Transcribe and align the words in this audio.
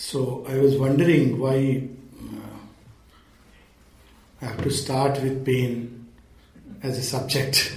So 0.00 0.46
I 0.48 0.56
was 0.58 0.76
wondering 0.76 1.40
why 1.40 1.82
uh, 2.22 2.58
I 4.40 4.44
have 4.44 4.62
to 4.62 4.70
start 4.70 5.20
with 5.20 5.44
pain 5.44 6.06
as 6.84 6.96
a 6.98 7.02
subject. 7.02 7.76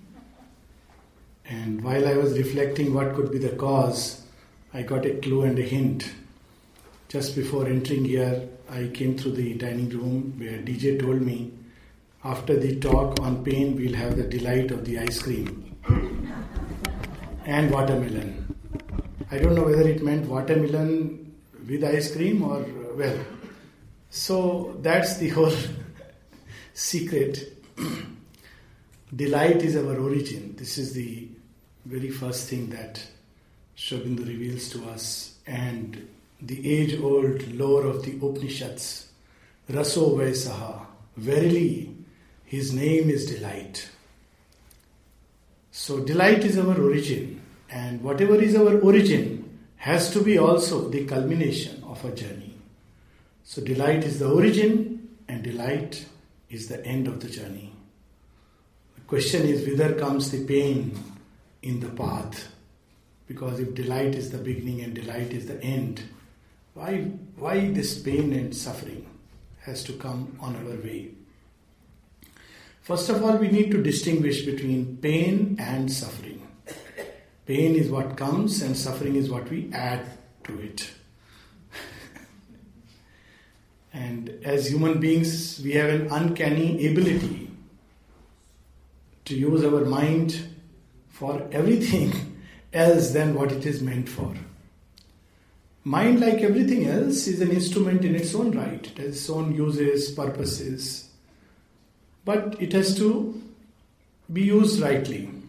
and 1.44 1.84
while 1.84 2.08
I 2.08 2.14
was 2.14 2.38
reflecting 2.38 2.94
what 2.94 3.14
could 3.14 3.30
be 3.30 3.38
the 3.38 3.50
cause, 3.50 4.22
I 4.72 4.80
got 4.80 5.04
a 5.04 5.10
clue 5.18 5.42
and 5.42 5.58
a 5.58 5.62
hint. 5.62 6.10
Just 7.08 7.36
before 7.36 7.66
entering 7.66 8.06
here, 8.06 8.48
I 8.70 8.88
came 8.88 9.16
through 9.18 9.32
the 9.32 9.54
dining 9.54 9.90
room 9.90 10.34
where 10.38 10.58
DJ 10.58 10.98
told 10.98 11.20
me 11.20 11.52
after 12.24 12.58
the 12.58 12.80
talk 12.80 13.20
on 13.20 13.44
pain, 13.44 13.76
we'll 13.76 13.94
have 13.94 14.16
the 14.16 14.24
delight 14.24 14.70
of 14.70 14.86
the 14.86 14.98
ice 14.98 15.20
cream 15.20 15.76
and 17.44 17.70
watermelon. 17.70 18.39
I 19.32 19.38
don't 19.38 19.54
know 19.54 19.64
whether 19.64 19.86
it 19.86 20.02
meant 20.02 20.26
watermelon 20.26 21.32
with 21.68 21.84
ice 21.84 22.14
cream 22.14 22.42
or, 22.42 22.66
well. 22.96 23.16
So 24.10 24.76
that's 24.80 25.18
the 25.18 25.28
whole 25.28 25.54
secret. 26.74 27.56
Delight 29.14 29.62
is 29.62 29.76
our 29.76 29.96
origin. 29.96 30.56
This 30.56 30.78
is 30.78 30.94
the 30.94 31.28
very 31.84 32.10
first 32.10 32.48
thing 32.48 32.70
that 32.70 33.00
Sri 33.76 33.98
Aurobindo 33.98 34.26
reveals 34.26 34.68
to 34.70 34.84
us. 34.90 35.36
And 35.46 36.08
the 36.42 36.68
age 36.68 37.00
old 37.00 37.46
lore 37.52 37.86
of 37.86 38.04
the 38.04 38.16
Upanishads, 38.16 39.10
Raso 39.68 40.16
Vaisaha, 40.16 40.86
verily, 41.16 41.94
his 42.44 42.72
name 42.72 43.10
is 43.10 43.32
delight. 43.32 43.88
So, 45.70 46.00
delight 46.00 46.44
is 46.44 46.58
our 46.58 46.76
origin. 46.76 47.39
And 47.70 48.02
whatever 48.02 48.36
is 48.36 48.56
our 48.56 48.80
origin 48.80 49.58
has 49.76 50.10
to 50.12 50.22
be 50.22 50.38
also 50.38 50.88
the 50.88 51.04
culmination 51.06 51.82
of 51.84 52.04
a 52.04 52.14
journey. 52.14 52.54
So, 53.44 53.62
delight 53.62 54.04
is 54.04 54.18
the 54.18 54.30
origin, 54.30 55.08
and 55.28 55.42
delight 55.42 56.04
is 56.50 56.68
the 56.68 56.84
end 56.84 57.08
of 57.08 57.20
the 57.20 57.28
journey. 57.28 57.72
The 58.96 59.00
question 59.02 59.46
is 59.46 59.66
whether 59.66 59.98
comes 59.98 60.30
the 60.30 60.44
pain 60.44 60.98
in 61.62 61.80
the 61.80 61.88
path. 61.88 62.48
Because 63.26 63.60
if 63.60 63.74
delight 63.74 64.14
is 64.14 64.30
the 64.30 64.38
beginning 64.38 64.82
and 64.82 64.94
delight 64.94 65.32
is 65.32 65.46
the 65.46 65.62
end, 65.62 66.02
why, 66.74 67.12
why 67.36 67.70
this 67.70 67.98
pain 67.98 68.32
and 68.32 68.54
suffering 68.54 69.06
has 69.60 69.84
to 69.84 69.92
come 69.94 70.36
on 70.40 70.56
our 70.56 70.76
way? 70.82 71.10
First 72.82 73.08
of 73.10 73.24
all, 73.24 73.36
we 73.36 73.48
need 73.48 73.70
to 73.70 73.82
distinguish 73.82 74.44
between 74.44 74.96
pain 74.96 75.56
and 75.58 75.90
suffering. 75.90 76.29
Pain 77.50 77.74
is 77.74 77.90
what 77.90 78.16
comes, 78.16 78.62
and 78.62 78.76
suffering 78.76 79.16
is 79.16 79.28
what 79.28 79.50
we 79.50 79.72
add 79.72 80.06
to 80.44 80.60
it. 80.60 80.88
and 83.92 84.28
as 84.44 84.68
human 84.68 85.00
beings, 85.00 85.60
we 85.64 85.72
have 85.72 85.90
an 85.90 86.06
uncanny 86.12 86.86
ability 86.86 87.50
to 89.24 89.34
use 89.34 89.64
our 89.64 89.84
mind 89.84 90.40
for 91.08 91.48
everything 91.50 92.40
else 92.72 93.10
than 93.10 93.34
what 93.34 93.50
it 93.50 93.66
is 93.66 93.82
meant 93.82 94.08
for. 94.08 94.32
Mind, 95.82 96.20
like 96.20 96.42
everything 96.42 96.86
else, 96.86 97.26
is 97.26 97.40
an 97.40 97.50
instrument 97.50 98.04
in 98.04 98.14
its 98.14 98.32
own 98.32 98.52
right. 98.52 98.86
It 98.86 98.98
has 98.98 99.16
its 99.16 99.28
own 99.28 99.56
uses, 99.56 100.12
purposes, 100.12 101.10
but 102.24 102.62
it 102.62 102.72
has 102.74 102.96
to 102.98 103.42
be 104.32 104.42
used 104.42 104.80
rightly. 104.80 105.39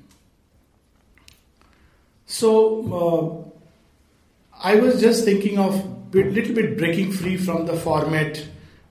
So 2.31 2.49
uh, 2.97 4.63
I 4.63 4.75
was 4.75 5.01
just 5.01 5.25
thinking 5.25 5.59
of 5.59 5.75
a 6.15 6.23
little 6.23 6.55
bit 6.55 6.77
breaking 6.77 7.11
free 7.11 7.35
from 7.35 7.65
the 7.65 7.75
format 7.75 8.41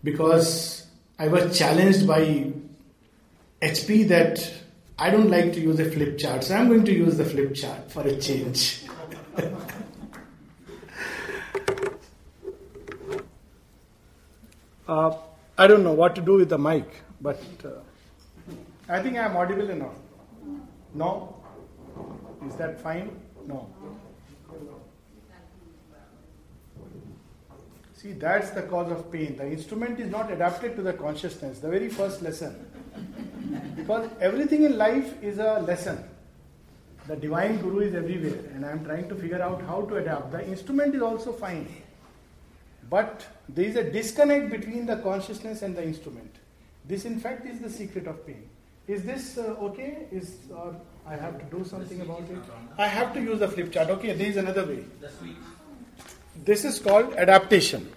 because 0.04 0.86
I 1.18 1.28
was 1.28 1.56
challenged 1.58 2.06
by 2.06 2.52
HP 3.62 4.08
that 4.08 4.52
I 4.98 5.08
don't 5.08 5.30
like 5.30 5.54
to 5.54 5.60
use 5.60 5.80
a 5.80 5.90
flip 5.90 6.18
chart, 6.18 6.44
so 6.44 6.54
I'm 6.54 6.68
going 6.68 6.84
to 6.84 6.92
use 6.92 7.16
the 7.16 7.24
flip 7.24 7.54
chart 7.54 7.90
for 7.90 8.02
a 8.02 8.14
change. 8.20 8.84
uh, 14.86 15.16
I 15.56 15.66
don't 15.66 15.82
know 15.82 15.94
what 15.94 16.14
to 16.16 16.20
do 16.20 16.34
with 16.34 16.50
the 16.50 16.58
mic, 16.58 16.84
but 17.22 17.42
uh, 17.64 17.70
I 18.86 19.02
think 19.02 19.16
I'm 19.16 19.34
audible 19.34 19.70
enough. 19.70 19.96
No? 20.92 21.36
Is 22.46 22.54
that 22.56 22.78
fine? 22.82 23.10
No. 23.46 23.68
See, 27.94 28.12
that's 28.12 28.50
the 28.50 28.62
cause 28.62 28.90
of 28.90 29.12
pain. 29.12 29.36
The 29.36 29.46
instrument 29.46 30.00
is 30.00 30.10
not 30.10 30.32
adapted 30.32 30.74
to 30.76 30.82
the 30.82 30.94
consciousness, 30.94 31.58
the 31.58 31.68
very 31.68 31.90
first 31.90 32.22
lesson. 32.22 32.66
Because 33.76 34.08
everything 34.20 34.62
in 34.62 34.78
life 34.78 35.22
is 35.22 35.38
a 35.38 35.60
lesson. 35.60 36.02
The 37.06 37.16
divine 37.16 37.60
guru 37.60 37.80
is 37.80 37.94
everywhere, 37.94 38.38
and 38.54 38.64
I 38.64 38.70
am 38.70 38.84
trying 38.84 39.08
to 39.08 39.14
figure 39.14 39.42
out 39.42 39.60
how 39.62 39.82
to 39.82 39.96
adapt. 39.96 40.32
The 40.32 40.46
instrument 40.46 40.94
is 40.94 41.02
also 41.02 41.32
fine. 41.32 41.68
But 42.88 43.26
there 43.48 43.66
is 43.66 43.76
a 43.76 43.90
disconnect 43.90 44.50
between 44.50 44.86
the 44.86 44.96
consciousness 44.96 45.62
and 45.62 45.76
the 45.76 45.82
instrument. 45.82 46.34
This, 46.86 47.04
in 47.04 47.20
fact, 47.20 47.46
is 47.46 47.60
the 47.60 47.70
secret 47.70 48.06
of 48.06 48.26
pain. 48.26 48.48
Is 48.88 49.04
this 49.04 49.38
uh, 49.38 49.56
okay? 49.68 50.06
Is 50.10 50.36
or 50.50 50.74
I 51.10 51.16
have 51.16 51.38
to 51.38 51.56
do 51.56 51.64
something 51.64 52.00
about 52.00 52.20
it? 52.20 52.38
I 52.78 52.86
have 52.86 53.12
to 53.14 53.20
use 53.20 53.40
the 53.40 53.48
flip 53.48 53.72
chart. 53.72 53.90
Okay, 53.90 54.12
there 54.12 54.28
is 54.28 54.36
another 54.36 54.64
way. 54.64 54.84
This 56.44 56.64
is 56.64 56.78
called 56.78 57.14
adaptation. 57.14 57.90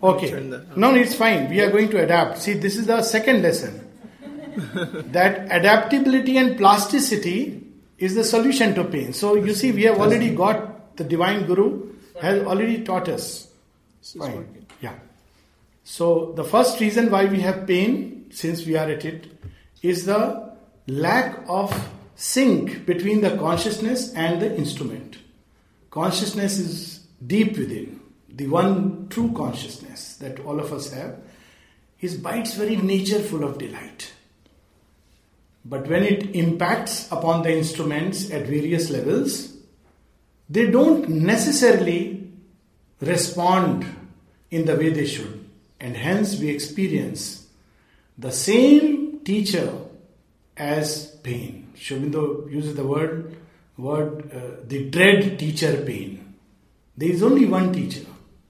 Okay. 0.00 0.30
No, 0.76 0.94
it's 0.94 1.16
fine. 1.16 1.50
We 1.50 1.60
are 1.60 1.70
going 1.72 1.88
to 1.90 2.02
adapt. 2.04 2.38
See, 2.38 2.52
this 2.52 2.76
is 2.76 2.86
the 2.86 3.02
second 3.02 3.42
lesson. 3.42 3.84
that 5.12 5.50
adaptability 5.50 6.36
and 6.36 6.56
plasticity 6.56 7.64
is 7.98 8.14
the 8.14 8.22
solution 8.22 8.74
to 8.76 8.84
pain. 8.84 9.12
So 9.12 9.34
you 9.34 9.54
see, 9.54 9.72
we 9.72 9.82
have 9.84 9.98
already 9.98 10.34
got 10.34 10.96
the 10.96 11.04
divine 11.04 11.46
guru 11.46 11.94
has 12.20 12.42
already 12.44 12.84
taught 12.84 13.08
us. 13.08 13.48
Fine. 14.16 14.66
Yeah. 14.80 14.94
So 15.84 16.32
the 16.36 16.44
first 16.44 16.80
reason 16.80 17.10
why 17.10 17.24
we 17.24 17.40
have 17.40 17.66
pain, 17.66 18.30
since 18.30 18.64
we 18.64 18.76
are 18.76 18.88
at 18.88 19.04
it, 19.04 19.26
is 19.82 20.06
the 20.06 20.52
lack 20.86 21.44
of 21.48 21.88
sync 22.16 22.84
between 22.86 23.20
the 23.20 23.36
consciousness 23.36 24.12
and 24.14 24.42
the 24.42 24.56
instrument. 24.56 25.18
Consciousness 25.90 26.58
is 26.58 27.00
deep 27.24 27.56
within. 27.56 28.00
The 28.28 28.46
one 28.46 29.08
true 29.08 29.32
consciousness 29.32 30.16
that 30.16 30.40
all 30.40 30.60
of 30.60 30.72
us 30.72 30.92
have 30.92 31.18
is 32.00 32.16
by 32.16 32.36
its 32.36 32.54
very 32.54 32.76
nature 32.76 33.18
full 33.18 33.44
of 33.44 33.58
delight. 33.58 34.12
But 35.64 35.86
when 35.88 36.02
it 36.02 36.34
impacts 36.34 37.10
upon 37.10 37.42
the 37.42 37.56
instruments 37.56 38.30
at 38.30 38.46
various 38.46 38.90
levels, 38.90 39.54
they 40.48 40.70
don't 40.70 41.08
necessarily 41.08 42.30
respond 43.00 43.84
in 44.50 44.64
the 44.64 44.76
way 44.76 44.90
they 44.90 45.06
should. 45.06 45.48
And 45.78 45.96
hence 45.96 46.38
we 46.38 46.48
experience 46.48 47.46
the 48.16 48.32
same 48.32 48.97
teacher 49.28 49.70
as 50.56 50.88
pain. 51.22 51.70
Sri 51.76 51.98
Aurobindo 51.98 52.50
uses 52.50 52.74
the 52.74 52.86
word, 52.86 53.36
word 53.76 54.32
uh, 54.32 54.64
the 54.66 54.88
dread 54.88 55.38
teacher 55.38 55.84
pain. 55.84 56.34
There 56.96 57.10
is 57.10 57.22
only 57.22 57.44
one 57.44 57.72
teacher, 57.72 58.06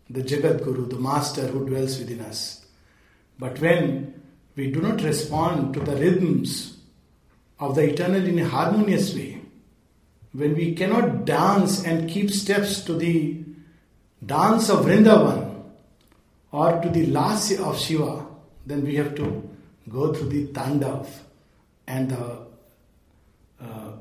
the 0.08 0.22
Jagat 0.22 0.62
Guru, 0.62 0.86
the 0.86 1.00
master 1.10 1.48
who 1.48 1.66
dwells 1.66 1.98
within 1.98 2.20
us. 2.20 2.64
But 3.38 3.60
when 3.60 4.22
we 4.54 4.70
do 4.70 4.80
not 4.80 5.02
respond 5.02 5.74
to 5.74 5.80
the 5.80 5.96
rhythms 5.96 6.76
of 7.58 7.74
the 7.74 7.82
eternal 7.92 8.24
in 8.24 8.38
a 8.38 8.48
harmonious 8.48 9.14
way, 9.14 9.42
when 10.32 10.54
we 10.54 10.74
cannot 10.74 11.24
dance 11.24 11.84
and 11.84 12.08
keep 12.08 12.30
steps 12.30 12.82
to 12.82 12.94
the 12.94 13.42
dance 14.24 14.70
of 14.70 14.86
Vrindavan, 14.86 15.64
or 16.52 16.80
to 16.80 16.88
the 16.88 17.06
lasya 17.06 17.58
of 17.68 17.78
Shiva, 17.78 18.26
then 18.64 18.84
we 18.84 18.94
have 18.94 19.14
to 19.16 19.47
go 19.88 20.12
through 20.12 20.28
the 20.28 20.46
tandav 20.48 21.06
and 21.86 22.10
the 22.10 22.38
uh, 23.60 23.92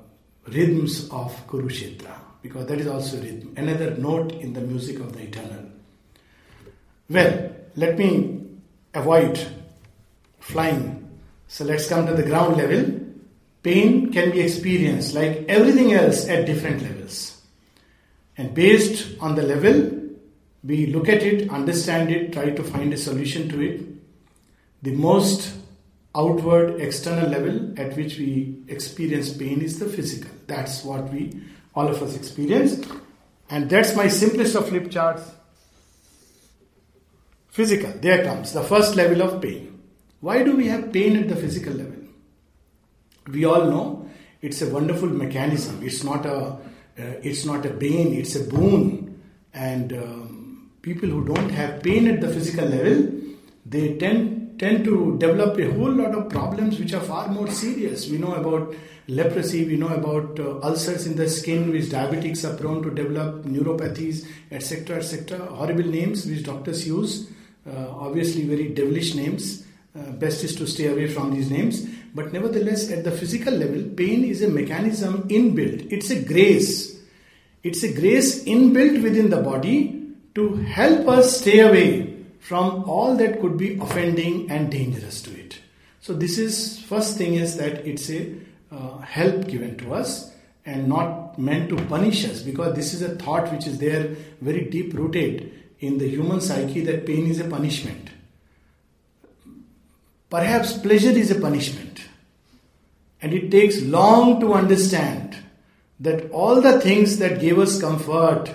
rhythms 0.48 1.10
of 1.10 1.36
Kurukshetra, 1.48 2.14
because 2.42 2.66
that 2.68 2.80
is 2.80 2.88
also 2.88 3.18
rhythm, 3.18 3.54
another 3.58 3.92
note 3.98 4.32
in 4.34 4.54
the 4.54 4.62
music 4.62 5.00
of 5.00 5.14
the 5.14 5.24
eternal. 5.24 5.66
Well, 7.10 7.52
let 7.76 7.98
me 7.98 8.42
avoid 8.94 9.40
flying. 10.40 11.20
So 11.48 11.64
let's 11.66 11.88
come 11.88 12.06
to 12.08 12.14
the 12.14 12.24
ground 12.24 12.58
level. 12.58 13.00
Pain 13.64 14.12
can 14.12 14.32
be 14.32 14.42
experienced 14.42 15.14
like 15.14 15.46
everything 15.48 15.94
else 15.94 16.28
at 16.28 16.46
different 16.46 16.82
levels. 16.82 17.42
And 18.38 18.54
based 18.54 19.20
on 19.20 19.36
the 19.36 19.44
level 19.44 19.98
we 20.64 20.88
look 20.88 21.08
at 21.08 21.24
it, 21.24 21.50
understand 21.50 22.12
it, 22.12 22.34
try 22.34 22.50
to 22.50 22.64
find 22.64 22.94
a 22.94 22.98
solution 22.98 23.48
to 23.50 23.62
it. 23.62 23.82
The 24.84 24.92
most 24.92 25.57
outward, 26.18 26.82
external 26.82 27.30
level 27.30 27.80
at 27.80 27.96
which 27.96 28.18
we 28.18 28.64
experience 28.68 29.32
pain 29.32 29.62
is 29.62 29.78
the 29.80 29.88
physical. 29.88 30.32
That's 30.48 30.84
what 30.84 31.12
we, 31.14 31.40
all 31.76 31.88
of 31.88 32.02
us 32.02 32.16
experience. 32.16 32.84
And 33.50 33.70
that's 33.70 33.96
my 33.96 34.08
simplest 34.08 34.56
of 34.56 34.68
flip 34.68 34.90
charts. 34.90 35.32
Physical, 37.50 37.94
there 38.02 38.24
comes 38.24 38.54
the 38.54 38.64
first 38.64 38.96
level 38.96 39.22
of 39.22 39.42
pain. 39.42 39.80
Why 40.20 40.44
do 40.44 40.56
we 40.56 40.68
have 40.68 40.92
pain 40.92 41.16
at 41.18 41.30
the 41.30 41.36
physical 41.36 41.74
level? 41.74 42.04
We 43.28 43.46
all 43.46 43.66
know 43.66 44.10
it's 44.42 44.62
a 44.62 44.70
wonderful 44.70 45.10
mechanism. 45.10 45.84
It's 45.84 46.04
not 46.04 46.26
a, 46.26 46.38
uh, 46.38 46.58
it's 46.98 47.46
not 47.46 47.66
a 47.66 47.70
bane. 47.70 48.14
It's 48.14 48.36
a 48.36 48.44
boon. 48.44 49.22
And 49.54 49.94
um, 49.94 50.72
people 50.82 51.10
who 51.10 51.26
don't 51.26 51.50
have 51.50 51.84
pain 51.84 52.08
at 52.08 52.22
the 52.22 52.28
physical 52.28 52.66
level, 52.66 53.12
they 53.66 53.98
tend 53.98 54.47
tend 54.58 54.84
to 54.86 55.18
develop 55.20 55.60
a 55.60 55.72
whole 55.74 55.92
lot 55.92 56.16
of 56.16 56.30
problems 56.30 56.80
which 56.80 56.94
are 56.94 57.02
far 57.02 57.28
more 57.28 57.50
serious. 57.50 58.10
We 58.10 58.18
know 58.18 58.34
about 58.34 58.74
leprosy, 59.08 59.66
we 59.66 59.78
know 59.78 59.90
about 59.90 60.40
uh, 60.40 60.60
ulcers 60.62 61.06
in 61.06 61.16
the 61.16 61.30
skin, 61.30 61.72
which 61.72 61.86
diabetics 61.86 62.44
are 62.44 62.58
prone 62.58 62.82
to 62.84 62.92
develop, 62.92 63.44
neuropathies, 63.44 64.28
etc., 64.52 64.98
etc. 64.98 65.38
Horrible 65.46 65.86
names 65.86 66.26
which 66.26 66.44
doctors 66.44 66.88
use, 66.88 67.30
uh, 67.70 67.90
obviously 67.92 68.44
very 68.44 68.70
devilish 68.70 69.16
names. 69.16 69.66
Uh, 69.98 70.12
best 70.12 70.44
is 70.44 70.56
to 70.56 70.68
stay 70.68 70.88
away 70.88 71.08
from 71.08 71.34
these 71.34 71.50
names. 71.50 71.88
But 72.14 72.34
nevertheless, 72.34 72.92
at 72.92 73.04
the 73.04 73.12
physical 73.12 73.54
level, 73.54 73.84
pain 73.96 74.24
is 74.24 74.44
a 74.44 74.48
mechanism 74.48 75.28
inbuilt. 75.28 75.92
It's 75.92 76.10
a 76.10 76.22
grace. 76.22 77.00
It's 77.64 77.84
a 77.84 77.94
grace 77.94 78.44
inbuilt 78.46 79.02
within 79.02 79.30
the 79.30 79.42
body 79.42 80.14
to 80.36 80.56
help 80.56 81.08
us 81.08 81.40
stay 81.42 81.60
away 81.60 82.17
from 82.40 82.84
all 82.90 83.16
that 83.16 83.42
could 83.42 83.58
be 83.58 83.78
offending 83.80 84.50
and 84.50 84.72
dangerous 84.72 85.22
to 85.24 85.38
it. 85.38 85.60
So 86.02 86.14
this 86.14 86.38
is 86.38 86.80
first 86.84 87.18
thing 87.18 87.34
is 87.34 87.58
that 87.58 87.86
it's 87.86 88.10
a 88.10 88.34
uh, 88.72 89.00
help 89.00 89.48
given 89.48 89.78
to 89.78 89.94
us 89.94 90.32
and 90.66 90.88
not 90.88 91.38
meant 91.38 91.70
to 91.70 91.76
punish 91.86 92.26
us 92.26 92.42
because 92.42 92.76
this 92.76 92.94
is 92.94 93.02
a 93.02 93.16
thought 93.16 93.52
which 93.52 93.68
is 93.68 93.80
there 93.80 94.16
very 94.42 94.66
deep 94.70 94.94
rooted 94.94 95.52
in 95.80 95.98
the 95.98 96.08
human 96.08 96.42
psyche 96.42 96.82
that 96.82 97.06
pain 97.06 97.28
is 97.28 97.40
a 97.40 97.46
punishment. 97.46 98.10
Perhaps 100.30 100.78
pleasure 100.80 101.12
is 101.12 101.32
a 101.32 101.40
punishment. 101.40 102.02
And 103.22 103.34
it 103.34 103.50
takes 103.50 103.82
long 103.82 104.40
to 104.42 104.54
understand 104.54 105.38
that 106.00 106.30
all 106.32 106.62
the 106.62 106.80
things 106.80 107.18
that 107.18 107.42
gave 107.42 107.58
us 107.58 107.82
comfort 107.82 108.52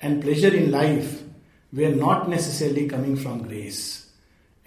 and 0.00 0.22
pleasure 0.22 0.54
in 0.54 0.70
life 0.70 1.23
were 1.74 1.94
not 1.94 2.28
necessarily 2.28 2.86
coming 2.88 3.16
from 3.16 3.42
grace. 3.42 4.10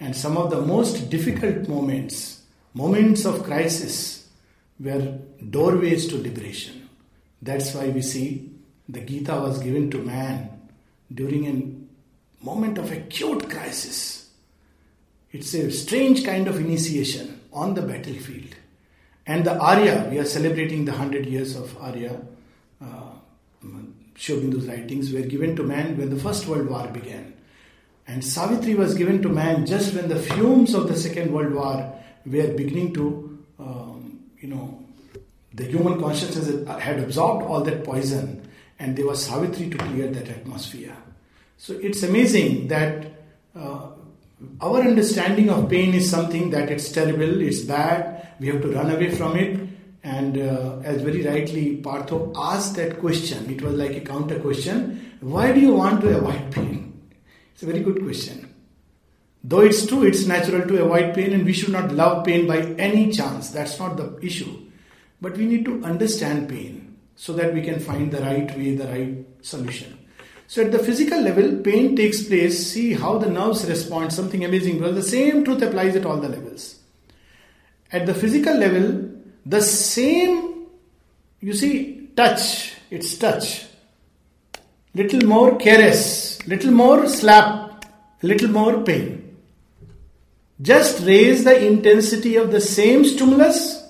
And 0.00 0.14
some 0.14 0.36
of 0.36 0.50
the 0.50 0.60
most 0.60 1.10
difficult 1.10 1.68
moments, 1.68 2.42
moments 2.74 3.24
of 3.24 3.42
crisis, 3.44 4.28
were 4.78 5.18
doorways 5.50 6.06
to 6.08 6.16
liberation. 6.16 6.88
That's 7.42 7.74
why 7.74 7.88
we 7.88 8.02
see 8.02 8.50
the 8.88 9.00
Gita 9.00 9.34
was 9.34 9.58
given 9.58 9.90
to 9.90 9.98
man 9.98 10.50
during 11.12 11.46
a 11.46 12.44
moment 12.44 12.78
of 12.78 12.92
acute 12.92 13.48
crisis. 13.48 14.30
It's 15.32 15.52
a 15.54 15.70
strange 15.70 16.24
kind 16.24 16.48
of 16.48 16.58
initiation 16.58 17.40
on 17.52 17.74
the 17.74 17.82
battlefield. 17.82 18.54
And 19.26 19.44
the 19.44 19.58
Arya, 19.58 20.08
we 20.10 20.18
are 20.18 20.24
celebrating 20.24 20.84
the 20.84 20.92
100 20.92 21.26
years 21.26 21.54
of 21.54 21.76
Arya, 21.82 22.20
uh, 22.80 23.10
Sri 24.18 24.34
Aurobindo's 24.34 24.66
writings 24.66 25.12
were 25.12 25.22
given 25.22 25.54
to 25.54 25.62
man 25.62 25.96
when 25.96 26.10
the 26.10 26.16
First 26.16 26.46
World 26.48 26.68
War 26.68 26.88
began. 26.88 27.34
And 28.08 28.24
Savitri 28.24 28.74
was 28.74 28.94
given 28.94 29.22
to 29.22 29.28
man 29.28 29.64
just 29.64 29.94
when 29.94 30.08
the 30.08 30.18
fumes 30.18 30.74
of 30.74 30.88
the 30.88 30.96
Second 30.96 31.32
World 31.32 31.54
War 31.54 31.94
were 32.26 32.48
beginning 32.48 32.94
to, 32.94 33.38
um, 33.60 34.24
you 34.40 34.48
know, 34.48 34.82
the 35.54 35.64
human 35.64 36.00
consciousness 36.00 36.66
had 36.80 36.98
absorbed 36.98 37.44
all 37.44 37.62
that 37.62 37.84
poison, 37.84 38.48
and 38.80 38.96
there 38.96 39.06
was 39.06 39.24
Savitri 39.24 39.70
to 39.70 39.78
clear 39.78 40.08
that 40.08 40.28
atmosphere. 40.28 40.96
So 41.56 41.74
it's 41.74 42.02
amazing 42.02 42.68
that 42.68 43.06
uh, 43.54 43.90
our 44.60 44.80
understanding 44.80 45.48
of 45.48 45.68
pain 45.70 45.94
is 45.94 46.10
something 46.10 46.50
that 46.50 46.70
it's 46.70 46.90
terrible, 46.90 47.40
it's 47.40 47.60
bad, 47.60 48.28
we 48.40 48.48
have 48.48 48.62
to 48.62 48.72
run 48.72 48.90
away 48.90 49.14
from 49.14 49.36
it, 49.36 49.60
and 50.16 50.38
uh, 50.38 50.78
as 50.84 51.02
very 51.02 51.22
rightly 51.22 51.76
Partho 51.82 52.32
asked 52.34 52.76
that 52.76 52.98
question, 52.98 53.50
it 53.50 53.60
was 53.62 53.74
like 53.74 53.94
a 53.96 54.00
counter 54.00 54.38
question 54.40 55.08
why 55.20 55.52
do 55.52 55.60
you 55.60 55.74
want 55.74 56.00
to 56.02 56.16
avoid 56.16 56.52
pain? 56.52 57.02
It's 57.52 57.62
a 57.64 57.66
very 57.66 57.80
good 57.80 58.02
question. 58.02 58.54
Though 59.42 59.60
it's 59.60 59.84
true, 59.86 60.04
it's 60.04 60.26
natural 60.26 60.66
to 60.66 60.84
avoid 60.84 61.14
pain, 61.14 61.32
and 61.32 61.44
we 61.44 61.52
should 61.52 61.72
not 61.72 61.92
love 61.92 62.24
pain 62.24 62.46
by 62.46 62.58
any 62.78 63.10
chance. 63.10 63.50
That's 63.50 63.78
not 63.78 63.96
the 63.96 64.18
issue. 64.22 64.56
But 65.20 65.36
we 65.36 65.46
need 65.46 65.64
to 65.64 65.82
understand 65.84 66.48
pain 66.48 66.96
so 67.16 67.32
that 67.32 67.52
we 67.52 67.62
can 67.62 67.80
find 67.80 68.12
the 68.12 68.20
right 68.20 68.56
way, 68.56 68.76
the 68.76 68.86
right 68.86 69.26
solution. 69.42 69.98
So, 70.46 70.62
at 70.62 70.72
the 70.72 70.78
physical 70.78 71.20
level, 71.20 71.56
pain 71.62 71.96
takes 71.96 72.22
place. 72.22 72.70
See 72.72 72.94
how 72.94 73.18
the 73.18 73.28
nerves 73.28 73.68
respond, 73.68 74.12
something 74.12 74.44
amazing. 74.44 74.80
Well, 74.80 74.92
the 74.92 75.02
same 75.02 75.44
truth 75.44 75.62
applies 75.62 75.96
at 75.96 76.06
all 76.06 76.18
the 76.18 76.28
levels. 76.28 76.76
At 77.90 78.06
the 78.06 78.14
physical 78.14 78.54
level, 78.54 79.07
the 79.48 79.62
same, 79.62 80.66
you 81.40 81.54
see, 81.54 82.10
touch, 82.14 82.74
it's 82.90 83.16
touch. 83.16 83.64
Little 84.94 85.26
more 85.26 85.56
caress, 85.56 86.46
little 86.46 86.70
more 86.70 87.08
slap, 87.08 87.86
little 88.22 88.50
more 88.50 88.82
pain. 88.82 89.36
Just 90.60 91.06
raise 91.06 91.44
the 91.44 91.66
intensity 91.66 92.36
of 92.36 92.50
the 92.50 92.60
same 92.60 93.04
stimulus 93.04 93.82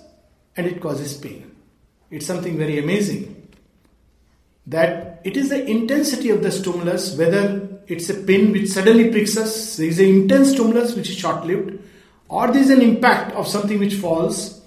and 0.56 0.66
it 0.66 0.80
causes 0.80 1.14
pain. 1.14 1.50
It's 2.10 2.26
something 2.26 2.56
very 2.56 2.78
amazing. 2.78 3.48
That 4.66 5.20
it 5.24 5.36
is 5.36 5.48
the 5.48 5.64
intensity 5.66 6.30
of 6.30 6.42
the 6.42 6.52
stimulus, 6.52 7.16
whether 7.16 7.80
it's 7.88 8.08
a 8.10 8.14
pin 8.14 8.52
which 8.52 8.68
suddenly 8.68 9.10
pricks 9.10 9.36
us, 9.36 9.76
there 9.76 9.88
is 9.88 9.98
an 9.98 10.06
intense 10.06 10.50
stimulus 10.50 10.94
which 10.94 11.08
is 11.10 11.16
short 11.16 11.44
lived, 11.46 11.78
or 12.28 12.52
there 12.52 12.62
is 12.62 12.70
an 12.70 12.82
impact 12.82 13.32
of 13.34 13.48
something 13.48 13.78
which 13.78 13.94
falls 13.94 14.57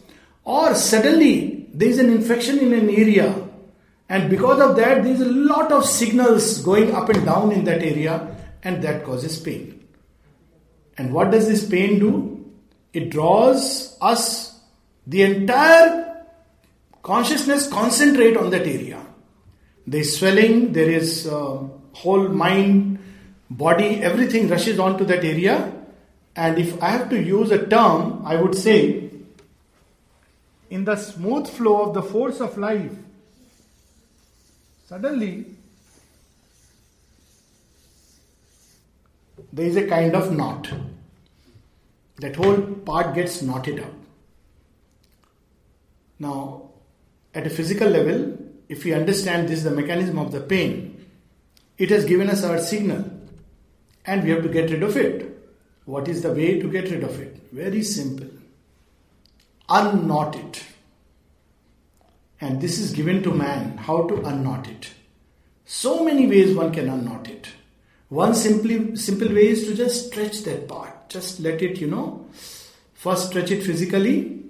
or 0.44 0.74
suddenly 0.76 1.68
there 1.74 1.90
is 1.90 2.00
an 2.00 2.10
infection 2.10 2.60
in 2.60 2.74
an 2.74 2.90
area. 2.90 3.48
And 4.10 4.30
because 4.30 4.60
of 4.60 4.76
that 4.76 5.04
there 5.04 5.14
is 5.14 5.22
a 5.22 5.30
lot 5.30 5.72
of 5.72 5.86
signals 5.86 6.60
going 6.60 6.94
up 6.94 7.10
and 7.10 7.26
down 7.26 7.52
in 7.52 7.64
that 7.66 7.82
area 7.82 8.36
and 8.64 8.82
that 8.84 9.04
causes 9.04 9.40
pain. 9.40 9.88
And 10.98 11.14
what 11.14 11.32
does 11.32 11.48
this 11.48 11.68
pain 11.68 12.00
do? 12.00 12.52
It 12.94 13.10
draws 13.10 13.98
us 14.02 14.60
the 15.08 15.24
entire 15.24 16.26
consciousness 17.02 17.68
concentrate 17.68 18.38
on 18.38 18.50
that 18.50 18.68
area. 18.68 19.04
There 19.88 20.02
is 20.02 20.18
swelling 20.18 20.74
there 20.74 20.90
is 20.90 21.28
uh, 21.28 21.64
whole 21.94 22.28
mind 22.30 23.00
body 23.50 24.02
everything 24.02 24.48
rushes 24.48 24.80
on 24.80 24.98
to 24.98 25.06
that 25.06 25.24
area. 25.24 25.74
And 26.36 26.58
if 26.58 26.82
i 26.82 26.90
have 26.90 27.10
to 27.10 27.22
use 27.22 27.52
a 27.52 27.66
term 27.68 28.22
i 28.26 28.36
would 28.36 28.56
say 28.56 29.11
in 30.72 30.86
the 30.86 30.96
smooth 30.96 31.48
flow 31.50 31.82
of 31.82 31.94
the 31.94 32.02
force 32.02 32.40
of 32.40 32.58
life, 32.58 32.94
suddenly 34.88 35.46
there 39.52 39.66
is 39.66 39.76
a 39.76 39.86
kind 39.86 40.16
of 40.16 40.32
knot. 40.32 40.72
That 42.20 42.38
whole 42.38 42.62
part 42.62 43.14
gets 43.14 43.42
knotted 43.42 43.82
up. 43.82 43.92
Now, 46.20 46.70
at 47.34 47.46
a 47.48 47.50
physical 47.50 47.90
level, 47.90 48.38
if 48.70 48.86
we 48.86 48.94
understand 48.94 49.50
this 49.50 49.60
is 49.60 49.64
the 49.66 49.72
mechanism 49.72 50.20
of 50.20 50.32
the 50.32 50.40
pain, 50.40 51.06
it 51.78 51.90
has 51.90 52.06
given 52.06 52.30
us 52.30 52.46
our 52.46 52.60
signal 52.60 53.04
and 54.06 54.24
we 54.24 54.30
have 54.30 54.44
to 54.44 54.50
get 54.50 54.70
rid 54.70 54.84
of 54.84 54.96
it. 54.96 55.38
What 55.84 56.08
is 56.08 56.22
the 56.22 56.32
way 56.32 56.62
to 56.62 56.72
get 56.72 56.90
rid 56.92 57.04
of 57.04 57.20
it? 57.20 57.52
Very 57.52 57.84
simple 57.84 58.41
unknot 59.72 60.36
it. 60.36 60.64
And 62.40 62.60
this 62.60 62.80
is 62.80 62.92
given 62.92 63.24
to 63.24 63.32
man 63.32 63.78
how 63.78 64.08
to 64.08 64.16
unknot 64.16 64.68
it. 64.68 64.92
So 65.66 66.04
many 66.04 66.28
ways 66.28 66.56
one 66.56 66.74
can 66.74 66.90
unknot 66.90 67.30
it. 67.30 67.48
One 68.10 68.36
simply 68.36 68.96
simple 68.98 69.30
way 69.30 69.48
is 69.50 69.66
to 69.68 69.76
just 69.76 70.08
stretch 70.08 70.42
that 70.44 70.68
part. 70.68 71.10
Just 71.10 71.40
let 71.40 71.62
it, 71.62 71.80
you 71.80 71.88
know, 71.88 72.26
first 72.94 73.30
stretch 73.30 73.52
it 73.52 73.64
physically 73.64 74.44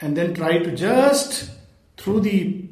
and 0.00 0.16
then 0.16 0.34
try 0.34 0.58
to 0.58 0.74
just 0.76 1.50
through 1.96 2.20
the 2.20 2.64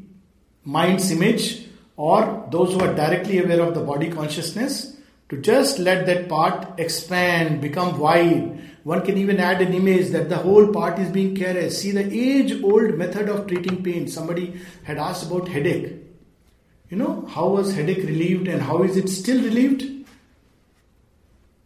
mind's 0.65 1.11
image 1.11 1.67
or 1.97 2.47
those 2.53 2.73
who 2.73 2.81
are 2.81 2.95
directly 2.95 3.39
aware 3.39 3.61
of 3.61 3.75
the 3.75 3.81
body 3.81 4.11
consciousness 4.11 4.97
to 5.29 5.37
just 5.39 5.79
let 5.79 6.07
that 6.07 6.29
part 6.29 6.79
expand, 6.79 7.61
become 7.61 7.99
wide, 7.99 8.68
one 8.85 9.05
can 9.05 9.19
even 9.19 9.41
add 9.41 9.61
an 9.61 9.75
image 9.75 10.09
that 10.11 10.29
the 10.29 10.37
whole 10.37 10.73
part 10.73 10.99
is 10.99 11.11
being 11.11 11.35
caressed. 11.35 11.81
See 11.81 11.91
the 11.91 12.11
age 12.13 12.63
old 12.63 12.97
method 12.97 13.29
of 13.29 13.47
treating 13.47 13.83
pain. 13.83 14.09
Somebody 14.09 14.61
had 14.85 14.99
asked 14.99 15.27
about 15.27 15.49
headache. 15.49 15.95
You 16.89 16.97
know, 16.97 17.27
how 17.27 17.49
was 17.49 17.75
headache 17.75 17.99
relieved 17.99 18.49
and 18.49 18.63
how 18.63 18.83
is 18.83 18.97
it 18.97 19.09
still 19.09 19.43
relieved? 19.43 19.85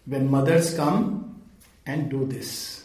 When 0.06 0.30
mothers 0.30 0.74
come 0.74 1.40
and 1.86 2.10
do 2.10 2.26
this. 2.26 2.84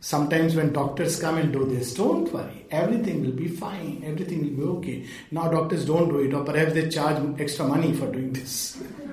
Sometimes 0.00 0.54
when 0.54 0.72
doctors 0.72 1.18
come 1.18 1.38
and 1.38 1.52
do 1.52 1.64
this, 1.64 1.94
don't 1.94 2.30
worry, 2.30 2.66
everything 2.70 3.22
will 3.24 3.32
be 3.32 3.48
fine, 3.48 4.02
everything 4.04 4.42
will 4.42 4.64
be 4.64 4.78
okay. 4.78 5.06
Now 5.30 5.48
doctors 5.48 5.86
don't 5.86 6.10
do 6.10 6.18
it, 6.18 6.34
or 6.34 6.44
perhaps 6.44 6.74
they 6.74 6.90
charge 6.90 7.40
extra 7.40 7.66
money 7.66 7.94
for 7.94 8.12
doing 8.12 8.32
this. 8.32 8.82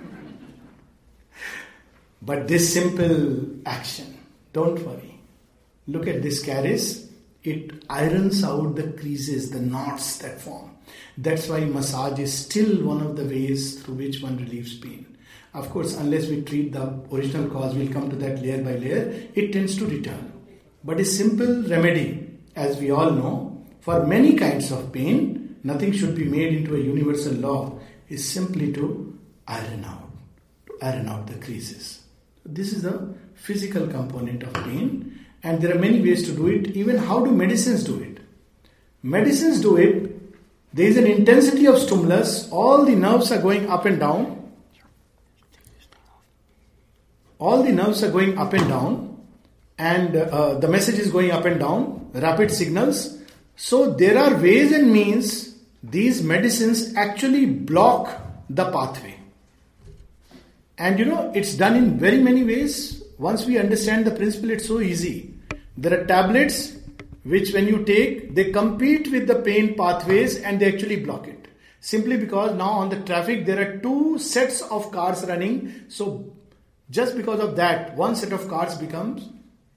but 2.22 2.48
this 2.48 2.74
simple 2.74 3.48
action, 3.66 4.18
don't 4.54 4.80
worry. 4.86 5.20
Look 5.88 6.08
at 6.08 6.22
this 6.22 6.44
caries, 6.44 7.10
it 7.44 7.84
irons 7.90 8.44
out 8.44 8.76
the 8.76 8.92
creases, 8.92 9.50
the 9.50 9.60
knots 9.60 10.18
that 10.18 10.40
form. 10.40 10.72
That's 11.18 11.48
why 11.48 11.62
massage 11.62 12.20
is 12.20 12.34
still 12.34 12.84
one 12.84 13.02
of 13.02 13.16
the 13.16 13.26
ways 13.26 13.82
through 13.82 13.96
which 13.96 14.22
one 14.22 14.38
relieves 14.38 14.78
pain. 14.78 15.18
Of 15.54 15.70
course, 15.70 15.98
unless 15.98 16.28
we 16.28 16.44
treat 16.44 16.72
the 16.72 17.02
original 17.12 17.50
cause, 17.50 17.76
we'll 17.76 17.92
come 17.92 18.10
to 18.10 18.16
that 18.18 18.42
layer 18.42 18.64
by 18.64 18.76
layer, 18.76 19.30
it 19.34 19.52
tends 19.52 19.76
to 19.78 19.86
return. 19.86 20.32
But 20.84 21.00
a 21.00 21.06
simple 21.06 21.64
remedy, 21.64 22.38
as 22.56 22.78
we 22.78 22.92
all 22.92 23.12
know, 23.12 23.66
for 23.82 24.06
many 24.06 24.36
kinds 24.36 24.72
of 24.72 24.94
pain, 24.94 25.60
nothing 25.64 25.92
should 25.92 26.16
be 26.16 26.26
made 26.26 26.54
into 26.54 26.76
a 26.76 26.80
universal 26.80 27.34
law, 27.34 27.80
is 28.10 28.30
simply 28.30 28.72
to 28.74 29.20
iron 29.48 29.84
out, 29.86 30.10
to 30.68 30.86
iron 30.86 31.08
out 31.10 31.28
the 31.28 31.36
creases. 31.36 32.01
This 32.46 32.74
is 32.74 32.84
the 32.84 33.14
physical 33.36 33.88
component 33.88 34.44
of 34.44 34.54
pain, 34.54 35.20
and 35.44 35.62
there 35.62 35.76
are 35.76 35.80
many 35.80 36.02
ways 36.02 36.24
to 36.24 36.34
do 36.34 36.48
it. 36.48 36.68
Even 36.76 36.98
how 36.98 37.24
do 37.24 37.32
medicines 37.32 37.84
do 37.84 38.00
it? 38.00 38.20
Medicines 39.04 39.62
do 39.62 39.78
it. 39.78 40.18
There 40.74 40.88
is 40.88 40.98
an 40.98 41.06
intensity 41.06 41.66
of 41.68 41.78
stimulus, 41.78 42.50
all 42.52 42.86
the 42.86 42.96
nerves 42.96 43.32
are 43.32 43.42
going 43.42 43.70
up 43.70 43.86
and 43.86 44.00
down. 44.00 44.52
All 47.40 47.64
the 47.64 47.72
nerves 47.72 48.04
are 48.04 48.12
going 48.12 48.38
up 48.38 48.54
and 48.54 48.70
down 48.70 49.12
and 49.82 50.16
uh, 50.16 50.60
the 50.60 50.68
message 50.68 51.00
is 51.00 51.10
going 51.10 51.32
up 51.32 51.46
and 51.46 51.60
down, 51.60 52.12
rapid 52.14 52.52
signals. 52.52 53.18
So 53.56 53.94
there 53.94 54.18
are 54.18 54.36
ways 54.36 54.72
and 54.72 54.94
means 54.94 55.56
these 55.82 56.22
medicines 56.22 56.96
actually 56.96 57.48
block 57.48 58.22
the 58.48 58.72
pathway. 58.72 59.18
And 60.82 60.98
you 60.98 61.06
know, 61.06 61.32
it's 61.36 61.54
done 61.54 61.76
in 61.76 62.00
very 62.00 62.18
many 62.18 62.44
ways. 62.44 63.04
Once 63.20 63.46
we 63.46 63.60
understand 63.60 64.04
the 64.04 64.12
principle, 64.12 64.50
it's 64.50 64.68
so 64.68 64.80
easy. 64.80 65.36
There 65.78 65.94
are 65.94 66.06
tablets 66.06 66.76
which, 67.24 67.54
when 67.54 67.68
you 67.68 67.84
take, 67.84 68.34
they 68.34 68.52
compete 68.52 69.12
with 69.12 69.28
the 69.28 69.36
pain 69.36 69.76
pathways 69.76 70.38
and 70.42 70.60
they 70.60 70.74
actually 70.74 70.96
block 70.96 71.28
it. 71.28 71.48
Simply 71.82 72.18
because 72.18 72.56
now 72.56 72.72
on 72.72 72.90
the 72.90 73.00
traffic 73.02 73.46
there 73.46 73.60
are 73.62 73.78
two 73.78 74.18
sets 74.18 74.64
of 74.64 74.92
cars 74.92 75.24
running. 75.26 75.86
So 75.88 76.34
just 76.90 77.16
because 77.16 77.40
of 77.40 77.56
that, 77.58 77.96
one 77.96 78.16
set 78.16 78.34
of 78.34 78.48
cars 78.48 78.76
becomes 78.76 79.30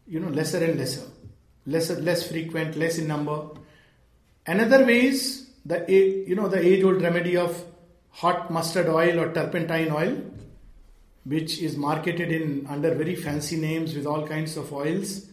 you 0.06 0.20
know 0.20 0.28
lesser 0.28 0.62
and 0.64 0.78
lesser 0.78 1.06
lesser 1.66 1.98
less 2.00 2.28
frequent 2.28 2.76
less 2.76 2.98
in 2.98 3.06
number 3.08 3.48
another 4.46 4.84
way 4.84 5.06
is 5.06 5.48
the 5.64 5.78
you 5.90 6.34
know 6.34 6.48
the 6.48 6.60
age 6.60 6.84
old 6.84 7.00
remedy 7.00 7.36
of 7.36 7.64
hot 8.10 8.50
mustard 8.50 8.88
oil 8.88 9.18
or 9.18 9.32
turpentine 9.32 9.90
oil 9.90 10.14
which 11.24 11.58
is 11.58 11.76
marketed 11.76 12.30
in 12.30 12.66
under 12.68 12.94
very 12.94 13.14
fancy 13.14 13.56
names 13.56 13.94
with 13.94 14.06
all 14.06 14.26
kinds 14.26 14.56
of 14.56 14.72
oils 14.72 15.26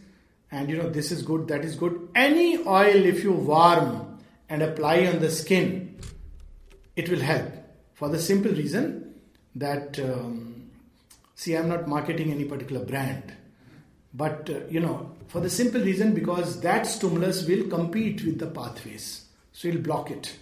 and 0.50 0.70
you 0.70 0.76
know 0.76 0.88
this 0.88 1.12
is 1.12 1.22
good 1.22 1.48
that 1.48 1.64
is 1.64 1.76
good 1.76 2.08
any 2.14 2.58
oil 2.66 3.04
if 3.12 3.22
you 3.22 3.32
warm 3.32 4.18
and 4.48 4.62
apply 4.62 5.06
on 5.06 5.18
the 5.20 5.30
skin 5.30 5.98
it 6.96 7.08
will 7.08 7.20
help 7.20 7.50
for 7.94 8.08
the 8.08 8.18
simple 8.18 8.52
reason 8.52 9.14
that 9.54 9.98
um, 10.00 10.70
see 11.34 11.56
i'm 11.56 11.68
not 11.68 11.86
marketing 11.86 12.32
any 12.32 12.44
particular 12.44 12.84
brand 12.84 13.36
but, 14.14 14.48
uh, 14.50 14.60
you 14.68 14.80
know, 14.80 15.10
for 15.28 15.40
the 15.40 15.48
simple 15.48 15.80
reason 15.80 16.14
because 16.14 16.60
that 16.60 16.86
stimulus 16.86 17.46
will 17.46 17.68
compete 17.68 18.24
with 18.24 18.38
the 18.38 18.46
pathways. 18.46 19.24
So 19.52 19.68
it'll 19.68 19.80
block 19.80 20.10
it. 20.10 20.36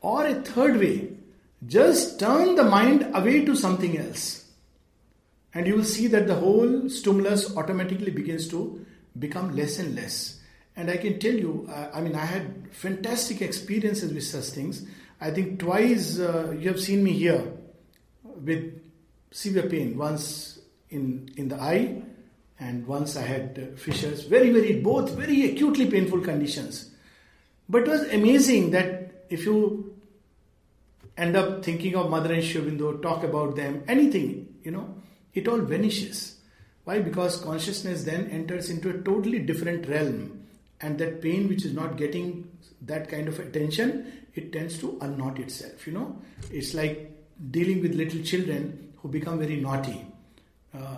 Or 0.00 0.26
a 0.26 0.34
third 0.34 0.78
way, 0.78 1.10
just 1.66 2.18
turn 2.18 2.56
the 2.56 2.64
mind 2.64 3.08
away 3.14 3.44
to 3.44 3.54
something 3.54 3.96
else. 3.98 4.43
And 5.54 5.66
you 5.66 5.76
will 5.76 5.84
see 5.84 6.08
that 6.08 6.26
the 6.26 6.34
whole 6.34 6.88
stimulus 6.88 7.56
automatically 7.56 8.10
begins 8.10 8.48
to 8.48 8.84
become 9.18 9.54
less 9.54 9.78
and 9.78 9.94
less. 9.94 10.40
And 10.76 10.90
I 10.90 10.96
can 10.96 11.20
tell 11.20 11.32
you, 11.34 11.68
uh, 11.70 11.90
I 11.94 12.00
mean, 12.00 12.16
I 12.16 12.24
had 12.24 12.68
fantastic 12.72 13.40
experiences 13.40 14.12
with 14.12 14.24
such 14.24 14.46
things. 14.46 14.84
I 15.20 15.30
think 15.30 15.60
twice 15.60 16.18
uh, 16.18 16.54
you 16.58 16.68
have 16.68 16.80
seen 16.80 17.04
me 17.04 17.12
here 17.12 17.52
with 18.24 18.82
severe 19.30 19.68
pain, 19.68 19.96
once 19.96 20.58
in, 20.90 21.28
in 21.36 21.48
the 21.48 21.56
eye 21.60 22.02
and 22.58 22.86
once 22.86 23.16
I 23.16 23.22
had 23.22 23.58
uh, 23.58 23.76
fissures, 23.76 24.24
very, 24.24 24.50
very, 24.50 24.80
both 24.80 25.10
very 25.10 25.50
acutely 25.50 25.90
painful 25.90 26.20
conditions. 26.20 26.90
But 27.68 27.82
it 27.82 27.88
was 27.88 28.02
amazing 28.12 28.70
that 28.72 29.24
if 29.30 29.44
you 29.44 29.96
end 31.16 31.36
up 31.36 31.64
thinking 31.64 31.94
of 31.94 32.10
Mother 32.10 32.32
and 32.32 32.44
Sri 32.44 32.60
Aurobindo, 32.60 33.00
talk 33.00 33.22
about 33.22 33.56
them, 33.56 33.84
anything, 33.86 34.54
you 34.62 34.72
know, 34.72 34.94
it 35.34 35.48
all 35.48 35.58
vanishes. 35.58 36.36
Why? 36.84 37.00
Because 37.00 37.40
consciousness 37.40 38.04
then 38.04 38.28
enters 38.30 38.70
into 38.70 38.90
a 38.90 38.98
totally 39.02 39.38
different 39.40 39.88
realm, 39.88 40.46
and 40.80 40.98
that 40.98 41.22
pain 41.22 41.48
which 41.48 41.64
is 41.64 41.72
not 41.72 41.96
getting 41.96 42.50
that 42.82 43.08
kind 43.08 43.28
of 43.28 43.38
attention, 43.38 44.12
it 44.34 44.52
tends 44.52 44.78
to 44.78 44.98
unknot 45.00 45.38
itself. 45.38 45.86
You 45.86 45.94
know, 45.94 46.18
it's 46.50 46.74
like 46.74 47.10
dealing 47.50 47.80
with 47.82 47.94
little 47.94 48.22
children 48.22 48.92
who 48.98 49.08
become 49.08 49.38
very 49.38 49.56
naughty. 49.56 50.06
Uh, 50.72 50.96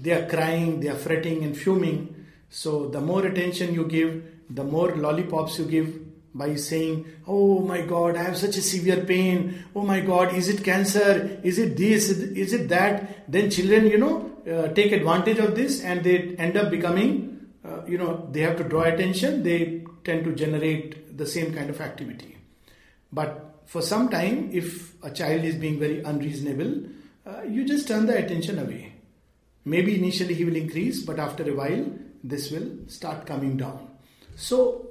they 0.00 0.12
are 0.12 0.28
crying, 0.28 0.80
they 0.80 0.88
are 0.88 0.96
fretting 0.96 1.44
and 1.44 1.56
fuming. 1.56 2.26
So 2.50 2.88
the 2.88 3.00
more 3.00 3.26
attention 3.26 3.74
you 3.74 3.84
give, 3.84 4.24
the 4.50 4.64
more 4.64 4.94
lollipops 4.94 5.58
you 5.58 5.64
give 5.66 6.05
by 6.36 6.54
saying, 6.54 7.06
Oh 7.26 7.60
my 7.60 7.80
God, 7.82 8.16
I 8.16 8.22
have 8.22 8.36
such 8.36 8.56
a 8.56 8.62
severe 8.62 9.04
pain. 9.04 9.64
Oh 9.74 9.82
my 9.82 10.00
God, 10.00 10.34
is 10.34 10.48
it 10.48 10.62
cancer? 10.64 11.40
Is 11.42 11.58
it 11.58 11.76
this? 11.76 12.10
Is 12.10 12.52
it 12.52 12.68
that? 12.68 13.30
Then 13.30 13.50
children, 13.50 13.86
you 13.86 13.98
know, 13.98 14.30
uh, 14.50 14.68
take 14.68 14.92
advantage 14.92 15.38
of 15.38 15.54
this 15.54 15.82
and 15.82 16.04
they 16.04 16.36
end 16.36 16.56
up 16.56 16.70
becoming, 16.70 17.46
uh, 17.64 17.84
you 17.86 17.98
know, 17.98 18.28
they 18.32 18.40
have 18.40 18.56
to 18.58 18.64
draw 18.64 18.82
attention. 18.82 19.42
They 19.42 19.84
tend 20.04 20.24
to 20.24 20.34
generate 20.34 21.16
the 21.16 21.26
same 21.26 21.54
kind 21.54 21.70
of 21.70 21.80
activity. 21.80 22.36
But 23.12 23.62
for 23.66 23.82
some 23.82 24.08
time, 24.08 24.50
if 24.52 24.94
a 25.02 25.10
child 25.10 25.44
is 25.44 25.56
being 25.56 25.78
very 25.78 26.02
unreasonable, 26.02 26.88
uh, 27.26 27.42
you 27.42 27.64
just 27.64 27.88
turn 27.88 28.06
the 28.06 28.16
attention 28.16 28.58
away. 28.58 28.92
Maybe 29.64 29.96
initially 29.96 30.34
he 30.34 30.44
will 30.44 30.54
increase, 30.54 31.02
but 31.02 31.18
after 31.18 31.50
a 31.50 31.54
while, 31.54 31.86
this 32.22 32.50
will 32.52 32.68
start 32.86 33.26
coming 33.26 33.56
down. 33.56 33.88
So, 34.36 34.85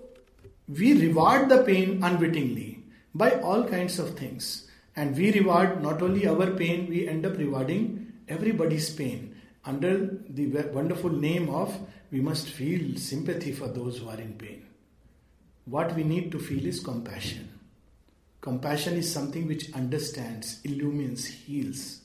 we 0.67 0.93
reward 0.93 1.49
the 1.49 1.63
pain 1.63 2.03
unwittingly 2.03 2.83
by 3.13 3.31
all 3.41 3.63
kinds 3.63 3.99
of 3.99 4.17
things. 4.17 4.67
And 4.95 5.15
we 5.15 5.31
reward 5.31 5.83
not 5.83 6.01
only 6.01 6.27
our 6.27 6.51
pain, 6.51 6.87
we 6.89 7.07
end 7.07 7.25
up 7.25 7.37
rewarding 7.37 8.13
everybody's 8.27 8.89
pain 8.89 9.35
under 9.65 10.17
the 10.29 10.47
wonderful 10.73 11.09
name 11.09 11.49
of 11.49 11.77
we 12.11 12.21
must 12.21 12.47
feel 12.49 12.97
sympathy 12.97 13.51
for 13.51 13.67
those 13.67 13.97
who 13.97 14.09
are 14.09 14.19
in 14.19 14.33
pain. 14.33 14.65
What 15.65 15.95
we 15.95 16.03
need 16.03 16.31
to 16.31 16.39
feel 16.39 16.65
is 16.65 16.79
compassion. 16.79 17.49
Compassion 18.41 18.95
is 18.95 19.11
something 19.11 19.47
which 19.47 19.73
understands, 19.73 20.61
illumines, 20.63 21.25
heals. 21.25 22.01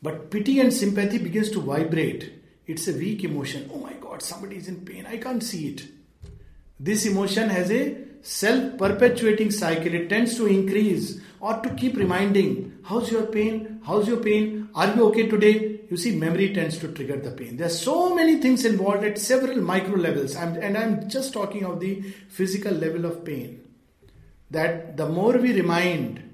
But 0.00 0.30
pity 0.30 0.60
and 0.60 0.72
sympathy 0.72 1.18
begins 1.18 1.50
to 1.50 1.60
vibrate. 1.60 2.32
It's 2.66 2.86
a 2.86 2.92
weak 2.92 3.24
emotion. 3.24 3.68
Oh 3.72 3.78
my 3.78 3.94
God, 3.94 4.22
somebody 4.22 4.56
is 4.56 4.68
in 4.68 4.84
pain. 4.84 5.04
I 5.06 5.16
can't 5.16 5.42
see 5.42 5.68
it. 5.70 5.82
This 6.80 7.06
emotion 7.06 7.48
has 7.48 7.70
a 7.70 7.96
self 8.22 8.78
perpetuating 8.78 9.50
cycle. 9.50 9.94
It 9.94 10.08
tends 10.08 10.36
to 10.36 10.46
increase 10.46 11.20
or 11.40 11.54
to 11.60 11.70
keep 11.74 11.96
reminding, 11.96 12.78
How's 12.84 13.10
your 13.10 13.26
pain? 13.26 13.80
How's 13.84 14.08
your 14.08 14.18
pain? 14.18 14.68
Are 14.74 14.94
you 14.94 15.04
okay 15.08 15.28
today? 15.28 15.80
You 15.90 15.96
see, 15.96 16.14
memory 16.16 16.52
tends 16.52 16.78
to 16.78 16.88
trigger 16.88 17.16
the 17.16 17.30
pain. 17.30 17.56
There 17.56 17.66
are 17.66 17.70
so 17.70 18.14
many 18.14 18.40
things 18.40 18.64
involved 18.64 19.04
at 19.04 19.18
several 19.18 19.56
micro 19.58 19.96
levels. 19.96 20.36
I'm, 20.36 20.54
and 20.56 20.76
I'm 20.76 21.08
just 21.08 21.32
talking 21.32 21.64
of 21.64 21.80
the 21.80 22.02
physical 22.28 22.72
level 22.72 23.06
of 23.06 23.24
pain. 23.24 23.64
That 24.50 24.96
the 24.96 25.08
more 25.08 25.36
we 25.38 25.52
remind 25.52 26.28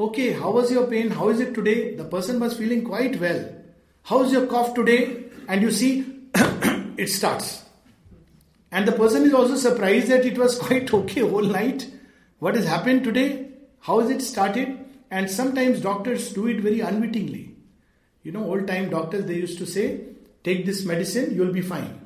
Okay, 0.00 0.32
how 0.32 0.50
was 0.50 0.72
your 0.72 0.86
pain? 0.88 1.10
How 1.10 1.28
is 1.28 1.38
it 1.38 1.54
today? 1.54 1.94
The 1.94 2.04
person 2.04 2.40
was 2.40 2.56
feeling 2.56 2.82
quite 2.82 3.20
well. 3.20 3.54
How's 4.02 4.32
your 4.32 4.46
cough 4.46 4.74
today? 4.74 5.24
And 5.46 5.62
you 5.62 5.70
see, 5.70 6.04
it 6.96 7.08
starts. 7.08 7.62
And 8.72 8.88
the 8.88 8.92
person 8.92 9.24
is 9.24 9.34
also 9.34 9.54
surprised 9.54 10.08
that 10.08 10.24
it 10.24 10.36
was 10.36 10.58
quite 10.66 10.92
okay 10.92 11.20
whole 11.20 11.42
night. 11.42 11.88
What 12.40 12.56
has 12.56 12.66
happened 12.66 13.04
today? 13.04 13.50
How 13.80 14.00
has 14.00 14.10
it 14.10 14.22
started? 14.22 14.78
And 15.10 15.30
sometimes 15.30 15.80
doctors 15.80 16.32
do 16.32 16.48
it 16.48 16.60
very 16.60 16.80
unwittingly. 16.80 17.54
You 18.24 18.32
know, 18.32 18.44
old 18.44 18.66
time 18.66 18.88
doctors, 18.88 19.26
they 19.26 19.34
used 19.34 19.58
to 19.58 19.66
say, 19.66 20.00
take 20.42 20.64
this 20.64 20.84
medicine, 20.84 21.34
you'll 21.34 21.52
be 21.52 21.60
fine. 21.60 22.00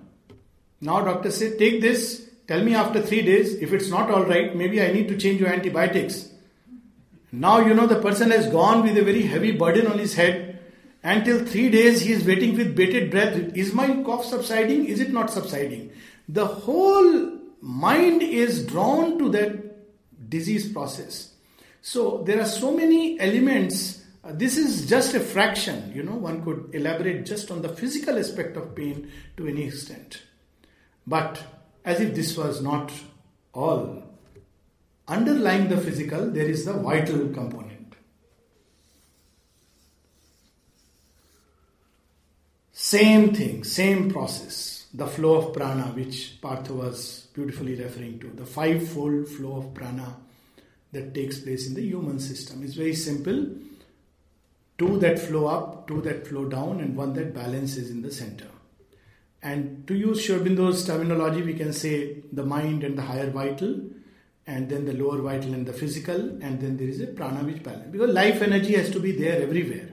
Now 0.81 1.03
doctors 1.03 1.37
say, 1.37 1.57
take 1.57 1.81
this, 1.81 2.29
tell 2.49 2.63
me 2.63 2.75
after 2.75 3.01
three 3.01 3.23
days, 3.23 3.55
if 3.55 3.73
it's 3.73 3.89
not 3.89 4.11
alright, 4.11 4.57
maybe 4.57 4.83
I 4.83 4.93
need 4.93 5.09
to 5.09 5.17
change 5.17 5.41
your 5.41 5.51
antibiotics. 5.51 6.29
Now 7.31 7.61
you 7.61 7.75
know 7.75 7.87
the 7.87 8.01
person 8.01 8.31
has 8.31 8.49
gone 8.49 8.83
with 8.83 8.99
a 8.99 9.05
very 9.05 9.23
heavy 9.23 9.53
burden 9.53 9.87
on 9.87 9.99
his 9.99 10.15
head 10.15 10.57
Until 11.07 11.45
three 11.47 11.71
days 11.71 12.01
he 12.01 12.13
is 12.13 12.25
waiting 12.25 12.57
with 12.57 12.75
bated 12.75 13.13
breath. 13.13 13.37
Is 13.57 13.73
my 13.73 14.03
cough 14.03 14.25
subsiding? 14.25 14.87
Is 14.87 15.01
it 15.01 15.13
not 15.13 15.31
subsiding? 15.31 15.93
The 16.29 16.47
whole 16.47 17.39
mind 17.61 18.23
is 18.23 18.67
drawn 18.67 19.19
to 19.19 19.31
that 19.31 20.29
disease 20.29 20.73
process. 20.73 21.35
So 21.83 22.23
there 22.27 22.41
are 22.41 22.47
so 22.47 22.73
many 22.73 23.19
elements. 23.21 24.03
Uh, 24.25 24.33
this 24.33 24.57
is 24.57 24.87
just 24.87 25.15
a 25.15 25.21
fraction, 25.21 25.93
you 25.95 26.03
know, 26.03 26.17
one 26.17 26.45
could 26.45 26.71
elaborate 26.75 27.25
just 27.27 27.51
on 27.51 27.63
the 27.63 27.69
physical 27.69 28.19
aspect 28.19 28.57
of 28.57 28.75
pain 28.75 29.11
to 29.37 29.47
any 29.47 29.65
extent. 29.65 30.23
But 31.07 31.41
as 31.85 32.01
if 32.01 32.15
this 32.15 32.37
was 32.37 32.61
not 32.61 32.93
all, 33.55 34.03
underlying 35.07 35.69
the 35.69 35.77
physical, 35.77 36.29
there 36.29 36.49
is 36.49 36.65
the 36.65 36.73
vital 36.73 37.29
component. 37.29 37.95
Same 42.73 43.33
thing, 43.33 43.65
same 43.65 44.11
process. 44.11 44.76
The 44.95 45.07
flow 45.07 45.35
of 45.35 45.53
prana, 45.53 45.93
which 45.95 46.39
Partha 46.41 46.73
was 46.73 47.29
beautifully 47.35 47.75
referring 47.75 48.19
to, 48.21 48.29
the 48.29 48.47
five-fold 48.47 49.29
flow 49.29 49.57
of 49.57 49.75
prana 49.75 50.17
that 50.93 51.15
takes 51.15 51.41
place 51.41 51.67
in 51.67 51.75
the 51.75 51.83
human 51.83 52.19
system. 52.19 52.63
is 52.63 52.75
very 52.75 52.95
simple. 52.95 53.49
Two 54.79 54.99
that 54.99 55.19
flow 55.19 55.47
up, 55.47 55.89
two 55.89 56.01
that 56.03 56.27
flow 56.27 56.47
down, 56.47 56.81
and 56.81 56.97
one 56.97 57.13
that 57.15 57.35
balances 57.35 57.91
in 57.91 58.03
the 58.03 58.13
center. 58.13 58.47
And 59.43 59.87
to 59.87 59.95
use 59.95 60.25
Sri 60.25 60.37
Aurobindo's 60.37 60.87
terminology, 60.87 61.43
we 61.43 61.55
can 61.55 61.73
say 61.73 62.23
the 62.33 62.45
mind 62.45 62.83
and 62.85 62.97
the 62.97 63.03
higher 63.03 63.31
vital, 63.31 63.81
and 64.47 64.69
then 64.69 64.85
the 64.85 64.93
lower 64.93 65.21
vital 65.21 65.55
and 65.55 65.67
the 65.67 65.73
physical, 65.73 66.17
and 66.17 66.61
then 66.61 66.77
there 66.77 66.89
is 66.89 67.01
a 67.01 67.07
prana 67.09 67.45
which 67.45 67.63
balance. 67.63 67.91
Because 67.91 68.11
life 68.11 68.43
energy 68.43 68.75
has 68.77 68.91
to 68.91 69.01
be 69.01 69.13
there 69.13 69.43
everywhere. 69.43 69.91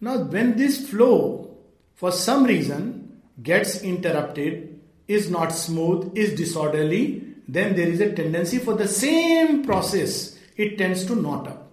Now, 0.00 0.18
when 0.18 0.56
this 0.56 0.88
flow, 0.88 1.56
for 1.94 2.12
some 2.12 2.44
reason, 2.44 2.97
gets 3.42 3.82
interrupted, 3.82 4.80
is 5.06 5.30
not 5.30 5.48
smooth, 5.48 6.16
is 6.16 6.34
disorderly, 6.34 7.24
then 7.46 7.74
there 7.74 7.88
is 7.88 8.00
a 8.00 8.12
tendency 8.12 8.58
for 8.58 8.74
the 8.74 8.88
same 8.88 9.64
process, 9.64 10.38
it 10.56 10.76
tends 10.76 11.04
to 11.06 11.14
knot 11.14 11.48
up. 11.48 11.70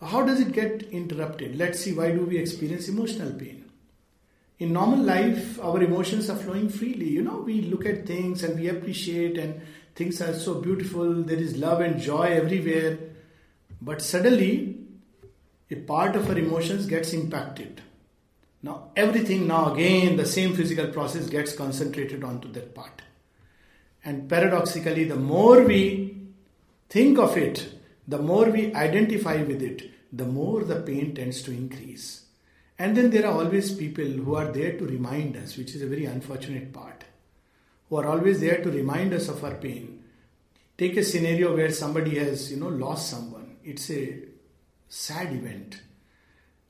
How 0.00 0.24
does 0.24 0.40
it 0.40 0.52
get 0.52 0.82
interrupted? 0.90 1.56
Let's 1.56 1.80
see 1.80 1.92
why 1.92 2.12
do 2.12 2.24
we 2.24 2.38
experience 2.38 2.88
emotional 2.88 3.32
pain? 3.32 3.70
In 4.58 4.72
normal 4.72 5.00
life, 5.00 5.58
our 5.60 5.82
emotions 5.82 6.30
are 6.30 6.36
flowing 6.36 6.68
freely. 6.68 7.08
You 7.08 7.22
know, 7.22 7.38
we 7.38 7.62
look 7.62 7.86
at 7.86 8.06
things 8.06 8.42
and 8.42 8.58
we 8.58 8.68
appreciate, 8.68 9.38
and 9.38 9.60
things 9.94 10.20
are 10.20 10.34
so 10.34 10.54
beautiful. 10.54 11.22
There 11.22 11.38
is 11.38 11.56
love 11.56 11.80
and 11.80 12.00
joy 12.00 12.24
everywhere. 12.24 12.98
But 13.80 14.02
suddenly, 14.02 14.78
a 15.70 15.76
part 15.76 16.14
of 16.14 16.28
our 16.28 16.38
emotions 16.38 16.86
gets 16.86 17.14
impacted. 17.14 17.80
Now, 18.62 18.90
everything 18.94 19.46
now 19.46 19.72
again, 19.72 20.16
the 20.16 20.26
same 20.26 20.54
physical 20.54 20.88
process 20.88 21.28
gets 21.28 21.54
concentrated 21.54 22.22
onto 22.22 22.52
that 22.52 22.74
part. 22.74 23.02
And 24.04 24.28
paradoxically, 24.28 25.04
the 25.04 25.16
more 25.16 25.62
we 25.62 26.16
think 26.88 27.18
of 27.18 27.36
it, 27.36 27.72
the 28.06 28.18
more 28.18 28.50
we 28.50 28.74
identify 28.74 29.42
with 29.42 29.62
it, 29.62 29.90
the 30.12 30.26
more 30.26 30.64
the 30.64 30.80
pain 30.80 31.14
tends 31.14 31.42
to 31.42 31.52
increase. 31.52 32.26
And 32.78 32.96
then 32.96 33.10
there 33.10 33.26
are 33.26 33.34
always 33.34 33.74
people 33.74 34.04
who 34.04 34.34
are 34.34 34.50
there 34.50 34.76
to 34.76 34.86
remind 34.86 35.36
us, 35.36 35.56
which 35.56 35.74
is 35.74 35.82
a 35.82 35.86
very 35.86 36.06
unfortunate 36.06 36.72
part, 36.72 37.04
who 37.88 37.96
are 37.96 38.06
always 38.06 38.40
there 38.40 38.62
to 38.62 38.70
remind 38.70 39.12
us 39.12 39.28
of 39.28 39.44
our 39.44 39.54
pain. 39.54 40.02
Take 40.76 40.96
a 40.96 41.04
scenario 41.04 41.54
where 41.54 41.70
somebody 41.70 42.18
has, 42.18 42.50
you 42.50 42.58
know, 42.58 42.68
lost 42.68 43.10
someone. 43.10 43.56
It's 43.62 43.90
a 43.90 44.22
sad 44.88 45.32
event. 45.32 45.82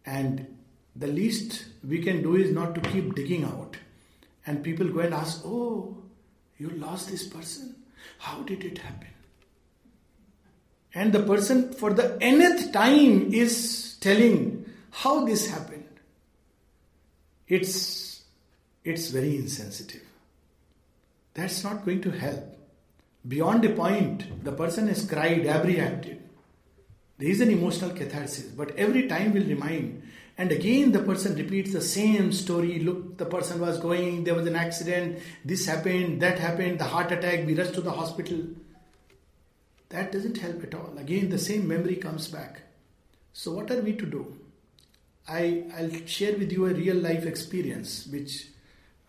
And 0.04 0.58
the 1.00 1.06
least 1.06 1.64
we 1.88 2.02
can 2.02 2.22
do 2.22 2.36
is 2.36 2.52
not 2.52 2.74
to 2.74 2.80
keep 2.82 3.14
digging 3.14 3.44
out. 3.44 3.76
And 4.46 4.62
people 4.62 4.88
go 4.88 5.00
and 5.00 5.14
ask, 5.14 5.42
Oh, 5.44 5.96
you 6.58 6.70
lost 6.70 7.10
this 7.10 7.26
person. 7.26 7.74
How 8.18 8.42
did 8.42 8.64
it 8.64 8.78
happen? 8.78 9.08
And 10.94 11.12
the 11.12 11.22
person, 11.22 11.72
for 11.72 11.92
the 11.92 12.18
nth 12.20 12.72
time, 12.72 13.32
is 13.32 13.96
telling 14.00 14.66
how 14.90 15.24
this 15.24 15.48
happened. 15.48 15.86
It's, 17.48 18.22
it's 18.84 19.08
very 19.08 19.36
insensitive. 19.36 20.02
That's 21.34 21.64
not 21.64 21.84
going 21.84 22.02
to 22.02 22.10
help. 22.10 22.58
Beyond 23.26 23.64
a 23.64 23.70
point, 23.70 24.44
the 24.44 24.52
person 24.52 24.88
has 24.88 25.06
cried, 25.06 25.46
abreacted. 25.46 26.18
There 27.18 27.28
is 27.28 27.40
an 27.40 27.50
emotional 27.50 27.90
catharsis, 27.90 28.46
but 28.46 28.76
every 28.76 29.06
time 29.06 29.32
will 29.32 29.44
remind 29.44 30.02
and 30.40 30.52
again, 30.52 30.90
the 30.90 31.00
person 31.00 31.36
repeats 31.36 31.74
the 31.74 31.82
same 31.82 32.32
story. 32.32 32.78
Look, 32.78 33.18
the 33.18 33.26
person 33.26 33.60
was 33.60 33.78
going, 33.78 34.24
there 34.24 34.34
was 34.34 34.46
an 34.46 34.56
accident, 34.56 35.18
this 35.44 35.66
happened, 35.66 36.22
that 36.22 36.38
happened, 36.38 36.78
the 36.78 36.84
heart 36.84 37.12
attack, 37.12 37.44
we 37.46 37.54
rushed 37.54 37.74
to 37.74 37.82
the 37.82 37.90
hospital. 37.90 38.38
That 39.90 40.12
doesn't 40.12 40.38
help 40.38 40.62
at 40.62 40.74
all. 40.74 40.96
Again, 40.96 41.28
the 41.28 41.38
same 41.38 41.68
memory 41.68 41.96
comes 41.96 42.28
back. 42.28 42.62
So, 43.34 43.52
what 43.52 43.70
are 43.70 43.82
we 43.82 43.92
to 43.92 44.06
do? 44.06 44.38
I, 45.28 45.64
I'll 45.76 46.06
share 46.06 46.38
with 46.38 46.50
you 46.50 46.64
a 46.64 46.72
real 46.72 46.96
life 46.96 47.26
experience 47.26 48.06
which 48.06 48.46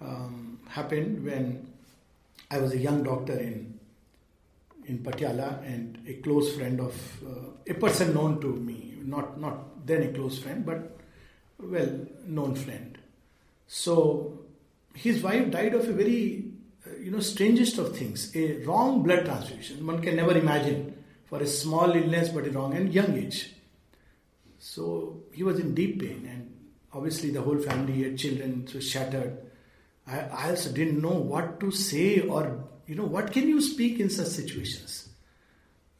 um, 0.01 0.59
happened 0.67 1.23
when 1.23 1.65
I 2.49 2.59
was 2.59 2.73
a 2.73 2.77
young 2.77 3.03
doctor 3.03 3.39
in 3.39 3.79
in 4.85 4.99
Patiala 4.99 5.65
and 5.65 5.97
a 6.05 6.15
close 6.15 6.53
friend 6.55 6.81
of 6.81 7.23
uh, 7.25 7.51
a 7.69 7.73
person 7.75 8.13
known 8.13 8.41
to 8.41 8.47
me, 8.47 8.97
not 9.05 9.39
not 9.39 9.85
then 9.87 10.03
a 10.03 10.11
close 10.11 10.37
friend, 10.37 10.65
but 10.65 10.97
well 11.63 12.07
known 12.25 12.55
friend. 12.55 12.97
So 13.67 14.39
his 14.93 15.21
wife 15.21 15.51
died 15.51 15.73
of 15.73 15.87
a 15.87 15.93
very, 15.93 16.45
uh, 16.85 16.97
you 16.97 17.11
know, 17.11 17.19
strangest 17.19 17.77
of 17.77 17.95
things 17.95 18.35
a 18.35 18.63
wrong 18.65 19.03
blood 19.03 19.25
transfusion. 19.25 19.85
One 19.85 20.01
can 20.01 20.15
never 20.15 20.37
imagine 20.37 21.03
for 21.25 21.39
a 21.39 21.47
small 21.47 21.91
illness, 21.91 22.29
but 22.29 22.47
a 22.47 22.51
wrong 22.51 22.75
and 22.75 22.93
young 22.93 23.17
age. 23.17 23.53
So 24.59 25.23
he 25.31 25.43
was 25.43 25.59
in 25.59 25.73
deep 25.73 26.01
pain, 26.01 26.27
and 26.29 26.55
obviously 26.93 27.31
the 27.31 27.41
whole 27.41 27.57
family 27.57 28.03
had 28.03 28.17
children, 28.17 28.67
was 28.73 28.87
shattered. 28.87 29.37
I, 30.05 30.19
I 30.19 30.49
also 30.49 30.71
didn't 30.71 31.01
know 31.01 31.13
what 31.13 31.59
to 31.61 31.71
say 31.71 32.19
or, 32.19 32.67
you 32.87 32.95
know, 32.95 33.05
what 33.05 33.31
can 33.31 33.47
you 33.47 33.61
speak 33.61 33.99
in 33.99 34.09
such 34.09 34.27
situations? 34.27 35.09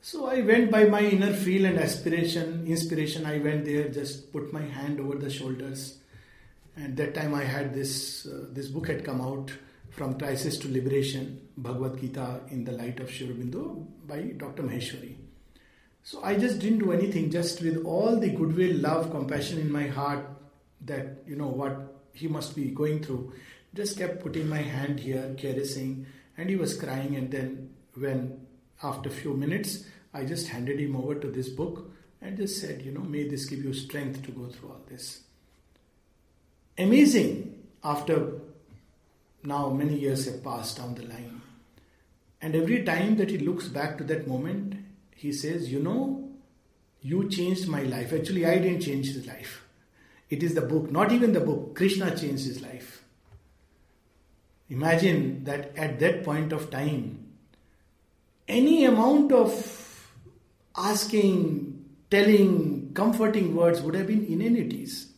So 0.03 0.25
I 0.25 0.41
went 0.41 0.71
by 0.71 0.85
my 0.85 1.01
inner 1.01 1.31
feel 1.31 1.65
and 1.65 1.77
aspiration, 1.77 2.65
inspiration. 2.65 3.23
I 3.27 3.37
went 3.37 3.65
there, 3.65 3.87
just 3.87 4.33
put 4.33 4.51
my 4.51 4.63
hand 4.63 4.99
over 4.99 5.15
the 5.15 5.29
shoulders. 5.29 5.99
And 6.75 6.97
that 6.97 7.13
time 7.13 7.35
I 7.35 7.43
had 7.43 7.71
this, 7.75 8.25
uh, 8.25 8.47
this 8.49 8.67
book 8.67 8.87
had 8.87 9.05
come 9.05 9.21
out 9.21 9.51
from 9.91 10.17
Crisis 10.17 10.57
to 10.59 10.71
Liberation, 10.71 11.47
Bhagavad 11.55 12.01
Gita 12.01 12.41
in 12.49 12.63
the 12.63 12.71
Light 12.71 12.99
of 12.99 13.11
Sri 13.11 13.27
Aurobindo 13.27 13.85
by 14.07 14.21
Dr. 14.21 14.63
Maheshwari. 14.63 15.17
So 16.03 16.23
I 16.23 16.35
just 16.35 16.57
didn't 16.57 16.79
do 16.79 16.91
anything, 16.91 17.29
just 17.29 17.61
with 17.61 17.85
all 17.85 18.19
the 18.19 18.29
goodwill, 18.29 18.77
love, 18.77 19.11
compassion 19.11 19.59
in 19.59 19.71
my 19.71 19.85
heart 19.85 20.25
that, 20.85 21.23
you 21.27 21.35
know, 21.35 21.47
what 21.47 21.77
he 22.13 22.27
must 22.27 22.55
be 22.55 22.71
going 22.71 23.03
through. 23.03 23.33
Just 23.75 23.99
kept 23.99 24.23
putting 24.23 24.49
my 24.49 24.63
hand 24.63 24.99
here, 24.99 25.35
caressing, 25.37 26.07
and 26.37 26.49
he 26.49 26.55
was 26.55 26.75
crying. 26.75 27.15
And 27.15 27.29
then 27.29 27.75
when 27.93 28.47
after 28.83 29.09
a 29.09 29.11
few 29.11 29.33
minutes, 29.33 29.85
I 30.13 30.25
just 30.25 30.47
handed 30.47 30.79
him 30.79 30.95
over 30.95 31.15
to 31.15 31.27
this 31.27 31.49
book 31.49 31.91
and 32.21 32.37
just 32.37 32.59
said, 32.59 32.81
you 32.81 32.91
know, 32.91 33.01
may 33.01 33.27
this 33.27 33.45
give 33.45 33.63
you 33.63 33.73
strength 33.73 34.23
to 34.23 34.31
go 34.31 34.47
through 34.47 34.69
all 34.69 34.81
this. 34.89 35.21
Amazing 36.77 37.63
after 37.83 38.39
now 39.43 39.69
many 39.69 39.97
years 39.97 40.25
have 40.25 40.43
passed 40.43 40.77
down 40.77 40.95
the 40.95 41.03
line. 41.03 41.41
And 42.41 42.55
every 42.55 42.83
time 42.83 43.17
that 43.17 43.29
he 43.29 43.37
looks 43.37 43.67
back 43.67 43.97
to 43.97 44.03
that 44.05 44.27
moment, 44.27 44.75
he 45.15 45.31
says, 45.31 45.71
You 45.71 45.79
know, 45.79 46.29
you 47.01 47.29
changed 47.29 47.67
my 47.67 47.83
life. 47.83 48.13
Actually, 48.13 48.45
I 48.45 48.57
didn't 48.57 48.81
change 48.81 49.13
his 49.13 49.27
life. 49.27 49.63
It 50.29 50.43
is 50.43 50.55
the 50.55 50.61
book, 50.61 50.91
not 50.91 51.11
even 51.11 51.33
the 51.33 51.39
book. 51.39 51.75
Krishna 51.75 52.15
changed 52.15 52.45
his 52.45 52.61
life. 52.61 53.03
Imagine 54.69 55.43
that 55.43 55.75
at 55.77 55.99
that 55.99 56.23
point 56.23 56.53
of 56.53 56.71
time, 56.71 57.20
any 58.47 58.85
amount 58.85 59.31
of 59.31 60.09
asking, 60.75 61.85
telling, 62.09 62.91
comforting 62.93 63.55
words 63.55 63.81
would 63.81 63.95
have 63.95 64.07
been 64.07 64.25
inanities. 64.25 65.11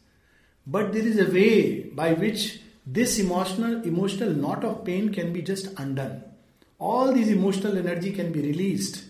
But 0.65 0.93
there 0.93 1.03
is 1.03 1.19
a 1.19 1.31
way 1.31 1.81
by 1.83 2.13
which 2.13 2.61
this 2.85 3.19
emotional 3.19 3.81
emotional 3.83 4.33
knot 4.33 4.63
of 4.63 4.83
pain 4.83 5.13
can 5.13 5.31
be 5.31 5.41
just 5.41 5.67
undone. 5.77 6.23
All 6.79 7.13
this 7.13 7.29
emotional 7.29 7.77
energy 7.77 8.11
can 8.11 8.31
be 8.31 8.41
released, 8.41 9.05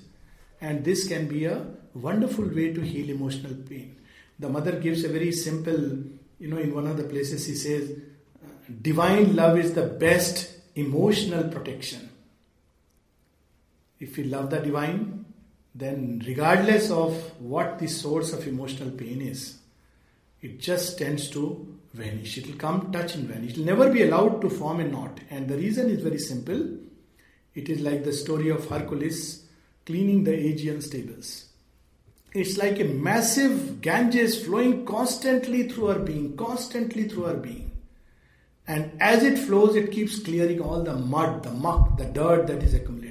and 0.61 0.83
this 0.83 1.07
can 1.07 1.27
be 1.27 1.45
a 1.45 1.65
wonderful 1.93 2.45
way 2.45 2.73
to 2.73 2.81
heal 2.81 3.09
emotional 3.09 3.55
pain. 3.67 3.95
The 4.39 4.49
mother 4.49 4.73
gives 4.73 5.03
a 5.03 5.09
very 5.09 5.31
simple, 5.31 6.03
you 6.39 6.47
know, 6.47 6.57
in 6.57 6.73
one 6.73 6.87
of 6.87 6.97
the 6.97 7.03
places 7.03 7.45
she 7.45 7.55
says, 7.55 7.91
divine 8.81 9.35
love 9.35 9.57
is 9.57 9.73
the 9.73 9.85
best 9.85 10.55
emotional 10.75 11.49
protection. 11.49 12.09
If 14.03 14.17
we 14.17 14.25
love 14.25 14.49
the 14.49 14.59
divine, 14.59 15.23
then 15.73 16.21
regardless 16.27 16.91
of 16.91 17.15
what 17.39 17.79
the 17.79 17.87
source 17.87 18.33
of 18.33 18.45
emotional 18.45 18.91
pain 18.91 19.21
is, 19.21 19.59
it 20.41 20.59
just 20.59 20.97
tends 20.97 21.29
to 21.29 21.77
vanish. 21.93 22.37
It 22.37 22.47
will 22.47 22.57
come, 22.57 22.91
touch, 22.91 23.15
and 23.15 23.29
vanish. 23.29 23.51
It 23.51 23.59
will 23.59 23.65
never 23.65 23.89
be 23.89 24.03
allowed 24.03 24.41
to 24.41 24.49
form 24.49 24.81
a 24.81 24.83
knot. 24.83 25.21
And 25.29 25.47
the 25.47 25.55
reason 25.55 25.89
is 25.89 26.01
very 26.01 26.19
simple. 26.19 26.77
It 27.55 27.69
is 27.69 27.79
like 27.79 28.03
the 28.03 28.11
story 28.11 28.49
of 28.49 28.67
Hercules 28.67 29.45
cleaning 29.85 30.25
the 30.25 30.31
Augean 30.31 30.83
stables. 30.83 31.45
It's 32.33 32.57
like 32.57 32.79
a 32.81 32.85
massive 32.85 33.79
Ganges 33.79 34.43
flowing 34.43 34.85
constantly 34.85 35.69
through 35.69 35.91
our 35.91 35.99
being, 35.99 36.35
constantly 36.35 37.07
through 37.07 37.27
our 37.27 37.37
being. 37.37 37.71
And 38.67 38.91
as 38.99 39.23
it 39.23 39.37
flows, 39.37 39.75
it 39.75 39.91
keeps 39.91 40.19
clearing 40.19 40.59
all 40.59 40.83
the 40.83 40.95
mud, 40.95 41.43
the 41.43 41.51
muck, 41.51 41.97
the 41.97 42.05
dirt 42.05 42.47
that 42.47 42.63
is 42.63 42.73
accumulating. 42.73 43.02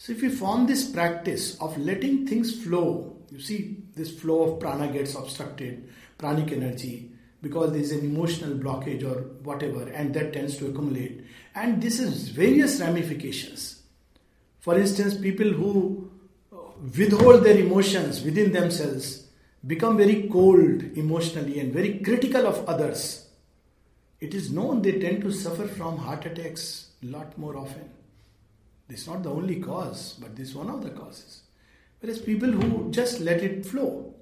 So, 0.00 0.12
if 0.12 0.22
we 0.22 0.30
form 0.30 0.66
this 0.66 0.90
practice 0.90 1.60
of 1.60 1.76
letting 1.76 2.26
things 2.26 2.64
flow, 2.64 3.18
you 3.30 3.38
see, 3.38 3.76
this 3.94 4.18
flow 4.18 4.44
of 4.44 4.58
prana 4.58 4.90
gets 4.90 5.14
obstructed, 5.14 5.90
pranic 6.16 6.52
energy, 6.52 7.10
because 7.42 7.72
there 7.72 7.82
is 7.82 7.92
an 7.92 8.00
emotional 8.00 8.54
blockage 8.54 9.04
or 9.04 9.24
whatever, 9.44 9.82
and 9.90 10.14
that 10.14 10.32
tends 10.32 10.56
to 10.56 10.68
accumulate. 10.68 11.26
And 11.54 11.82
this 11.82 11.98
has 11.98 12.28
various 12.28 12.80
ramifications. 12.80 13.82
For 14.60 14.78
instance, 14.78 15.18
people 15.18 15.50
who 15.52 16.10
uh, 16.50 16.56
withhold 16.96 17.44
their 17.44 17.58
emotions 17.58 18.22
within 18.22 18.52
themselves 18.52 19.26
become 19.66 19.98
very 19.98 20.28
cold 20.32 20.82
emotionally 20.96 21.60
and 21.60 21.74
very 21.74 21.98
critical 21.98 22.46
of 22.46 22.66
others 22.66 23.26
it 24.20 24.34
is 24.34 24.50
known 24.50 24.82
they 24.82 24.98
tend 24.98 25.22
to 25.22 25.32
suffer 25.32 25.66
from 25.66 25.96
heart 25.96 26.26
attacks 26.26 26.90
a 27.02 27.06
lot 27.06 27.36
more 27.38 27.56
often. 27.56 27.99
This 28.90 29.02
is 29.02 29.06
not 29.06 29.22
the 29.22 29.30
only 29.30 29.60
cause, 29.60 30.14
but 30.20 30.34
this 30.34 30.48
is 30.48 30.54
one 30.56 30.68
of 30.68 30.82
the 30.82 30.90
causes. 30.90 31.42
Whereas 32.00 32.18
people 32.18 32.50
who 32.50 32.90
just 32.90 33.20
let 33.20 33.40
it 33.40 33.64
flow, 33.64 34.12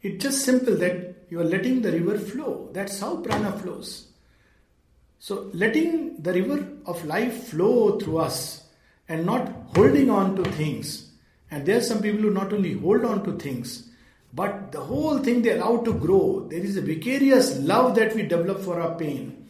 it's 0.00 0.22
just 0.22 0.42
simple 0.42 0.74
that 0.76 1.26
you 1.28 1.38
are 1.40 1.44
letting 1.44 1.82
the 1.82 1.92
river 1.92 2.18
flow. 2.18 2.70
That's 2.72 2.98
how 2.98 3.16
prana 3.16 3.52
flows. 3.52 4.08
So, 5.18 5.50
letting 5.52 6.22
the 6.22 6.32
river 6.32 6.66
of 6.86 7.04
life 7.04 7.48
flow 7.48 7.98
through 7.98 8.18
us 8.18 8.64
and 9.06 9.26
not 9.26 9.52
holding 9.74 10.08
on 10.08 10.34
to 10.36 10.50
things. 10.52 11.10
And 11.50 11.66
there 11.66 11.76
are 11.78 11.82
some 11.82 12.00
people 12.00 12.22
who 12.22 12.30
not 12.30 12.54
only 12.54 12.72
hold 12.72 13.04
on 13.04 13.22
to 13.24 13.32
things, 13.32 13.90
but 14.32 14.72
the 14.72 14.80
whole 14.80 15.18
thing 15.18 15.42
they 15.42 15.58
allow 15.58 15.82
to 15.82 15.92
grow. 15.92 16.46
There 16.48 16.60
is 16.60 16.78
a 16.78 16.82
vicarious 16.82 17.58
love 17.58 17.94
that 17.96 18.14
we 18.14 18.22
develop 18.22 18.60
for 18.60 18.80
our 18.80 18.94
pain. 18.94 19.48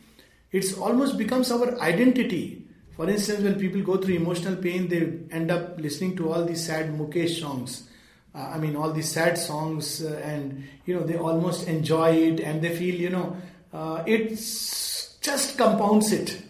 It's 0.51 0.77
almost 0.77 1.19
becomes 1.19 1.53
our 1.53 1.81
identity. 1.81 2.66
For 2.97 3.09
instance, 3.11 3.43
when 3.43 3.59
people 3.59 3.83
go 3.83 3.99
through 3.99 4.15
emotional 4.15 4.57
pain, 4.57 4.89
they 4.89 5.19
end 5.31 5.51
up 5.51 5.79
listening 5.79 6.17
to 6.17 6.33
all 6.33 6.45
these 6.45 6.65
sad 6.65 6.87
Mukesh 6.87 7.41
songs. 7.41 7.91
Uh, 8.35 8.53
I 8.55 8.59
mean, 8.59 8.75
all 8.75 8.91
these 8.91 9.11
sad 9.11 9.37
songs, 9.37 10.03
uh, 10.03 10.21
and 10.25 10.67
you 10.87 10.95
know, 10.95 11.03
they 11.03 11.17
almost 11.17 11.69
enjoy 11.69 12.11
it 12.13 12.41
and 12.41 12.63
they 12.63 12.75
feel, 12.75 12.95
you 12.95 13.11
know, 13.11 13.37
uh, 13.73 14.03
it's 14.07 15.19
just 15.21 15.59
compounds 15.59 16.11
it. 16.13 16.43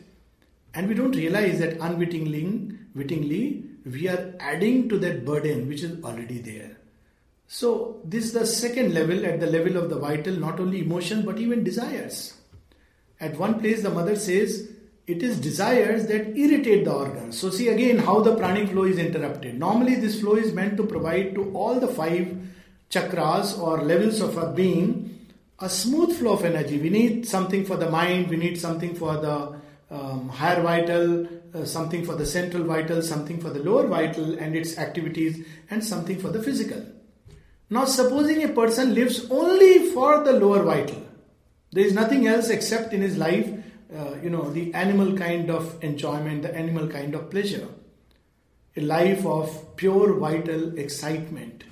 And 0.75 0.89
we 0.89 0.95
don't 0.95 1.17
realize 1.17 1.59
that 1.59 1.79
unwittingly, 1.81 2.79
wittingly, 2.95 3.65
we 3.85 4.09
are 4.09 4.35
adding 4.39 4.89
to 4.89 4.99
that 4.99 5.25
burden 5.25 5.69
which 5.69 5.83
is 5.83 6.05
already 6.05 6.39
there. 6.39 6.77
So, 7.49 8.01
this 8.05 8.25
is 8.25 8.33
the 8.33 8.47
second 8.47 8.93
level 8.93 9.25
at 9.25 9.41
the 9.41 9.47
level 9.47 9.77
of 9.77 9.89
the 9.89 9.99
vital, 9.99 10.35
not 10.35 10.61
only 10.61 10.81
emotion 10.81 11.25
but 11.25 11.39
even 11.39 11.65
desires. 11.65 12.35
At 13.21 13.37
one 13.37 13.61
place, 13.61 13.83
the 13.83 13.91
mother 13.91 14.17
says, 14.17 14.69
it 15.07 15.23
is 15.23 15.41
desires 15.41 16.07
that 16.07 16.37
irritate 16.37 16.85
the 16.85 16.93
organs. 16.93 17.39
So, 17.39 17.51
see 17.51 17.69
again 17.69 17.99
how 17.99 18.21
the 18.21 18.37
pranic 18.37 18.71
flow 18.71 18.85
is 18.85 18.99
interrupted. 18.99 19.59
Normally, 19.59 19.95
this 19.95 20.21
flow 20.21 20.35
is 20.35 20.53
meant 20.53 20.77
to 20.79 20.85
provide 20.85 21.35
to 21.37 21.53
all 21.53 21.79
the 21.79 21.89
five 21.89 22.37
chakras 22.91 23.59
or 23.59 23.83
levels 23.83 24.21
of 24.21 24.37
our 24.39 24.53
being 24.53 25.17
a 25.59 25.69
smooth 25.69 26.17
flow 26.17 26.35
of 26.35 26.45
energy. 26.45 26.79
We 26.79 26.91
need 26.91 27.27
something 27.27 27.65
for 27.65 27.77
the 27.77 27.91
mind, 27.91 28.29
we 28.29 28.37
need 28.37 28.61
something 28.61 28.95
for 28.95 29.17
the 29.17 29.59
um, 29.91 30.29
higher 30.29 30.61
vital, 30.61 31.27
uh, 31.55 31.65
something 31.65 32.05
for 32.05 32.15
the 32.15 32.27
central 32.27 32.65
vital, 32.65 33.01
something 33.01 33.41
for 33.41 33.51
the 33.51 33.61
lower 33.61 33.87
vital 33.87 34.39
and 34.39 34.55
its 34.55 34.77
activities, 34.79 35.47
and 35.71 35.83
something 35.83 36.19
for 36.19 36.29
the 36.29 36.43
physical. 36.43 36.85
Now, 37.71 37.85
supposing 37.85 38.45
a 38.45 38.49
person 38.49 38.95
lives 38.95 39.31
only 39.31 39.91
for 39.91 40.23
the 40.23 40.33
lower 40.33 40.63
vital, 40.63 41.03
there 41.73 41.85
is 41.85 41.95
nothing 41.95 42.27
else 42.27 42.49
except 42.49 42.93
in 42.93 43.01
his 43.01 43.17
life, 43.17 43.49
uh, 43.97 44.17
you 44.23 44.31
know, 44.31 44.51
the 44.51 44.73
animal 44.75 45.17
kind 45.17 45.51
of 45.51 45.83
enjoyment, 45.83 46.43
the 46.43 46.55
animal 46.55 46.87
kind 46.89 47.15
of 47.15 47.31
pleasure. 47.31 47.67
A 48.77 48.81
life 48.83 49.25
of 49.25 49.77
pure 49.77 50.15
vital 50.19 50.79
excitement, 50.79 51.65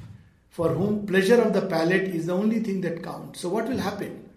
for 0.49 0.71
whom 0.71 1.07
pleasure 1.07 1.41
of 1.41 1.53
the 1.53 1.63
palate 1.63 2.09
is 2.09 2.27
the 2.27 2.33
only 2.33 2.61
thing 2.61 2.81
that 2.81 3.03
counts. 3.03 3.41
So, 3.41 3.51
what 3.51 3.69
will 3.69 3.79
happen? 3.79 4.31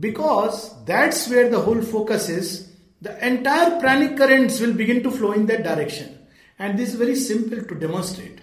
Because 0.00 0.84
that's 0.84 1.28
where 1.28 1.50
the 1.50 1.60
whole 1.60 1.82
focus 1.82 2.28
is, 2.30 2.72
the 3.02 3.26
entire 3.26 3.78
pranic 3.78 4.16
currents 4.16 4.60
will 4.60 4.72
begin 4.72 5.02
to 5.02 5.10
flow 5.10 5.32
in 5.32 5.46
that 5.46 5.64
direction. 5.64 6.18
And 6.58 6.78
this 6.78 6.90
is 6.90 6.94
very 6.94 7.16
simple 7.16 7.62
to 7.62 7.74
demonstrate. 7.74 8.40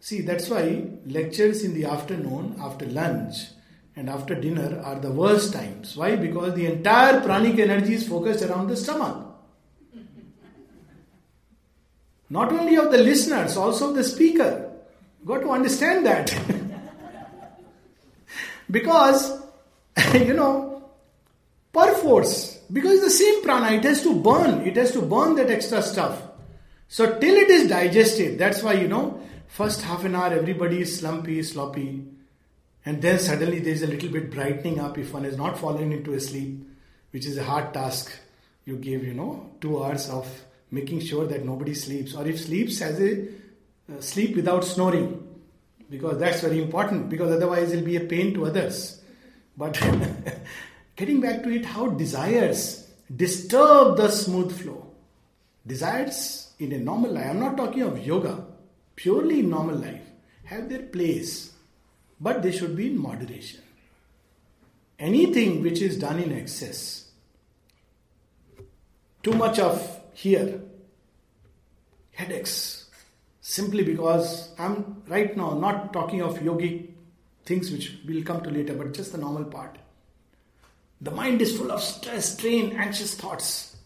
See, 0.00 0.22
that's 0.22 0.48
why 0.48 0.84
lectures 1.06 1.62
in 1.62 1.74
the 1.74 1.84
afternoon, 1.84 2.56
after 2.60 2.86
lunch, 2.86 3.36
and 3.96 4.10
after 4.10 4.34
dinner 4.34 4.80
are 4.84 4.98
the 4.98 5.10
worst 5.10 5.52
times. 5.52 5.96
Why? 5.96 6.16
Because 6.16 6.54
the 6.54 6.66
entire 6.66 7.20
pranic 7.20 7.58
energy 7.58 7.94
is 7.94 8.08
focused 8.08 8.44
around 8.44 8.68
the 8.68 8.76
stomach. 8.76 9.30
Not 12.30 12.52
only 12.52 12.76
of 12.76 12.90
the 12.90 12.98
listeners, 12.98 13.56
also 13.56 13.92
the 13.92 14.02
speaker. 14.02 14.72
Got 15.24 15.40
to 15.40 15.50
understand 15.50 16.06
that. 16.06 16.34
because, 18.70 19.40
you 20.14 20.34
know, 20.34 20.82
perforce, 21.72 22.58
because 22.72 23.00
the 23.00 23.10
same 23.10 23.44
prana, 23.44 23.72
it 23.72 23.84
has 23.84 24.02
to 24.02 24.18
burn, 24.18 24.66
it 24.66 24.76
has 24.76 24.90
to 24.92 25.02
burn 25.02 25.36
that 25.36 25.50
extra 25.50 25.82
stuff. 25.82 26.20
So, 26.88 27.18
till 27.18 27.36
it 27.36 27.50
is 27.50 27.68
digested, 27.68 28.38
that's 28.38 28.62
why, 28.62 28.74
you 28.74 28.88
know, 28.88 29.20
First 29.54 29.82
half 29.82 30.04
an 30.04 30.16
hour, 30.16 30.32
everybody 30.32 30.80
is 30.80 30.98
slumpy, 30.98 31.40
sloppy, 31.44 32.04
and 32.84 33.00
then 33.00 33.18
suddenly 33.18 33.60
there 33.60 33.72
is 33.72 33.82
a 33.82 33.86
little 33.86 34.10
bit 34.10 34.30
brightening 34.30 34.78
up 34.78 34.98
if 34.98 35.12
one 35.12 35.24
is 35.24 35.36
not 35.36 35.58
falling 35.58 35.92
into 35.92 36.12
a 36.12 36.20
sleep, 36.20 36.68
which 37.10 37.26
is 37.26 37.38
a 37.38 37.44
hard 37.44 37.72
task. 37.72 38.12
You 38.64 38.76
give, 38.76 39.04
you 39.04 39.14
know, 39.14 39.50
two 39.60 39.82
hours 39.82 40.08
of 40.08 40.28
making 40.70 41.00
sure 41.00 41.26
that 41.26 41.44
nobody 41.44 41.74
sleeps, 41.74 42.14
or 42.14 42.26
if 42.26 42.40
sleeps 42.40 42.80
as 42.80 43.00
a 43.00 43.22
uh, 43.22 44.00
sleep 44.00 44.36
without 44.36 44.64
snoring, 44.64 45.26
because 45.90 46.18
that's 46.18 46.40
very 46.40 46.62
important. 46.62 47.08
Because 47.08 47.32
otherwise, 47.32 47.72
it'll 47.72 47.84
be 47.84 47.96
a 47.96 48.00
pain 48.00 48.34
to 48.34 48.46
others. 48.46 49.02
But 49.56 49.74
getting 50.96 51.20
back 51.20 51.42
to 51.42 51.50
it, 51.50 51.64
how 51.64 51.88
desires 51.88 52.90
disturb 53.14 53.96
the 53.96 54.08
smooth 54.08 54.58
flow. 54.58 54.86
Desires 55.66 56.52
in 56.58 56.72
a 56.72 56.78
normal 56.78 57.12
life. 57.12 57.30
I'm 57.30 57.40
not 57.40 57.56
talking 57.56 57.82
of 57.82 58.04
yoga 58.04 58.44
purely 58.96 59.42
normal 59.42 59.76
life 59.76 60.02
have 60.44 60.68
their 60.68 60.82
place, 60.82 61.53
but 62.20 62.42
they 62.42 62.52
should 62.52 62.76
be 62.76 62.88
in 62.88 62.98
moderation. 62.98 63.60
Anything 64.98 65.62
which 65.62 65.82
is 65.82 65.98
done 65.98 66.20
in 66.20 66.32
excess, 66.32 67.10
too 69.22 69.32
much 69.32 69.58
of 69.58 70.00
here, 70.12 70.60
headaches, 72.12 72.88
simply 73.40 73.82
because 73.82 74.50
I'm 74.58 75.02
right 75.08 75.36
now 75.36 75.54
not 75.54 75.92
talking 75.92 76.22
of 76.22 76.38
yogic 76.38 76.90
things 77.44 77.70
which 77.70 77.98
we'll 78.06 78.24
come 78.24 78.40
to 78.42 78.50
later, 78.50 78.74
but 78.74 78.94
just 78.94 79.12
the 79.12 79.18
normal 79.18 79.44
part. 79.44 79.76
The 81.00 81.10
mind 81.10 81.42
is 81.42 81.58
full 81.58 81.72
of 81.72 81.82
stress, 81.82 82.34
strain, 82.34 82.72
anxious 82.76 83.14
thoughts, 83.14 83.76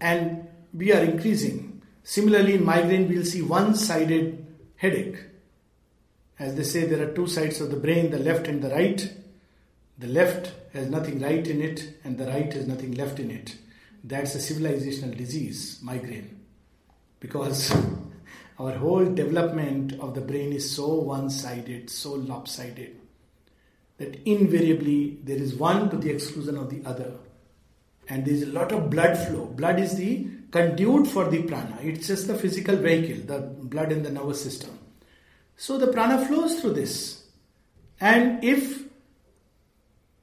and 0.00 0.48
we 0.72 0.92
are 0.92 1.02
increasing 1.04 1.68
Similarly, 2.08 2.54
in 2.54 2.64
migraine, 2.64 3.06
we'll 3.06 3.26
see 3.26 3.42
one 3.42 3.74
sided 3.74 4.46
headache. 4.76 5.18
As 6.38 6.54
they 6.54 6.62
say, 6.62 6.86
there 6.86 7.02
are 7.02 7.12
two 7.12 7.26
sides 7.26 7.60
of 7.60 7.70
the 7.70 7.76
brain 7.76 8.10
the 8.10 8.18
left 8.18 8.46
and 8.46 8.62
the 8.62 8.70
right. 8.70 9.12
The 9.98 10.06
left 10.06 10.52
has 10.72 10.88
nothing 10.88 11.20
right 11.20 11.44
in 11.46 11.60
it, 11.60 11.94
and 12.04 12.16
the 12.16 12.26
right 12.26 12.52
has 12.52 12.66
nothing 12.66 12.92
left 12.92 13.18
in 13.18 13.30
it. 13.30 13.56
That's 14.04 14.36
a 14.36 14.38
civilizational 14.38 15.16
disease, 15.16 15.80
migraine. 15.82 16.38
Because 17.18 17.74
our 18.58 18.72
whole 18.72 19.04
development 19.04 19.94
of 19.94 20.14
the 20.14 20.20
brain 20.20 20.52
is 20.52 20.70
so 20.70 20.94
one 20.94 21.28
sided, 21.30 21.90
so 21.90 22.12
lopsided, 22.12 22.96
that 23.96 24.22
invariably 24.24 25.18
there 25.24 25.36
is 25.36 25.54
one 25.54 25.90
to 25.90 25.96
the 25.96 26.10
exclusion 26.10 26.56
of 26.56 26.70
the 26.70 26.88
other. 26.88 27.14
And 28.08 28.24
there 28.24 28.34
is 28.34 28.44
a 28.44 28.52
lot 28.52 28.70
of 28.70 28.88
blood 28.88 29.18
flow. 29.18 29.46
Blood 29.46 29.80
is 29.80 29.96
the 29.96 30.28
conduit 30.52 31.08
for 31.08 31.28
the 31.28 31.42
prana. 31.42 31.78
It's 31.82 32.06
just 32.06 32.28
the 32.28 32.38
physical 32.38 32.76
vehicle, 32.76 33.26
the 33.26 33.40
blood 33.40 33.90
in 33.90 34.04
the 34.04 34.10
nervous 34.10 34.40
system. 34.40 34.77
So 35.58 35.76
the 35.76 35.88
prana 35.88 36.24
flows 36.24 36.60
through 36.60 36.74
this. 36.74 37.24
And 38.00 38.42
if 38.44 38.84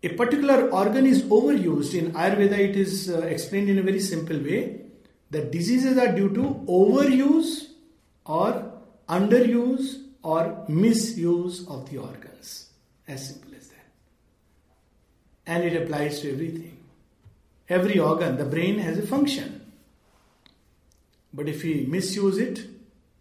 a 0.02 0.10
particular 0.10 0.70
organ 0.70 1.06
is 1.06 1.24
overused, 1.24 1.94
in 1.94 2.14
Ayurveda 2.14 2.58
it 2.58 2.78
is 2.78 3.10
uh, 3.10 3.20
explained 3.20 3.70
in 3.70 3.78
a 3.78 3.84
very 3.84 4.00
simple 4.00 4.40
way 4.40 4.82
that 5.32 5.52
diseases 5.52 5.98
are 5.98 6.14
due 6.14 6.30
to 6.30 6.66
overuse 6.70 7.68
or 8.26 8.72
underuse 9.10 10.04
or 10.24 10.64
misuse 10.70 11.68
of 11.68 11.90
the 11.90 11.98
organs. 11.98 12.70
As 13.06 13.28
simple 13.28 13.52
as 13.58 13.68
that. 13.68 13.88
And 15.46 15.66
it 15.66 15.80
applies 15.82 16.22
to 16.22 16.32
everything. 16.32 16.78
Every 17.68 18.00
organ, 18.00 18.38
the 18.38 18.46
brain 18.46 18.80
has 18.80 18.98
a 18.98 19.06
function. 19.06 19.70
But 21.34 21.50
if 21.50 21.62
we 21.64 21.86
misuse 21.90 22.38
it, 22.38 22.68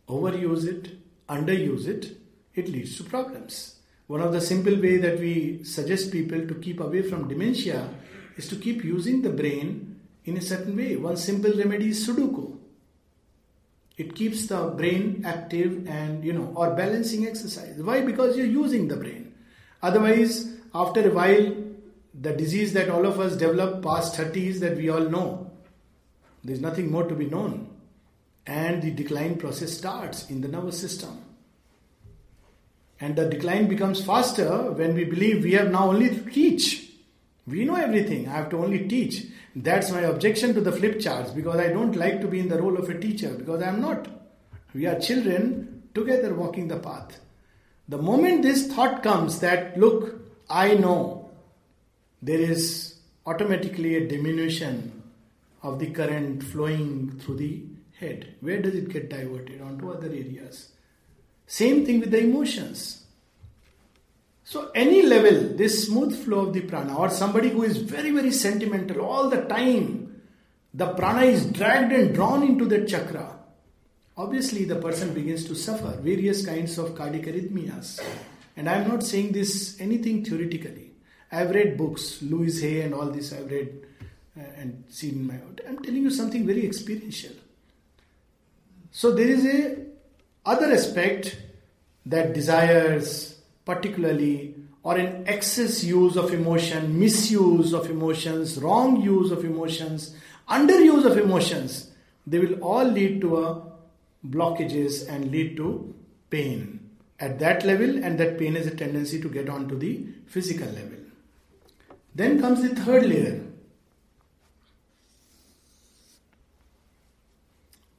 overuse 0.09 0.65
it, 0.65 1.04
underuse 1.29 1.87
it, 1.87 2.17
it 2.55 2.69
leads 2.69 2.97
to 2.97 3.05
problems. 3.05 3.77
One 4.07 4.21
of 4.21 4.33
the 4.33 4.41
simple 4.41 4.75
way 4.81 4.99
that 4.99 5.19
we 5.19 5.65
suggest 5.65 6.13
people 6.13 6.47
to 6.47 6.55
keep 6.55 6.81
away 6.81 7.03
from 7.03 7.29
dementia 7.29 7.89
is 8.37 8.49
to 8.49 8.57
keep 8.57 8.85
using 8.85 9.23
the 9.23 9.31
brain 9.31 10.01
in 10.25 10.37
a 10.37 10.43
certain 10.43 10.77
way. 10.77 10.97
One 10.97 11.17
simple 11.17 11.53
remedy 11.53 11.89
is 11.89 12.07
Sudoku. 12.07 12.59
It 13.97 14.15
keeps 14.15 14.47
the 14.47 14.67
brain 14.67 15.23
active 15.25 15.87
and, 15.89 16.25
you 16.25 16.33
know, 16.33 16.53
or 16.55 16.75
balancing 16.75 17.27
exercise. 17.27 17.81
Why? 17.81 18.01
Because 18.01 18.37
you're 18.37 18.47
using 18.47 18.89
the 18.89 18.97
brain. 18.97 19.35
Otherwise, 19.83 20.53
after 20.75 21.09
a 21.09 21.15
while, 21.15 21.55
the 22.21 22.33
disease 22.33 22.73
that 22.73 22.91
all 22.91 23.07
of 23.07 23.21
us 23.21 23.37
develop 23.37 23.83
past 23.83 24.19
30s 24.19 24.61
that 24.61 24.77
we 24.77 24.89
all 24.89 25.09
know, 25.09 25.51
there's 26.43 26.61
nothing 26.61 26.91
more 26.91 27.05
to 27.05 27.15
be 27.15 27.27
known. 27.27 27.74
And 28.47 28.83
the 28.83 28.91
decline 28.91 29.37
process 29.37 29.77
starts 29.77 30.29
in 30.31 30.41
the 30.41 30.49
nervous 30.49 30.79
system. 30.79 31.25
And 33.01 33.17
the 33.17 33.29
decline 33.29 33.69
becomes 33.69 34.05
faster 34.05 34.71
when 34.73 34.95
we 34.95 35.05
believe 35.05 35.43
we 35.43 35.53
have 35.53 35.71
now 35.71 35.89
only 35.89 36.09
to 36.11 36.31
teach. 36.31 36.91
We 37.47 37.65
know 37.65 37.77
everything, 37.77 38.29
I 38.29 38.33
have 38.33 38.51
to 38.51 38.59
only 38.59 38.89
teach. 38.89 39.27
That's 39.57 39.91
my 39.91 40.01
objection 40.01 40.55
to 40.55 40.61
the 40.61 40.73
flip 40.73 41.01
charts 41.01 41.31
because 41.31 41.57
I 41.57 41.69
don't 41.69 41.97
like 41.97 42.21
to 42.21 42.29
be 42.29 42.41
in 42.41 42.49
the 42.49 42.61
role 42.61 42.77
of 42.77 42.89
a 42.89 42.99
teacher 42.99 43.35
because 43.35 43.63
I 43.63 43.69
am 43.69 43.81
not. 43.81 44.09
We 44.73 44.87
are 44.87 44.99
children 44.99 45.83
together 45.95 46.35
walking 46.35 46.69
the 46.69 46.79
path. 46.79 47.21
The 47.89 47.99
moment 47.99 48.43
this 48.43 48.67
thought 48.67 49.03
comes 49.03 49.41
that, 49.41 49.79
look, 49.79 50.21
I 50.49 50.75
know, 50.75 51.31
there 52.23 52.41
is 52.41 52.99
automatically 53.27 53.97
a 53.97 54.09
diminution 54.09 55.03
of 55.63 55.79
the 55.79 55.91
current 55.91 56.43
flowing 56.43 57.19
through 57.21 57.37
the 57.37 57.63
head. 58.05 58.35
Where 58.41 58.61
does 58.61 58.75
it 58.75 58.89
get 58.93 59.11
diverted? 59.11 59.61
Onto 59.61 59.91
other 59.91 60.09
areas. 60.09 60.71
Same 61.47 61.85
thing 61.85 62.01
with 62.01 62.11
the 62.11 62.21
emotions. 62.21 63.05
So, 64.45 64.71
any 64.75 65.03
level, 65.03 65.57
this 65.57 65.87
smooth 65.87 66.15
flow 66.25 66.47
of 66.47 66.53
the 66.53 66.61
prana, 66.61 66.97
or 66.97 67.09
somebody 67.09 67.49
who 67.49 67.63
is 67.63 67.79
very, 67.79 68.11
very 68.11 68.31
sentimental 68.31 69.01
all 69.01 69.31
the 69.31 69.43
time, 69.43 70.21
the 70.75 70.93
prana 70.95 71.23
is 71.23 71.47
dragged 71.47 71.93
and 71.93 72.15
drawn 72.15 72.43
into 72.43 72.67
that 72.67 72.87
chakra. 72.87 73.39
Obviously, 74.17 74.65
the 74.65 74.77
person 74.77 75.15
begins 75.15 75.45
to 75.47 75.55
suffer 75.55 75.99
various 76.01 76.45
kinds 76.45 76.77
of 76.79 76.95
cardiac 76.95 77.27
arrhythmias. 77.27 78.01
And 78.57 78.69
I 78.69 78.75
am 78.75 78.89
not 78.89 79.03
saying 79.03 79.33
this 79.33 79.81
anything 79.81 80.25
theoretically. 80.25 80.93
I 81.33 81.37
have 81.37 81.51
read 81.51 81.77
books, 81.77 82.23
Louise 82.23 82.61
Hay 82.63 82.83
and 82.83 82.95
all 82.95 83.07
this 83.07 83.33
I've 83.33 83.51
read 83.51 83.87
uh, 84.39 84.43
and 84.57 84.85
seen 84.89 85.15
in 85.15 85.27
my 85.27 85.35
own. 85.35 85.59
I'm 85.69 85.79
telling 85.79 86.03
you 86.03 86.11
something 86.11 86.47
very 86.47 86.65
experiential. 86.65 87.33
So 88.97 89.11
there 89.11 89.27
is 89.27 89.45
a 89.45 89.77
other 90.47 90.73
aspect 90.73 91.37
that 92.07 92.33
desires 92.33 93.41
particularly 93.65 94.55
or 94.85 94.97
an 94.97 95.25
excess 95.27 95.83
use 95.83 96.17
of 96.17 96.33
emotion, 96.33 96.97
misuse 96.97 97.73
of 97.73 97.91
emotions, 97.91 98.57
wrong 98.59 99.01
use 99.03 99.33
of 99.33 99.45
emotions, 99.45 100.15
underuse 100.49 101.05
of 101.07 101.19
emotions, 101.19 101.91
they 102.25 102.39
will 102.39 102.63
all 102.63 102.85
lead 102.85 103.21
to 103.23 103.45
a 103.45 103.63
blockages 104.25 105.09
and 105.09 105.33
lead 105.33 105.57
to 105.57 105.93
pain 106.31 106.79
at 107.19 107.41
that 107.41 107.65
level 107.65 108.05
and 108.05 108.21
that 108.21 108.39
pain 108.39 108.55
has 108.55 108.69
a 108.69 108.77
tendency 108.77 109.21
to 109.21 109.29
get 109.29 109.49
onto 109.49 109.77
the 109.77 110.07
physical 110.27 110.69
level. 110.69 110.99
Then 112.15 112.41
comes 112.41 112.63
the 112.63 112.77
third 112.77 113.07
layer. 113.07 113.44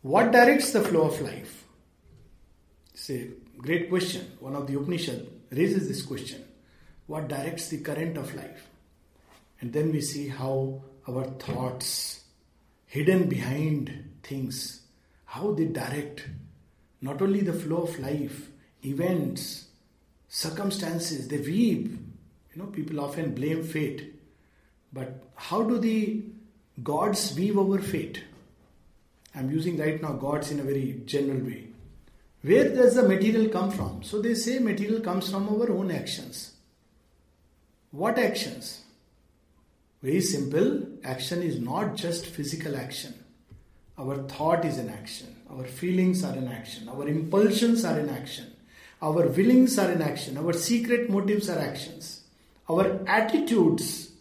What 0.05 0.31
directs 0.31 0.71
the 0.71 0.83
flow 0.83 1.07
of 1.07 1.19
life? 1.19 1.65
It's 2.93 3.09
a 3.09 3.27
great 3.57 3.89
question. 3.89 4.33
One 4.39 4.55
of 4.55 4.67
the 4.67 4.77
Upanishad 4.77 5.27
raises 5.49 5.87
this 5.87 6.03
question. 6.03 6.43
What 7.07 7.27
directs 7.27 7.69
the 7.69 7.79
current 7.79 8.15
of 8.15 8.35
life? 8.35 8.69
And 9.61 9.73
then 9.73 9.91
we 9.91 10.01
see 10.01 10.27
how 10.27 10.83
our 11.07 11.23
thoughts, 11.23 12.23
hidden 12.85 13.27
behind 13.27 14.11
things, 14.21 14.81
how 15.25 15.53
they 15.53 15.65
direct 15.65 16.29
not 17.01 17.19
only 17.23 17.41
the 17.41 17.53
flow 17.53 17.77
of 17.77 17.99
life, 17.99 18.49
events, 18.83 19.69
circumstances, 20.29 21.29
they 21.29 21.39
weave. 21.39 21.97
You 22.53 22.61
know, 22.61 22.67
people 22.67 22.99
often 22.99 23.33
blame 23.33 23.63
fate. 23.63 24.13
But 24.93 25.23
how 25.33 25.63
do 25.63 25.79
the 25.79 26.25
gods 26.83 27.33
weave 27.35 27.57
our 27.57 27.79
fate? 27.79 28.21
I'm 29.36 29.52
using 29.52 29.78
right 29.78 30.02
now 30.02 30.13
gods 30.13 30.52
in 30.52 30.60
a 30.60 30.63
very 30.63 31.02
general 31.06 31.39
way. 31.39 31.67
Where 32.41 32.69
does 32.74 32.95
the 32.95 33.04
material 33.04 33.50
come 33.50 33.71
from? 33.71 34.04
So 34.04 34.21
they 34.21 34.36
say 34.36 34.60
material 34.60 35.02
comes 35.02 35.30
from 35.30 35.50
our 35.50 35.71
own 35.71 35.91
actions. 35.91 36.54
What 37.91 38.19
actions? 38.19 38.82
Very 40.02 40.21
simple. 40.21 40.88
Action 41.04 41.41
is 41.41 41.60
not 41.60 41.95
just 41.95 42.28
physical 42.28 42.76
action. 42.76 43.13
Our 43.98 44.17
thought 44.24 44.63
is 44.65 44.78
an 44.78 44.89
action. 44.89 45.36
Our 45.50 45.63
feelings 45.63 46.24
are 46.24 46.34
an 46.34 46.48
action. 46.48 46.88
Our 46.89 47.08
impulsions 47.08 47.84
are 47.86 47.98
an 47.98 48.10
action. 48.10 48.52
Our 49.02 49.28
willings 49.28 49.78
are 49.80 49.89
an 49.89 50.02
action. 50.02 50.38
Our 50.38 50.54
secret 50.54 51.10
motives 51.10 51.50
are 51.50 51.60
actions. 51.60 52.21
Our 52.69 53.00
attitudes 53.08 54.12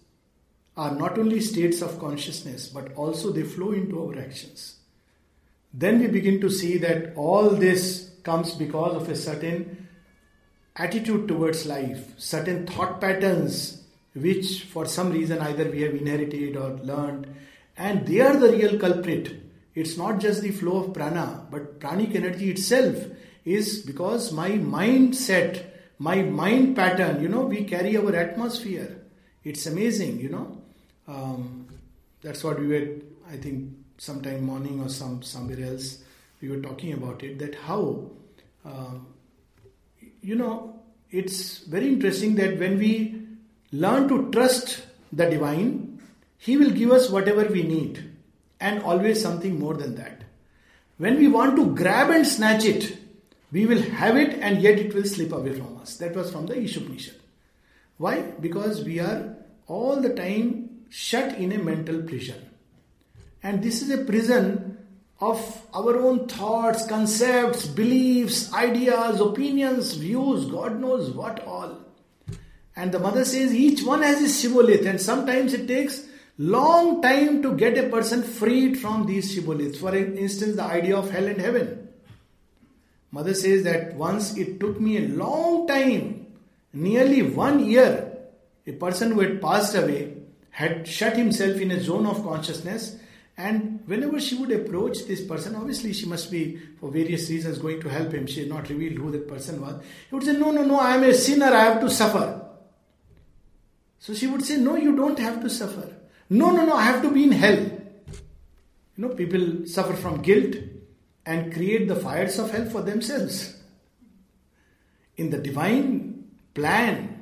are 0.77 0.95
not 0.95 1.19
only 1.19 1.41
states 1.41 1.83
of 1.83 1.99
consciousness, 2.01 2.69
but 2.69 2.95
also 2.95 3.31
they 3.31 3.43
flow 3.43 3.73
into 3.73 4.05
our 4.05 4.19
actions. 4.19 4.77
Then 5.77 5.99
we 5.99 6.07
begin 6.07 6.41
to 6.41 6.49
see 6.49 6.79
that 6.79 7.15
all 7.17 7.51
this 7.51 8.11
comes 8.23 8.55
because 8.55 8.95
of 8.95 9.09
a 9.09 9.17
certain 9.17 9.89
attitude 10.77 11.27
towards 11.29 11.67
life, 11.67 12.15
certain 12.17 12.67
thought 12.67 13.01
patterns 13.01 13.85
which 14.15 14.63
for 14.65 14.87
some 14.87 15.11
reason 15.11 15.41
either 15.41 15.69
we 15.71 15.83
have 15.83 15.95
inherited 15.95 16.57
or 16.57 16.79
learned, 16.85 17.27
and 17.77 18.07
they 18.07 18.21
are 18.21 18.37
the 18.37 18.53
real 18.53 18.79
culprit. 18.79 19.41
It's 19.75 19.97
not 19.99 20.21
just 20.21 20.43
the 20.43 20.53
flow 20.53 20.85
of 20.85 20.95
prana, 20.95 21.47
but 21.51 21.81
pranic 21.81 22.15
energy 22.15 22.51
itself 22.51 22.97
is 23.45 23.81
because 23.81 24.33
my 24.33 24.51
mindset, 24.51 25.65
my 25.99 26.23
mind 26.23 26.77
pattern, 26.77 27.21
you 27.21 27.29
know, 27.29 27.45
we 27.45 27.65
carry 27.65 27.97
our 27.97 28.15
atmosphere. 28.15 29.01
It's 29.43 29.67
amazing, 29.67 30.21
you 30.21 30.29
know. 30.29 30.63
Um, 31.09 31.67
that's 32.23 32.45
what 32.45 32.61
we 32.61 32.69
were, 32.69 32.89
I 33.29 33.37
think, 33.37 33.73
sometime 33.99 34.45
morning 34.45 34.81
or 34.81 34.89
some 34.89 35.23
somewhere 35.23 35.65
else 35.65 35.99
we 36.41 36.49
were 36.49 36.61
talking 36.61 36.93
about 36.93 37.23
it 37.23 37.39
that 37.39 37.55
how 37.55 38.05
uh, 38.65 38.95
you 40.21 40.35
know 40.35 40.81
it's 41.11 41.59
very 41.59 41.89
interesting 41.89 42.35
that 42.35 42.59
when 42.59 42.79
we 42.79 43.23
learn 43.73 44.09
to 44.09 44.31
trust 44.31 44.83
the 45.13 45.29
divine 45.31 46.01
he 46.39 46.57
will 46.57 46.71
give 46.71 46.91
us 46.91 47.09
whatever 47.09 47.45
we 47.45 47.63
need 47.63 48.11
and 48.61 48.83
always 48.83 49.21
something 49.21 49.59
more 49.59 49.75
than 49.75 49.95
that. 49.97 50.23
When 50.99 51.17
we 51.17 51.29
want 51.29 51.57
to 51.57 51.75
grab 51.75 52.11
and 52.11 52.27
snatch 52.27 52.65
it 52.65 52.99
we 53.53 53.67
will 53.67 53.83
have 53.83 54.17
it 54.17 54.39
and 54.41 54.61
yet 54.61 54.79
it 54.79 54.95
will 54.95 55.05
slip 55.05 55.33
away 55.33 55.53
from 55.53 55.79
us. 55.81 55.97
That 55.99 56.15
was 56.17 56.33
from 56.33 56.47
the 56.47 56.55
ishopanishad 56.55 57.15
why? 57.97 58.23
Because 58.41 58.83
we 58.85 58.99
are 58.99 59.37
all 59.67 60.01
the 60.01 60.13
time 60.15 60.85
shut 60.89 61.37
in 61.39 61.53
a 61.53 61.59
mental 61.59 62.03
prison 62.03 62.51
and 63.45 63.63
this 63.63 63.83
is 63.83 63.91
a 63.91 63.99
prison 63.99 64.79
of 65.21 65.39
our 65.75 65.99
own 65.99 66.27
thoughts, 66.27 66.87
concepts, 66.87 67.67
beliefs, 67.67 68.53
ideas, 68.55 69.21
opinions, 69.21 69.95
views, 69.95 70.47
God 70.47 70.81
knows 70.81 71.11
what 71.11 71.47
all. 71.47 71.79
And 72.75 72.91
the 72.91 72.99
mother 72.99 73.25
says 73.25 73.55
each 73.55 73.85
one 73.85 74.03
has 74.03 74.23
a 74.23 74.29
shibboleth, 74.29 74.87
and 74.87 75.01
sometimes 75.01 75.53
it 75.53 75.69
takes 75.69 76.07
long 76.39 77.03
time 77.03 77.43
to 77.43 77.55
get 77.55 77.77
a 77.77 77.91
person 77.91 78.23
freed 78.23 78.79
from 78.79 79.07
these 79.07 79.35
shibboleths. 79.35 79.77
For 79.77 79.95
instance, 79.95 80.57
the 80.57 80.65
idea 80.65 80.97
of 80.97 81.11
hell 81.11 81.27
and 81.27 81.41
heaven. 81.41 81.89
Mother 83.13 83.35
says 83.35 83.63
that 83.65 83.95
once 83.95 84.37
it 84.39 84.59
took 84.59 84.81
me 84.81 84.97
a 84.97 85.09
long 85.09 85.69
time, 85.69 86.27
nearly 86.73 87.23
one 87.23 87.65
year, 87.65 88.11
a 88.67 88.73
person 88.73 89.13
who 89.13 89.21
had 89.21 89.43
passed 89.43 89.75
away 89.75 90.15
had 90.51 90.89
shut 90.89 91.17
himself 91.17 91.61
in 91.61 91.71
a 91.71 91.81
zone 91.81 92.07
of 92.07 92.25
consciousness 92.25 92.97
and 93.37 93.83
whenever 93.87 94.21
she 94.21 94.37
would 94.37 94.53
approach 94.53 95.07
this 95.07 95.25
person, 95.25 95.57
obviously 95.57 95.93
she 95.93 96.07
must 96.07 96.31
be, 96.31 96.57
for 96.79 96.91
various 96.91 97.29
reasons, 97.29 97.59
going 97.59 97.81
to 97.81 97.89
help 97.89 98.13
him. 98.13 98.27
She 98.27 98.41
had 98.41 98.49
not 98.49 98.69
revealed 98.69 98.99
who 98.99 99.11
that 99.11 99.27
person 99.27 99.61
was. 99.61 99.83
He 100.09 100.15
would 100.15 100.25
say, 100.25 100.35
No, 100.35 100.53
no, 100.53 100.63
no, 100.63 100.79
I 100.79 100.97
am 100.97 101.03
a 101.03 101.13
sinner, 101.15 101.47
I 101.47 101.65
have 101.65 101.81
to 101.81 101.91
suffer. 101.91 102.43
So 103.99 104.15
she 104.15 104.29
would 104.29 104.45
say, 104.45 104.59
No, 104.59 104.77
you 104.77 104.95
don't 104.95 105.19
have 105.19 105.43
to 105.43 105.51
suffer. 105.51 105.93
No, 106.31 106.51
no, 106.53 106.65
no, 106.65 106.75
I 106.75 106.85
have 106.85 107.03
to 107.03 107.11
be 107.11 107.25
in 107.25 107.33
hell. 107.33 107.59
You 108.97 109.09
know, 109.09 109.09
people 109.09 109.67
suffer 109.67 109.95
from 109.95 110.23
guilt 110.23 110.55
and 111.27 111.53
create 111.53 111.89
the 111.89 111.97
fires 111.97 112.39
of 112.39 112.53
hell 112.53 112.67
for 112.67 112.83
themselves. 112.83 113.57
In 115.17 115.31
the 115.31 115.39
divine 115.39 116.25
plan, 116.55 117.15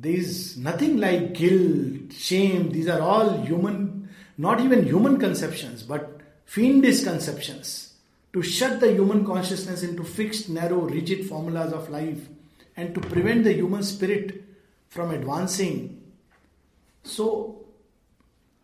There 0.00 0.12
is 0.12 0.56
nothing 0.56 0.96
like 0.96 1.34
guilt, 1.34 2.14
shame. 2.14 2.70
These 2.72 2.88
are 2.88 3.02
all 3.02 3.42
human, 3.42 3.89
not 4.40 4.60
even 4.60 4.86
human 4.86 5.18
conceptions, 5.18 5.82
but 5.82 6.20
fiendish 6.46 7.04
conceptions 7.04 7.92
to 8.32 8.40
shut 8.42 8.80
the 8.80 8.90
human 8.92 9.24
consciousness 9.26 9.82
into 9.82 10.02
fixed, 10.02 10.48
narrow, 10.48 10.78
rigid 10.78 11.26
formulas 11.26 11.74
of 11.74 11.90
life 11.90 12.26
and 12.74 12.94
to 12.94 13.00
prevent 13.00 13.44
the 13.44 13.52
human 13.52 13.82
spirit 13.82 14.42
from 14.88 15.10
advancing. 15.10 16.00
So, 17.02 17.66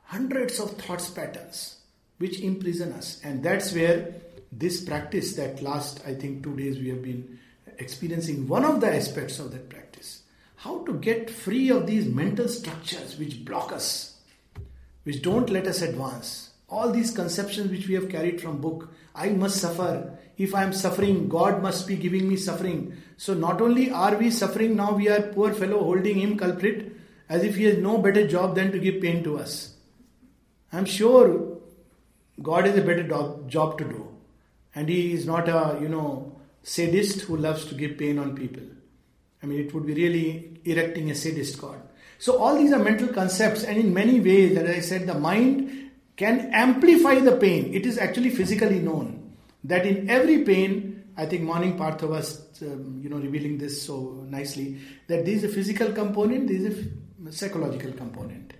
hundreds 0.05 0.59
of 0.61 0.71
thoughts 0.79 1.11
patterns 1.11 1.81
which 2.17 2.41
imprison 2.41 2.93
us, 2.93 3.21
and 3.23 3.43
that's 3.43 3.75
where 3.75 4.15
this 4.51 4.83
practice 4.83 5.37
that 5.37 5.61
last, 5.61 6.01
I 6.07 6.15
think, 6.15 6.43
two 6.43 6.57
days 6.57 6.79
we 6.79 6.89
have 6.89 7.03
been 7.03 7.39
experiencing 7.79 8.49
one 8.49 8.65
of 8.65 8.81
the 8.81 8.95
aspects 8.95 9.39
of 9.39 9.51
that 9.53 9.69
practice. 9.69 10.23
How 10.57 10.83
to 10.87 10.95
get 10.95 11.29
free 11.29 11.71
of 11.71 11.87
these 11.87 12.07
mental 12.07 12.49
structures 12.49 13.19
which 13.19 13.45
block 13.45 13.73
us, 13.73 14.16
which 15.07 15.23
don't 15.23 15.51
let 15.51 15.69
us 15.69 15.83
advance. 15.83 16.51
All 16.69 16.91
these 16.91 17.13
conceptions 17.13 17.71
which 17.71 17.87
we 17.87 17.95
have 17.95 18.09
carried 18.09 18.41
from 18.41 18.61
book, 18.61 18.93
I 19.15 19.29
must 19.29 19.61
suffer. 19.61 20.19
If 20.37 20.53
I 20.53 20.65
am 20.65 20.73
suffering, 20.73 21.29
God 21.29 21.63
must 21.63 21.87
be 21.87 21.95
giving 21.95 22.29
me 22.29 22.37
suffering. 22.37 22.97
So 23.17 23.33
not 23.33 23.61
only 23.61 23.89
are 23.89 24.17
we 24.17 24.31
suffering, 24.33 24.75
now 24.75 24.95
we 24.95 25.09
are 25.09 25.23
poor 25.23 25.53
fellow 25.55 25.79
holding 25.79 26.19
him 26.19 26.37
culprit 26.37 26.93
as 27.29 27.45
if 27.45 27.55
he 27.55 27.65
has 27.67 27.79
no 27.79 27.99
better 27.99 28.27
job 28.27 28.57
than 28.57 28.73
to 28.73 28.81
give 28.81 29.01
pain 29.01 29.23
to 29.23 29.39
us. 29.39 29.77
I'm 30.73 30.87
sure 30.87 31.57
God 32.43 32.67
has 32.67 32.77
a 32.77 32.83
better 32.83 33.05
do- 33.05 33.45
job 33.47 33.79
to 33.79 33.85
do. 33.85 34.09
And 34.75 34.89
he 34.89 35.13
is 35.13 35.25
not 35.25 35.49
a, 35.49 35.79
you 35.81 35.89
know, 35.89 36.37
sadist 36.65 37.21
who 37.23 37.37
loves 37.37 37.65
to 37.67 37.77
give 37.77 37.97
pain 37.97 38.19
on 38.19 38.35
people. 38.35 38.65
I 39.41 39.47
mean, 39.47 39.61
it 39.61 39.73
would 39.73 39.87
be 39.87 39.95
really 39.95 40.61
erecting 40.65 41.13
a 41.13 41.15
sadist 41.15 41.61
God. 41.61 41.81
So, 42.19 42.39
all 42.39 42.57
these 42.57 42.73
are 42.73 42.79
mental 42.79 43.09
concepts, 43.09 43.65
and 43.65 43.79
in 43.79 43.93
many 43.93 44.21
ways, 44.21 44.57
as 44.57 44.69
I 44.69 44.81
said, 44.81 45.07
the 45.07 45.15
mind 45.15 45.91
can 46.17 46.51
amplify 46.53 47.21
the 47.21 47.37
pain. 47.37 47.75
It 47.75 47.85
is 47.87 47.99
actually 47.99 48.31
physically 48.31 48.79
known 48.79 49.35
that 49.65 49.85
in 49.85 50.09
every 50.09 50.45
pain, 50.45 51.05
I 51.17 51.27
think 51.27 51.43
Morning 51.43 51.79
Partho 51.79 52.09
was, 52.09 52.43
um, 52.63 53.01
you 53.03 53.09
know, 53.09 53.17
revealing 53.17 53.59
this 53.59 53.83
so 53.83 54.25
nicely 54.29 54.79
that 55.09 55.25
there 55.25 55.35
is 55.35 55.45
a 55.45 55.49
physical 55.49 55.93
component, 55.93 56.49
there 56.49 56.57
is 56.57 56.87
a 57.27 57.33
psychological 57.33 57.93
component, 57.93 58.53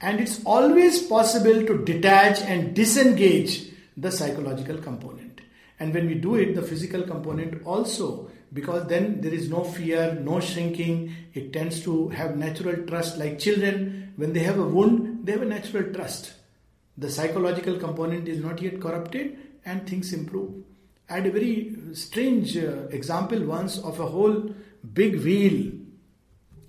and 0.00 0.20
it's 0.20 0.44
always 0.44 1.02
possible 1.02 1.64
to 1.66 1.84
detach 1.84 2.40
and 2.42 2.74
disengage 2.74 3.70
the 3.96 4.10
psychological 4.10 4.78
component. 4.78 5.40
And 5.80 5.92
when 5.92 6.06
we 6.06 6.14
do 6.14 6.36
it, 6.36 6.54
the 6.54 6.62
physical 6.62 7.02
component 7.02 7.64
also, 7.66 8.30
because 8.54 8.86
then 8.86 9.20
there 9.20 9.34
is 9.34 9.50
no 9.50 9.64
fear, 9.64 10.14
no 10.22 10.38
shrinking, 10.38 11.12
it 11.34 11.52
tends 11.52 11.82
to 11.82 12.08
have 12.10 12.36
natural 12.36 12.86
trust. 12.86 13.18
Like 13.18 13.40
children, 13.40 14.12
when 14.16 14.32
they 14.32 14.40
have 14.40 14.58
a 14.58 14.62
wound, 14.62 15.26
they 15.26 15.32
have 15.32 15.42
a 15.42 15.46
natural 15.46 15.92
trust. 15.92 16.32
The 16.96 17.10
psychological 17.10 17.76
component 17.78 18.28
is 18.28 18.40
not 18.40 18.62
yet 18.62 18.80
corrupted 18.80 19.36
and 19.64 19.88
things 19.88 20.12
improve. 20.12 20.62
I 21.10 21.14
had 21.14 21.26
a 21.26 21.32
very 21.32 21.76
strange 21.94 22.56
uh, 22.56 22.86
example 22.90 23.44
once 23.44 23.78
of 23.78 23.98
a 23.98 24.06
whole 24.06 24.54
big 24.92 25.20
wheel, 25.22 25.72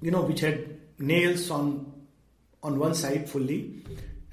you 0.02 0.12
know, 0.12 0.24
which 0.24 0.40
had 0.40 0.78
nails 0.98 1.52
on 1.52 1.92
on 2.64 2.80
one 2.80 2.96
side 2.96 3.30
fully, 3.30 3.84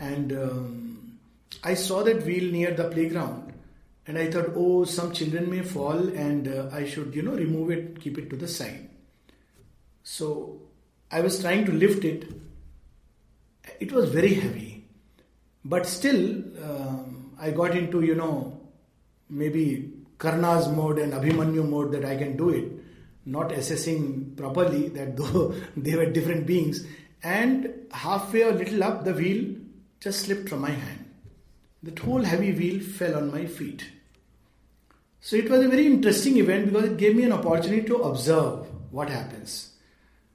and 0.00 0.32
um, 0.32 1.18
I 1.62 1.74
saw 1.74 2.02
that 2.02 2.24
wheel 2.24 2.50
near 2.50 2.72
the 2.72 2.88
playground 2.88 3.51
and 4.06 4.18
I 4.18 4.30
thought, 4.30 4.50
oh, 4.56 4.84
some 4.84 5.12
children 5.12 5.48
may 5.48 5.62
fall 5.62 6.08
and 6.08 6.48
uh, 6.48 6.68
I 6.72 6.86
should, 6.86 7.14
you 7.14 7.22
know, 7.22 7.32
remove 7.32 7.70
it, 7.70 8.00
keep 8.00 8.18
it 8.18 8.28
to 8.30 8.36
the 8.36 8.48
side. 8.48 8.88
So 10.02 10.60
I 11.10 11.20
was 11.20 11.40
trying 11.40 11.64
to 11.66 11.72
lift 11.72 12.04
it. 12.04 12.26
It 13.78 13.92
was 13.92 14.10
very 14.10 14.34
heavy. 14.34 14.84
But 15.64 15.86
still, 15.86 16.42
um, 16.64 17.32
I 17.38 17.52
got 17.52 17.76
into, 17.76 18.00
you 18.02 18.16
know, 18.16 18.60
maybe 19.30 19.92
Karna's 20.18 20.68
mode 20.68 20.98
and 20.98 21.12
Abhimanyu 21.12 21.68
mode 21.68 21.92
that 21.92 22.04
I 22.04 22.16
can 22.16 22.36
do 22.36 22.50
it, 22.50 22.72
not 23.24 23.52
assessing 23.52 24.34
properly 24.36 24.88
that 24.88 25.16
though 25.22 25.54
they 25.76 25.94
were 25.94 26.06
different 26.06 26.46
beings. 26.46 26.84
And 27.22 27.72
halfway 27.92 28.42
a 28.42 28.50
little 28.50 28.82
up, 28.82 29.04
the 29.04 29.12
wheel 29.12 29.54
just 30.00 30.24
slipped 30.24 30.48
from 30.48 30.62
my 30.62 30.70
hand. 30.70 31.01
That 31.82 31.98
whole 31.98 32.22
heavy 32.22 32.52
wheel 32.52 32.80
fell 32.80 33.16
on 33.16 33.32
my 33.32 33.46
feet. 33.46 33.84
So 35.20 35.36
it 35.36 35.50
was 35.50 35.64
a 35.64 35.68
very 35.68 35.86
interesting 35.86 36.38
event 36.38 36.66
because 36.66 36.84
it 36.90 36.96
gave 36.96 37.16
me 37.16 37.24
an 37.24 37.32
opportunity 37.32 37.86
to 37.88 37.96
observe 37.96 38.66
what 38.92 39.08
happens. 39.08 39.70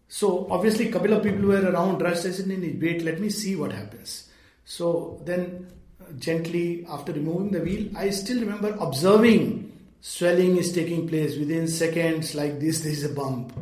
So 0.10 0.47
obviously, 0.49 0.88
a 0.88 0.91
couple 0.91 1.13
of 1.13 1.23
people 1.23 1.47
were 1.47 1.62
around, 1.62 2.01
rushed. 2.01 2.25
I 2.25 2.31
said, 2.31 2.47
"Wait, 2.81 3.03
let 3.03 3.19
me 3.19 3.29
see 3.29 3.55
what 3.55 3.71
happens." 3.71 4.29
So 4.63 5.21
then, 5.25 5.67
uh, 6.01 6.13
gently 6.13 6.86
after 6.89 7.12
removing 7.13 7.51
the 7.51 7.60
wheel, 7.60 7.89
I 7.95 8.10
still 8.12 8.39
remember 8.39 8.75
observing 8.79 9.71
swelling 9.99 10.57
is 10.57 10.71
taking 10.71 11.07
place 11.07 11.38
within 11.38 11.67
seconds. 11.67 12.33
Like 12.36 12.60
this, 12.60 12.81
there 12.81 12.91
is 12.91 13.03
a 13.03 13.10
bump. 13.10 13.53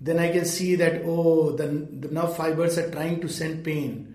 Then 0.00 0.18
I 0.18 0.30
can 0.32 0.44
see 0.44 0.74
that 0.76 1.02
oh, 1.04 1.52
the, 1.52 1.66
the 1.66 2.08
nerve 2.08 2.36
fibers 2.36 2.78
are 2.78 2.90
trying 2.90 3.20
to 3.20 3.28
send 3.28 3.64
pain 3.64 4.13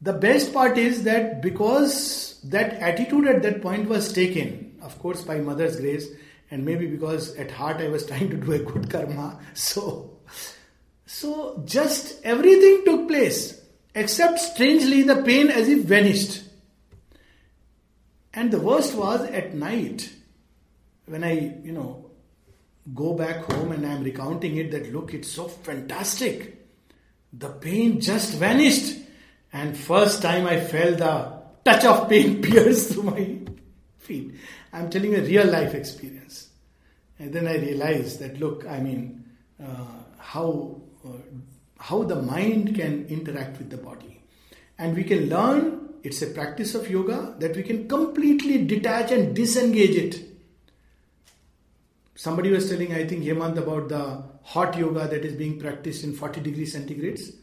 the 0.00 0.12
best 0.12 0.52
part 0.52 0.78
is 0.78 1.02
that 1.04 1.42
because 1.42 2.40
that 2.44 2.74
attitude 2.74 3.26
at 3.26 3.42
that 3.42 3.62
point 3.62 3.88
was 3.88 4.12
taken, 4.12 4.78
of 4.82 4.98
course, 4.98 5.22
by 5.22 5.38
Mother's 5.38 5.80
grace, 5.80 6.08
and 6.50 6.64
maybe 6.64 6.86
because 6.86 7.34
at 7.36 7.50
heart 7.50 7.78
I 7.78 7.88
was 7.88 8.06
trying 8.06 8.30
to 8.30 8.36
do 8.36 8.52
a 8.52 8.58
good 8.58 8.88
karma, 8.88 9.40
so 9.54 10.18
so 11.08 11.62
just 11.64 12.22
everything 12.22 12.84
took 12.84 13.08
place, 13.08 13.60
except 13.94 14.38
strangely 14.38 15.02
the 15.02 15.22
pain 15.22 15.48
as 15.48 15.66
if 15.66 15.84
vanished. 15.84 16.42
And 18.34 18.50
the 18.50 18.60
worst 18.60 18.94
was 18.94 19.22
at 19.22 19.54
night, 19.54 20.12
when 21.06 21.24
I, 21.24 21.56
you 21.64 21.72
know, 21.72 22.10
go 22.94 23.14
back 23.14 23.50
home 23.50 23.72
and 23.72 23.86
I'm 23.86 24.04
recounting 24.04 24.58
it 24.58 24.70
that 24.72 24.92
look, 24.92 25.14
it's 25.14 25.30
so 25.32 25.48
fantastic. 25.48 26.68
The 27.32 27.48
pain 27.48 28.00
just 28.00 28.34
vanished. 28.34 28.98
And 29.52 29.76
first 29.76 30.22
time 30.22 30.46
I 30.46 30.60
felt 30.60 30.98
the 30.98 31.32
touch 31.64 31.84
of 31.84 32.08
pain 32.08 32.42
pierce 32.42 32.92
through 32.92 33.04
my 33.04 33.38
feet. 33.98 34.34
I'm 34.72 34.90
telling 34.90 35.14
a 35.14 35.20
real 35.20 35.46
life 35.46 35.74
experience. 35.74 36.48
And 37.18 37.32
then 37.32 37.48
I 37.48 37.56
realized 37.56 38.20
that 38.20 38.38
look, 38.38 38.66
I 38.66 38.80
mean, 38.80 39.24
uh, 39.62 39.84
how 40.18 40.80
uh, 41.04 41.18
how 41.78 42.02
the 42.02 42.20
mind 42.20 42.74
can 42.74 43.06
interact 43.06 43.58
with 43.58 43.70
the 43.70 43.76
body, 43.76 44.22
and 44.78 44.96
we 44.96 45.04
can 45.04 45.28
learn. 45.28 45.84
It's 46.04 46.22
a 46.22 46.28
practice 46.28 46.76
of 46.76 46.88
yoga 46.88 47.34
that 47.40 47.56
we 47.56 47.64
can 47.64 47.88
completely 47.88 48.64
detach 48.64 49.10
and 49.10 49.34
disengage 49.34 49.96
it. 49.96 50.24
Somebody 52.14 52.50
was 52.50 52.70
telling, 52.70 52.94
I 52.94 53.04
think 53.04 53.24
Hemant, 53.24 53.58
about 53.58 53.88
the 53.88 54.22
hot 54.42 54.78
yoga 54.78 55.08
that 55.08 55.24
is 55.24 55.34
being 55.34 55.58
practiced 55.58 56.04
in 56.04 56.14
40 56.14 56.40
degrees 56.40 56.76
centigrades. 56.76 57.34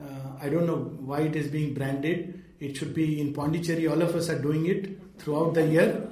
Uh, 0.00 0.32
I 0.40 0.48
don't 0.48 0.66
know 0.66 0.76
why 1.00 1.20
it 1.20 1.36
is 1.36 1.48
being 1.48 1.74
branded. 1.74 2.42
It 2.58 2.76
should 2.76 2.94
be 2.94 3.20
in 3.20 3.32
Pondicherry. 3.32 3.86
All 3.86 4.00
of 4.00 4.14
us 4.14 4.28
are 4.28 4.38
doing 4.38 4.66
it 4.66 4.98
throughout 5.18 5.54
the 5.54 5.66
year. 5.66 6.08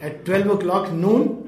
At 0.00 0.24
12 0.24 0.46
o'clock 0.46 0.92
noon, 0.92 1.42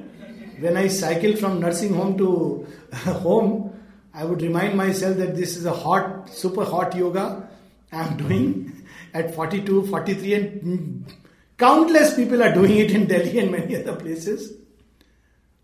when 0.60 0.76
I 0.76 0.88
cycle 0.88 1.36
from 1.36 1.60
nursing 1.60 1.94
home 1.94 2.16
to 2.18 2.66
home, 3.06 3.74
I 4.12 4.24
would 4.24 4.42
remind 4.42 4.76
myself 4.76 5.16
that 5.16 5.34
this 5.34 5.56
is 5.56 5.66
a 5.66 5.72
hot, 5.72 6.28
super 6.28 6.64
hot 6.64 6.94
yoga 6.94 7.48
I'm 7.90 8.16
doing 8.16 8.86
at 9.12 9.34
42, 9.34 9.86
43, 9.86 10.34
and 10.34 11.12
countless 11.58 12.14
people 12.14 12.42
are 12.42 12.52
doing 12.52 12.76
it 12.76 12.90
in 12.90 13.06
Delhi 13.06 13.38
and 13.38 13.50
many 13.50 13.76
other 13.76 13.96
places. 13.96 14.52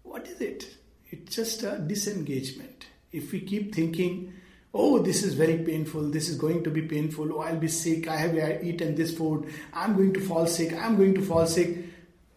What 0.03 0.27
is 0.27 0.40
it? 0.40 0.77
It's 1.11 1.35
just 1.35 1.62
a 1.62 1.79
disengagement. 1.79 2.87
If 3.12 3.33
we 3.33 3.40
keep 3.40 3.75
thinking, 3.75 4.33
oh, 4.72 5.00
this 5.00 5.22
is 5.22 5.35
very 5.35 5.59
painful, 5.59 6.11
this 6.11 6.28
is 6.28 6.37
going 6.37 6.62
to 6.64 6.70
be 6.70 6.83
painful, 6.83 7.33
oh, 7.33 7.40
I'll 7.40 7.56
be 7.56 7.68
sick, 7.68 8.06
I 8.08 8.16
have 8.16 8.64
eaten 8.64 8.94
this 8.94 9.16
food, 9.16 9.52
I'm 9.73 9.96
going 9.96 10.12
to 10.14 10.21
fall 10.21 10.46
sick, 10.46 10.73
I'm 10.73 10.96
going 10.96 11.14
to 11.14 11.23
fall 11.23 11.46
sick. 11.46 11.77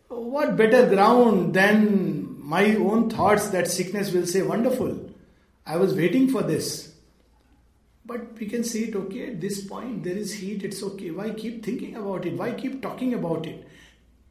What 0.08 0.58
better 0.58 0.88
ground 0.90 1.54
than 1.54 2.44
my 2.44 2.76
own 2.76 3.10
thoughts 3.10 3.50
that 3.50 3.68
sickness 3.68 4.12
will 4.12 4.26
say, 4.26 4.42
wonderful, 4.42 5.12
I 5.66 5.78
was 5.78 5.94
waiting 5.94 6.28
for 6.28 6.42
this. 6.42 6.94
But 8.06 8.38
we 8.38 8.48
can 8.48 8.64
see 8.64 8.86
it, 8.86 8.96
okay, 8.96 9.28
at 9.28 9.40
this 9.40 9.66
point 9.66 10.04
there 10.04 10.18
is 10.18 10.34
heat, 10.34 10.64
it's 10.64 10.84
okay. 10.84 11.12
Why 11.12 11.30
keep 11.30 11.64
thinking 11.64 11.96
about 11.96 12.26
it? 12.26 12.34
Why 12.34 12.52
keep 12.52 12.82
talking 12.82 13.14
about 13.14 13.46
it? 13.46 13.66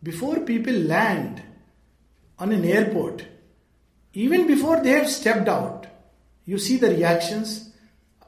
Before 0.02 0.40
people 0.40 0.74
land 0.74 1.42
on 2.38 2.52
an 2.52 2.64
airport, 2.64 3.24
even 4.12 4.46
before 4.46 4.82
they 4.82 4.90
have 4.90 5.08
stepped 5.08 5.48
out, 5.48 5.86
you 6.44 6.58
see 6.58 6.76
the 6.76 6.90
reactions 6.90 7.71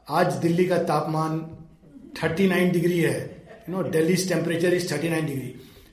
आज 0.09 0.33
दिल्ली 0.41 0.67
का 0.67 0.79
तापमान 0.91 1.39
39 2.23 2.73
degree 2.73 2.99
है 2.99 3.35
you 3.67 3.75
know 3.75 3.83
delhi's 3.93 4.25
temperature 4.31 4.73
is 4.79 4.91
39 4.91 5.27
degree 5.27 5.53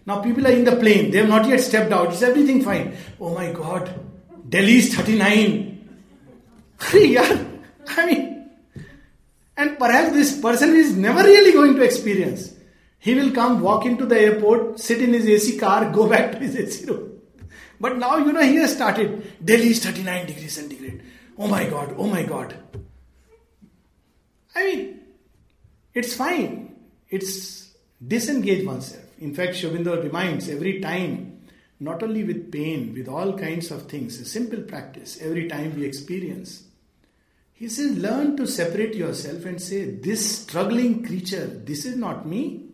now 0.10 0.18
people 0.24 0.48
are 0.48 0.56
in 0.58 0.66
the 0.70 0.76
plane 0.82 1.12
they 1.12 1.22
have 1.22 1.30
not 1.30 1.48
yet 1.52 1.62
stepped 1.68 1.94
out 1.98 2.14
is 2.16 2.24
everything 2.30 2.60
fine 2.66 2.90
oh 3.22 3.32
my 3.38 3.46
god 3.60 3.88
delhi 4.56 4.76
is 4.82 4.90
39 4.98 5.56
अरे 6.82 7.06
यार 7.14 7.40
I 7.98 8.06
mean, 8.06 8.50
and 9.58 9.78
perhaps 9.78 10.14
this 10.14 10.40
person 10.40 10.76
is 10.76 10.96
never 10.96 11.24
really 11.24 11.52
going 11.52 11.76
to 11.76 11.82
experience. 11.82 12.54
He 13.00 13.16
will 13.16 13.32
come, 13.32 13.60
walk 13.62 13.86
into 13.86 14.06
the 14.06 14.20
airport, 14.20 14.80
sit 14.80 15.02
in 15.02 15.14
his 15.14 15.28
AC 15.28 15.58
car, 15.58 15.92
go 15.92 16.08
back 16.08 16.32
to 16.34 16.38
his 16.38 16.56
AC 16.56 16.86
room. 16.86 17.22
But 17.80 17.98
now, 17.98 18.18
you 18.18 18.32
know, 18.32 18.42
he 18.42 18.58
has 18.58 18.74
started. 18.74 19.34
Delhi 19.44 19.72
is 19.72 19.84
39 19.84 20.28
degrees 20.28 20.54
centigrade. 20.54 21.02
Oh 21.38 21.48
my 21.48 21.66
God, 21.66 21.96
oh 21.98 22.08
my 22.08 22.24
God. 22.24 22.56
I 24.56 24.64
mean, 24.64 25.02
it's 25.94 26.14
fine. 26.14 26.76
It's 27.10 27.74
disengage 28.06 28.66
oneself. 28.66 29.04
In 29.20 29.34
fact, 29.34 29.56
Sri 29.56 29.70
Aurobindo 29.70 30.04
reminds 30.04 30.50
every 30.50 30.80
time, 30.80 31.42
not 31.80 32.02
only 32.04 32.24
with 32.24 32.52
pain, 32.52 32.94
with 32.94 33.08
all 33.08 33.38
kinds 33.38 33.72
of 33.72 33.84
things, 33.84 34.20
a 34.20 34.26
simple 34.26 34.62
practice, 34.62 35.20
every 35.22 35.48
time 35.48 35.76
we 35.76 35.86
experience. 35.86 36.64
He 37.54 37.70
says, 37.70 37.98
learn 37.98 38.38
to 38.38 38.48
separate 38.48 38.96
yourself 38.96 39.46
and 39.46 39.62
say, 39.62 39.86
This 39.92 40.42
struggling 40.42 41.06
creature, 41.06 41.46
this 41.46 41.86
is 41.86 41.96
not 41.96 42.28
me. 42.28 42.66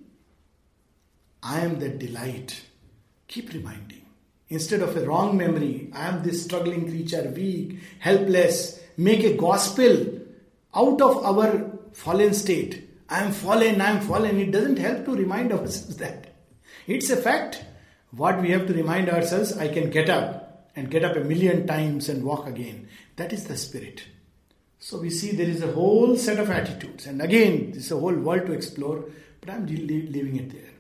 I 1.44 1.60
am 1.60 1.80
the 1.80 1.90
delight. 1.90 2.62
Keep 3.28 3.54
reminding. 3.54 4.06
Instead 4.50 4.82
of 4.82 4.96
a 4.96 5.06
wrong 5.06 5.36
memory, 5.36 5.92
I 5.94 6.08
am 6.08 6.24
this 6.24 6.46
struggling 6.46 6.90
creature, 6.90 7.34
weak, 7.36 7.80
helpless. 8.00 8.80
Make 8.96 9.26
a 9.26 9.36
gospel 9.36 10.22
out 10.74 11.02
of 11.02 11.26
our 11.26 11.67
fallen 11.98 12.34
state. 12.34 12.88
I 13.10 13.24
am 13.24 13.32
fallen, 13.32 13.82
I 13.82 13.90
am 13.90 14.02
fallen. 14.02 14.40
It 14.40 14.52
doesn't 14.52 14.78
help 14.78 15.06
to 15.06 15.16
remind 15.16 15.52
ourselves 15.52 15.98
that. 16.04 16.36
It's 16.86 17.10
a 17.10 17.18
fact. 17.18 17.64
What 18.12 18.42
we 18.42 18.52
have 18.52 18.68
to 18.68 18.74
remind 18.74 19.10
ourselves, 19.10 19.58
I 19.58 19.68
can 19.68 19.90
get 19.90 20.10
up 20.10 20.70
and 20.76 20.92
get 20.92 21.04
up 21.04 21.16
a 21.16 21.22
million 21.22 21.66
times 21.66 22.08
and 22.08 22.24
walk 22.24 22.48
again. 22.48 22.88
That 23.16 23.34
is 23.34 23.46
the 23.46 23.58
spirit. 23.58 24.04
So 24.80 25.00
we 25.00 25.10
see 25.10 25.32
there 25.32 25.50
is 25.50 25.64
a 25.64 25.72
whole 25.72 26.16
set 26.16 26.40
of 26.40 26.52
attitudes. 26.52 27.08
And 27.08 27.22
again, 27.22 27.72
this 27.72 27.88
is 27.88 27.92
a 27.92 28.00
whole 28.00 28.14
world 28.14 28.46
to 28.46 28.54
explore, 28.54 29.06
but 29.42 29.50
I'm 29.50 29.66
leaving 29.66 30.36
it 30.38 30.52
there. 30.52 30.74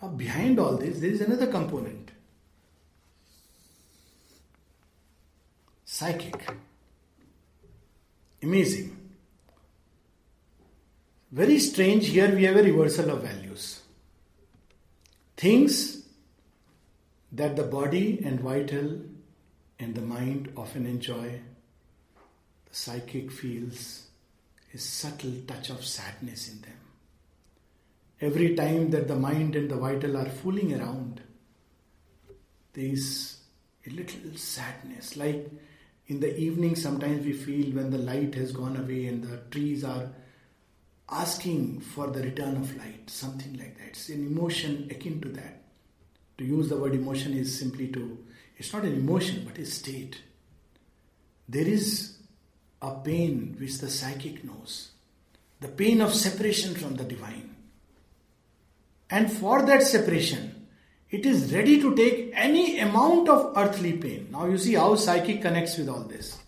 Now, 0.00 0.08
behind 0.08 0.60
all 0.60 0.76
this, 0.76 1.00
there 1.00 1.10
is 1.10 1.20
another 1.20 1.48
component 1.48 2.12
psychic. 5.84 6.48
Amazing. 8.42 9.03
Very 11.34 11.58
strange, 11.58 12.06
here 12.06 12.32
we 12.32 12.44
have 12.44 12.54
a 12.54 12.62
reversal 12.62 13.10
of 13.10 13.22
values. 13.22 13.80
Things 15.36 16.06
that 17.32 17.56
the 17.56 17.64
body 17.64 18.22
and 18.24 18.38
vital 18.38 19.00
and 19.80 19.96
the 19.96 20.00
mind 20.00 20.52
often 20.56 20.86
enjoy, 20.86 21.40
the 22.66 22.74
psychic 22.74 23.32
feels 23.32 24.06
a 24.72 24.78
subtle 24.78 25.32
touch 25.48 25.70
of 25.70 25.84
sadness 25.84 26.52
in 26.52 26.60
them. 26.60 26.78
Every 28.20 28.54
time 28.54 28.90
that 28.90 29.08
the 29.08 29.16
mind 29.16 29.56
and 29.56 29.68
the 29.68 29.76
vital 29.76 30.16
are 30.16 30.30
fooling 30.30 30.80
around, 30.80 31.20
there 32.74 32.84
is 32.84 33.38
a 33.84 33.90
little 33.90 34.36
sadness, 34.36 35.16
like 35.16 35.50
in 36.06 36.20
the 36.20 36.38
evening, 36.38 36.76
sometimes 36.76 37.26
we 37.26 37.32
feel 37.32 37.74
when 37.74 37.90
the 37.90 37.98
light 37.98 38.36
has 38.36 38.52
gone 38.52 38.76
away 38.76 39.06
and 39.06 39.24
the 39.24 39.38
trees 39.50 39.82
are 39.82 40.10
asking 41.10 41.80
for 41.80 42.06
the 42.08 42.22
return 42.22 42.56
of 42.56 42.76
light, 42.76 43.08
something 43.08 43.56
like 43.58 43.76
that. 43.78 43.88
It's 43.88 44.08
an 44.08 44.26
emotion 44.26 44.88
akin 44.90 45.20
to 45.20 45.28
that. 45.30 45.62
To 46.38 46.44
use 46.44 46.68
the 46.68 46.76
word 46.76 46.94
emotion 46.94 47.34
is 47.34 47.58
simply 47.58 47.88
to, 47.88 48.18
it's 48.56 48.72
not 48.72 48.84
an 48.84 48.94
emotion 48.94 49.44
but 49.46 49.58
a 49.58 49.66
state. 49.66 50.20
There 51.48 51.66
is 51.66 52.16
a 52.80 52.92
pain 52.92 53.56
which 53.58 53.78
the 53.78 53.90
psychic 53.90 54.44
knows, 54.44 54.90
the 55.60 55.68
pain 55.68 56.00
of 56.00 56.14
separation 56.14 56.74
from 56.74 56.96
the 56.96 57.04
divine. 57.04 57.54
And 59.10 59.30
for 59.30 59.62
that 59.62 59.82
separation, 59.82 60.66
it 61.10 61.24
is 61.26 61.54
ready 61.54 61.80
to 61.80 61.94
take 61.94 62.32
any 62.34 62.80
amount 62.80 63.28
of 63.28 63.56
earthly 63.56 63.92
pain. 63.92 64.28
Now 64.32 64.46
you 64.46 64.58
see 64.58 64.74
how 64.74 64.96
psychic 64.96 65.42
connects 65.42 65.78
with 65.78 65.88
all 65.88 66.00
this. 66.00 66.38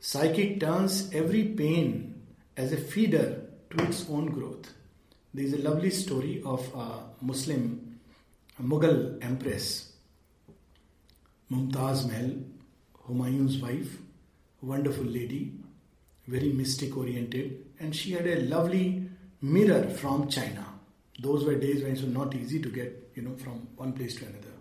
Psychic 0.00 0.60
turns 0.60 1.12
every 1.12 1.44
pain 1.44 2.11
as 2.62 2.72
a 2.72 2.76
feeder 2.76 3.42
to 3.70 3.84
its 3.84 4.08
own 4.08 4.26
growth. 4.26 4.72
There 5.34 5.44
is 5.44 5.52
a 5.54 5.58
lovely 5.58 5.90
story 5.90 6.42
of 6.44 6.60
a 6.74 7.24
Muslim 7.24 7.92
a 8.58 8.62
Mughal 8.62 9.22
empress, 9.24 9.92
Mumtaz 11.50 12.06
Mahal, 12.06 12.32
Humayun's 13.08 13.58
wife, 13.58 13.96
wonderful 14.60 15.04
lady, 15.04 15.52
very 16.26 16.52
mystic 16.52 16.96
oriented, 16.96 17.64
and 17.80 17.96
she 17.96 18.12
had 18.12 18.26
a 18.26 18.42
lovely 18.42 19.08
mirror 19.40 19.88
from 19.88 20.28
China. 20.28 20.66
Those 21.18 21.44
were 21.44 21.54
days 21.54 21.82
when 21.82 21.92
it 21.92 22.02
was 22.02 22.14
not 22.14 22.34
easy 22.34 22.60
to 22.60 22.68
get, 22.68 23.10
you 23.14 23.22
know, 23.22 23.34
from 23.36 23.66
one 23.76 23.94
place 23.94 24.16
to 24.16 24.26
another. 24.26 24.54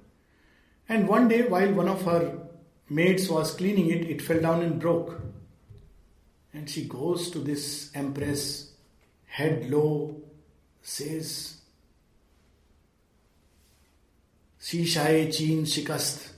And 0.89 1.07
one 1.07 1.27
day, 1.27 1.43
while 1.43 1.71
one 1.73 1.87
of 1.87 2.01
her 2.03 2.39
maids 2.89 3.29
was 3.29 3.53
cleaning 3.53 3.89
it, 3.89 4.09
it 4.09 4.21
fell 4.21 4.39
down 4.39 4.61
and 4.61 4.79
broke. 4.79 5.21
And 6.53 6.69
she 6.69 6.85
goes 6.85 7.31
to 7.31 7.39
this 7.39 7.91
empress, 7.95 8.71
head 9.25 9.69
low, 9.69 10.21
says, 10.81 11.57
Shishaye 14.61 15.35
Chin 15.35 15.63
Shikast, 15.63 16.31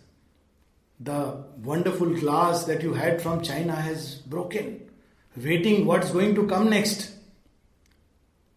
the 0.99 1.43
wonderful 1.63 2.13
glass 2.13 2.65
that 2.65 2.83
you 2.83 2.93
had 2.93 3.21
from 3.21 3.41
China 3.41 3.75
has 3.75 4.15
broken, 4.15 4.89
waiting 5.35 5.85
what's 5.85 6.11
going 6.11 6.35
to 6.35 6.47
come 6.47 6.69
next. 6.69 7.11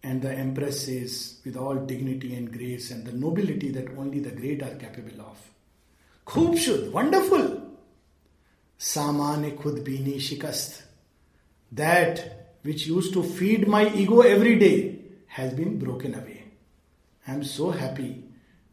And 0.03 0.23
the 0.23 0.33
Empress 0.33 0.87
says, 0.87 1.41
with 1.45 1.57
all 1.57 1.75
dignity 1.75 2.37
and 2.37 2.53
grace 2.53 2.93
and 2.93 3.05
the 3.05 3.13
nobility 3.13 3.71
that 3.71 3.89
only 3.99 4.21
the 4.21 4.31
great 4.31 4.63
are 4.63 4.77
capable 4.77 5.21
of, 5.23 5.37
Khub 6.27 6.59
shud, 6.59 6.93
wonderful. 6.93 7.63
Samane 8.79 9.57
khud 9.57 9.83
bini 9.85 10.19
shikast. 10.19 10.83
That 11.73 12.59
which 12.63 12.87
used 12.87 13.13
to 13.15 13.23
feed 13.23 13.69
my 13.69 13.93
ego 13.93 14.21
every 14.21 14.59
day 14.59 14.99
has 15.27 15.53
been 15.53 15.79
broken 15.79 16.15
away. 16.15 16.45
I 17.27 17.33
am 17.33 17.45
so 17.45 17.71
happy 17.71 18.25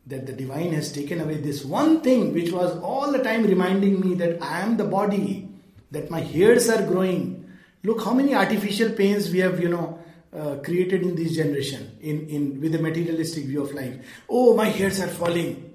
that 0.06 0.26
the 0.26 0.34
divine 0.34 0.74
has 0.74 0.92
taken 0.92 1.22
away 1.22 1.38
this 1.38 1.64
one 1.64 2.02
thing 2.02 2.34
which 2.34 2.52
was 2.52 2.78
all 2.80 3.12
the 3.12 3.24
time 3.24 3.44
reminding 3.44 4.00
me 4.00 4.16
that 4.16 4.42
I 4.42 4.60
am 4.62 4.78
the 4.78 4.84
body, 4.84 5.50
that 5.92 6.10
my 6.10 6.20
hairs 6.20 6.70
are 6.70 6.86
growing. 6.86 7.52
Look 7.84 8.04
how 8.04 8.14
many 8.14 8.36
artificial 8.36 8.92
pains 8.92 9.30
we 9.32 9.40
have, 9.40 9.60
you 9.60 9.70
know, 9.70 10.00
uh, 10.36 10.56
created 10.64 11.04
in 11.04 11.16
this 11.16 11.36
generation 11.36 11.98
in, 12.02 12.28
in 12.28 12.62
with 12.62 12.76
a 12.76 12.80
materialistic 12.80 13.46
view 13.46 13.64
of 13.64 13.74
life. 13.74 13.96
Oh, 14.28 14.56
my 14.56 14.70
hairs 14.70 15.00
are 15.00 15.08
falling. 15.08 15.72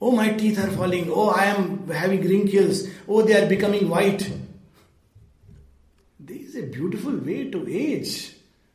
Oh, 0.00 0.12
my 0.12 0.30
teeth 0.30 0.58
are 0.58 0.70
falling. 0.70 1.10
Oh, 1.10 1.30
I 1.30 1.46
am 1.46 1.88
having 1.88 2.20
wrinkles. 2.22 2.86
Oh, 3.08 3.22
they 3.22 3.42
are 3.42 3.48
becoming 3.48 3.88
white. 3.88 4.30
A 6.58 6.62
beautiful 6.62 7.16
way 7.16 7.50
to 7.50 7.68
age. 7.68 8.32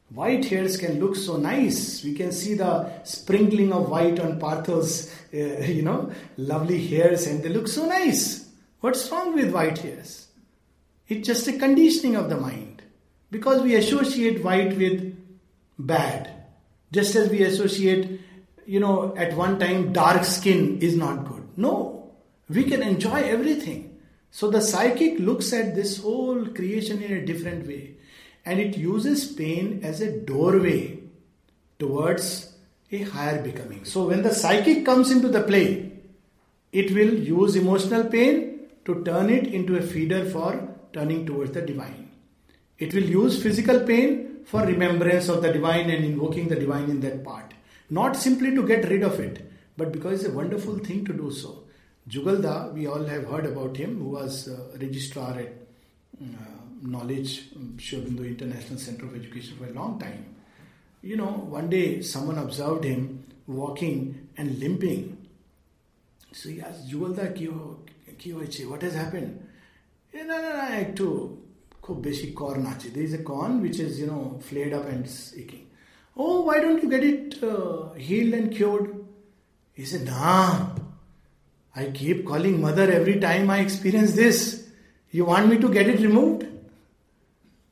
White 0.10 0.46
hairs 0.46 0.78
can 0.78 1.02
look 1.02 1.18
so 1.18 1.36
nice. 1.36 2.02
We 2.02 2.14
can 2.14 2.32
see 2.32 2.54
the 2.54 3.04
sprinkling 3.04 3.74
of 3.74 3.90
white 3.90 4.22
on 4.22 4.40
Partho's, 4.40 5.14
uh, 5.34 5.66
you 5.66 5.82
know, 5.82 6.12
lovely 6.38 6.88
hairs, 6.88 7.28
and 7.28 7.44
they 7.44 7.50
look 7.50 7.68
so 7.68 7.86
nice. 7.86 8.48
What's 8.80 9.12
wrong 9.12 9.36
with 9.36 9.54
white 9.54 9.80
hairs? 9.80 10.28
It's 11.10 11.28
just 11.28 11.48
a 11.48 11.54
conditioning 11.54 12.16
of 12.16 12.30
the 12.30 12.38
mind 12.38 12.84
because 13.32 13.62
we 13.62 13.76
associate 13.76 14.44
white 14.44 14.78
with 14.78 15.18
bad. 15.78 16.32
Just 16.94 17.16
as 17.16 17.30
we 17.30 17.44
associate, 17.44 18.22
you 18.66 18.80
know, 18.80 19.14
at 19.18 19.36
one 19.36 19.60
time 19.60 19.92
dark 19.92 20.24
skin 20.24 20.80
is 20.80 20.96
not 20.96 21.26
good. 21.26 21.46
No, 21.58 22.14
we 22.48 22.64
can 22.64 22.82
enjoy 22.82 23.24
everything. 23.24 23.93
So 24.38 24.50
the 24.50 24.62
psychic 24.62 25.20
looks 25.20 25.54
at 25.54 25.76
this 25.76 26.00
whole 26.00 26.48
creation 26.48 27.04
in 27.04 27.14
a 27.14 27.24
different 27.24 27.68
way 27.68 27.98
and 28.44 28.60
it 28.60 28.76
uses 28.76 29.32
pain 29.32 29.82
as 29.84 30.02
a 30.02 30.12
doorway 30.12 31.02
towards 31.78 32.52
a 32.92 33.04
higher 33.04 33.44
becoming. 33.44 33.86
So 33.86 34.08
when 34.08 34.24
the 34.24 34.34
psychic 34.34 34.86
comes 34.88 35.12
into 35.12 35.28
the 35.28 35.44
play, 35.44 35.92
it 36.72 36.90
will 36.96 37.14
use 37.14 37.56
emotional 37.56 38.06
pain 38.06 38.70
to 38.86 39.04
turn 39.04 39.30
it 39.30 39.54
into 39.54 39.78
a 39.78 39.84
feeder 39.84 40.26
for 40.26 40.68
turning 40.94 41.28
towards 41.28 41.52
the 41.52 41.62
divine. 41.62 42.10
It 42.80 42.92
will 42.96 43.04
use 43.04 43.42
physical 43.42 43.82
pain 43.82 44.40
for 44.46 44.66
remembrance 44.66 45.30
of 45.30 45.44
the 45.44 45.54
divine 45.54 45.92
and 45.92 46.04
invoking 46.04 46.48
the 46.48 46.56
divine 46.56 46.90
in 46.90 47.02
that 47.02 47.24
part. 47.24 47.54
Not 47.92 48.16
simply 48.16 48.56
to 48.56 48.66
get 48.66 48.90
rid 48.90 49.04
of 49.04 49.20
it, 49.20 49.48
but 49.78 49.92
because 49.92 50.24
it's 50.24 50.34
a 50.34 50.36
wonderful 50.36 50.80
thing 50.80 51.06
to 51.06 51.14
do 51.14 51.30
so. 51.32 51.63
Jugalda, 52.09 52.73
we 52.73 52.87
all 52.87 53.05
have 53.05 53.27
heard 53.29 53.47
about 53.47 53.77
him, 53.77 53.99
who 53.99 54.11
was 54.11 54.49
uh, 54.49 54.77
registrar 54.81 55.39
at 55.39 55.53
uh, 56.23 56.27
Knowledge 56.83 57.49
um, 57.57 57.77
Sri 57.79 57.99
Aurobindo 57.99 58.27
International 58.27 58.79
Center 58.79 59.07
of 59.07 59.15
Education 59.15 59.57
for 59.59 59.67
a 59.67 59.73
long 59.73 59.99
time. 59.99 60.35
You 61.03 61.17
know, 61.17 61.27
one 61.27 61.69
day 61.69 62.01
someone 62.03 62.39
observed 62.39 62.85
him 62.85 63.25
walking 63.47 64.29
and 64.37 64.59
limping. 64.59 65.17
So 66.33 66.49
he 66.49 66.61
asked, 66.61 66.89
Jugalda, 66.89 67.29
what 68.69 68.83
has 68.83 68.95
happened? 68.95 69.49
No, 70.15 70.25
no, 70.25 70.41
no, 70.41 70.61
I 70.61 70.93
too 70.95 71.39
খুব 71.89 71.99
বেশি 72.09 72.27
corn 72.41 72.63
আছে 72.73 72.89
there 72.95 73.07
is 73.09 73.15
a 73.19 73.23
corn 73.31 73.53
which 73.65 73.79
is 73.85 73.93
you 74.01 74.09
know 74.11 74.25
flayed 74.49 74.73
up 74.79 74.87
and 74.93 75.05
aching 75.41 75.65
oh 76.23 76.35
why 76.47 76.57
don't 76.65 76.81
you 76.85 76.89
get 76.95 77.05
it 77.13 77.23
uh, 77.53 77.77
healed 78.07 78.35
and 78.39 78.49
cured 78.57 78.87
he 79.79 79.85
said 79.91 80.03
nah 80.11 80.51
I 81.76 81.86
keep 81.86 82.26
calling 82.26 82.62
mother 82.62 82.92
every 82.92 83.20
time 83.20 83.50
I 83.50 83.60
experience 83.60 84.14
this. 84.14 84.68
You 85.12 85.26
want 85.26 85.50
me 85.50 85.58
to 85.58 85.70
get 85.70 85.88
it 85.88 86.00
removed? 86.00 86.48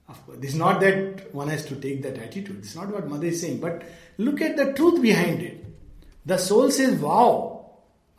Of 0.07 0.25
course 0.25 0.39
is 0.41 0.55
not 0.55 0.79
that 0.81 1.33
one 1.33 1.49
has 1.49 1.65
to 1.65 1.75
take 1.75 2.01
that 2.03 2.17
attitude. 2.17 2.59
It's 2.59 2.75
not 2.75 2.89
what 2.89 3.07
mother 3.07 3.27
is 3.27 3.41
saying. 3.41 3.59
But 3.59 3.83
look 4.17 4.41
at 4.41 4.57
the 4.57 4.73
truth 4.73 5.01
behind 5.01 5.41
it. 5.41 5.65
The 6.25 6.37
soul 6.37 6.69
says 6.71 6.99
wow 6.99 7.61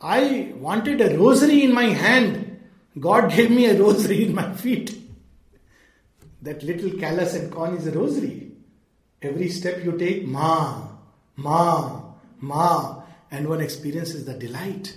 I 0.01 0.53
wanted 0.57 0.99
a 0.99 1.17
rosary 1.17 1.63
in 1.63 1.73
my 1.73 1.85
hand. 1.85 2.59
God 2.99 3.31
gave 3.31 3.49
me 3.49 3.67
a 3.67 3.79
rosary 3.79 4.25
in 4.25 4.35
my 4.35 4.53
feet. 4.53 4.99
That 6.41 6.61
little 6.61 6.99
callus 6.99 7.35
and 7.35 7.49
corn 7.49 7.77
is 7.77 7.87
a 7.87 7.91
rosary. 7.91 8.51
Every 9.21 9.47
step 9.47 9.83
you 9.85 9.97
take, 9.97 10.27
Ma, 10.27 10.85
Ma, 11.37 12.01
Ma, 12.41 13.01
and 13.31 13.47
one 13.47 13.61
experiences 13.61 14.25
the 14.25 14.33
delight. 14.33 14.93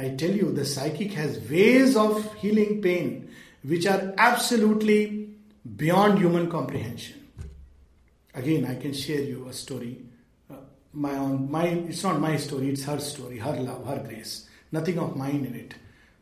And 0.00 0.12
I 0.12 0.16
tell 0.16 0.34
you, 0.34 0.50
the 0.50 0.64
psychic 0.64 1.12
has 1.12 1.38
ways 1.50 1.94
of 1.94 2.34
healing 2.36 2.80
pain 2.80 3.30
which 3.62 3.86
are 3.86 4.14
absolutely 4.16 5.28
beyond 5.76 6.18
human 6.18 6.50
comprehension. 6.50 7.16
Again, 8.34 8.64
I 8.64 8.76
can 8.76 8.94
share 8.94 9.20
you 9.20 9.46
a 9.48 9.52
story. 9.52 9.98
Uh, 10.50 10.54
my 10.94 11.16
own, 11.16 11.50
my, 11.50 11.66
it's 11.66 12.02
not 12.02 12.18
my 12.18 12.38
story, 12.38 12.70
it's 12.70 12.84
her 12.84 12.98
story, 12.98 13.38
her 13.38 13.52
love, 13.52 13.84
her 13.86 13.98
grace. 13.98 14.48
Nothing 14.72 14.98
of 14.98 15.16
mine 15.16 15.44
in 15.44 15.54
it. 15.54 15.74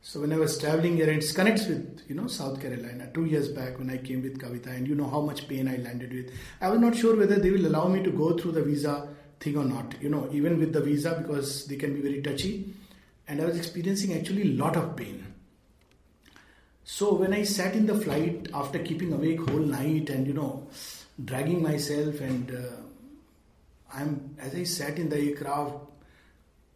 So 0.02 0.22
when 0.22 0.32
I 0.32 0.38
was 0.38 0.58
traveling 0.58 0.96
here, 0.96 1.10
it 1.10 1.32
connects 1.32 1.68
with 1.68 2.02
you 2.08 2.16
know 2.16 2.26
South 2.26 2.60
Carolina. 2.60 3.08
Two 3.14 3.26
years 3.26 3.48
back 3.48 3.78
when 3.78 3.90
I 3.90 3.98
came 3.98 4.22
with 4.22 4.40
Kavita, 4.40 4.74
and 4.74 4.88
you 4.88 4.94
know 4.96 5.08
how 5.08 5.20
much 5.20 5.46
pain 5.46 5.68
I 5.68 5.76
landed 5.76 6.12
with. 6.12 6.32
I 6.60 6.70
was 6.70 6.80
not 6.80 6.96
sure 6.96 7.14
whether 7.16 7.36
they 7.36 7.50
will 7.50 7.66
allow 7.66 7.86
me 7.86 8.02
to 8.02 8.10
go 8.10 8.36
through 8.36 8.52
the 8.52 8.62
visa 8.62 9.08
thing 9.38 9.56
or 9.56 9.64
not. 9.64 9.94
You 10.00 10.08
know, 10.08 10.28
even 10.32 10.58
with 10.58 10.72
the 10.72 10.80
visa 10.80 11.14
because 11.20 11.66
they 11.66 11.76
can 11.76 11.94
be 11.94 12.00
very 12.00 12.22
touchy, 12.22 12.74
and 13.28 13.40
I 13.40 13.44
was 13.44 13.56
experiencing 13.56 14.14
actually 14.14 14.42
a 14.42 14.56
lot 14.56 14.76
of 14.76 14.96
pain. 14.96 15.24
So 16.84 17.14
when 17.14 17.34
I 17.34 17.42
sat 17.42 17.74
in 17.74 17.86
the 17.86 17.98
flight 17.98 18.48
after 18.54 18.78
keeping 18.78 19.12
awake 19.12 19.48
whole 19.48 19.58
night 19.58 20.08
and 20.08 20.26
you 20.26 20.32
know 20.32 20.66
dragging 21.22 21.62
myself 21.62 22.20
and 22.20 22.50
uh, 22.50 22.76
I'm 23.92 24.36
as 24.40 24.54
I 24.54 24.64
sat 24.64 24.98
in 24.98 25.10
the 25.10 25.18
aircraft, 25.18 25.74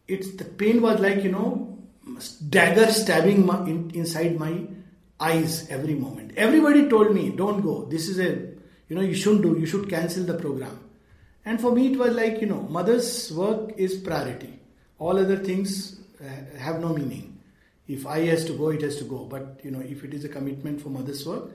it's 0.07 0.35
the 0.35 0.45
pain 0.45 0.81
was 0.81 0.99
like 0.99 1.23
you 1.23 1.31
know 1.31 1.73
dagger 2.49 2.91
stabbing 2.91 3.45
my, 3.45 3.59
in, 3.65 3.91
inside 3.93 4.37
my 4.37 4.67
eyes 5.19 5.67
every 5.69 5.95
moment. 5.95 6.33
Everybody 6.35 6.89
told 6.89 7.13
me, 7.13 7.29
don't 7.29 7.61
go. 7.61 7.85
This 7.85 8.09
is 8.09 8.19
a, 8.19 8.31
you 8.89 8.95
know, 8.95 9.01
you 9.01 9.13
shouldn't 9.13 9.41
do, 9.43 9.57
you 9.57 9.65
should 9.65 9.89
cancel 9.89 10.23
the 10.23 10.33
program. 10.33 10.79
And 11.45 11.59
for 11.59 11.71
me, 11.71 11.93
it 11.93 11.97
was 11.97 12.13
like, 12.13 12.41
you 12.41 12.47
know, 12.47 12.61
mother's 12.61 13.31
work 13.31 13.71
is 13.77 13.95
priority. 13.95 14.59
All 14.99 15.17
other 15.17 15.37
things 15.37 16.02
have 16.57 16.79
no 16.79 16.89
meaning. 16.89 17.39
If 17.87 18.07
I 18.07 18.19
has 18.27 18.45
to 18.45 18.53
go, 18.53 18.69
it 18.69 18.81
has 18.81 18.97
to 18.97 19.03
go. 19.03 19.25
But, 19.25 19.59
you 19.63 19.71
know, 19.71 19.81
if 19.81 20.03
it 20.03 20.13
is 20.13 20.23
a 20.23 20.29
commitment 20.29 20.81
for 20.81 20.89
mother's 20.89 21.25
work, 21.25 21.51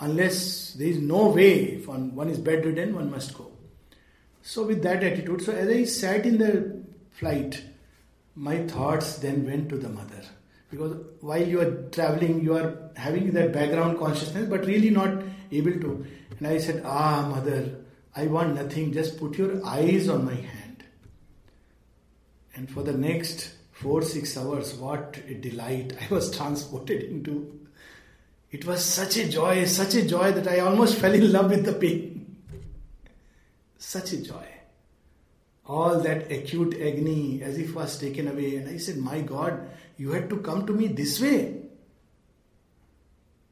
unless 0.00 0.74
there 0.74 0.88
is 0.88 0.98
no 0.98 1.28
way, 1.28 1.78
if 1.78 1.88
one, 1.88 2.14
one 2.14 2.28
is 2.28 2.38
bedridden, 2.38 2.94
one 2.94 3.10
must 3.10 3.36
go. 3.36 3.50
So, 4.42 4.64
with 4.64 4.82
that 4.84 5.02
attitude, 5.02 5.42
so 5.42 5.52
as 5.52 5.68
I 5.68 5.84
sat 5.84 6.24
in 6.24 6.38
the 6.38 6.82
flight, 7.10 7.62
my 8.36 8.58
thoughts 8.66 9.16
then 9.16 9.44
went 9.46 9.68
to 9.70 9.78
the 9.78 9.88
mother 9.88 10.22
because 10.70 10.96
while 11.20 11.42
you 11.42 11.60
are 11.60 11.72
traveling 11.90 12.42
you 12.42 12.56
are 12.56 12.90
having 12.96 13.32
that 13.32 13.52
background 13.52 13.98
consciousness 13.98 14.48
but 14.48 14.66
really 14.66 14.90
not 14.90 15.22
able 15.52 15.72
to 15.72 16.06
and 16.38 16.46
i 16.46 16.58
said 16.58 16.82
ah 16.84 17.26
mother 17.30 17.76
i 18.14 18.26
want 18.26 18.54
nothing 18.54 18.92
just 18.92 19.18
put 19.18 19.38
your 19.38 19.64
eyes 19.64 20.08
on 20.08 20.24
my 20.24 20.34
hand 20.34 20.84
and 22.54 22.70
for 22.70 22.82
the 22.82 22.92
next 22.92 23.55
4 23.82 24.02
6 24.02 24.36
hours 24.38 24.74
what 24.74 25.20
a 25.28 25.34
delight 25.34 25.94
i 26.00 26.12
was 26.14 26.30
transported 26.36 27.02
into 27.04 27.36
it 28.50 28.64
was 28.64 28.84
such 28.84 29.16
a 29.16 29.28
joy 29.28 29.64
such 29.64 29.94
a 29.94 30.06
joy 30.16 30.32
that 30.32 30.48
i 30.48 30.58
almost 30.60 30.98
fell 30.98 31.14
in 31.22 31.30
love 31.32 31.50
with 31.50 31.64
the 31.64 31.78
pain 31.86 32.04
such 33.78 34.12
a 34.12 34.22
joy 34.22 34.46
all 35.68 36.00
that 36.00 36.30
acute 36.30 36.74
agony 36.74 37.42
as 37.42 37.58
if 37.58 37.74
was 37.74 37.98
taken 37.98 38.28
away. 38.28 38.56
And 38.56 38.68
I 38.68 38.76
said, 38.76 38.98
My 38.98 39.20
God, 39.20 39.68
you 39.96 40.12
had 40.12 40.30
to 40.30 40.38
come 40.38 40.66
to 40.66 40.72
me 40.72 40.88
this 40.88 41.20
way. 41.20 41.62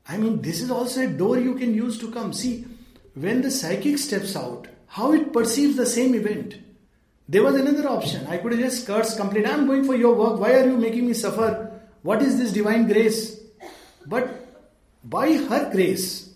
I 0.07 0.17
mean, 0.17 0.43
this 0.43 0.61
is 0.61 0.71
also 0.71 1.03
a 1.03 1.09
door 1.09 1.39
you 1.39 1.55
can 1.55 1.75
use 1.75 1.99
to 1.99 2.11
come. 2.11 2.33
See, 2.33 2.65
when 3.15 3.43
the 3.43 3.51
psychic 3.51 3.99
steps 3.99 4.37
out, 4.37 4.69
how 4.87 5.13
it 5.13 5.33
perceives 5.33 5.77
the 5.77 5.87
same 5.87 6.15
event. 6.15 6.59
There 7.29 7.43
was 7.43 7.55
another 7.55 7.89
option. 7.89 8.27
I 8.27 8.39
could 8.39 8.53
have 8.53 8.61
just 8.61 8.87
cursed, 8.87 9.17
complained, 9.17 9.47
I'm 9.47 9.67
going 9.67 9.85
for 9.85 9.95
your 9.95 10.15
work. 10.15 10.39
Why 10.39 10.55
are 10.55 10.67
you 10.67 10.77
making 10.77 11.07
me 11.07 11.15
suffer? 11.15 11.81
What 12.03 12.23
is 12.23 12.39
this 12.39 12.53
divine 12.53 12.87
grace? 12.87 13.41
But 14.07 14.29
by 15.03 15.33
her 15.33 15.71
grace, 15.73 16.35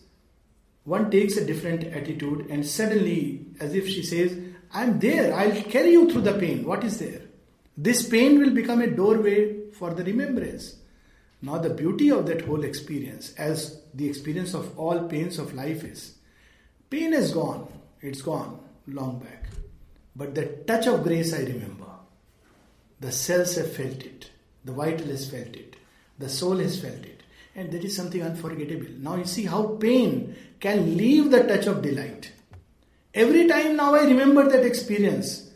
one 0.84 1.10
takes 1.10 1.36
a 1.36 1.44
different 1.44 1.84
attitude, 1.84 2.46
and 2.48 2.64
suddenly, 2.64 3.46
as 3.60 3.74
if 3.74 3.86
she 3.86 4.02
says, 4.02 4.38
I'm 4.72 4.98
there. 4.98 5.34
I'll 5.34 5.62
carry 5.62 5.90
you 5.90 6.10
through 6.10 6.22
the 6.22 6.38
pain. 6.38 6.64
What 6.64 6.84
is 6.84 6.98
there? 6.98 7.20
This 7.76 8.08
pain 8.08 8.38
will 8.38 8.50
become 8.50 8.80
a 8.80 8.86
doorway 8.90 9.70
for 9.72 9.92
the 9.92 10.04
remembrance. 10.04 10.76
Now, 11.42 11.58
the 11.58 11.70
beauty 11.70 12.10
of 12.10 12.26
that 12.26 12.40
whole 12.40 12.64
experience, 12.64 13.34
as 13.34 13.82
the 13.94 14.08
experience 14.08 14.54
of 14.54 14.76
all 14.78 15.06
pains 15.06 15.38
of 15.38 15.54
life 15.54 15.84
is, 15.84 16.14
pain 16.90 17.12
is 17.12 17.32
gone. 17.32 17.68
It's 18.00 18.22
gone 18.22 18.58
long 18.86 19.20
back. 19.20 19.44
But 20.18 20.34
the 20.34 20.46
touch 20.66 20.88
of 20.88 21.04
grace 21.04 21.32
I 21.32 21.42
remember. 21.42 21.86
The 22.98 23.12
cells 23.12 23.54
have 23.54 23.72
felt 23.72 24.02
it. 24.02 24.30
The 24.64 24.72
vital 24.72 25.06
has 25.06 25.30
felt 25.30 25.54
it. 25.54 25.76
The 26.18 26.28
soul 26.28 26.56
has 26.56 26.80
felt 26.80 27.04
it. 27.04 27.22
And 27.54 27.70
that 27.70 27.84
is 27.84 27.94
something 27.94 28.20
unforgettable. 28.20 28.88
Now 28.98 29.14
you 29.14 29.24
see 29.24 29.44
how 29.44 29.76
pain 29.80 30.34
can 30.58 30.96
leave 30.96 31.30
the 31.30 31.44
touch 31.44 31.66
of 31.66 31.82
delight. 31.82 32.32
Every 33.14 33.46
time 33.46 33.76
now 33.76 33.94
I 33.94 34.02
remember 34.06 34.48
that 34.48 34.66
experience, 34.66 35.50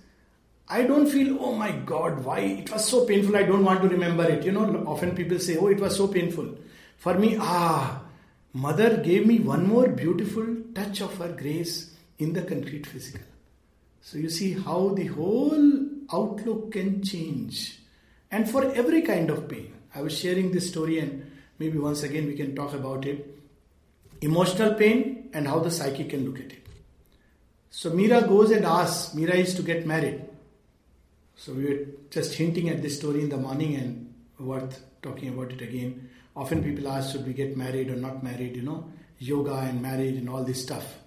I 0.68 0.84
don't 0.84 1.08
feel, 1.08 1.38
oh 1.40 1.56
my 1.56 1.72
God, 1.72 2.24
why 2.24 2.38
it 2.38 2.70
was 2.70 2.88
so 2.88 3.04
painful, 3.04 3.36
I 3.36 3.42
don't 3.42 3.64
want 3.64 3.82
to 3.82 3.88
remember 3.88 4.24
it. 4.24 4.44
You 4.44 4.52
know, 4.52 4.84
often 4.86 5.16
people 5.16 5.40
say, 5.40 5.56
oh, 5.56 5.66
it 5.66 5.80
was 5.80 5.96
so 5.96 6.06
painful. 6.06 6.56
For 6.98 7.14
me, 7.14 7.36
ah, 7.38 8.00
mother 8.52 8.98
gave 8.98 9.26
me 9.26 9.40
one 9.40 9.66
more 9.66 9.88
beautiful 9.88 10.46
touch 10.72 11.00
of 11.00 11.18
her 11.18 11.32
grace 11.32 11.94
in 12.20 12.32
the 12.32 12.42
concrete 12.42 12.86
physical. 12.86 13.32
So 14.03 14.18
you 14.18 14.28
see 14.28 14.53
how 14.53 14.88
the 14.90 15.07
whole 15.07 15.86
outlook 16.12 16.72
can 16.72 17.03
change. 17.03 17.78
And 18.30 18.50
for 18.50 18.70
every 18.72 19.03
kind 19.03 19.30
of 19.30 19.48
pain. 19.48 19.72
I 19.94 20.03
was 20.03 20.18
sharing 20.18 20.50
this 20.50 20.68
story, 20.68 20.98
and 20.98 21.30
maybe 21.59 21.78
once 21.78 22.03
again 22.03 22.26
we 22.26 22.34
can 22.34 22.57
talk 22.57 22.74
about 22.74 23.07
it. 23.07 23.38
Emotional 24.20 24.74
pain 24.74 25.30
and 25.32 25.46
how 25.46 25.61
the 25.61 25.70
psyche 25.70 26.05
can 26.05 26.24
look 26.24 26.40
at 26.40 26.53
it. 26.53 26.66
So 27.70 27.90
Meera 27.90 28.26
goes 28.26 28.50
and 28.50 28.64
asks, 28.64 29.14
Meera 29.14 29.34
is 29.34 29.55
to 29.55 29.62
get 29.62 29.86
married. 29.86 30.24
So 31.36 31.53
we 31.53 31.64
were 31.64 31.86
just 32.11 32.34
hinting 32.34 32.68
at 32.68 32.82
this 32.82 32.98
story 32.98 33.22
in 33.22 33.28
the 33.28 33.36
morning 33.36 33.76
and 33.76 34.14
worth 34.38 34.82
talking 35.00 35.28
about 35.28 35.53
it 35.53 35.62
again. 35.62 36.11
Often 36.34 36.64
people 36.64 36.88
ask, 36.88 37.12
should 37.12 37.26
we 37.26 37.32
get 37.32 37.57
married 37.57 37.88
or 37.90 37.96
not 37.96 38.22
married, 38.22 38.57
you 38.57 38.62
know, 38.62 38.90
yoga 39.18 39.55
and 39.55 39.80
marriage 39.80 40.16
and 40.16 40.28
all 40.28 40.44
this 40.44 40.62
stuff. 40.62 40.98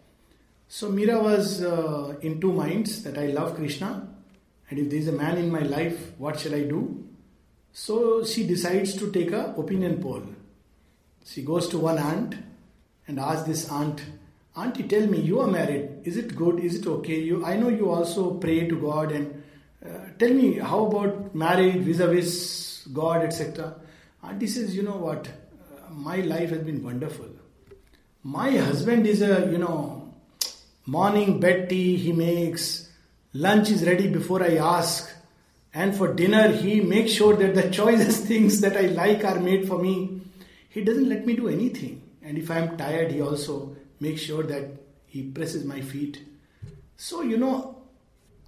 So 0.75 0.91
Meera 0.91 1.23
was 1.23 1.63
uh, 1.63 2.17
in 2.19 2.41
two 2.41 2.51
minds 2.51 3.01
that 3.03 3.17
I 3.17 3.27
love 3.27 3.55
Krishna 3.55 4.09
and 4.69 4.77
if 4.77 4.89
there 4.89 4.99
is 4.99 5.07
a 5.07 5.13
man 5.13 5.37
in 5.37 5.49
my 5.49 5.61
life, 5.61 6.11
what 6.17 6.37
shall 6.37 6.53
I 6.53 6.63
do? 6.63 7.07
So 7.71 8.25
she 8.25 8.45
decides 8.45 8.93
to 8.97 9.09
take 9.09 9.31
a 9.31 9.55
opinion 9.57 10.01
poll. 10.01 10.23
She 11.23 11.43
goes 11.43 11.69
to 11.69 11.77
one 11.77 11.97
aunt 11.97 12.35
and 13.07 13.21
asks 13.21 13.47
this 13.47 13.71
aunt, 13.71 14.03
Auntie, 14.57 14.83
tell 14.83 15.07
me, 15.07 15.21
you 15.21 15.39
are 15.39 15.47
married. 15.47 16.01
Is 16.03 16.17
it 16.17 16.35
good? 16.35 16.59
Is 16.59 16.75
it 16.81 16.87
okay? 16.87 17.21
You, 17.21 17.45
I 17.45 17.55
know 17.55 17.69
you 17.69 17.89
also 17.89 18.33
pray 18.33 18.67
to 18.67 18.75
God 18.75 19.13
and 19.13 19.43
uh, 19.81 20.09
tell 20.19 20.33
me, 20.33 20.59
how 20.59 20.87
about 20.87 21.33
marriage 21.33 21.77
vis-a-vis 21.77 22.85
God, 22.91 23.23
etc. 23.23 23.75
Auntie 24.21 24.47
says, 24.47 24.75
you 24.75 24.83
know 24.83 24.97
what? 24.97 25.25
Uh, 25.25 25.93
my 25.93 26.17
life 26.17 26.49
has 26.49 26.63
been 26.63 26.83
wonderful. 26.83 27.29
My 28.23 28.51
husband 28.57 29.07
is 29.07 29.21
a, 29.21 29.49
you 29.49 29.57
know, 29.57 29.94
morning 30.85 31.39
bed 31.39 31.69
tea 31.69 31.95
he 31.97 32.11
makes. 32.11 32.89
Lunch 33.33 33.69
is 33.69 33.85
ready 33.85 34.07
before 34.07 34.43
I 34.43 34.57
ask. 34.57 35.11
And 35.73 35.95
for 35.95 36.13
dinner, 36.13 36.49
he 36.51 36.79
makes 36.79 37.11
sure 37.11 37.35
that 37.35 37.53
the 37.53 37.69
choicest 37.69 38.23
things 38.31 38.61
that 38.61 38.77
I 38.77 38.87
like 38.87 39.25
are 39.25 39.39
made 39.39 39.67
for 39.67 39.77
me. 39.77 40.21
He 40.69 40.83
doesn't 40.83 41.09
let 41.09 41.25
me 41.25 41.35
do 41.35 41.49
anything. 41.49 42.01
And 42.21 42.37
if 42.37 42.49
I 42.49 42.59
am 42.59 42.77
tired, 42.77 43.11
he 43.11 43.21
also 43.21 43.75
makes 43.99 44.21
sure 44.21 44.43
that 44.43 44.71
he 45.05 45.23
presses 45.23 45.63
my 45.65 45.81
feet. 45.81 46.21
So, 46.97 47.21
you 47.21 47.37
know, 47.37 47.75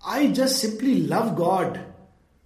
I 0.06 0.28
just 0.28 0.60
simply 0.60 1.02
love 1.02 1.36
God 1.36 1.84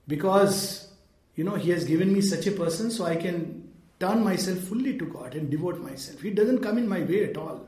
because, 0.08 0.89
you 1.36 1.44
know, 1.44 1.56
He 1.56 1.72
has 1.72 1.86
given 1.86 2.14
me 2.14 2.22
such 2.22 2.48
a 2.48 2.52
person 2.52 2.92
so 2.92 3.06
I 3.06 3.16
can 3.16 3.70
turn 4.00 4.24
myself 4.24 4.60
fully 4.60 4.98
to 4.98 5.06
God 5.06 5.36
and 5.36 5.50
devote 5.50 5.80
myself. 5.80 6.22
He 6.22 6.32
doesn't 6.32 6.60
come 6.60 6.78
in 6.78 6.88
my 6.88 7.02
way 7.02 7.24
at 7.30 7.38
all. 7.38 7.66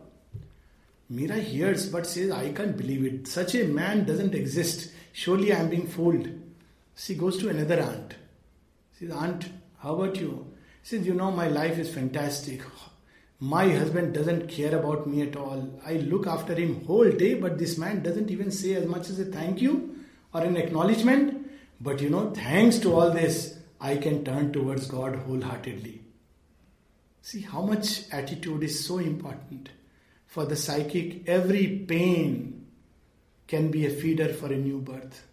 Meera 1.14 1.39
hears 1.39 1.89
but 1.89 2.07
says, 2.07 2.32
I 2.32 2.51
can't 2.51 2.76
believe 2.76 3.05
it. 3.05 3.28
Such 3.28 3.53
a 3.53 3.68
man 3.68 4.03
doesn't 4.05 4.34
exist. 4.34 4.91
Surely 5.11 5.53
I 5.53 5.59
am 5.59 5.70
being 5.70 5.86
fooled. 5.86 6.28
She 6.95 7.14
goes 7.14 7.38
to 7.38 7.49
another 7.49 7.80
aunt. 7.80 8.16
She 8.97 9.05
says, 9.05 9.16
Aunt, 9.16 9.45
how 9.78 9.95
about 9.95 10.20
you? 10.20 10.51
She 10.82 10.97
says, 10.97 11.05
You 11.05 11.14
know, 11.14 11.30
my 11.30 11.47
life 11.47 11.78
is 11.78 11.93
fantastic. 11.93 12.61
My 13.39 13.70
husband 13.70 14.14
doesn't 14.14 14.47
care 14.47 14.76
about 14.76 15.05
me 15.05 15.22
at 15.22 15.36
all. 15.36 15.80
I 15.86 15.93
look 15.93 16.26
after 16.26 16.55
him 16.55 16.86
whole 16.86 17.11
day, 17.11 17.34
but 17.36 17.57
this 17.59 17.78
man 17.78 18.01
doesn't 18.01 18.32
even 18.32 18.49
say 18.49 18.74
as 18.76 18.88
much 18.88 19.09
as 19.09 19.20
a 19.20 19.26
thank 19.26 19.61
you 19.61 19.95
or 20.34 20.41
an 20.41 20.57
acknowledgement. 20.57 21.51
But 21.80 22.01
you 22.01 22.09
know, 22.09 22.32
thanks 22.32 22.80
to 22.80 22.95
all 22.95 23.11
this, 23.11 23.59
I 23.80 23.97
can 23.97 24.24
turn 24.24 24.53
towards 24.53 24.88
God 24.88 25.16
wholeheartedly. 25.16 26.01
See 27.22 27.41
how 27.41 27.61
much 27.61 28.09
attitude 28.11 28.64
is 28.64 28.86
so 28.86 28.97
important. 28.99 29.70
For 30.34 30.45
the 30.45 30.55
psychic, 30.55 31.29
every 31.29 31.67
pain 31.67 32.65
can 33.45 33.69
be 33.69 33.86
a 33.86 33.91
feeder 33.91 34.29
for 34.29 34.47
a 34.47 34.57
new 34.57 34.79
birth. 34.79 35.27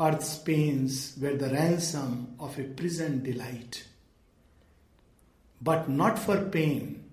Earth's 0.00 0.38
pains 0.38 1.18
were 1.20 1.34
the 1.34 1.50
ransom 1.50 2.34
of 2.40 2.58
a 2.58 2.62
prison 2.64 3.22
delight. 3.22 3.84
But 5.60 5.90
not 5.90 6.18
for 6.18 6.40
pain, 6.46 7.10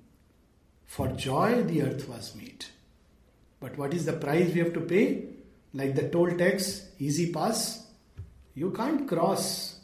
for 0.85 1.09
joy 1.09 1.63
the 1.63 1.81
earth 1.81 2.07
was 2.07 2.33
made. 2.37 2.63
But 3.59 3.77
what 3.77 3.93
is 3.93 4.05
the 4.05 4.13
price 4.13 4.53
we 4.53 4.61
have 4.61 4.71
to 4.71 4.79
pay? 4.79 5.25
Like 5.73 5.93
the 5.93 6.07
toll 6.07 6.37
tax, 6.37 6.87
easy 6.99 7.33
pass. 7.33 7.85
You 8.55 8.71
can't 8.71 9.05
cross 9.05 9.77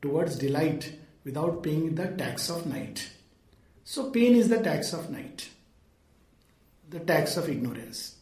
towards 0.00 0.38
delight 0.38 0.92
without 1.24 1.64
paying 1.64 1.96
the 1.96 2.06
tax 2.06 2.50
of 2.50 2.66
night. 2.66 3.10
So, 3.82 4.10
pain 4.10 4.36
is 4.36 4.48
the 4.48 4.62
tax 4.62 4.92
of 4.92 5.10
night, 5.10 5.48
the 6.90 7.00
tax 7.00 7.36
of 7.36 7.48
ignorance. 7.48 8.16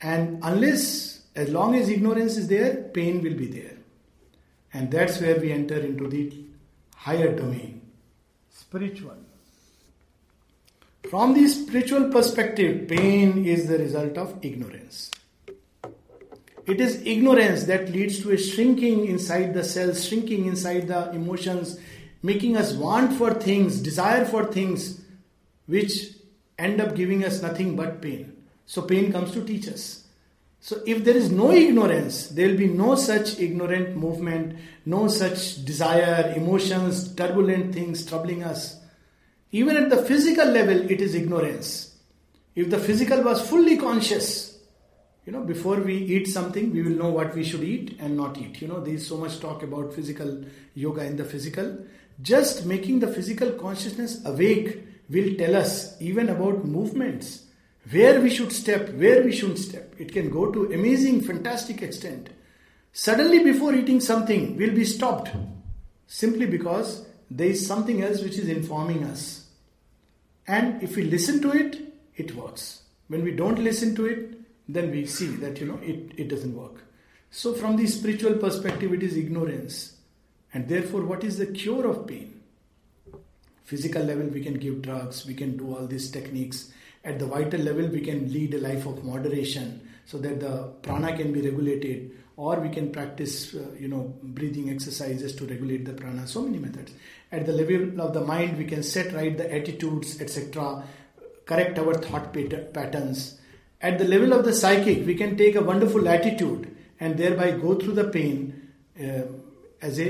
And 0.00 0.40
unless, 0.42 1.22
as 1.36 1.50
long 1.50 1.74
as 1.74 1.88
ignorance 1.88 2.36
is 2.36 2.48
there, 2.48 2.74
pain 2.94 3.22
will 3.22 3.34
be 3.34 3.46
there. 3.46 3.76
And 4.72 4.90
that's 4.90 5.20
where 5.20 5.38
we 5.38 5.52
enter 5.52 5.78
into 5.78 6.08
the 6.08 6.32
higher 6.94 7.34
domain, 7.34 7.82
spiritual. 8.50 9.16
From 11.08 11.34
the 11.34 11.48
spiritual 11.48 12.10
perspective, 12.10 12.88
pain 12.88 13.44
is 13.44 13.66
the 13.66 13.78
result 13.78 14.16
of 14.16 14.38
ignorance. 14.42 15.10
It 16.66 16.80
is 16.80 17.02
ignorance 17.04 17.64
that 17.64 17.90
leads 17.90 18.20
to 18.20 18.30
a 18.30 18.38
shrinking 18.38 19.06
inside 19.06 19.54
the 19.54 19.64
cells, 19.64 20.06
shrinking 20.06 20.46
inside 20.46 20.88
the 20.88 21.10
emotions, 21.10 21.80
making 22.22 22.56
us 22.56 22.74
want 22.74 23.14
for 23.14 23.34
things, 23.34 23.80
desire 23.80 24.24
for 24.24 24.44
things, 24.44 25.00
which 25.66 26.19
end 26.60 26.80
up 26.80 26.94
giving 26.94 27.24
us 27.24 27.42
nothing 27.42 27.74
but 27.74 28.00
pain. 28.02 28.36
So, 28.66 28.82
pain 28.82 29.10
comes 29.10 29.32
to 29.32 29.44
teach 29.44 29.66
us. 29.68 30.04
So, 30.60 30.82
if 30.86 31.04
there 31.04 31.16
is 31.16 31.32
no 31.32 31.50
ignorance, 31.52 32.28
there 32.28 32.48
will 32.48 32.58
be 32.58 32.68
no 32.68 32.94
such 32.94 33.40
ignorant 33.40 33.96
movement, 33.96 34.58
no 34.84 35.08
such 35.08 35.64
desire, 35.64 36.34
emotions, 36.36 37.14
turbulent 37.14 37.74
things 37.74 38.04
troubling 38.06 38.44
us. 38.44 38.78
Even 39.52 39.76
at 39.76 39.90
the 39.90 40.04
physical 40.04 40.46
level, 40.46 40.90
it 40.90 41.00
is 41.00 41.14
ignorance. 41.14 41.96
If 42.54 42.70
the 42.70 42.78
physical 42.78 43.22
was 43.22 43.48
fully 43.48 43.76
conscious, 43.78 44.58
you 45.24 45.32
know, 45.32 45.42
before 45.42 45.76
we 45.76 45.96
eat 45.96 46.28
something, 46.28 46.72
we 46.72 46.82
will 46.82 46.96
know 46.96 47.10
what 47.10 47.34
we 47.34 47.44
should 47.44 47.62
eat 47.62 47.96
and 47.98 48.16
not 48.16 48.38
eat. 48.38 48.60
You 48.60 48.68
know, 48.68 48.80
there 48.80 48.94
is 48.94 49.06
so 49.06 49.16
much 49.16 49.40
talk 49.40 49.62
about 49.62 49.94
physical 49.94 50.44
yoga 50.74 51.04
in 51.04 51.16
the 51.16 51.24
physical. 51.24 51.78
Just 52.20 52.66
making 52.66 53.00
the 53.00 53.08
physical 53.08 53.52
consciousness 53.52 54.24
awake 54.24 54.78
will 55.10 55.34
tell 55.36 55.56
us 55.56 56.00
even 56.00 56.28
about 56.28 56.64
movements, 56.64 57.44
where 57.90 58.20
we 58.20 58.30
should 58.30 58.52
step, 58.52 58.90
where 58.90 59.22
we 59.22 59.32
shouldn't 59.32 59.58
step. 59.58 59.94
It 59.98 60.12
can 60.12 60.30
go 60.30 60.50
to 60.50 60.72
amazing, 60.72 61.22
fantastic 61.22 61.82
extent. 61.82 62.30
Suddenly, 62.92 63.44
before 63.44 63.74
eating 63.74 64.00
something, 64.00 64.56
we'll 64.56 64.74
be 64.74 64.84
stopped 64.84 65.30
simply 66.06 66.46
because 66.46 67.06
there 67.30 67.48
is 67.48 67.66
something 67.66 68.02
else 68.02 68.22
which 68.22 68.38
is 68.38 68.48
informing 68.48 69.04
us. 69.04 69.46
And 70.46 70.82
if 70.82 70.96
we 70.96 71.04
listen 71.04 71.40
to 71.42 71.52
it, 71.52 71.80
it 72.16 72.34
works. 72.34 72.82
When 73.08 73.22
we 73.22 73.32
don't 73.32 73.58
listen 73.58 73.94
to 73.96 74.06
it, 74.06 74.40
then 74.68 74.90
we 74.90 75.06
see 75.06 75.28
that 75.36 75.60
you 75.60 75.66
know 75.66 75.78
it, 75.82 76.12
it 76.16 76.28
doesn't 76.28 76.54
work. 76.54 76.84
So, 77.30 77.54
from 77.54 77.76
the 77.76 77.86
spiritual 77.86 78.34
perspective, 78.34 78.92
it 78.92 79.02
is 79.02 79.16
ignorance. 79.16 79.96
And 80.52 80.68
therefore, 80.68 81.04
what 81.04 81.22
is 81.22 81.38
the 81.38 81.46
cure 81.46 81.86
of 81.86 82.06
pain? 82.06 82.39
Physical 83.70 84.02
level, 84.02 84.26
we 84.26 84.42
can 84.42 84.54
give 84.54 84.82
drugs, 84.82 85.24
we 85.24 85.32
can 85.32 85.56
do 85.56 85.76
all 85.76 85.86
these 85.86 86.10
techniques. 86.10 86.72
At 87.04 87.20
the 87.20 87.26
vital 87.26 87.60
level, 87.60 87.86
we 87.86 88.00
can 88.00 88.32
lead 88.32 88.52
a 88.54 88.58
life 88.58 88.84
of 88.84 89.04
moderation 89.04 89.88
so 90.06 90.18
that 90.18 90.40
the 90.40 90.72
prana 90.82 91.16
can 91.16 91.32
be 91.32 91.40
regulated 91.40 92.10
or 92.36 92.58
we 92.58 92.68
can 92.68 92.90
practice 92.90 93.54
uh, 93.54 93.64
you 93.78 93.86
know 93.86 94.12
breathing 94.24 94.70
exercises 94.70 95.36
to 95.36 95.46
regulate 95.46 95.84
the 95.84 95.92
prana. 95.92 96.26
So 96.26 96.42
many 96.42 96.58
methods. 96.58 96.92
At 97.30 97.46
the 97.46 97.52
level 97.52 98.00
of 98.00 98.12
the 98.12 98.22
mind 98.22 98.58
we 98.58 98.64
can 98.64 98.82
set 98.82 99.12
right 99.12 99.38
the 99.38 99.54
attitudes 99.54 100.20
etc 100.20 100.82
correct 101.46 101.78
our 101.78 101.94
thought 101.94 102.32
patterns. 102.32 103.38
At 103.80 103.98
the 103.98 104.04
level 104.04 104.32
of 104.32 104.44
the 104.44 104.52
psychic 104.52 105.06
we 105.06 105.14
can 105.14 105.36
take 105.36 105.54
a 105.54 105.62
wonderful 105.62 106.08
attitude 106.08 106.76
and 106.98 107.16
thereby 107.16 107.52
go 107.52 107.76
through 107.76 107.94
the 107.94 108.08
pain 108.08 108.68
uh, 109.00 109.26
as 109.80 110.00
a 110.00 110.08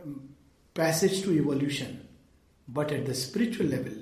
um, 0.00 0.28
passage 0.74 1.22
to 1.22 1.32
evolution 1.32 2.06
but 2.72 2.92
at 2.92 3.06
the 3.06 3.14
spiritual 3.14 3.66
level 3.66 3.94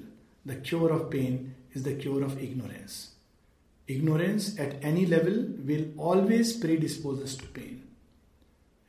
the 0.47 0.57
cure 0.57 0.91
of 0.93 1.11
pain 1.11 1.55
is 1.75 1.83
the 1.83 1.95
cure 1.95 2.25
of 2.25 2.43
ignorance 2.43 3.09
Ignorance 3.89 4.59
at 4.59 4.85
any 4.85 5.07
level 5.07 5.47
will 5.64 5.87
always 5.97 6.53
predispose 6.53 7.23
us 7.23 7.37
to 7.37 7.47
pain. 7.47 7.83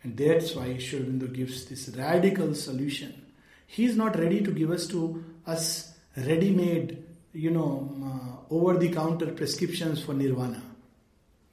And 0.04 0.18
that's 0.18 0.54
why 0.56 0.78
Sri 0.78 1.00
Aurobindo 1.00 1.34
gives 1.34 1.66
this 1.66 1.90
radical 1.98 2.54
solution. 2.54 3.26
He 3.66 3.86
is 3.86 3.96
not 3.96 4.20
ready 4.20 4.42
to 4.42 4.52
give 4.52 4.72
us 4.72 4.88
to 4.88 5.24
us 5.48 5.94
ready-made, 6.18 7.02
you 7.32 7.50
know, 7.50 7.96
uh, 8.04 8.54
over-the-counter 8.54 9.28
prescriptions 9.28 10.04
for 10.04 10.14
nirvana. 10.14 10.62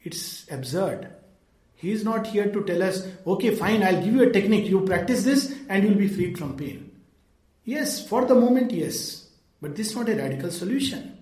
It's 0.03 0.51
absurd. 0.51 1.09
He 1.77 1.93
is 1.93 2.05
not 2.05 2.27
here 2.27 2.51
to 2.51 2.65
tell 2.65 2.83
us, 2.83 3.07
okay, 3.25 3.55
fine, 3.55 3.85
I'll 3.85 4.03
give 4.03 4.15
you 4.15 4.23
a 4.23 4.33
technique. 4.33 4.67
You 4.67 4.81
practice 4.81 5.23
this 5.23 5.55
and 5.69 5.85
you'll 5.85 5.95
be 5.95 6.09
freed 6.09 6.37
from 6.37 6.57
pain. 6.57 6.86
Yes, 7.67 8.09
for 8.09 8.25
the 8.25 8.35
moment, 8.35 8.73
yes. 8.73 9.29
But 9.61 9.77
this 9.77 9.91
is 9.91 9.97
not 9.97 10.09
a 10.09 10.15
radical 10.15 10.51
solution. 10.51 11.19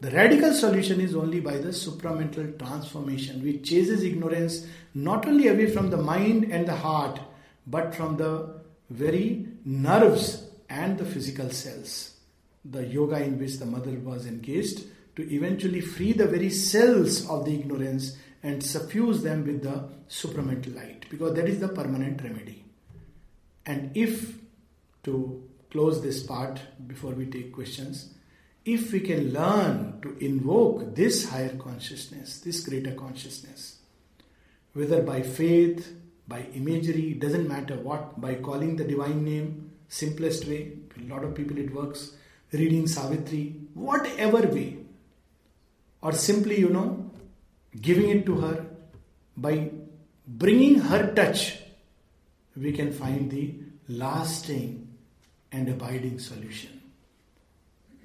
The 0.00 0.10
radical 0.10 0.52
solution 0.52 1.00
is 1.00 1.16
only 1.16 1.40
by 1.40 1.56
the 1.56 1.70
supramental 1.70 2.58
transformation, 2.58 3.42
which 3.42 3.68
chases 3.68 4.02
ignorance 4.04 4.66
not 4.94 5.26
only 5.26 5.48
away 5.48 5.66
from 5.66 5.90
the 5.90 5.96
mind 5.96 6.44
and 6.44 6.66
the 6.68 6.76
heart, 6.76 7.20
but 7.66 7.94
from 7.94 8.16
the 8.16 8.60
very 8.90 9.46
nerves 9.64 10.46
and 10.68 10.98
the 10.98 11.04
physical 11.04 11.50
cells. 11.50 12.16
The 12.64 12.86
yoga 12.86 13.22
in 13.22 13.38
which 13.38 13.58
the 13.58 13.66
mother 13.66 13.92
was 13.92 14.26
engaged 14.26 14.84
to 15.16 15.34
eventually 15.34 15.80
free 15.80 16.12
the 16.12 16.26
very 16.26 16.50
cells 16.50 17.28
of 17.28 17.44
the 17.46 17.54
ignorance 17.54 18.16
and 18.42 18.62
suffuse 18.62 19.22
them 19.22 19.46
with 19.46 19.62
the 19.62 19.88
supramental 20.08 20.74
light, 20.74 21.06
because 21.10 21.34
that 21.34 21.48
is 21.48 21.60
the 21.60 21.68
permanent 21.68 22.22
remedy. 22.22 22.64
And 23.66 23.90
if, 23.94 24.34
to 25.04 25.42
close 25.70 26.02
this 26.02 26.22
part 26.22 26.60
before 26.86 27.12
we 27.12 27.26
take 27.26 27.52
questions, 27.52 28.14
if 28.64 28.92
we 28.92 29.00
can 29.00 29.32
learn 29.32 30.00
to 30.02 30.16
invoke 30.18 30.94
this 30.94 31.30
higher 31.30 31.56
consciousness, 31.56 32.40
this 32.40 32.60
greater 32.60 32.92
consciousness, 32.92 33.78
whether 34.74 35.02
by 35.02 35.22
faith, 35.22 35.96
by 36.28 36.46
imagery, 36.54 37.14
doesn't 37.14 37.48
matter 37.48 37.76
what, 37.76 38.20
by 38.20 38.34
calling 38.34 38.76
the 38.76 38.84
divine 38.84 39.24
name, 39.24 39.72
simplest 39.88 40.46
way, 40.46 40.72
a 40.98 41.12
lot 41.12 41.24
of 41.24 41.34
people 41.34 41.58
it 41.58 41.74
works, 41.74 42.12
reading 42.52 42.86
Savitri, 42.86 43.56
whatever 43.74 44.46
way, 44.46 44.76
or 46.02 46.12
simply, 46.12 46.58
you 46.58 46.68
know, 46.68 47.10
giving 47.80 48.10
it 48.10 48.26
to 48.26 48.36
her, 48.36 48.66
by 49.36 49.70
bringing 50.26 50.80
her 50.80 51.12
touch, 51.14 51.58
we 52.56 52.72
can 52.72 52.92
find 52.92 53.30
the 53.30 53.54
lasting 53.88 54.89
and 55.52 55.68
abiding 55.68 56.18
solution 56.18 56.80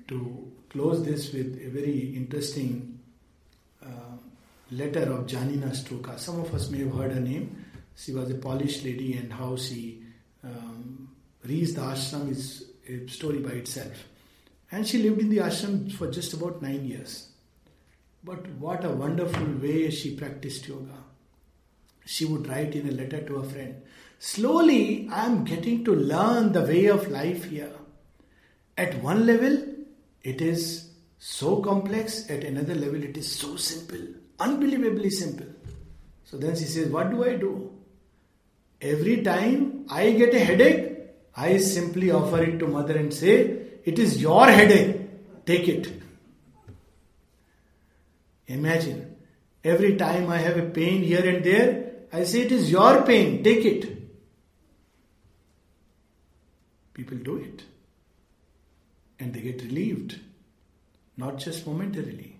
to 0.07 0.51
close 0.69 1.03
this 1.03 1.31
with 1.33 1.59
a 1.63 1.69
very 1.69 2.15
interesting 2.15 2.99
uh, 3.83 4.17
letter 4.71 5.11
of 5.11 5.27
Janina 5.27 5.67
Stroka. 5.67 6.19
Some 6.19 6.39
of 6.39 6.53
us 6.53 6.69
may 6.69 6.79
have 6.79 6.93
heard 6.93 7.11
her 7.11 7.19
name. 7.19 7.65
She 7.95 8.13
was 8.13 8.29
a 8.29 8.35
Polish 8.35 8.83
lady, 8.83 9.13
and 9.13 9.31
how 9.31 9.55
she 9.55 10.03
um, 10.43 11.09
reached 11.43 11.75
the 11.75 11.81
ashram 11.81 12.29
is 12.29 12.65
a 12.89 13.07
story 13.07 13.39
by 13.39 13.51
itself. 13.51 14.05
And 14.71 14.85
she 14.87 14.97
lived 14.97 15.21
in 15.21 15.29
the 15.29 15.37
ashram 15.37 15.91
for 15.91 16.11
just 16.11 16.33
about 16.33 16.61
nine 16.61 16.85
years. 16.85 17.29
But 18.23 18.47
what 18.53 18.83
a 18.83 18.89
wonderful 18.89 19.45
way 19.61 19.89
she 19.91 20.15
practiced 20.15 20.67
yoga. 20.67 20.97
She 22.05 22.25
would 22.25 22.47
write 22.47 22.75
in 22.75 22.89
a 22.89 22.91
letter 22.91 23.21
to 23.21 23.37
a 23.37 23.43
friend 23.43 23.81
Slowly, 24.25 25.07
I 25.11 25.27
am 25.27 25.43
getting 25.43 25.83
to 25.85 25.93
learn 25.93 26.51
the 26.51 26.63
way 26.63 26.87
of 26.87 27.11
life 27.11 27.43
here. 27.43 27.71
At 28.75 29.03
one 29.03 29.27
level, 29.27 29.55
it 30.23 30.41
is 30.41 30.89
so 31.19 31.57
complex, 31.61 32.27
at 32.27 32.43
another 32.43 32.73
level 32.73 33.03
it 33.03 33.17
is 33.17 33.31
so 33.31 33.55
simple, 33.55 34.03
unbelievably 34.39 35.11
simple. 35.11 35.45
So 36.23 36.37
then 36.37 36.55
she 36.55 36.63
says, 36.63 36.89
What 36.89 37.11
do 37.11 37.23
I 37.23 37.35
do? 37.35 37.71
Every 38.81 39.21
time 39.21 39.85
I 39.89 40.09
get 40.13 40.33
a 40.33 40.39
headache, 40.39 40.97
I 41.37 41.57
simply 41.57 42.09
offer 42.09 42.41
it 42.41 42.57
to 42.57 42.67
mother 42.67 42.97
and 42.97 43.13
say, 43.13 43.67
It 43.85 43.99
is 43.99 44.19
your 44.19 44.47
headache, 44.47 45.45
take 45.45 45.67
it. 45.67 46.01
Imagine, 48.47 49.17
every 49.63 49.97
time 49.97 50.31
I 50.31 50.37
have 50.37 50.57
a 50.57 50.67
pain 50.67 51.03
here 51.03 51.23
and 51.23 51.45
there, 51.45 51.91
I 52.11 52.23
say, 52.23 52.41
It 52.41 52.51
is 52.51 52.71
your 52.71 53.03
pain, 53.03 53.43
take 53.43 53.63
it. 53.63 53.94
People 56.95 57.17
do 57.17 57.35
it. 57.37 57.63
And 59.19 59.33
they 59.33 59.41
get 59.41 59.61
relieved, 59.61 60.19
not 61.17 61.37
just 61.37 61.67
momentarily. 61.67 62.37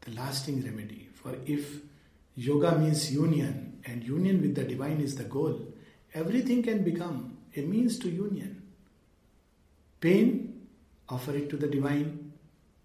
The 0.00 0.10
lasting 0.12 0.64
remedy. 0.64 1.08
For 1.14 1.36
if 1.46 1.76
yoga 2.34 2.76
means 2.76 3.12
union, 3.12 3.80
and 3.84 4.02
union 4.02 4.40
with 4.40 4.54
the 4.54 4.64
divine 4.64 5.00
is 5.00 5.14
the 5.14 5.24
goal, 5.24 5.60
everything 6.14 6.62
can 6.62 6.82
become 6.82 7.36
a 7.54 7.60
means 7.60 7.98
to 8.00 8.10
union. 8.10 8.62
Pain, 10.00 10.66
offer 11.08 11.34
it 11.36 11.48
to 11.50 11.56
the 11.56 11.68
divine, 11.68 12.32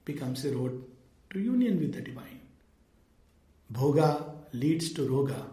becomes 0.05 0.45
a 0.45 0.55
road 0.55 0.83
to 1.31 1.39
union 1.39 1.79
with 1.79 1.93
the 1.93 2.01
divine. 2.01 2.39
Bhoga 3.73 4.25
leads 4.53 4.91
to 4.93 5.07
roga, 5.07 5.43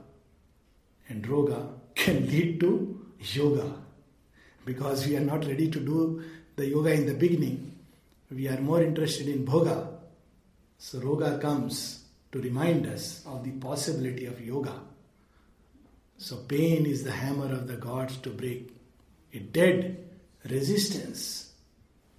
and 1.08 1.26
roga 1.26 1.72
can 1.94 2.26
lead 2.26 2.60
to 2.60 3.06
yoga. 3.20 3.87
Because 4.68 5.06
we 5.06 5.16
are 5.16 5.20
not 5.20 5.46
ready 5.46 5.70
to 5.70 5.80
do 5.80 6.22
the 6.56 6.66
yoga 6.66 6.92
in 6.92 7.06
the 7.06 7.14
beginning, 7.14 7.74
we 8.30 8.48
are 8.48 8.60
more 8.60 8.82
interested 8.82 9.26
in 9.26 9.46
bhoga. 9.46 9.88
So, 10.76 11.00
roga 11.00 11.40
comes 11.40 12.04
to 12.32 12.38
remind 12.42 12.86
us 12.86 13.24
of 13.24 13.44
the 13.44 13.52
possibility 13.52 14.26
of 14.26 14.44
yoga. 14.44 14.74
So, 16.18 16.36
pain 16.36 16.84
is 16.84 17.02
the 17.02 17.12
hammer 17.12 17.50
of 17.50 17.66
the 17.66 17.76
gods 17.76 18.18
to 18.18 18.28
break 18.28 18.76
a 19.32 19.38
dead 19.38 20.06
resistance 20.50 21.50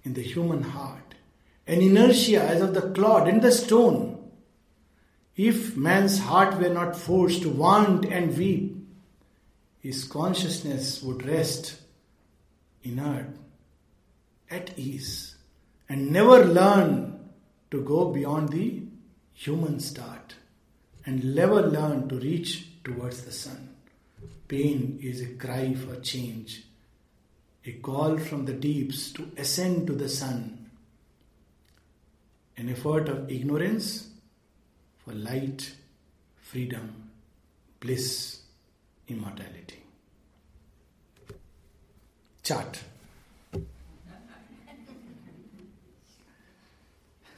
in 0.02 0.14
the 0.14 0.22
human 0.22 0.64
heart, 0.64 1.14
an 1.68 1.80
inertia 1.80 2.42
as 2.42 2.62
of 2.62 2.74
the 2.74 2.90
clod 2.90 3.28
and 3.28 3.42
the 3.42 3.52
stone. 3.52 4.28
If 5.36 5.76
man's 5.76 6.18
heart 6.18 6.58
were 6.58 6.74
not 6.74 6.96
forced 6.96 7.42
to 7.42 7.48
want 7.48 8.06
and 8.06 8.36
weep, 8.36 8.76
his 9.78 10.02
consciousness 10.02 11.00
would 11.04 11.24
rest 11.24 11.79
inert, 12.82 13.26
at 14.50 14.78
ease, 14.78 15.36
and 15.88 16.10
never 16.10 16.44
learn 16.44 17.30
to 17.70 17.82
go 17.82 18.12
beyond 18.12 18.50
the 18.50 18.82
human 19.32 19.80
start, 19.80 20.34
and 21.06 21.34
never 21.34 21.62
learn 21.62 22.08
to 22.08 22.16
reach 22.16 22.66
towards 22.84 23.22
the 23.22 23.32
sun. 23.32 23.74
Pain 24.48 24.98
is 25.02 25.20
a 25.20 25.34
cry 25.34 25.74
for 25.74 25.96
change, 26.00 26.64
a 27.64 27.72
call 27.72 28.18
from 28.18 28.44
the 28.44 28.52
deeps 28.52 29.12
to 29.12 29.30
ascend 29.36 29.86
to 29.86 29.92
the 29.94 30.08
sun, 30.08 30.70
an 32.56 32.68
effort 32.68 33.08
of 33.08 33.30
ignorance 33.30 34.08
for 34.98 35.12
light, 35.12 35.74
freedom, 36.36 37.10
bliss, 37.78 38.42
immortality. 39.08 39.79
Chart. 42.50 42.80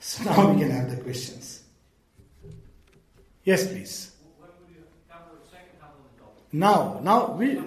So 0.01 0.25
now 0.25 0.51
we 0.51 0.61
can 0.61 0.71
have 0.71 0.89
the 0.89 1.03
questions. 1.03 1.65
Yes, 3.45 3.67
please. 3.67 4.13
Now, 6.51 7.01
now 7.03 7.33
we. 7.33 7.61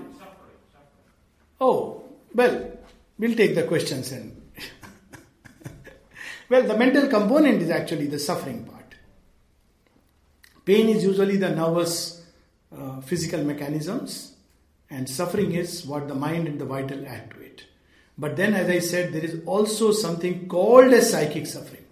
Oh, 1.61 2.03
well, 2.33 2.71
we'll 3.19 3.35
take 3.35 3.53
the 3.53 3.63
questions 3.63 4.11
and. 4.11 4.41
well, 6.49 6.63
the 6.63 6.75
mental 6.75 7.07
component 7.07 7.61
is 7.61 7.69
actually 7.69 8.07
the 8.07 8.17
suffering 8.17 8.63
part. 8.63 8.95
Pain 10.65 10.89
is 10.89 11.03
usually 11.03 11.37
the 11.37 11.49
nervous, 11.51 12.25
uh, 12.75 13.01
physical 13.01 13.43
mechanisms, 13.43 14.34
and 14.95 15.09
suffering 15.09 15.51
is 15.53 15.85
what 15.85 16.07
the 16.07 16.15
mind 16.15 16.47
and 16.47 16.59
the 16.59 16.65
vital 16.65 17.05
add 17.05 17.31
to 17.31 17.41
it. 17.41 17.63
But 18.17 18.37
then, 18.37 18.53
as 18.53 18.69
I 18.69 18.79
said, 18.79 19.11
there 19.11 19.25
is 19.25 19.41
also 19.45 19.91
something 19.91 20.47
called 20.47 20.93
as 20.93 21.11
psychic 21.11 21.47
suffering. 21.47 21.83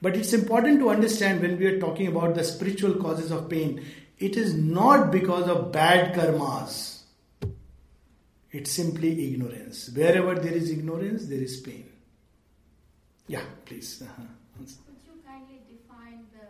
But 0.00 0.16
it's 0.16 0.32
important 0.32 0.78
to 0.78 0.90
understand 0.90 1.42
when 1.42 1.58
we 1.58 1.66
are 1.66 1.80
talking 1.80 2.06
about 2.06 2.36
the 2.36 2.44
spiritual 2.44 2.94
causes 2.94 3.32
of 3.32 3.48
pain, 3.48 3.84
it 4.18 4.36
is 4.36 4.54
not 4.54 5.10
because 5.10 5.48
of 5.48 5.72
bad 5.72 6.14
karmas. 6.14 7.02
It's 8.52 8.70
simply 8.70 9.32
ignorance. 9.32 9.88
Wherever 9.88 10.36
there 10.36 10.52
is 10.52 10.70
ignorance, 10.70 11.26
there 11.26 11.42
is 11.42 11.60
pain. 11.60 11.88
Yeah, 13.26 13.42
please. 13.64 14.02
Uh-huh. 14.02 14.22
Could 14.58 15.02
you 15.08 15.18
kindly 15.26 15.62
define 15.66 16.26
the 16.30 16.46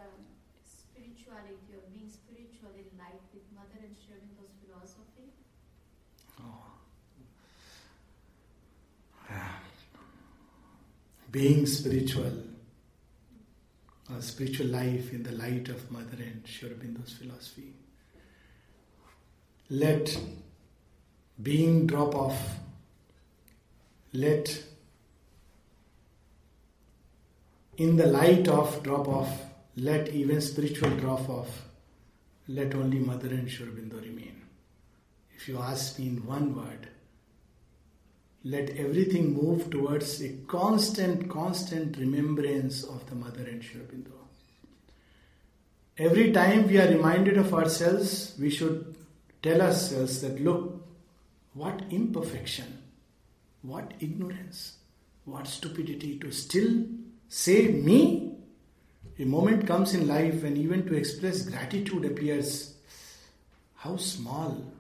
spirituality 0.61 1.73
or 1.73 1.85
being 1.95 2.11
spiritual 2.11 2.75
in 2.77 2.89
light 2.99 3.23
with 3.33 3.45
Mother 3.57 3.81
and 3.81 3.97
Sri 4.05 4.17
Aurobindo's 4.17 4.53
philosophy? 4.61 5.33
Being 11.33 11.67
spiritual, 11.67 12.33
a 14.17 14.23
spiritual 14.23 14.67
life 14.67 15.13
in 15.13 15.23
the 15.23 15.33
light 15.33 15.69
of 15.71 15.91
Mother 15.91 16.19
and 16.19 16.43
Sri 16.47 16.69
Aurobindo's 16.69 17.15
philosophy. 17.15 17.73
Let 19.71 20.17
being 21.43 21.87
drop 21.87 22.15
off. 22.15 22.39
Let 24.13 24.63
in 27.79 27.97
the 27.97 28.07
light 28.07 28.47
of 28.49 28.83
drop 28.83 29.09
off, 29.09 29.31
let 29.77 30.09
even 30.11 30.43
spiritual 30.43 30.91
drop 30.99 31.29
off, 31.31 31.49
let 32.49 32.75
only 32.75 32.99
Mother 32.99 33.29
and 33.29 33.51
Sri 33.51 33.67
Aurobindo 33.67 34.01
remain. 34.03 34.43
If 35.35 35.49
you 35.49 35.59
ask 35.59 35.99
me 35.99 36.09
in 36.09 36.27
one 36.27 36.55
word, 36.55 36.89
let 38.45 38.71
everything 38.71 39.35
move 39.35 39.71
towards 39.71 40.21
a 40.23 40.31
constant, 40.49 41.31
constant 41.31 41.97
remembrance 41.97 42.83
of 42.83 43.09
the 43.09 43.15
Mother 43.15 43.45
and 43.45 43.63
Sri 43.63 43.81
Aurobindo. 43.81 44.13
Every 45.97 46.33
time 46.33 46.67
we 46.67 46.81
are 46.81 46.89
reminded 46.89 47.37
of 47.37 47.55
ourselves, 47.55 48.35
we 48.41 48.51
should 48.51 48.97
tell 49.43 49.61
ourselves 49.61 50.21
that 50.23 50.43
look, 50.43 50.85
what 51.55 51.83
imperfection, 51.91 52.79
what 53.63 53.93
ignorance, 54.01 54.79
what 55.25 55.47
stupidity 55.47 56.19
to 56.19 56.33
still 56.33 56.85
say 57.29 57.69
me. 57.69 58.35
A 59.19 59.25
moment 59.25 59.67
comes 59.67 59.95
in 59.95 60.09
life 60.09 60.43
when 60.43 60.57
even 60.57 60.87
to 60.87 60.95
express 60.95 61.43
gratitude 61.43 62.05
appears 62.05 62.75
how 63.77 63.97
small, 63.97 64.73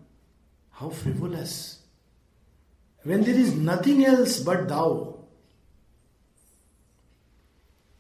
how 0.71 0.89
frivolous. 0.89 1.82
When 3.05 3.23
there 3.25 3.35
is 3.35 3.55
nothing 3.55 4.05
else 4.05 4.41
but 4.41 4.69
thou, 4.69 5.17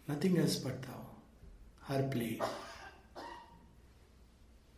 nothing 0.06 0.38
else 0.38 0.56
but 0.56 0.80
thou, 0.82 1.06
her 1.88 2.08
play. 2.08 2.40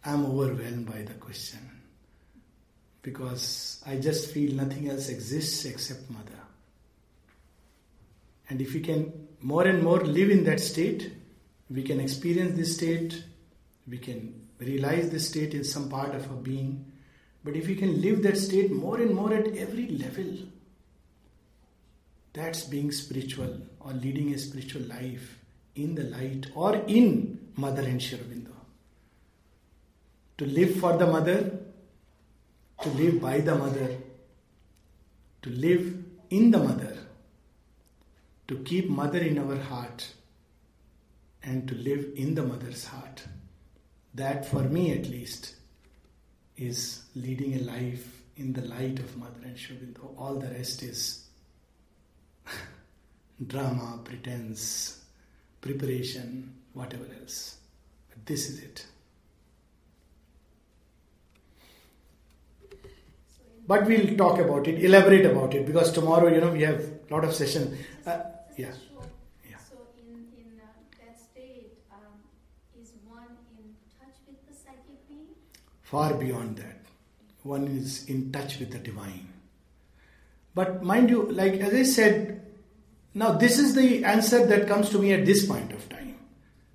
I 0.04 0.12
am 0.12 0.26
overwhelmed 0.26 0.86
by 0.86 1.02
the 1.02 1.14
question 1.14 1.60
because 3.02 3.82
I 3.86 3.96
just 3.96 4.30
feel 4.30 4.54
nothing 4.54 4.88
else 4.88 5.08
exists 5.08 5.64
except 5.66 6.10
Mother. 6.10 6.40
And 8.48 8.60
if 8.60 8.74
we 8.74 8.80
can 8.80 9.28
more 9.40 9.66
and 9.66 9.82
more 9.82 10.00
live 10.00 10.30
in 10.30 10.44
that 10.44 10.60
state, 10.60 11.12
we 11.70 11.82
can 11.82 12.00
experience 12.00 12.56
this 12.56 12.74
state, 12.74 13.24
we 13.86 13.98
can 13.98 14.48
realize 14.58 15.10
this 15.10 15.28
state 15.28 15.54
in 15.54 15.64
some 15.64 15.88
part 15.88 16.14
of 16.14 16.30
our 16.30 16.36
being. 16.36 16.92
But 17.44 17.56
if 17.56 17.66
we 17.66 17.76
can 17.76 18.00
live 18.00 18.22
that 18.22 18.38
state 18.38 18.72
more 18.72 18.96
and 18.96 19.14
more 19.14 19.32
at 19.34 19.54
every 19.56 19.88
level, 19.88 20.38
that's 22.32 22.64
being 22.64 22.90
spiritual 22.90 23.58
or 23.80 23.92
leading 23.92 24.32
a 24.34 24.38
spiritual 24.38 24.82
life 24.82 25.38
in 25.76 25.94
the 25.94 26.04
light 26.04 26.46
or 26.54 26.76
in 26.86 27.50
Mother 27.56 27.82
and 27.82 28.02
Sri 28.02 28.18
Aurobindo. 28.18 28.50
To 30.38 30.46
live 30.46 30.76
for 30.76 30.96
the 30.96 31.06
Mother, 31.06 31.58
to 32.82 32.88
live 32.88 33.20
by 33.20 33.40
the 33.40 33.54
Mother, 33.54 33.96
to 35.42 35.50
live 35.50 36.02
in 36.30 36.50
the 36.50 36.58
Mother, 36.58 36.96
to 38.48 38.56
keep 38.58 38.88
Mother 38.88 39.20
in 39.20 39.38
our 39.38 39.56
heart, 39.56 40.12
and 41.42 41.68
to 41.68 41.74
live 41.74 42.06
in 42.16 42.34
the 42.34 42.42
Mother's 42.42 42.86
heart. 42.86 43.22
That, 44.14 44.46
for 44.46 44.62
me 44.62 44.92
at 44.92 45.08
least, 45.08 45.54
is 46.56 47.02
leading 47.14 47.54
a 47.54 47.62
life 47.62 48.22
in 48.36 48.52
the 48.52 48.62
light 48.62 48.98
of 48.98 49.10
Sri 49.56 49.76
Aurobindo. 49.76 50.18
All 50.18 50.34
the 50.36 50.48
rest 50.48 50.82
is 50.82 51.24
drama, 53.46 54.00
pretense, 54.04 55.00
preparation, 55.60 56.52
whatever 56.72 57.06
else. 57.20 57.58
But 58.10 58.26
this 58.26 58.48
is 58.48 58.62
it. 58.62 58.86
But 63.66 63.86
we'll 63.86 64.14
talk 64.16 64.38
about 64.38 64.68
it, 64.68 64.84
elaborate 64.84 65.24
about 65.24 65.54
it, 65.54 65.64
because 65.66 65.90
tomorrow, 65.90 66.28
you 66.28 66.40
know, 66.40 66.50
we 66.50 66.62
have 66.62 66.80
a 66.80 67.14
lot 67.14 67.24
of 67.24 67.32
sessions. 67.32 67.78
Uh, 68.06 68.18
yeah. 68.58 68.72
So 68.72 69.78
in, 69.96 70.26
in 70.36 70.60
uh, 70.60 70.66
that 71.00 71.18
state, 71.18 71.72
um, 71.90 72.20
is 72.78 72.92
one 73.08 73.38
in 73.56 73.74
touch 73.98 74.16
with 74.26 74.36
the 74.46 74.52
psychic 74.52 75.08
being? 75.08 75.28
Far 75.94 76.14
beyond 76.14 76.56
that. 76.56 76.80
One 77.44 77.68
is 77.68 78.08
in 78.08 78.32
touch 78.32 78.58
with 78.58 78.72
the 78.72 78.78
divine. 78.78 79.28
But 80.54 80.82
mind 80.82 81.10
you, 81.10 81.30
like 81.30 81.54
as 81.54 81.72
I 81.72 81.82
said, 81.84 82.42
now 83.14 83.32
this 83.32 83.58
is 83.58 83.74
the 83.74 84.04
answer 84.04 84.44
that 84.46 84.66
comes 84.66 84.90
to 84.90 84.98
me 84.98 85.12
at 85.12 85.24
this 85.24 85.46
point 85.46 85.72
of 85.72 85.88
time. 85.88 86.16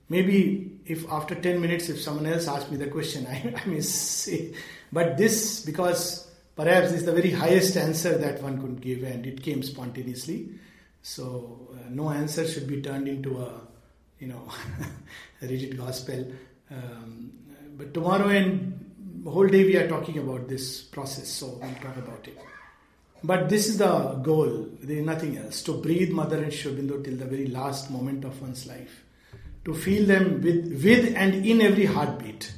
Maybe 0.07 0.79
if 0.85 1.05
after 1.11 1.35
10 1.35 1.59
minutes, 1.59 1.89
if 1.89 1.99
someone 2.01 2.27
else 2.27 2.47
asks 2.47 2.71
me 2.71 2.77
the 2.77 2.87
question, 2.87 3.27
I, 3.29 3.53
I 3.57 3.65
may 3.67 3.81
say, 3.81 4.53
but 4.91 5.17
this, 5.17 5.65
because 5.65 6.29
Perhaps 6.59 6.91
is 6.91 7.05
the 7.05 7.13
very 7.13 7.31
highest 7.31 7.77
answer 7.77 8.17
that 8.17 8.43
one 8.43 8.59
could 8.59 8.81
give, 8.81 9.03
and 9.03 9.25
it 9.25 9.41
came 9.41 9.63
spontaneously. 9.63 10.49
So 11.01 11.69
uh, 11.71 11.89
no 11.89 12.09
answer 12.09 12.45
should 12.45 12.67
be 12.67 12.81
turned 12.81 13.07
into 13.07 13.39
a, 13.39 13.61
you 14.19 14.27
know, 14.27 14.43
a 15.41 15.47
rigid 15.47 15.77
gospel. 15.77 16.33
Um, 16.69 17.31
but 17.77 17.93
tomorrow 17.93 18.27
and 18.27 18.88
whole 19.25 19.47
day 19.47 19.63
we 19.63 19.75
are 19.77 19.87
talking 19.87 20.17
about 20.17 20.47
this 20.47 20.81
process, 20.81 21.27
so 21.27 21.59
we'll 21.61 21.73
talk 21.75 21.97
about 21.97 22.27
it. 22.27 22.37
But 23.23 23.49
this 23.49 23.67
is 23.67 23.77
the 23.77 24.13
goal. 24.23 24.67
There 24.81 24.97
is 24.97 25.05
nothing 25.05 25.37
else. 25.37 25.61
To 25.63 25.73
breathe 25.73 26.11
Mother 26.11 26.41
and 26.41 26.53
Sri 26.53 26.71
Aurobindo 26.71 27.03
till 27.03 27.17
the 27.17 27.25
very 27.25 27.47
last 27.47 27.91
moment 27.91 28.23
of 28.23 28.41
one's 28.41 28.65
life. 28.65 29.03
To 29.65 29.73
feel 29.73 30.05
them 30.05 30.41
with, 30.41 30.81
with 30.83 31.13
and 31.15 31.45
in 31.45 31.61
every 31.61 31.85
heartbeat, 31.85 32.53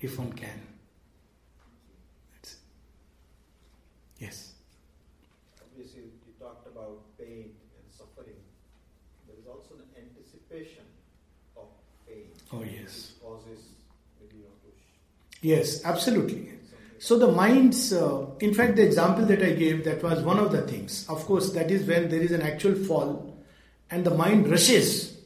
if 0.00 0.18
one 0.18 0.32
can. 0.32 0.62
Yes. 4.18 4.52
Obviously, 5.60 6.02
you 6.02 6.32
talked 6.38 6.66
about 6.68 7.02
pain 7.18 7.50
and 7.76 7.90
suffering. 7.90 8.38
There 9.26 9.36
is 9.36 9.48
also 9.48 9.74
an 9.74 9.90
anticipation 9.98 10.84
of 11.56 11.66
pain. 12.06 12.30
Oh, 12.52 12.62
yes. 12.62 13.11
Yes, 15.42 15.84
absolutely. 15.84 16.48
So 16.98 17.18
the 17.18 17.30
mind's, 17.30 17.92
uh, 17.92 18.26
in 18.38 18.54
fact, 18.54 18.76
the 18.76 18.84
example 18.84 19.26
that 19.26 19.42
I 19.42 19.50
gave, 19.50 19.84
that 19.84 20.02
was 20.02 20.22
one 20.22 20.38
of 20.38 20.52
the 20.52 20.62
things. 20.62 21.04
Of 21.08 21.26
course, 21.26 21.50
that 21.52 21.70
is 21.70 21.86
when 21.86 22.08
there 22.08 22.20
is 22.20 22.30
an 22.30 22.42
actual 22.42 22.76
fall 22.76 23.36
and 23.90 24.06
the 24.06 24.14
mind 24.14 24.48
rushes. 24.48 25.18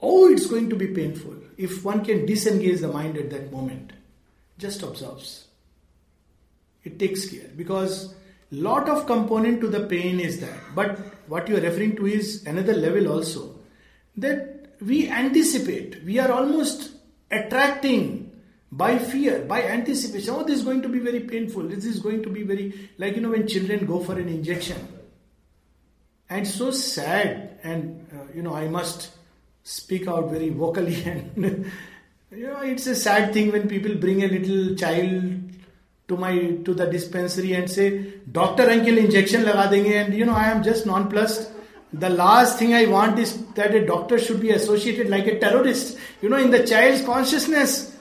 Oh, 0.00 0.30
it's 0.30 0.46
going 0.46 0.68
to 0.68 0.76
be 0.76 0.88
painful. 0.88 1.34
If 1.56 1.84
one 1.84 2.04
can 2.04 2.26
disengage 2.26 2.80
the 2.80 2.88
mind 2.88 3.16
at 3.16 3.30
that 3.30 3.50
moment, 3.50 3.92
just 4.58 4.82
observes. 4.82 5.46
It 6.84 6.98
takes 6.98 7.28
care 7.30 7.48
because 7.56 8.14
lot 8.50 8.88
of 8.88 9.06
component 9.06 9.60
to 9.62 9.68
the 9.68 9.86
pain 9.86 10.20
is 10.20 10.40
that 10.40 10.58
but 10.74 10.98
what 11.26 11.48
you 11.48 11.56
are 11.56 11.60
referring 11.60 11.96
to 11.96 12.06
is 12.06 12.44
another 12.46 12.74
level 12.74 13.08
also 13.10 13.54
that 14.14 14.74
we 14.80 15.08
anticipate 15.08 16.04
we 16.04 16.18
are 16.18 16.30
almost 16.30 16.90
attracting 17.30 18.21
by 18.72 18.98
fear 18.98 19.40
by 19.40 19.62
anticipation 19.62 20.34
oh 20.34 20.42
this 20.42 20.58
is 20.60 20.64
going 20.64 20.80
to 20.80 20.88
be 20.88 20.98
very 20.98 21.20
painful. 21.20 21.62
This 21.62 21.84
is 21.84 22.00
going 22.00 22.22
to 22.22 22.30
be 22.30 22.42
very 22.42 22.90
like 22.96 23.16
you 23.16 23.20
know 23.20 23.30
when 23.30 23.46
children 23.46 23.86
go 23.86 24.00
for 24.00 24.18
an 24.18 24.28
injection. 24.28 24.88
And 26.30 26.48
so 26.48 26.70
sad. 26.70 27.58
And 27.62 28.06
uh, 28.12 28.32
you 28.34 28.42
know 28.42 28.54
i 28.54 28.66
must 28.66 29.10
speak 29.62 30.08
out 30.08 30.30
very 30.30 30.48
vocally 30.48 31.04
and 31.06 31.70
you 32.30 32.46
know 32.46 32.60
it's 32.60 32.86
a 32.86 32.96
sad 32.96 33.32
thing 33.34 33.52
when 33.52 33.68
people 33.68 33.94
bring 33.94 34.24
a 34.24 34.28
little 34.28 34.74
child 34.74 35.22
to 36.08 36.16
my 36.16 36.32
to 36.64 36.74
the 36.74 36.86
dispensary 36.86 37.52
and 37.52 37.70
say 37.70 38.14
doctor 38.32 38.68
uncle 38.70 38.96
injection 38.96 39.42
laga 39.42 39.68
denge. 39.74 39.92
And 39.92 40.14
you 40.14 40.24
know 40.24 40.34
i 40.34 40.46
am 40.46 40.62
just 40.62 40.86
nonplussed. 40.86 41.50
The 41.92 42.08
last 42.08 42.58
thing 42.58 42.72
i 42.72 42.86
want 42.86 43.18
is 43.18 43.36
that 43.52 43.74
a 43.74 43.84
doctor 43.84 44.18
should 44.18 44.40
be 44.40 44.50
associated 44.50 45.10
like 45.10 45.26
a 45.26 45.38
terrorist 45.38 45.98
you 46.22 46.30
know 46.30 46.38
in 46.38 46.50
the 46.50 46.66
child's 46.66 47.02
consciousness 47.04 47.91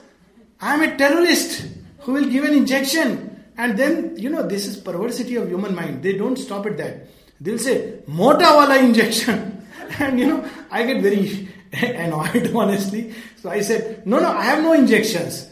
i 0.61 0.73
am 0.73 0.81
a 0.81 0.95
terrorist 0.95 1.65
who 1.99 2.13
will 2.13 2.25
give 2.25 2.43
an 2.43 2.53
injection. 2.53 3.27
And 3.57 3.77
then 3.77 4.17
you 4.17 4.29
know 4.29 4.47
this 4.47 4.65
is 4.65 4.77
perversity 4.77 5.35
of 5.35 5.47
human 5.47 5.75
mind. 5.75 6.01
They 6.01 6.17
don't 6.17 6.37
stop 6.37 6.65
at 6.65 6.77
that. 6.77 7.07
They'll 7.39 7.59
say 7.59 7.99
mota 8.07 8.45
wala 8.45 8.77
injection. 8.79 9.57
And 9.99 10.19
you 10.19 10.27
know 10.27 10.49
i 10.71 10.83
get 10.85 11.01
very 11.01 11.49
annoyed 11.73 12.51
honestly. 12.55 13.13
So 13.41 13.49
i 13.49 13.61
said 13.61 14.07
no 14.07 14.19
no 14.19 14.29
i 14.29 14.43
have 14.43 14.63
no 14.63 14.73
injections. 14.73 15.47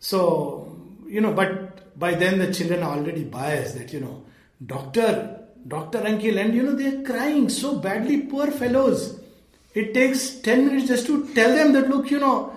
So 0.00 0.76
you 1.06 1.20
know 1.20 1.32
but 1.32 1.74
by 1.96 2.14
then 2.14 2.38
the 2.38 2.52
children 2.52 2.82
are 2.82 2.98
already 2.98 3.24
biased 3.24 3.78
that, 3.78 3.92
you 3.92 4.00
know, 4.00 4.24
doctor, 4.64 5.40
doctor 5.66 5.98
uncle, 6.04 6.38
and 6.38 6.54
you 6.54 6.62
know, 6.62 6.74
they're 6.74 7.02
crying 7.02 7.48
so 7.48 7.78
badly, 7.78 8.22
poor 8.22 8.50
fellows. 8.50 9.20
It 9.74 9.94
takes 9.94 10.30
10 10.36 10.66
minutes 10.66 10.88
just 10.88 11.06
to 11.06 11.26
tell 11.34 11.54
them 11.54 11.72
that, 11.72 11.88
look, 11.88 12.10
you 12.10 12.18
know, 12.18 12.53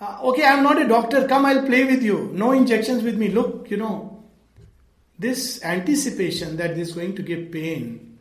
uh, 0.00 0.18
okay, 0.22 0.44
I'm 0.44 0.62
not 0.62 0.80
a 0.80 0.86
doctor, 0.86 1.26
come, 1.26 1.46
I'll 1.46 1.64
play 1.64 1.84
with 1.84 2.02
you. 2.02 2.30
No 2.32 2.52
injections 2.52 3.02
with 3.02 3.16
me. 3.16 3.28
Look, 3.28 3.70
you 3.70 3.76
know, 3.76 4.24
this 5.18 5.62
anticipation 5.64 6.56
that 6.56 6.78
is 6.78 6.92
going 6.92 7.14
to 7.16 7.22
give 7.22 7.50
pain 7.50 8.18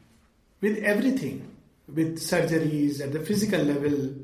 with 0.61 0.77
everything, 0.83 1.51
with 1.93 2.17
surgeries 2.19 3.01
at 3.01 3.11
the 3.11 3.19
physical 3.19 3.61
level 3.61 4.15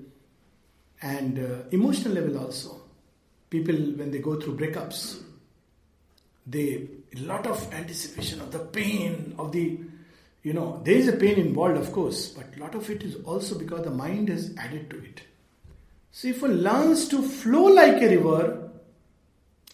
and 1.01 1.39
uh, 1.39 1.63
emotional 1.71 2.13
level 2.13 2.39
also. 2.39 2.81
People, 3.49 3.75
when 3.75 4.11
they 4.11 4.19
go 4.19 4.39
through 4.39 4.55
breakups, 4.55 5.21
they 6.47 6.87
a 7.15 7.19
lot 7.21 7.45
of 7.45 7.73
anticipation 7.73 8.39
of 8.39 8.51
the 8.51 8.59
pain 8.59 9.35
of 9.37 9.51
the 9.51 9.79
you 10.43 10.53
know 10.53 10.81
there 10.83 10.95
is 10.95 11.07
a 11.07 11.17
pain 11.17 11.37
involved 11.37 11.77
of 11.77 11.91
course 11.91 12.29
but 12.29 12.45
a 12.55 12.59
lot 12.59 12.73
of 12.73 12.89
it 12.89 13.03
is 13.03 13.15
also 13.25 13.57
because 13.57 13.83
the 13.83 13.91
mind 13.91 14.29
is 14.29 14.55
added 14.57 14.89
to 14.89 14.97
it 14.97 15.21
so 16.11 16.27
if 16.27 16.41
one 16.41 16.61
learns 16.61 17.07
to 17.07 17.21
flow 17.21 17.65
like 17.81 18.01
a 18.01 18.09
river 18.15 18.69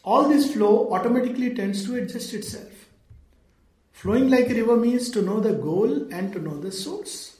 all 0.03 0.29
this 0.29 0.51
flow 0.53 0.73
automatically 0.93 1.53
tends 1.53 1.85
to 1.85 1.95
adjust 1.95 2.33
itself 2.33 2.85
flowing 3.91 4.29
like 4.29 4.49
a 4.49 4.59
river 4.61 4.77
means 4.77 5.09
to 5.09 5.21
know 5.21 5.39
the 5.39 5.53
goal 5.53 5.95
and 6.11 6.33
to 6.33 6.39
know 6.39 6.57
the 6.59 6.71
source 6.71 7.37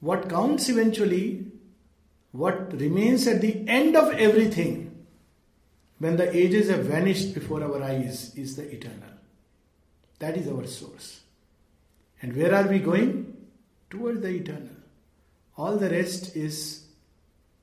what 0.00 0.28
counts 0.28 0.68
eventually 0.68 1.46
what 2.32 2.72
remains 2.80 3.26
at 3.26 3.40
the 3.40 3.54
end 3.66 3.96
of 3.96 4.12
everything 4.28 4.74
when 5.98 6.16
the 6.16 6.36
ages 6.36 6.68
have 6.68 6.84
vanished 6.84 7.34
before 7.34 7.62
our 7.62 7.82
eyes, 7.82 8.34
is 8.36 8.56
the 8.56 8.70
eternal. 8.70 9.10
That 10.18 10.36
is 10.36 10.48
our 10.48 10.66
source. 10.66 11.20
And 12.20 12.36
where 12.36 12.54
are 12.54 12.68
we 12.68 12.78
going? 12.78 13.34
Toward 13.90 14.22
the 14.22 14.28
eternal. 14.28 14.76
All 15.56 15.76
the 15.76 15.88
rest 15.88 16.36
is 16.36 16.85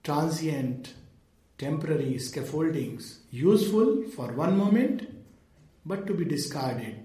transient, 0.03 0.93
temporary 1.57 2.17
scaffoldings, 2.19 3.19
useful 3.31 4.03
for 4.15 4.31
one 4.33 4.57
moment, 4.57 5.09
but 5.85 6.05
to 6.07 6.13
be 6.13 6.25
discarded 6.25 6.99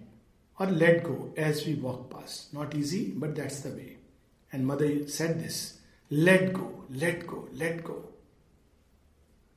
or 0.59 0.67
let 0.67 1.05
go 1.05 1.33
as 1.37 1.67
we 1.67 1.75
walk 1.75 2.11
past. 2.11 2.53
Not 2.53 2.75
easy, 2.75 3.13
but 3.17 3.35
that's 3.35 3.61
the 3.61 3.71
way. 3.71 3.97
And 4.53 4.67
Mother 4.67 5.07
said 5.09 5.41
this 5.41 5.79
let 6.11 6.53
go, 6.53 6.85
let 6.91 7.27
go, 7.27 7.49
let 7.53 7.85
go 7.85 8.05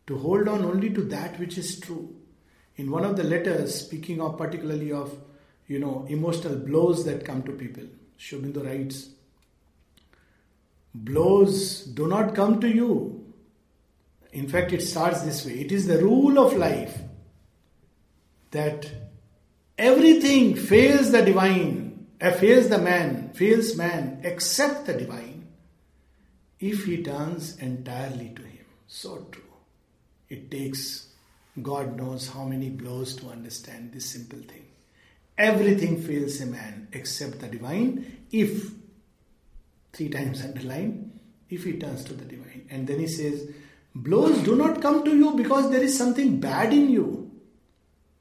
to 0.08 0.18
hold 0.18 0.48
on 0.48 0.66
only 0.66 0.90
to 0.90 1.02
that 1.04 1.40
which 1.40 1.58
is 1.58 1.80
true. 1.80 2.14
In 2.76 2.92
one 2.92 3.06
of 3.06 3.16
the 3.16 3.24
letters, 3.24 3.76
speaking 3.86 4.20
of 4.22 4.38
particularly 4.38 4.92
of 4.92 5.16
you 5.68 5.80
know 5.80 6.06
emotional 6.10 6.56
blows 6.56 7.06
that 7.06 7.26
come 7.26 7.44
to 7.44 7.52
people, 7.52 7.84
Sri 8.18 8.40
Aurobindo 8.40 8.66
writes, 8.66 9.10
blows 10.94 11.84
do 11.84 12.08
not 12.08 12.36
come 12.36 12.60
to 12.60 12.68
you. 12.68 13.21
In 14.32 14.48
fact, 14.48 14.72
it 14.72 14.82
starts 14.82 15.22
this 15.22 15.46
way. 15.46 15.60
It 15.60 15.72
is 15.72 15.88
the 15.88 15.98
rule 15.98 16.40
of 16.40 16.56
life 16.56 16.98
that 18.52 18.90
everything 19.78 20.56
fails 20.56 21.12
the 21.12 21.22
divine, 21.22 22.08
uh, 22.22 22.32
fails 22.32 22.70
the 22.70 22.78
man, 22.78 23.32
fails 23.34 23.76
man, 23.76 24.22
except 24.24 24.86
the 24.86 24.94
divine, 24.94 25.48
if 26.60 26.86
he 26.86 27.04
turns 27.04 27.58
entirely 27.58 28.32
to 28.36 28.42
him. 28.42 28.66
So 28.88 29.28
true. 29.32 29.44
It 30.30 30.50
takes 30.50 31.08
God 31.62 31.98
knows 31.98 32.30
how 32.30 32.46
many 32.46 32.70
blows 32.70 33.16
to 33.18 33.28
understand 33.28 33.92
this 33.92 34.10
simple 34.10 34.40
thing. 34.40 34.66
Everything 35.38 36.02
fails 36.02 36.40
a 36.40 36.46
man 36.46 36.88
except 36.94 37.40
the 37.40 37.48
divine 37.48 38.26
if, 38.32 38.72
three 39.92 40.10
times 40.10 40.42
underline, 40.46 41.20
if 41.50 41.66
he 41.66 41.74
turns 41.74 42.06
to 42.06 42.14
the 42.14 42.24
divine. 42.24 42.68
And 42.70 42.88
then 42.88 43.00
he 43.00 43.08
says, 43.08 43.50
Blows 43.94 44.38
do 44.40 44.56
not 44.56 44.82
come 44.82 45.04
to 45.04 45.16
you 45.16 45.36
because 45.36 45.70
there 45.70 45.82
is 45.82 45.98
something 45.98 46.40
bad 46.40 46.74
in 46.74 46.90
you. 46.90 47.32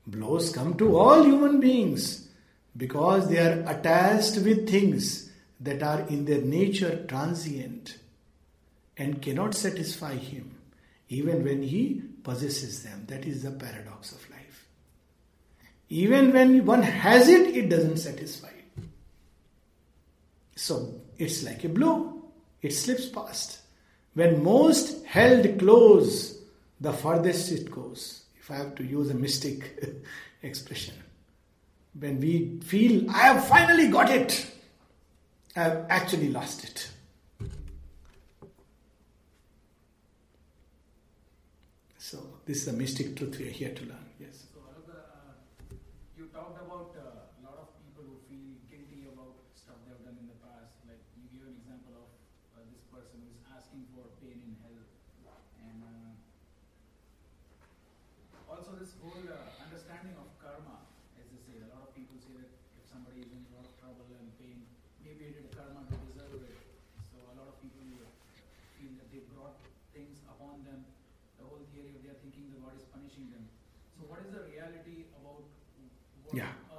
Blows 0.07 0.51
come 0.51 0.77
to 0.79 0.97
all 0.97 1.23
human 1.23 1.61
beings 1.61 2.29
because 2.77 3.29
they 3.29 3.39
are 3.39 3.63
attached 3.69 4.37
with 4.39 4.69
things 4.69 5.31
that 5.61 5.83
are 5.83 6.01
in 6.03 6.25
their 6.25 6.41
nature 6.41 7.05
transient 7.07 7.99
and 8.97 9.23
cannot 9.23 9.55
satisfy 9.55 10.15
him, 10.15 10.57
even 11.09 11.45
when 11.45 11.63
he 11.63 12.03
possesses 12.23 12.83
them. 12.83 13.05
That 13.07 13.25
is 13.25 13.43
the 13.43 13.51
paradox 13.51 14.13
of 14.13 14.31
life. 14.31 14.67
Even 15.89 16.33
when 16.33 16.65
one 16.65 16.83
has 16.83 17.29
it, 17.29 17.57
it 17.57 17.69
doesn't 17.69 17.99
satisfy. 17.99 18.49
So 20.57 21.01
it's 21.17 21.43
like 21.43 21.65
a 21.65 21.69
blow, 21.69 22.23
it 22.61 22.73
slips 22.73 23.07
past. 23.07 23.60
When 24.21 24.43
most 24.45 25.07
held 25.07 25.59
close, 25.59 26.37
the 26.79 26.93
furthest 26.93 27.53
it 27.53 27.71
goes. 27.71 28.25
If 28.39 28.51
I 28.51 28.57
have 28.57 28.75
to 28.75 28.85
use 28.85 29.09
a 29.09 29.15
mystic 29.15 29.83
expression. 30.43 30.93
When 31.99 32.21
we 32.21 32.61
feel, 32.63 33.11
I 33.11 33.29
have 33.33 33.47
finally 33.49 33.89
got 33.89 34.11
it, 34.11 34.47
I 35.57 35.61
have 35.63 35.87
actually 35.89 36.29
lost 36.29 36.65
it. 36.65 36.91
So, 41.97 42.19
this 42.45 42.59
is 42.59 42.65
the 42.67 42.73
mystic 42.75 43.17
truth 43.17 43.39
we 43.39 43.47
are 43.49 43.51
here 43.51 43.73
to 43.73 43.85
learn. 43.87 44.05
Yes. 44.19 44.45
So, 44.53 44.61
uh, 44.61 45.01
you 46.19 46.27
talked 46.33 46.61
about 46.61 46.93
uh, 46.97 47.41
a 47.41 47.43
lot 47.47 47.57
of 47.57 47.69
people 47.81 48.05
who 48.05 48.17
feel 48.29 48.53
guilty 48.69 49.07
about 49.09 49.33
stuff 49.57 49.77
they 49.87 49.93
have 49.97 50.05
done 50.05 50.17
in 50.21 50.27
the 50.29 50.37
past. 50.45 50.77
Like 50.89 51.01
you 51.17 51.25
gave 51.33 51.45
an 51.47 51.57
example 51.57 51.95
of 52.05 52.09
uh, 52.57 52.65
this 52.73 52.83
person 52.91 53.21
who 53.25 53.29
is 53.33 53.41
asking 53.53 53.85
for 53.95 54.05
pain 54.25 54.41
in 54.43 54.53
hell, 54.65 54.81
and 55.61 55.79
uh, 55.85 56.17
also 58.51 58.75
this 58.81 58.97
whole 58.99 59.23
uh, 59.29 59.37
understanding 59.63 60.17
of 60.19 60.27
karma, 60.43 60.83
as 61.21 61.29
they 61.31 61.39
say. 61.47 61.61
A 61.63 61.71
lot 61.71 61.85
of 61.87 61.93
people 61.95 62.17
say 62.19 62.33
that 62.43 62.51
if 62.81 62.85
somebody 62.91 63.23
is 63.23 63.31
in 63.31 63.45
a 63.53 63.61
lot 63.61 63.69
of 63.69 63.75
trouble 63.79 64.09
and 64.11 64.27
pain, 64.41 64.65
maybe 65.05 65.31
he 65.31 65.33
did 65.37 65.53
karma 65.55 65.85
to 65.87 65.95
deserve 66.11 66.33
it. 66.43 66.59
So 67.13 67.23
a 67.31 67.35
lot 67.39 67.47
of 67.53 67.57
people 67.63 67.85
feel 68.75 68.93
that 68.99 69.09
they 69.15 69.23
brought 69.31 69.55
things 69.95 70.19
upon 70.27 70.65
them. 70.67 70.83
The 71.39 71.47
whole 71.49 71.63
theory 71.73 71.95
of 71.97 72.03
they 72.05 72.11
are 72.13 72.21
thinking 72.21 72.53
that 72.53 72.61
God 72.61 72.77
is 72.77 72.85
punishing 72.93 73.33
them. 73.33 73.45
So 73.97 74.05
what 74.11 74.21
is 74.21 74.29
the 74.35 74.45
reality 74.45 75.09
about 75.17 75.41
what 76.29 76.37
Yeah, 76.37 76.53
are 76.53 76.53
what 76.53 76.69
the 76.69 76.69
happens? 76.69 76.69
Upanishads 76.69 76.69
and 76.69 76.69
the 76.69 76.69
writings 76.69 76.69
of 76.69 76.69
Mother 76.69 76.69
and 76.69 76.69
Sri 76.69 76.69
Aurobindo? 76.69 76.69
What 76.69 76.69
does 76.69 76.69
what 76.69 76.69
do 76.69 76.69
they 76.69 76.69
really 76.69 76.69
say 76.69 76.69
about 76.69 76.69
what 76.69 76.69
is 76.69 76.69
the 76.69 76.69
reality 76.69 76.69
of 76.69 76.70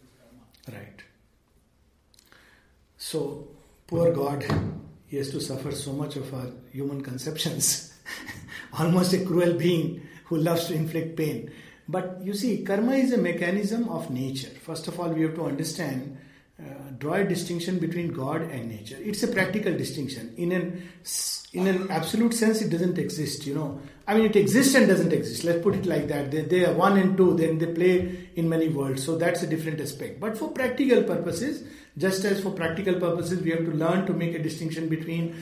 this 0.00 0.10
karma? 0.18 0.78
Right. 0.78 1.02
So, 2.96 3.48
poor 3.86 4.12
God, 4.12 4.44
he 5.06 5.16
has 5.16 5.30
to 5.30 5.40
suffer 5.40 5.72
so 5.72 5.92
much 5.92 6.16
of 6.16 6.32
our 6.34 6.50
human 6.72 7.02
conceptions. 7.02 7.92
Almost 8.78 9.12
a 9.14 9.24
cruel 9.24 9.54
being 9.54 10.06
who 10.26 10.36
loves 10.36 10.66
to 10.66 10.74
inflict 10.74 11.16
pain. 11.16 11.50
But 11.88 12.20
you 12.22 12.34
see, 12.34 12.62
karma 12.62 12.92
is 12.92 13.12
a 13.12 13.18
mechanism 13.18 13.88
of 13.88 14.10
nature. 14.10 14.50
First 14.50 14.86
of 14.86 15.00
all, 15.00 15.08
we 15.08 15.22
have 15.22 15.34
to 15.34 15.46
understand, 15.46 16.18
uh, 16.60 16.90
draw 16.98 17.14
a 17.14 17.24
distinction 17.24 17.78
between 17.78 18.12
God 18.12 18.42
and 18.42 18.68
nature. 18.68 18.96
It's 19.00 19.22
a 19.22 19.28
practical 19.28 19.72
distinction. 19.76 20.34
In 20.36 20.52
an 20.52 20.88
in 21.52 21.66
an 21.66 21.90
absolute 21.90 22.32
sense, 22.34 22.62
it 22.62 22.70
doesn't 22.70 22.98
exist. 22.98 23.46
You 23.46 23.54
know, 23.54 23.80
I 24.06 24.14
mean, 24.14 24.26
it 24.26 24.36
exists 24.36 24.74
and 24.74 24.86
doesn't 24.86 25.12
exist. 25.12 25.44
Let's 25.44 25.62
put 25.62 25.74
it 25.74 25.86
like 25.86 26.08
that. 26.08 26.30
They, 26.30 26.42
they 26.42 26.64
are 26.64 26.72
one 26.74 26.96
and 26.98 27.16
two. 27.16 27.34
Then 27.36 27.58
they 27.58 27.66
play 27.66 28.28
in 28.36 28.48
many 28.48 28.68
worlds. 28.68 29.04
So 29.04 29.16
that's 29.16 29.42
a 29.42 29.46
different 29.46 29.80
aspect. 29.80 30.20
But 30.20 30.38
for 30.38 30.48
practical 30.48 31.02
purposes, 31.02 31.64
just 31.98 32.24
as 32.24 32.40
for 32.40 32.50
practical 32.50 32.94
purposes, 32.94 33.42
we 33.42 33.50
have 33.50 33.64
to 33.64 33.72
learn 33.72 34.06
to 34.06 34.12
make 34.12 34.34
a 34.34 34.42
distinction 34.42 34.88
between 34.88 35.34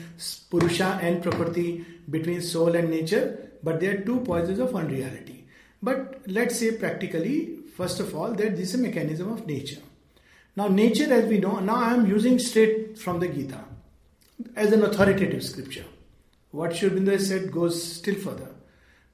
Purusha 0.49 0.99
and 1.01 1.21
Prakriti, 1.21 1.85
between 2.09 2.41
soul 2.41 2.75
and 2.75 2.89
nature. 2.89 3.51
But 3.61 3.79
they 3.79 3.87
are 3.87 4.01
two 4.01 4.21
poises 4.21 4.59
of 4.59 4.75
unreality. 4.75 5.45
But 5.81 6.21
let's 6.27 6.57
say 6.57 6.71
practically, 6.71 7.59
first 7.77 7.99
of 7.99 8.15
all, 8.15 8.31
that 8.33 8.55
this 8.57 8.73
is 8.73 8.75
a 8.75 8.83
mechanism 8.83 9.31
of 9.31 9.45
nature. 9.45 9.81
Now, 10.55 10.67
nature, 10.67 11.11
as 11.13 11.25
we 11.25 11.37
know, 11.37 11.59
now 11.59 11.75
I 11.75 11.93
am 11.93 12.07
using 12.07 12.39
straight 12.39 12.97
from 12.97 13.19
the 13.19 13.27
Gita 13.27 13.63
as 14.55 14.71
an 14.71 14.83
authoritative 14.83 15.43
scripture. 15.43 15.85
What 16.51 16.71
Aurobindo 16.71 17.19
said 17.19 17.51
goes 17.51 17.81
still 17.81 18.15
further. 18.15 18.49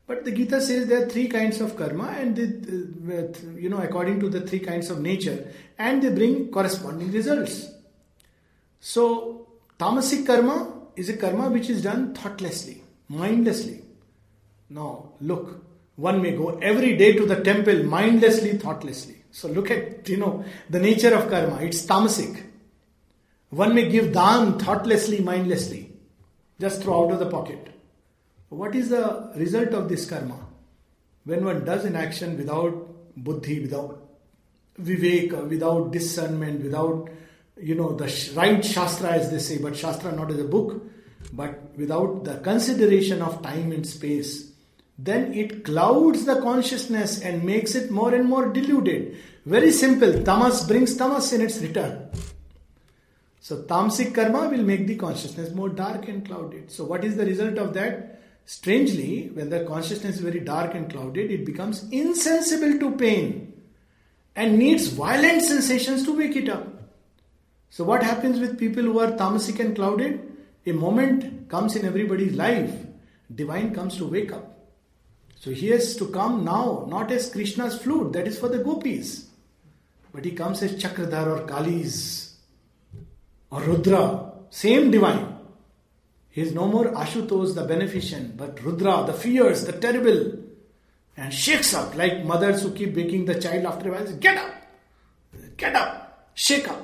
But 0.08 0.24
the 0.24 0.32
Gita 0.32 0.62
says 0.62 0.88
there 0.88 1.04
are 1.04 1.10
three 1.10 1.28
kinds 1.28 1.60
of 1.62 1.76
karma, 1.76 2.16
and 2.20 2.36
they, 2.36 3.18
uh, 3.18 3.28
you 3.58 3.70
know, 3.70 3.80
according 3.80 4.20
to 4.20 4.30
the 4.30 4.42
three 4.42 4.60
kinds 4.60 4.90
of 4.90 5.02
nature, 5.02 5.52
and 5.78 6.02
they 6.02 6.10
bring 6.10 6.52
corresponding 6.52 7.12
results. 7.12 7.68
So, 8.80 9.48
tamasic 9.80 10.28
karma 10.28 10.74
is 10.96 11.10
a 11.10 11.18
karma 11.18 11.50
which 11.50 11.70
is 11.70 11.82
done 11.82 12.14
thoughtlessly, 12.14 12.84
mindlessly. 13.10 13.82
Now, 14.70 15.14
look, 15.22 15.66
one 15.96 16.22
may 16.22 16.32
go 16.32 16.60
every 16.60 16.96
day 16.98 17.14
to 17.14 17.26
the 17.26 17.42
temple 17.42 17.84
mindlessly, 17.84 18.58
thoughtlessly. 18.58 19.15
So, 19.36 19.50
look 19.50 19.70
at, 19.70 20.08
you 20.08 20.16
know, 20.16 20.46
the 20.70 20.80
nature 20.80 21.14
of 21.14 21.30
karma. 21.30 21.58
It's 21.62 21.86
tamasic. 21.86 22.42
One 23.50 23.76
may 23.76 23.90
give 23.90 24.14
dhan 24.14 24.62
thoughtlessly, 24.62 25.20
mindlessly, 25.20 25.92
just 26.58 26.82
throw 26.82 27.04
out 27.04 27.12
of 27.12 27.20
the 27.20 27.26
pocket. 27.26 27.68
What 28.48 28.74
is 28.76 28.88
the 28.88 29.34
result 29.36 29.74
of 29.74 29.90
this 29.90 30.10
karma? 30.10 30.40
When 31.26 31.44
one 31.44 31.66
does 31.66 31.84
an 31.84 31.98
action 31.98 32.38
without 32.38 32.88
buddhi, 33.18 33.60
without 33.60 34.02
vivek, 34.82 35.50
without 35.50 35.92
discernment, 35.92 36.64
without, 36.64 37.10
you 37.58 37.76
know, 37.76 37.94
the 37.94 38.06
right 38.38 38.64
shastra 38.64 39.10
as 39.10 39.32
they 39.32 39.40
say, 39.40 39.58
but 39.58 39.76
shastra 39.76 40.14
not 40.14 40.32
as 40.32 40.40
a 40.40 40.46
book, 40.46 40.82
but 41.34 41.76
without 41.76 42.24
the 42.24 42.38
consideration 42.38 43.22
of 43.22 43.42
time 43.42 43.74
and 43.74 43.86
space, 43.86 44.55
then 44.98 45.34
it 45.34 45.66
clouds 45.66 46.26
the 46.26 46.42
consciousness 46.42 47.22
and 47.22 47.44
makes 47.44 47.76
it 47.76 47.92
more 47.92 48.14
and 48.14 48.26
more 48.26 48.48
diluted. 48.52 49.18
Very 49.46 49.72
simple. 49.72 50.24
Tamas 50.24 50.64
brings 50.66 50.96
tamas 50.96 51.34
in 51.34 51.42
its 51.42 51.60
return. 51.60 52.10
So 53.42 53.62
tamasic 53.62 54.16
karma 54.16 54.50
will 54.50 54.64
make 54.64 54.88
the 54.88 54.96
consciousness 54.96 55.54
more 55.54 55.70
dark 55.70 56.08
and 56.08 56.26
clouded. 56.26 56.72
So 56.72 56.84
what 56.84 57.04
is 57.04 57.16
the 57.16 57.26
result 57.26 57.58
of 57.58 57.74
that? 57.76 58.22
Strangely, 58.46 59.30
when 59.34 59.50
the 59.50 59.66
consciousness 59.66 60.16
is 60.16 60.22
very 60.22 60.40
dark 60.40 60.74
and 60.74 60.90
clouded, 60.90 61.30
it 61.30 61.46
becomes 61.46 61.88
insensible 61.92 62.80
to 62.80 62.96
pain 62.96 63.54
and 64.36 64.58
needs 64.58 64.88
violent 64.88 65.44
sensations 65.44 66.04
to 66.06 66.18
wake 66.18 66.36
it 66.36 66.50
up. 66.50 66.68
So 67.70 67.84
what 67.84 68.02
happens 68.02 68.40
with 68.40 68.58
people 68.58 68.84
who 68.84 69.00
are 69.00 69.12
tamasic 69.12 69.60
and 69.60 69.76
clouded? 69.76 70.32
A 70.66 70.72
moment 70.72 71.50
comes 71.50 71.76
in 71.76 71.86
everybody's 71.86 72.36
life. 72.36 72.74
Divine 73.34 73.76
comes 73.76 73.98
to 73.98 74.08
wake 74.08 74.32
up. 74.32 74.55
So 75.36 75.52
he 75.52 75.70
has 75.70 75.96
to 75.98 76.08
come 76.08 76.44
now, 76.44 76.88
not 76.90 77.12
as 77.12 77.30
Krishna's 77.30 77.78
flute, 77.82 78.14
that 78.14 78.28
is 78.28 78.40
for 78.40 78.50
the 78.50 78.60
gopis. 78.60 79.28
But 80.14 80.26
he 80.26 80.32
comes 80.32 80.64
as 80.64 80.82
Chakradhar 80.82 81.28
or 81.28 81.46
Kali's 81.46 82.36
or 83.52 83.62
Rudra, 83.62 84.32
same 84.50 84.92
divine. 84.92 85.38
He 86.30 86.42
is 86.42 86.54
no 86.54 86.68
more 86.68 86.86
Ashutosh, 86.86 87.56
the 87.56 87.64
beneficent, 87.64 88.36
but 88.36 88.62
Rudra, 88.62 89.06
the 89.06 89.14
fierce, 89.14 89.64
the 89.64 89.74
terrible, 89.74 90.34
and 91.16 91.34
shakes 91.34 91.74
up 91.74 91.96
like 91.96 92.26
mothers 92.26 92.64
who 92.64 92.72
keep 92.72 92.96
waking 92.96 93.26
the 93.26 93.40
child 93.40 93.66
after 93.66 93.90
a 93.90 93.92
while. 93.94 94.14
Get 94.18 94.38
up! 94.38 94.52
Get 95.58 95.76
up! 95.76 96.30
Shake 96.34 96.68
up! 96.68 96.82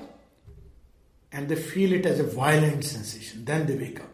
And 1.34 1.50
they 1.50 1.56
feel 1.56 1.94
it 1.94 2.06
as 2.06 2.20
a 2.20 2.24
violent 2.24 2.84
sensation. 2.84 3.44
Then 3.44 3.66
they 3.66 3.76
wake 3.76 4.00
up. 4.00 4.11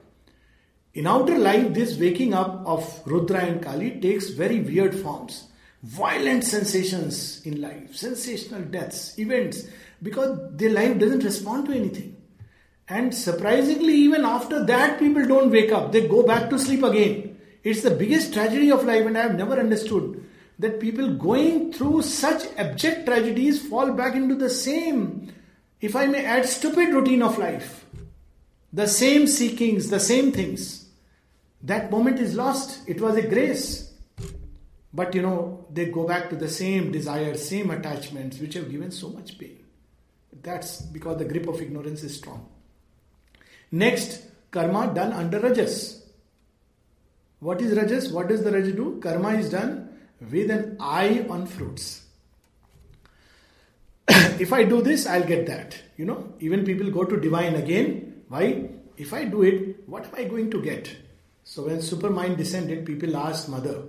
In 0.98 1.06
outer 1.06 1.38
life, 1.38 1.76
this 1.76 1.96
waking 2.00 2.34
up 2.34 2.66
of 2.66 3.04
Rudra 3.06 3.42
and 3.46 3.62
Kali 3.62 4.02
takes 4.02 4.32
very 4.32 4.62
weird 4.62 5.00
forms. 5.00 5.48
Violent 5.84 6.44
sensations 6.44 7.40
in 7.46 7.62
life, 7.62 7.96
sensational 7.96 8.64
deaths, 8.64 9.20
events, 9.20 9.68
because 10.02 10.40
their 10.54 10.72
life 10.72 10.98
doesn't 10.98 11.24
respond 11.24 11.68
to 11.68 11.74
anything. 11.74 12.18
And 12.90 13.14
surprisingly, 13.14 13.94
even 13.94 14.26
after 14.26 14.66
that, 14.66 14.98
people 14.98 15.24
don't 15.28 15.52
wake 15.52 15.72
up. 15.72 15.92
They 15.92 16.08
go 16.08 16.24
back 16.24 16.50
to 16.50 16.58
sleep 16.58 16.82
again. 16.82 17.38
It's 17.64 17.84
the 17.84 17.92
biggest 17.92 18.34
tragedy 18.34 18.72
of 18.72 18.84
life, 18.84 19.06
and 19.06 19.16
I 19.16 19.22
have 19.22 19.36
never 19.36 19.60
understood 19.60 20.28
that 20.58 20.80
people 20.80 21.14
going 21.14 21.74
through 21.74 22.02
such 22.02 22.48
abject 22.58 23.06
tragedies 23.06 23.62
fall 23.62 23.94
back 23.94 24.16
into 24.16 24.34
the 24.34 24.50
same, 24.50 25.32
if 25.80 25.96
I 25.96 26.08
may 26.08 26.26
add, 26.26 26.48
stupid 26.48 26.90
routine 26.90 27.22
of 27.22 27.38
life. 27.38 27.86
The 28.74 28.88
same 28.88 29.28
seekings, 29.28 29.92
the 29.92 30.00
same 30.00 30.32
things. 30.32 30.86
That 31.62 31.92
moment 31.92 32.20
is 32.20 32.36
lost. 32.36 32.88
It 32.88 33.02
was 33.02 33.16
a 33.16 33.28
grace. 33.28 33.94
But 34.94 35.14
you 35.14 35.22
know, 35.22 35.66
they 35.72 35.86
go 35.86 36.08
back 36.08 36.30
to 36.30 36.36
the 36.36 36.50
same 36.50 36.92
desires, 36.92 37.48
same 37.48 37.72
attachments, 37.72 38.40
which 38.40 38.54
have 38.54 38.72
given 38.72 38.92
so 38.92 39.10
much 39.10 39.38
pain. 39.38 39.60
That's 40.42 40.82
because 40.82 41.18
the 41.18 41.26
grip 41.26 41.48
of 41.48 41.62
ignorance 41.62 42.04
is 42.04 42.18
strong. 42.18 42.48
Next, 43.72 44.24
karma 44.52 44.92
done 44.94 45.14
under 45.14 45.40
rajas. 45.40 46.06
What 47.40 47.62
is 47.62 47.76
rajas? 47.76 48.12
What 48.12 48.30
does 48.30 48.44
the 48.44 48.52
rajas 48.52 48.74
do? 48.74 49.00
Karma 49.02 49.34
is 49.34 49.50
done 49.50 49.90
with 50.32 50.50
an 50.50 50.78
eye 50.80 51.26
on 51.30 51.46
fruits. 51.46 52.06
if 54.08 54.54
I 54.54 54.64
do 54.64 54.82
this, 54.82 55.06
I'll 55.06 55.24
get 55.24 55.46
that. 55.48 55.78
You 55.98 56.06
know, 56.06 56.34
even 56.40 56.66
people 56.66 56.90
go 56.90 57.04
to 57.04 57.20
divine 57.20 57.56
again. 57.56 58.24
Why? 58.30 58.70
If 58.96 59.14
I 59.14 59.26
do 59.26 59.44
it, 59.44 59.88
what 59.88 60.06
am 60.06 60.16
I 60.16 60.24
going 60.24 60.50
to 60.52 60.62
get? 60.62 60.96
So 61.48 61.64
when 61.64 61.78
Supermind 61.78 62.36
descended, 62.36 62.86
people 62.86 63.16
asked 63.16 63.48
Mother, 63.48 63.84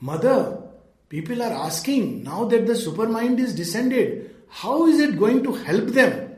Mother, 0.00 0.62
people 1.08 1.42
are 1.42 1.52
asking 1.52 2.22
now 2.22 2.44
that 2.44 2.68
the 2.68 2.74
Supermind 2.74 3.40
is 3.40 3.52
descended, 3.52 4.32
how 4.48 4.86
is 4.86 5.00
it 5.00 5.18
going 5.18 5.42
to 5.42 5.54
help 5.54 5.86
them? 5.86 6.36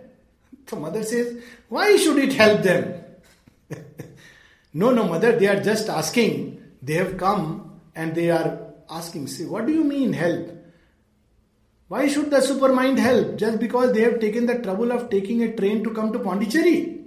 The 0.65 0.77
mother 0.77 1.03
says, 1.03 1.43
Why 1.69 1.99
should 1.99 2.17
it 2.17 2.33
help 2.33 2.63
them? 2.63 3.05
no, 4.73 4.93
no, 4.93 5.05
mother, 5.05 5.39
they 5.39 5.47
are 5.47 5.63
just 5.63 5.91
asking. 5.91 6.59
They 6.81 6.95
have 6.95 7.19
come 7.19 7.79
and 7.95 8.15
they 8.15 8.31
are 8.31 8.59
asking, 8.89 9.27
Say, 9.27 9.45
what 9.45 9.67
do 9.67 9.75
you 9.75 9.85
mean 9.85 10.15
help? 10.15 10.53
Why 11.89 12.09
should 12.09 12.31
the 12.31 12.39
supermind 12.39 12.97
help? 12.97 13.37
Just 13.37 13.61
because 13.61 13.93
they 13.93 14.01
have 14.01 14.21
taken 14.21 14.47
the 14.47 14.59
trouble 14.61 14.91
of 14.91 15.11
taking 15.11 15.43
a 15.43 15.55
train 15.55 15.85
to 15.85 15.91
come 15.91 16.15
to 16.15 16.19
Pondicherry? 16.19 17.05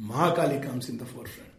Mahakali 0.00 0.62
comes 0.62 0.88
in 0.88 0.96
the 0.96 1.04
forefront. 1.04 1.55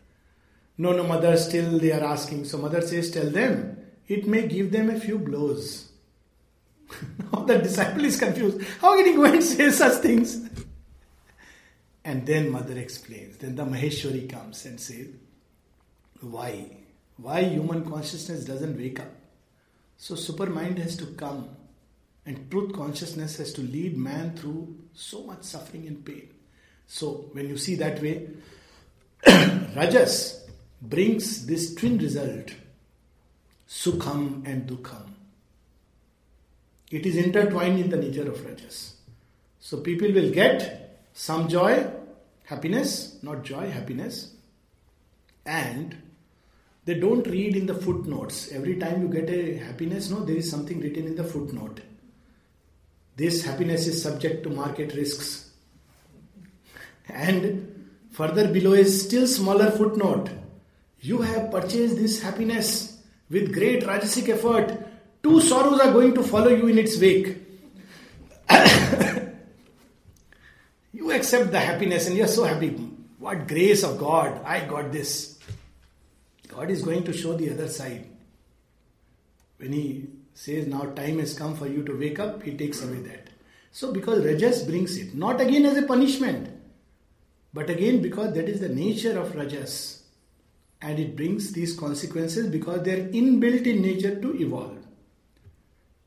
No, 0.78 0.92
no, 0.92 1.04
mother, 1.04 1.36
still 1.38 1.80
they 1.80 1.92
are 1.92 2.04
asking. 2.04 2.46
So 2.46 2.58
mother 2.58 2.82
says, 2.82 3.12
Tell 3.12 3.30
them, 3.30 3.78
it 4.08 4.28
may 4.28 4.48
give 4.48 4.72
them 4.72 4.90
a 4.90 5.00
few 5.00 5.18
blows. 5.18 5.92
now 7.34 7.40
the 7.44 7.58
disciple 7.58 8.06
is 8.06 8.18
confused. 8.18 8.62
How 8.80 8.96
can 8.96 9.06
he 9.06 9.14
go 9.14 9.26
and 9.26 9.44
say 9.44 9.72
such 9.72 10.02
things? 10.02 10.48
and 12.08 12.26
then 12.26 12.50
mother 12.50 12.78
explains. 12.78 13.36
Then 13.36 13.58
the 13.58 13.66
Maheshwari 13.66 14.30
comes 14.30 14.66
and 14.66 14.80
says, 14.80 15.08
Why? 16.22 16.78
Why 17.18 17.44
human 17.44 17.84
consciousness 17.84 18.46
doesn't 18.46 18.78
wake 18.78 19.02
up? 19.02 19.12
So 19.98 20.16
supermind 20.16 20.78
has 20.78 20.96
to 20.98 21.08
come 21.08 21.50
and 22.26 22.50
truth 22.50 22.72
consciousness 22.72 23.38
has 23.40 23.52
to 23.54 23.62
lead 23.62 23.98
man 23.98 24.38
through 24.38 24.78
so 24.94 25.24
much 25.24 25.44
suffering 25.44 25.86
and 25.88 26.06
pain. 26.06 26.30
So 26.86 27.30
when 27.34 27.50
you 27.50 27.58
see 27.58 27.76
that 27.76 28.02
way, 28.02 28.30
Rajas 29.76 30.47
brings 30.82 31.46
this 31.46 31.74
twin 31.74 31.98
result 31.98 32.54
Sukham 33.68 34.46
and 34.48 34.68
Dukham. 34.70 35.14
It 36.90 37.06
is 37.06 37.18
intertwined 37.18 37.80
in 37.80 37.90
the 37.90 37.98
nature 37.98 38.30
of 38.32 38.46
Rajas. 38.46 38.96
So 39.60 39.82
people 39.82 40.12
will 40.12 40.32
get 40.32 41.02
some 41.14 41.50
joy, 41.50 41.86
happiness, 42.46 43.18
not 43.22 43.44
joy, 43.44 43.70
happiness, 43.70 44.34
and 45.46 45.98
they 46.86 46.94
don't 46.94 47.28
read 47.28 47.58
in 47.58 47.66
the 47.66 47.74
footnotes. 47.74 48.50
Every 48.54 48.78
time 48.78 49.02
you 49.02 49.10
get 49.10 49.30
a 49.30 49.58
happiness, 49.58 50.10
no, 50.10 50.24
there 50.24 50.38
is 50.38 50.50
something 50.50 50.80
written 50.80 51.06
in 51.06 51.16
the 51.16 51.24
footnote. 51.26 51.82
This 53.18 53.44
happiness 53.44 53.88
is 53.88 54.02
subject 54.02 54.44
to 54.44 54.50
market 54.50 54.94
risks. 54.94 55.50
And 57.10 57.90
further 58.12 58.48
below 58.48 58.74
is 58.74 59.06
still 59.06 59.28
smaller 59.28 59.72
footnote. 59.72 60.30
You 61.08 61.22
have 61.22 61.52
purchased 61.52 61.96
this 61.96 62.22
happiness 62.22 63.02
with 63.30 63.54
great 63.54 63.84
rajasic 63.84 64.28
effort. 64.28 64.78
Two 65.24 65.40
sorrows 65.40 65.80
are 65.80 65.94
going 65.94 66.14
to 66.16 66.22
follow 66.22 66.50
you 66.50 66.68
in 66.68 66.78
its 66.78 67.00
wake. 67.00 67.38
you 70.92 71.12
accept 71.14 71.52
the 71.52 71.62
happiness 71.62 72.08
and 72.08 72.18
you're 72.18 72.28
so 72.28 72.44
happy. 72.44 72.72
What 73.20 73.48
grace 73.48 73.86
of 73.86 73.98
God, 73.98 74.44
I 74.44 74.66
got 74.66 74.92
this. 74.92 75.40
God 76.50 76.70
is 76.70 76.82
going 76.82 77.06
to 77.06 77.14
show 77.14 77.38
the 77.38 77.52
other 77.52 77.70
side. 77.70 78.06
When 79.60 79.72
He 79.72 80.10
says, 80.34 80.68
Now 80.68 80.88
time 80.88 81.20
has 81.20 81.34
come 81.38 81.56
for 81.56 81.68
you 81.68 81.84
to 81.84 81.98
wake 81.98 82.20
up, 82.20 82.44
He 82.44 82.58
takes 82.58 82.84
away 82.84 83.00
that. 83.04 83.30
So, 83.72 83.94
because 83.94 84.26
Rajas 84.26 84.64
brings 84.64 84.98
it, 84.98 85.16
not 85.16 85.40
again 85.40 85.66
as 85.66 85.78
a 85.78 85.84
punishment, 85.84 86.50
but 87.54 87.70
again 87.70 88.02
because 88.02 88.34
that 88.34 88.50
is 88.50 88.60
the 88.60 88.68
nature 88.68 89.18
of 89.18 89.34
Rajas. 89.34 89.97
And 90.82 91.00
it 91.00 91.16
brings 91.16 91.52
these 91.52 91.78
consequences 91.78 92.48
because 92.48 92.84
they 92.84 93.00
are 93.00 93.08
inbuilt 93.10 93.66
in 93.66 93.82
nature 93.82 94.20
to 94.22 94.40
evolve. 94.42 94.78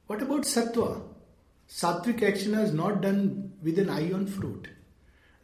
What 0.06 0.22
about 0.22 0.42
Sattva? 0.42 1.02
Sattvic 1.68 2.22
action 2.22 2.54
is 2.54 2.72
not 2.72 3.00
done 3.00 3.52
with 3.62 3.78
an 3.78 3.90
eye 3.90 4.12
on 4.12 4.26
fruit. 4.26 4.68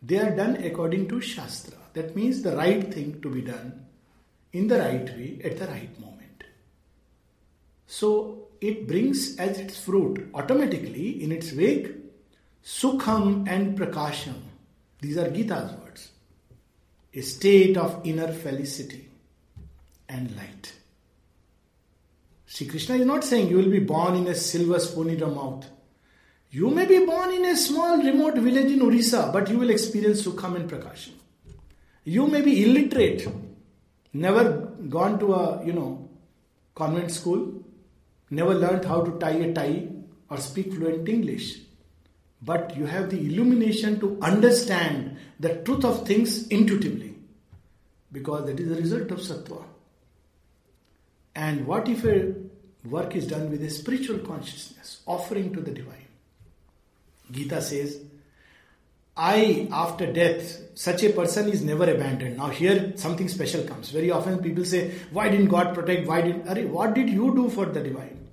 They 0.03 0.19
are 0.19 0.35
done 0.35 0.57
according 0.57 1.09
to 1.09 1.21
Shastra. 1.21 1.79
That 1.95 2.15
means 2.15 2.43
the 2.43 2.57
right 2.57 2.93
thing 2.93 3.21
to 3.23 3.31
be 3.31 3.43
done 3.43 3.87
in 4.53 4.69
the 4.69 4.79
right 4.79 5.09
way 5.17 5.41
at 5.45 5.59
the 5.59 5.67
right 5.67 6.01
moment. 6.01 6.45
So 7.87 8.49
it 8.61 8.87
brings 8.87 9.37
as 9.37 9.59
its 9.59 9.79
fruit 9.79 10.31
automatically 10.35 11.23
in 11.23 11.33
its 11.33 11.53
wake 11.53 11.89
Sukham 12.65 13.49
and 13.49 13.79
Prakasham. 13.79 14.41
These 15.01 15.19
are 15.19 15.31
Gita's 15.31 15.73
words. 15.81 16.11
A 17.15 17.21
state 17.21 17.77
of 17.77 18.01
inner 18.05 18.33
felicity 18.33 19.06
and 20.09 20.35
light. 20.37 20.73
Sri 22.47 22.67
Krishna 22.67 22.97
is 22.97 23.07
not 23.07 23.25
saying 23.25 23.49
you 23.49 23.57
will 23.57 23.71
be 23.71 23.81
born 23.81 24.15
in 24.15 24.27
a 24.29 24.35
silver 24.35 24.79
spoon 24.79 25.11
in 25.11 25.19
your 25.19 25.31
mouth. 25.31 25.67
You 26.51 26.71
may 26.71 26.87
be 26.87 27.05
born 27.05 27.35
in 27.35 27.45
a 27.45 27.57
small 27.57 27.99
remote 27.99 28.37
village 28.37 28.71
in 28.71 28.81
Orissa, 28.81 29.31
but 29.33 29.51
you 29.51 29.59
will 29.59 29.71
experience 29.71 30.23
Sukham 30.23 30.57
and 30.57 30.71
Prakasham. 30.71 31.13
You 32.05 32.29
may 32.29 32.41
be 32.41 32.65
illiterate, 32.65 33.29
never 34.13 34.53
gone 34.89 35.19
to 35.19 35.35
a, 35.35 35.67
you 35.67 35.73
know, 35.73 36.09
convent 36.75 37.11
school, 37.11 37.63
never 38.31 38.55
learned 38.55 38.85
how 38.85 39.03
to 39.03 39.19
tie 39.19 39.31
a 39.31 39.53
tie 39.53 39.89
or 40.31 40.39
speak 40.39 40.73
fluent 40.73 41.09
English. 41.09 41.59
But 42.43 42.77
you 42.77 42.87
have 42.87 43.11
the 43.11 43.19
illumination 43.19 43.99
to 44.01 44.19
understand 44.23 45.17
the 45.41 45.57
truth 45.57 45.85
of 45.85 46.07
things 46.07 46.47
intuitively. 46.49 47.17
Because 48.13 48.47
that 48.47 48.61
is 48.61 48.69
the 48.69 48.77
result 48.77 49.11
of 49.11 49.19
sattva. 49.19 49.65
And 51.37 51.67
what 51.67 51.89
if 51.89 52.05
a 52.05 52.35
work 52.85 53.15
is 53.15 53.27
done 53.27 53.51
with 53.51 53.63
a 53.63 53.71
spiritual 53.71 54.19
consciousness, 54.19 55.03
offering 55.07 55.53
to 55.53 55.61
the 55.61 55.71
divine? 55.71 56.07
Gita 57.31 57.61
says, 57.61 58.01
I, 59.17 59.69
after 59.71 60.13
death, 60.13 60.61
such 60.75 61.03
a 61.03 61.11
person 61.11 61.49
is 61.49 61.63
never 61.63 61.91
abandoned. 61.91 62.39
Now, 62.39 62.49
here 62.49 62.93
something 62.97 63.29
special 63.29 63.65
comes. 63.65 63.91
Very 63.91 64.11
often 64.11 64.43
people 64.43 64.65
say, 64.65 64.93
Why 65.11 65.29
didn't 65.29 65.49
God 65.49 65.75
protect? 65.75 66.07
Why 66.07 66.23
didn't. 66.23 66.49
Are, 66.49 66.61
what 66.69 66.95
did 66.95 67.09
you 67.09 67.35
do 67.35 67.49
for 67.49 67.67
the 67.67 67.83
divine? 67.83 68.29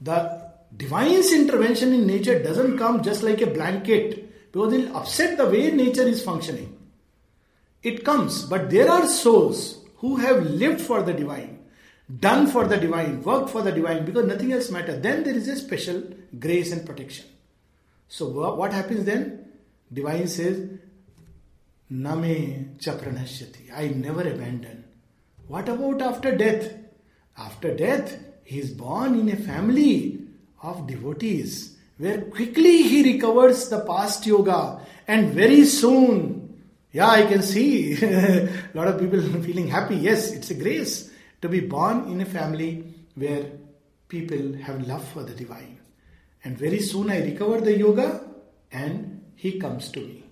The 0.00 0.50
divine's 0.76 1.32
intervention 1.32 1.92
in 1.92 2.06
nature 2.06 2.42
doesn't 2.42 2.78
come 2.78 3.02
just 3.02 3.22
like 3.22 3.40
a 3.40 3.48
blanket 3.48 4.52
because 4.52 4.72
it'll 4.72 4.96
upset 4.96 5.36
the 5.36 5.46
way 5.46 5.70
nature 5.70 6.02
is 6.02 6.22
functioning. 6.22 6.76
It 7.82 8.04
comes, 8.04 8.44
but 8.44 8.70
there 8.70 8.90
are 8.90 9.06
souls 9.06 9.84
who 9.96 10.16
have 10.16 10.44
lived 10.44 10.80
for 10.80 11.02
the 11.02 11.12
divine, 11.12 11.57
done 12.08 12.46
for 12.46 12.66
the 12.66 12.76
divine, 12.76 13.22
worked 13.22 13.50
for 13.50 13.62
the 13.62 13.72
divine 13.72 14.04
because 14.04 14.26
nothing 14.26 14.52
else 14.52 14.70
matters. 14.70 15.02
Then 15.02 15.24
there 15.24 15.34
is 15.34 15.48
a 15.48 15.56
special 15.56 16.02
grace 16.38 16.72
and 16.72 16.84
protection. 16.86 17.26
So, 18.08 18.28
what 18.54 18.72
happens 18.72 19.04
then? 19.04 19.46
Divine 19.92 20.28
says, 20.28 20.68
Name 21.90 22.76
chapranashyati. 22.78 23.72
I 23.74 23.88
never 23.88 24.20
abandon. 24.20 24.84
What 25.46 25.68
about 25.68 26.02
after 26.02 26.36
death? 26.36 26.74
After 27.36 27.74
death, 27.74 28.18
he 28.44 28.58
is 28.58 28.70
born 28.72 29.18
in 29.18 29.28
a 29.30 29.36
family 29.36 30.20
of 30.62 30.86
devotees 30.86 31.76
where 31.96 32.22
quickly 32.22 32.82
he 32.82 33.14
recovers 33.14 33.68
the 33.68 33.80
past 33.80 34.26
yoga 34.26 34.80
and 35.06 35.32
very 35.32 35.64
soon, 35.64 36.62
yeah, 36.92 37.08
I 37.08 37.24
can 37.24 37.42
see 37.42 37.94
a 38.02 38.70
lot 38.74 38.88
of 38.88 39.00
people 39.00 39.20
feeling 39.42 39.68
happy. 39.68 39.96
Yes, 39.96 40.32
it's 40.32 40.50
a 40.50 40.54
grace 40.54 41.07
to 41.42 41.48
be 41.48 41.60
born 41.60 42.10
in 42.10 42.20
a 42.20 42.26
family 42.26 42.94
where 43.14 43.50
people 44.08 44.54
have 44.62 44.86
love 44.86 45.06
for 45.08 45.22
the 45.22 45.34
divine. 45.34 45.78
And 46.44 46.56
very 46.56 46.80
soon 46.80 47.10
I 47.10 47.20
recover 47.20 47.60
the 47.60 47.76
yoga 47.76 48.24
and 48.72 49.24
he 49.34 49.58
comes 49.58 49.90
to 49.92 50.00
me. 50.00 50.24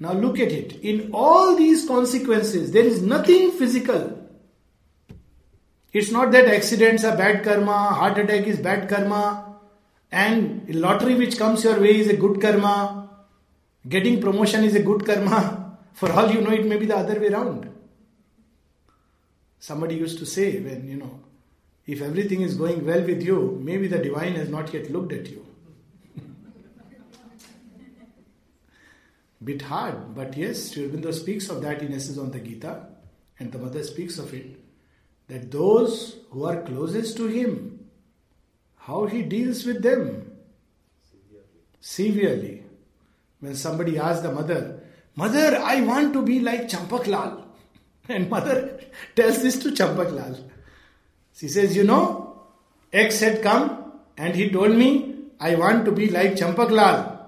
Now 0.00 0.12
look 0.12 0.38
at 0.38 0.52
it. 0.52 0.80
In 0.84 1.10
all 1.12 1.56
these 1.56 1.86
consequences, 1.86 2.70
there 2.70 2.84
is 2.84 3.02
nothing 3.02 3.50
physical. 3.50 4.28
It's 5.92 6.10
not 6.10 6.30
that 6.32 6.46
accidents 6.46 7.02
are 7.04 7.16
bad 7.16 7.42
karma, 7.42 7.94
heart 7.94 8.18
attack 8.18 8.46
is 8.46 8.58
bad 8.58 8.88
karma, 8.88 9.56
and 10.12 10.72
lottery 10.74 11.14
which 11.14 11.38
comes 11.38 11.64
your 11.64 11.80
way 11.80 11.98
is 11.98 12.08
a 12.08 12.16
good 12.16 12.40
karma. 12.40 13.10
Getting 13.88 14.20
promotion 14.20 14.64
is 14.64 14.74
a 14.74 14.82
good 14.82 15.04
karma. 15.04 15.78
For 15.94 16.12
all 16.12 16.30
you 16.30 16.40
know, 16.42 16.50
it 16.50 16.66
may 16.66 16.76
be 16.76 16.86
the 16.86 16.96
other 16.96 17.18
way 17.18 17.28
around. 17.28 17.70
Somebody 19.60 19.96
used 19.96 20.18
to 20.18 20.26
say, 20.26 20.60
when 20.60 20.86
you 20.88 20.96
know, 20.96 21.20
if 21.86 22.02
everything 22.02 22.42
is 22.42 22.54
going 22.54 22.84
well 22.86 23.00
with 23.02 23.22
you, 23.22 23.58
maybe 23.62 23.88
the 23.88 23.98
divine 23.98 24.34
has 24.34 24.48
not 24.48 24.72
yet 24.72 24.90
looked 24.90 25.12
at 25.12 25.28
you. 25.28 25.44
Bit 29.44 29.62
hard, 29.62 30.14
but 30.14 30.36
yes, 30.36 30.72
Sri 30.72 30.88
Aurobindo 30.88 31.12
speaks 31.12 31.48
of 31.48 31.62
that 31.62 31.82
in 31.82 31.92
Essays 31.92 32.18
on 32.18 32.30
the 32.30 32.38
Gita, 32.38 32.86
and 33.38 33.50
the 33.50 33.58
mother 33.58 33.82
speaks 33.82 34.18
of 34.18 34.32
it. 34.34 34.60
That 35.28 35.50
those 35.50 36.16
who 36.30 36.44
are 36.44 36.62
closest 36.62 37.16
to 37.16 37.26
him, 37.26 37.88
how 38.76 39.06
he 39.06 39.22
deals 39.22 39.64
with 39.64 39.82
them 39.82 40.32
severely. 41.80 42.64
When 43.40 43.54
somebody 43.54 43.98
asks 43.98 44.22
the 44.22 44.32
mother, 44.32 44.80
Mother, 45.18 45.60
I 45.60 45.80
want 45.80 46.12
to 46.12 46.22
be 46.22 46.38
like 46.38 46.68
Champaklal. 46.68 47.44
And 48.08 48.30
mother 48.30 48.78
tells 49.18 49.42
this 49.42 49.58
to 49.64 49.70
Champaklal. 49.70 50.38
She 51.34 51.48
says, 51.48 51.76
You 51.76 51.84
know, 51.84 52.46
X 52.92 53.20
had 53.20 53.42
come 53.42 53.92
and 54.16 54.34
he 54.34 54.50
told 54.50 54.74
me 54.76 55.16
I 55.40 55.54
want 55.56 55.84
to 55.86 55.92
be 55.92 56.08
like 56.10 56.36
Champaklal. 56.36 57.18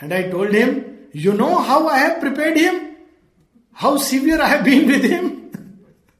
And 0.00 0.12
I 0.12 0.28
told 0.30 0.52
him, 0.52 1.08
You 1.12 1.34
know 1.34 1.56
how 1.56 1.88
I 1.88 1.98
have 1.98 2.20
prepared 2.20 2.56
him? 2.56 2.96
How 3.72 3.96
severe 3.96 4.40
I 4.40 4.48
have 4.48 4.64
been 4.64 4.86
with 4.88 5.04
him? 5.04 5.26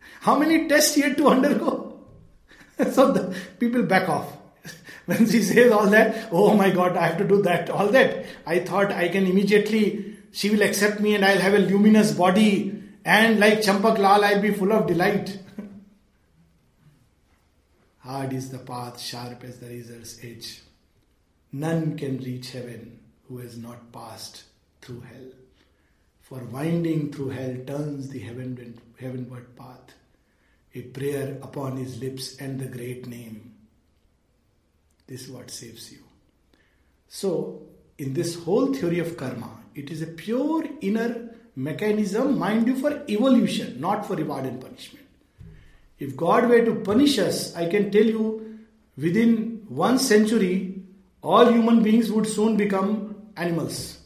how 0.20 0.39
many 0.39 0.69
tests 0.69 0.95
he 0.95 1.03
had 1.03 1.16
to 1.16 1.28
undergo? 1.28 2.01
so 2.93 3.12
the 3.12 3.36
people 3.59 3.82
back 3.82 4.09
off. 4.09 4.32
when 5.07 5.27
she 5.28 5.43
says 5.43 5.73
all 5.73 5.86
that, 5.86 6.28
oh 6.31 6.55
my 6.55 6.70
god, 6.70 6.97
I 6.97 7.09
have 7.09 7.19
to 7.19 7.24
do 7.24 7.43
that, 7.43 7.70
all 7.70 7.89
that. 7.89 8.27
I 8.47 8.61
thought 8.61 8.93
I 8.93 9.09
can 9.09 9.27
immediately, 9.27 10.16
she 10.32 10.51
will 10.51 10.62
accept 10.62 11.01
me 11.01 11.15
and 11.15 11.24
I'll 11.24 11.40
have 11.40 11.55
a 11.55 11.59
luminous 11.59 12.12
body. 12.12 12.78
And 13.09 13.41
like 13.41 13.61
Champak 13.63 13.97
Lal, 13.97 14.23
I'll 14.23 14.43
be 14.43 14.53
full 14.53 14.71
of 14.71 14.87
delight. 14.87 15.39
Hard 18.01 18.35
is 18.35 18.51
the 18.51 18.59
path, 18.59 19.01
sharp 19.01 19.45
as 19.45 19.61
the 19.61 19.67
razor's 19.67 20.21
edge. 20.23 20.61
None 21.51 21.97
can 21.97 22.19
reach 22.19 22.51
heaven 22.51 22.99
who 23.27 23.39
has 23.39 23.57
not 23.57 23.93
passed 23.93 24.43
through 24.83 25.01
hell. 25.01 25.31
For 26.21 26.41
winding 26.41 27.11
through 27.11 27.31
hell 27.31 27.57
turns 27.67 28.11
the 28.11 28.19
heavenward 28.19 29.57
path. 29.57 29.95
A 30.75 30.83
prayer 30.83 31.39
upon 31.41 31.79
his 31.79 31.99
lips 32.03 32.37
and 32.37 32.61
the 32.61 32.67
great 32.67 33.07
name. 33.07 33.55
This 35.07 35.23
is 35.23 35.31
what 35.31 35.51
saves 35.51 35.91
you. 35.91 36.01
So, 37.09 37.63
in 37.97 38.13
this 38.13 38.35
whole 38.45 38.75
theory 38.75 38.99
of 38.99 39.17
karma, 39.17 39.61
it 39.75 39.91
is 39.91 40.03
a 40.03 40.09
pure 40.09 40.67
inner 40.83 41.28
mechanism, 41.59 42.39
mind 42.39 42.69
you, 42.69 42.77
for 42.77 43.03
evolution, 43.09 43.81
not 43.81 44.07
for 44.07 44.15
reward 44.15 44.45
and 44.47 44.61
punishment. 44.61 45.05
If 45.99 46.17
God 46.17 46.49
were 46.49 46.65
to 46.65 46.77
punish 46.77 47.19
us, 47.19 47.55
I 47.57 47.69
can 47.69 47.91
tell 47.91 48.05
you 48.05 48.61
within 48.97 49.65
one 49.69 49.99
century, 49.99 50.83
all 51.21 51.51
human 51.51 51.83
beings 51.83 52.13
would 52.13 52.29
soon 52.29 52.57
become 52.57 53.17
animals. 53.37 53.99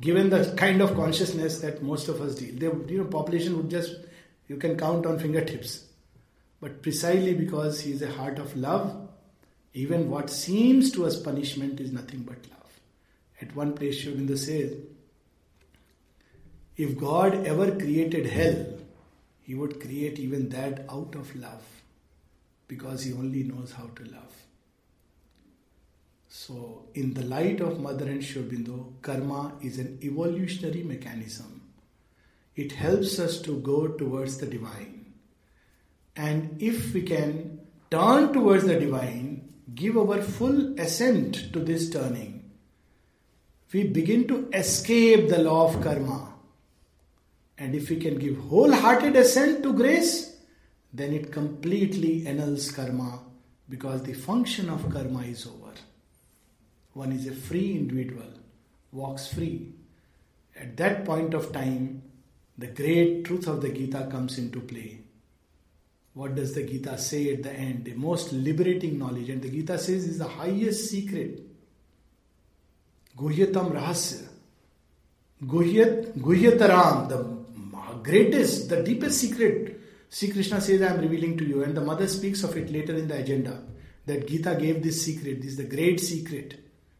Given 0.00 0.30
the 0.30 0.54
kind 0.56 0.80
of 0.80 0.94
consciousness 0.94 1.60
that 1.60 1.82
most 1.82 2.08
of 2.08 2.22
us 2.22 2.36
deal, 2.36 2.54
the 2.54 2.90
you 2.90 2.98
know, 2.98 3.04
population 3.04 3.58
would 3.58 3.68
just 3.68 3.96
you 4.48 4.56
can 4.56 4.78
count 4.78 5.04
on 5.04 5.18
fingertips. 5.18 5.84
But 6.58 6.80
precisely 6.80 7.34
because 7.34 7.82
he 7.82 7.92
is 7.92 8.00
a 8.00 8.10
heart 8.10 8.38
of 8.38 8.56
love, 8.56 9.08
even 9.74 10.08
what 10.08 10.30
seems 10.30 10.90
to 10.92 11.04
us 11.04 11.20
punishment 11.20 11.80
is 11.80 11.92
nothing 11.92 12.22
but 12.22 12.38
love. 12.50 12.80
At 13.42 13.54
one 13.54 13.74
place, 13.74 14.02
Aurobindo 14.04 14.38
says, 14.38 14.74
if 16.82 16.96
God 16.96 17.46
ever 17.46 17.72
created 17.72 18.26
hell, 18.26 18.66
he 19.42 19.54
would 19.54 19.80
create 19.80 20.18
even 20.18 20.48
that 20.48 20.86
out 20.88 21.14
of 21.14 21.34
love 21.36 21.62
because 22.68 23.02
he 23.02 23.12
only 23.12 23.42
knows 23.42 23.72
how 23.72 23.88
to 23.96 24.04
love. 24.04 24.36
So, 26.28 26.86
in 26.94 27.12
the 27.12 27.24
light 27.24 27.60
of 27.60 27.80
Mother 27.80 28.06
and 28.06 28.24
Sri 28.24 28.42
Aurobindo, 28.42 28.92
karma 29.02 29.52
is 29.60 29.78
an 29.78 29.98
evolutionary 30.02 30.82
mechanism. 30.82 31.60
It 32.56 32.72
helps 32.72 33.18
us 33.18 33.42
to 33.42 33.58
go 33.60 33.88
towards 33.88 34.38
the 34.38 34.46
divine. 34.46 35.12
And 36.16 36.62
if 36.62 36.94
we 36.94 37.02
can 37.02 37.60
turn 37.90 38.32
towards 38.32 38.64
the 38.64 38.80
divine, 38.80 39.52
give 39.74 39.98
our 39.98 40.22
full 40.22 40.80
assent 40.80 41.52
to 41.52 41.60
this 41.60 41.90
turning, 41.90 42.50
we 43.70 43.84
begin 43.84 44.26
to 44.28 44.48
escape 44.54 45.28
the 45.28 45.42
law 45.42 45.68
of 45.68 45.82
karma. 45.82 46.29
And 47.60 47.74
if 47.74 47.90
we 47.90 47.96
can 47.96 48.18
give 48.18 48.38
wholehearted 48.38 49.14
assent 49.16 49.62
to 49.64 49.74
grace, 49.74 50.34
then 50.94 51.12
it 51.12 51.30
completely 51.30 52.26
annuls 52.26 52.72
karma 52.72 53.20
because 53.68 54.02
the 54.02 54.14
function 54.14 54.70
of 54.70 54.90
karma 54.90 55.20
is 55.20 55.46
over. 55.46 55.74
One 56.94 57.12
is 57.12 57.26
a 57.26 57.32
free 57.32 57.72
individual, 57.72 58.32
walks 58.92 59.28
free. 59.28 59.74
At 60.58 60.78
that 60.78 61.04
point 61.04 61.34
of 61.34 61.52
time, 61.52 62.02
the 62.56 62.68
great 62.68 63.24
truth 63.26 63.46
of 63.46 63.60
the 63.60 63.68
Gita 63.68 64.08
comes 64.10 64.38
into 64.38 64.60
play. 64.60 65.00
What 66.14 66.34
does 66.34 66.54
the 66.54 66.62
Gita 66.62 66.96
say 66.96 67.34
at 67.34 67.42
the 67.42 67.52
end? 67.52 67.84
The 67.84 67.94
most 67.94 68.32
liberating 68.32 68.98
knowledge. 68.98 69.28
And 69.28 69.42
the 69.42 69.50
Gita 69.50 69.78
says 69.78 70.06
is 70.06 70.18
the 70.18 70.28
highest 70.28 70.90
secret. 70.90 71.42
Guhyatam 73.16 73.72
Rahasya. 73.72 74.28
Guhyat, 75.44 76.18
Guhyataram, 76.18 77.08
the 77.08 77.39
greatest, 78.03 78.69
the 78.69 78.83
deepest 78.83 79.19
secret. 79.19 79.81
Sri 80.09 80.31
Krishna 80.31 80.61
says, 80.61 80.81
I 80.81 80.93
am 80.93 81.01
revealing 81.01 81.37
to 81.37 81.45
you. 81.45 81.63
And 81.63 81.75
the 81.75 81.81
mother 81.81 82.07
speaks 82.07 82.43
of 82.43 82.55
it 82.57 82.71
later 82.71 82.95
in 82.95 83.07
the 83.07 83.17
agenda. 83.17 83.63
That 84.05 84.27
Gita 84.27 84.55
gave 84.59 84.83
this 84.83 85.03
secret. 85.03 85.41
This 85.41 85.51
is 85.51 85.57
the 85.57 85.63
great 85.63 85.99
secret. 85.99 86.59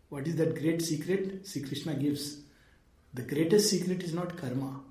What 0.10 0.28
is 0.28 0.36
that 0.38 0.60
great 0.60 0.82
secret? 0.82 1.48
Sri 1.48 1.62
Krishna 1.62 1.94
gives. 1.96 2.38
The 3.14 3.22
greatest 3.22 3.70
secret 3.70 4.04
is 4.04 4.14
not 4.14 4.36
karma, 4.38 4.82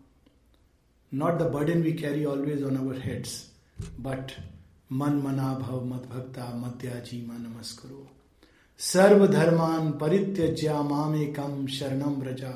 not 1.12 1.38
the 1.38 1.44
burden 1.44 1.82
we 1.82 1.92
carry 1.92 2.24
always 2.24 2.62
on 2.62 2.76
our 2.76 2.98
heads 2.98 3.50
but 3.98 4.32
मन 4.92 5.14
मना 5.22 5.52
भव 5.58 5.84
मत 5.84 6.06
भक्ता 6.12 6.44
मध्याजी 6.56 7.20
मा 7.28 7.36
नमस्करो 7.36 8.06
सर्व 8.90 9.26
धर्मान 9.26 9.90
परित्यज्या 10.00 10.80
मामेकम 10.82 11.66
शरणम 11.76 12.14
व्रजा 12.20 12.52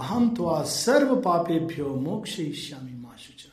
अहम 0.00 0.28
त्वा 0.36 0.62
सर्व 0.80 1.14
पापेभ्यो 1.24 1.88
मोक्षयिष्यामि 2.08 2.96
मा 3.02 3.16
शुचा 3.24 3.52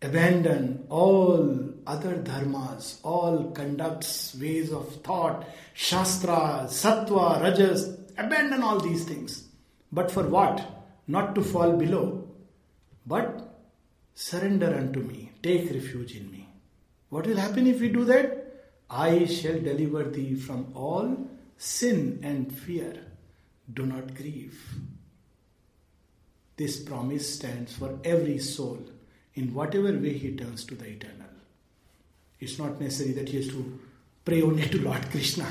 abandon 0.00 0.86
all 0.88 1.70
other 1.86 2.16
dharmas, 2.16 2.98
all 3.02 3.50
conducts, 3.50 4.36
ways 4.40 4.72
of 4.72 4.94
thought, 5.02 5.46
shastra, 5.74 6.66
sattva, 6.68 7.42
rajas, 7.42 7.98
abandon 8.16 8.62
all 8.62 8.78
these 8.78 9.04
things. 9.04 9.44
But 9.90 10.10
for 10.10 10.24
what? 10.24 10.64
Not 11.06 11.34
to 11.34 11.42
fall 11.42 11.72
below, 11.72 12.28
but 13.06 13.56
surrender 14.14 14.74
unto 14.74 15.00
me, 15.00 15.32
take 15.42 15.70
refuge 15.70 16.14
in 16.14 16.30
me. 16.30 16.48
What 17.08 17.26
will 17.26 17.36
happen 17.36 17.66
if 17.66 17.80
we 17.80 17.88
do 17.88 18.04
that? 18.04 18.44
I 18.90 19.24
shall 19.24 19.58
deliver 19.58 20.04
thee 20.04 20.34
from 20.34 20.72
all 20.74 21.28
sin 21.56 22.20
and 22.22 22.52
fear. 22.52 22.94
Do 23.71 23.85
not 23.85 24.15
grieve. 24.15 24.59
This 26.55 26.79
promise 26.79 27.35
stands 27.35 27.73
for 27.73 27.99
every 28.03 28.39
soul 28.39 28.79
in 29.35 29.53
whatever 29.53 29.91
way 29.93 30.13
he 30.13 30.35
turns 30.35 30.65
to 30.65 30.75
the 30.75 30.87
eternal. 30.87 31.27
It's 32.39 32.59
not 32.59 32.79
necessary 32.79 33.13
that 33.13 33.29
he 33.29 33.37
has 33.37 33.47
to 33.47 33.79
pray 34.25 34.41
only 34.41 34.67
to 34.69 34.81
Lord 34.81 35.09
Krishna. 35.09 35.47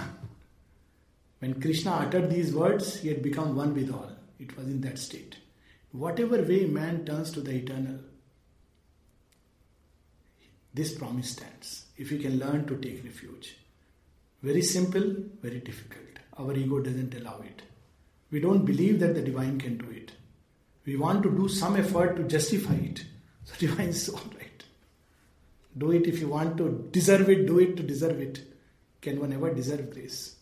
When 1.38 1.60
Krishna 1.60 1.92
uttered 1.92 2.30
these 2.30 2.54
words, 2.54 3.00
he 3.00 3.08
had 3.08 3.22
become 3.22 3.56
one 3.56 3.74
with 3.74 3.90
all. 3.90 4.10
It 4.38 4.56
was 4.56 4.66
in 4.66 4.80
that 4.82 4.98
state. 4.98 5.36
Whatever 5.90 6.42
way 6.42 6.66
man 6.66 7.04
turns 7.04 7.32
to 7.32 7.40
the 7.40 7.52
eternal, 7.52 7.98
this 10.74 10.94
promise 10.94 11.30
stands. 11.30 11.86
If 11.96 12.12
you 12.12 12.18
can 12.18 12.38
learn 12.38 12.66
to 12.66 12.76
take 12.76 13.04
refuge. 13.04 13.56
Very 14.42 14.62
simple, 14.62 15.14
very 15.42 15.60
difficult. 15.60 16.18
Our 16.38 16.54
ego 16.54 16.80
doesn't 16.80 17.14
allow 17.14 17.40
it. 17.40 17.62
We 18.32 18.40
don't 18.40 18.64
believe 18.64 18.98
that 19.00 19.14
the 19.14 19.20
divine 19.20 19.60
can 19.60 19.76
do 19.76 19.88
it. 19.90 20.10
We 20.86 20.96
want 20.96 21.22
to 21.22 21.30
do 21.30 21.48
some 21.48 21.76
effort 21.76 22.16
to 22.16 22.24
justify 22.24 22.74
it. 22.74 23.04
So 23.44 23.54
divine 23.58 23.88
is 23.88 24.08
all 24.08 24.20
right. 24.38 24.62
Do 25.76 25.90
it 25.90 26.06
if 26.06 26.20
you 26.20 26.28
want 26.28 26.56
to 26.58 26.88
deserve 26.92 27.28
it, 27.28 27.44
do 27.44 27.58
it 27.58 27.76
to 27.76 27.82
deserve 27.82 28.20
it. 28.20 28.40
Can 29.00 29.18
one 29.18 29.32
ever 29.32 29.52
deserve 29.52 29.92
grace? 29.92 30.36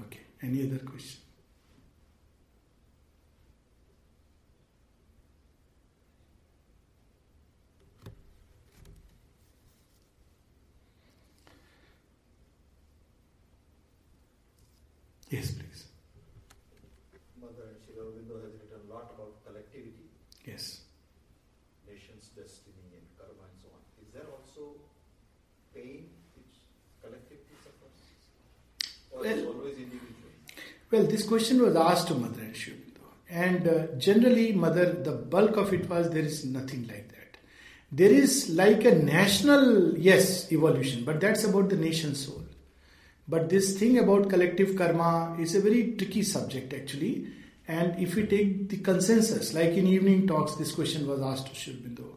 Okay, 0.00 0.20
any 0.42 0.64
other 0.66 0.78
question? 0.78 1.20
Yes, 15.30 15.52
please. 15.52 15.84
Mother 17.40 17.68
Sri 17.84 17.94
Aurobindo 17.94 18.42
has 18.42 18.52
written 18.58 18.80
a 18.88 18.92
lot 18.92 19.12
about 19.14 19.44
collectivity, 19.46 20.10
Yes. 20.44 20.80
nation's 21.86 22.28
destiny 22.34 22.90
and 22.98 23.06
karma 23.16 23.44
and 23.46 23.56
so 23.62 23.68
on. 23.76 23.82
Is 24.02 24.12
there 24.12 24.26
also 24.36 24.74
pain 25.74 26.10
which 26.34 26.56
collectively 27.00 27.56
suffers? 27.62 28.00
Or 29.12 29.24
is 29.24 29.44
Well- 29.44 29.52
always 29.54 29.76
individual? 29.78 30.30
Well, 30.90 31.06
this 31.06 31.24
question 31.26 31.62
was 31.62 31.76
asked 31.76 32.08
to 32.08 32.14
Mother 32.14 32.42
Aurobindo. 32.42 32.76
And 33.28 33.68
uh, 33.68 33.86
generally, 33.98 34.52
Mother, 34.52 34.92
the 34.92 35.12
bulk 35.12 35.56
of 35.56 35.72
it 35.72 35.88
was 35.88 36.10
there 36.10 36.24
is 36.24 36.44
nothing 36.44 36.88
like 36.88 37.08
that. 37.12 37.36
There 37.92 38.10
is 38.10 38.48
like 38.50 38.84
a 38.84 38.96
national, 38.96 39.96
yes, 39.96 40.50
evolution, 40.50 41.04
but 41.04 41.20
that's 41.20 41.44
about 41.44 41.68
the 41.68 41.76
nation 41.76 42.16
soul. 42.16 42.42
But 43.30 43.48
this 43.48 43.78
thing 43.78 43.98
about 43.98 44.28
collective 44.28 44.74
karma 44.74 45.36
is 45.38 45.54
a 45.54 45.60
very 45.60 45.92
tricky 45.92 46.24
subject 46.24 46.74
actually. 46.74 47.28
And 47.68 47.96
if 48.00 48.16
we 48.16 48.26
take 48.26 48.68
the 48.68 48.78
consensus, 48.78 49.54
like 49.54 49.70
in 49.74 49.86
evening 49.86 50.26
talks, 50.26 50.56
this 50.56 50.72
question 50.72 51.06
was 51.06 51.22
asked 51.22 51.46
to 51.46 51.54
Sri 51.54 51.74
Aurobindo, 51.74 52.08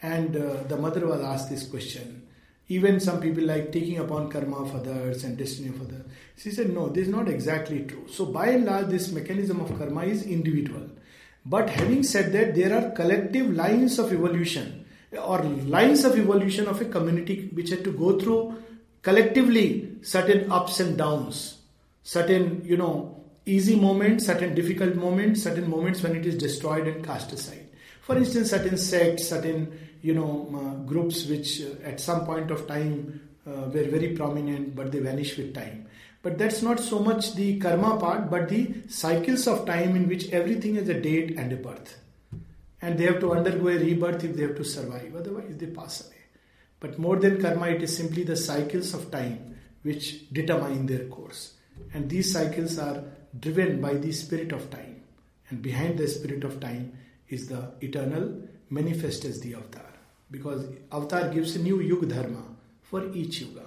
and 0.00 0.36
uh, 0.36 0.62
the 0.68 0.76
mother 0.76 1.04
was 1.08 1.20
asked 1.20 1.50
this 1.50 1.66
question. 1.66 2.28
Even 2.68 3.00
some 3.00 3.20
people 3.20 3.42
like 3.42 3.72
taking 3.72 3.98
upon 3.98 4.30
karma 4.30 4.58
of 4.58 4.76
others 4.76 5.24
and 5.24 5.36
destiny 5.36 5.70
of 5.70 5.80
others. 5.80 6.04
She 6.36 6.52
said, 6.52 6.72
no, 6.72 6.88
this 6.88 7.08
is 7.08 7.12
not 7.12 7.28
exactly 7.28 7.80
true. 7.82 8.06
So, 8.08 8.26
by 8.26 8.50
and 8.50 8.64
large, 8.64 8.86
this 8.86 9.10
mechanism 9.10 9.60
of 9.60 9.76
karma 9.76 10.04
is 10.04 10.24
individual. 10.24 10.88
But 11.44 11.68
having 11.70 12.04
said 12.04 12.32
that, 12.34 12.54
there 12.54 12.72
are 12.72 12.92
collective 12.92 13.50
lines 13.50 13.98
of 13.98 14.12
evolution 14.12 14.84
or 15.12 15.42
lines 15.42 16.04
of 16.04 16.16
evolution 16.16 16.68
of 16.68 16.80
a 16.80 16.84
community 16.84 17.50
which 17.52 17.70
had 17.70 17.82
to 17.82 17.92
go 17.92 18.18
through 18.20 18.62
collectively 19.02 19.91
certain 20.02 20.50
ups 20.50 20.80
and 20.80 20.98
downs, 20.98 21.58
certain, 22.02 22.62
you 22.64 22.76
know, 22.76 23.22
easy 23.46 23.78
moments, 23.78 24.26
certain 24.26 24.54
difficult 24.54 24.94
moments, 24.94 25.42
certain 25.42 25.68
moments 25.68 26.02
when 26.02 26.14
it 26.16 26.26
is 26.26 26.36
destroyed 26.36 26.86
and 26.86 27.04
cast 27.04 27.32
aside. 27.32 27.68
For 28.02 28.16
instance, 28.16 28.50
certain 28.50 28.76
sects, 28.76 29.28
certain 29.28 29.78
you 30.02 30.14
know 30.14 30.48
uh, 30.54 30.74
groups 30.84 31.26
which 31.26 31.62
uh, 31.62 31.86
at 31.86 32.00
some 32.00 32.24
point 32.24 32.50
of 32.50 32.66
time 32.66 33.20
uh, 33.46 33.68
were 33.72 33.84
very 33.84 34.14
prominent, 34.16 34.74
but 34.74 34.92
they 34.92 34.98
vanish 34.98 35.36
with 35.36 35.54
time. 35.54 35.86
But 36.22 36.38
that's 36.38 36.62
not 36.62 36.78
so 36.78 37.00
much 37.00 37.34
the 37.34 37.58
karma 37.58 37.98
part, 37.98 38.30
but 38.30 38.48
the 38.48 38.74
cycles 38.88 39.48
of 39.48 39.66
time 39.66 39.96
in 39.96 40.08
which 40.08 40.30
everything 40.30 40.76
has 40.76 40.88
a 40.88 41.00
date 41.00 41.36
and 41.36 41.52
a 41.52 41.56
birth. 41.56 41.98
And 42.80 42.98
they 42.98 43.04
have 43.04 43.20
to 43.20 43.32
undergo 43.32 43.68
a 43.68 43.78
rebirth 43.78 44.24
if 44.24 44.36
they 44.36 44.42
have 44.42 44.56
to 44.56 44.64
survive, 44.64 45.14
otherwise, 45.16 45.56
they 45.56 45.66
pass 45.66 46.04
away. 46.06 46.16
But 46.78 46.98
more 46.98 47.16
than 47.16 47.40
karma, 47.40 47.68
it 47.68 47.82
is 47.82 47.96
simply 47.96 48.24
the 48.24 48.36
cycles 48.36 48.94
of 48.94 49.10
time 49.10 49.51
which 49.82 50.30
determine 50.32 50.86
their 50.86 51.06
course. 51.06 51.54
And 51.92 52.08
these 52.08 52.32
cycles 52.32 52.78
are 52.78 53.04
driven 53.38 53.80
by 53.80 53.94
the 53.94 54.12
spirit 54.12 54.52
of 54.52 54.70
time. 54.70 55.02
And 55.48 55.62
behind 55.62 55.98
the 55.98 56.08
spirit 56.08 56.44
of 56.44 56.60
time 56.60 56.92
is 57.28 57.48
the 57.48 57.72
eternal 57.80 58.42
manifest 58.70 59.24
as 59.24 59.40
the 59.40 59.54
avatar. 59.54 59.92
Because 60.30 60.66
avatar 60.90 61.28
gives 61.28 61.56
a 61.56 61.58
new 61.58 61.80
yuga 61.80 62.06
dharma 62.06 62.44
for 62.82 63.12
each 63.12 63.40
yuga. 63.40 63.64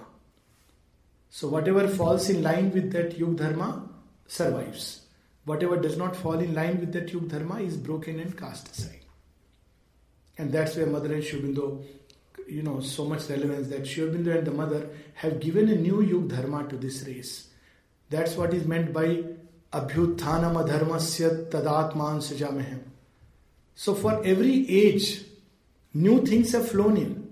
So 1.30 1.48
whatever 1.48 1.86
falls 1.86 2.28
in 2.30 2.42
line 2.42 2.72
with 2.72 2.92
that 2.92 3.18
yuga 3.18 3.44
dharma 3.44 3.88
survives. 4.26 5.02
Whatever 5.44 5.76
does 5.76 5.96
not 5.96 6.16
fall 6.16 6.38
in 6.40 6.54
line 6.54 6.80
with 6.80 6.92
that 6.92 7.12
yuga 7.12 7.38
dharma 7.38 7.60
is 7.60 7.76
broken 7.76 8.18
and 8.18 8.36
cast 8.36 8.70
aside. 8.70 9.00
And 10.38 10.52
that's 10.52 10.76
where 10.76 10.86
Mother 10.86 11.14
and 11.14 11.24
Sri 11.24 11.40
Aurobindo, 11.40 11.84
you 12.48 12.62
know, 12.62 12.80
so 12.80 13.04
much 13.04 13.28
relevance 13.28 13.68
that 13.68 13.86
Sri 13.86 14.04
Aurobindo 14.04 14.36
and 14.36 14.46
the 14.46 14.52
mother 14.52 14.88
have 15.14 15.40
given 15.40 15.68
a 15.68 15.74
new 15.74 16.02
yug 16.02 16.28
dharma 16.28 16.68
to 16.68 16.76
this 16.76 17.04
race. 17.06 17.48
That's 18.10 18.36
what 18.36 18.54
is 18.54 18.66
meant 18.66 18.92
by 18.92 19.24
abhyuthanam 19.72 20.54
adharmasya 20.64 21.50
tadatman 21.50 22.22
sajamehem. 22.22 22.82
So 23.74 23.94
for 23.94 24.24
every 24.24 24.68
age, 24.70 25.22
new 25.92 26.24
things 26.24 26.52
have 26.52 26.68
flown 26.68 26.96
in. 26.96 27.26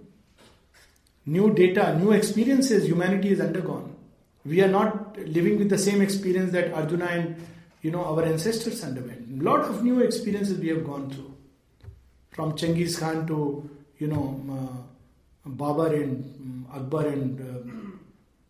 New 1.26 1.54
data, 1.54 1.98
new 1.98 2.12
experiences 2.12 2.86
humanity 2.86 3.30
has 3.30 3.40
undergone. 3.40 3.96
We 4.44 4.60
are 4.62 4.68
not 4.68 5.16
living 5.18 5.58
with 5.58 5.70
the 5.70 5.78
same 5.78 6.02
experience 6.02 6.52
that 6.52 6.74
Arjuna 6.74 7.06
and 7.06 7.46
you 7.80 7.90
know 7.90 8.04
our 8.04 8.22
ancestors 8.24 8.82
underwent. 8.84 9.42
Lot 9.42 9.60
of 9.60 9.82
new 9.82 10.00
experiences 10.00 10.58
we 10.58 10.68
have 10.68 10.84
gone 10.84 11.08
through. 11.08 11.34
From 12.30 12.52
Chengiz 12.52 12.98
Khan 12.98 13.26
to 13.28 13.70
you 13.98 14.08
know 14.08 14.40
uh, 14.50 14.93
Babur 15.46 15.94
and 15.94 16.24
um, 16.40 16.66
Akbar 16.72 17.06
and 17.06 17.40
uh, 17.40 17.84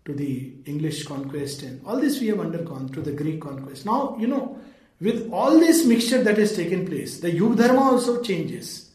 to 0.05 0.13
the 0.13 0.53
English 0.67 1.05
conquest 1.05 1.63
and 1.63 1.85
all 1.87 1.99
this 1.99 2.21
we 2.21 2.29
have 2.29 2.41
undergone 2.41 2.89
through 2.89 3.03
the 3.03 3.13
Greek 3.13 3.41
conquest. 3.41 3.87
Now, 3.87 4.17
you 4.19 4.27
know, 4.27 4.59
with 5.01 5.31
all 5.33 5.59
this 5.59 5.85
mixture 5.85 6.23
that 6.23 6.39
has 6.39 6.55
taken 6.55 6.87
place, 6.87 7.21
the 7.21 7.31
Yuga 7.31 7.69
Dharma 7.69 7.81
also 7.81 8.23
changes, 8.23 8.91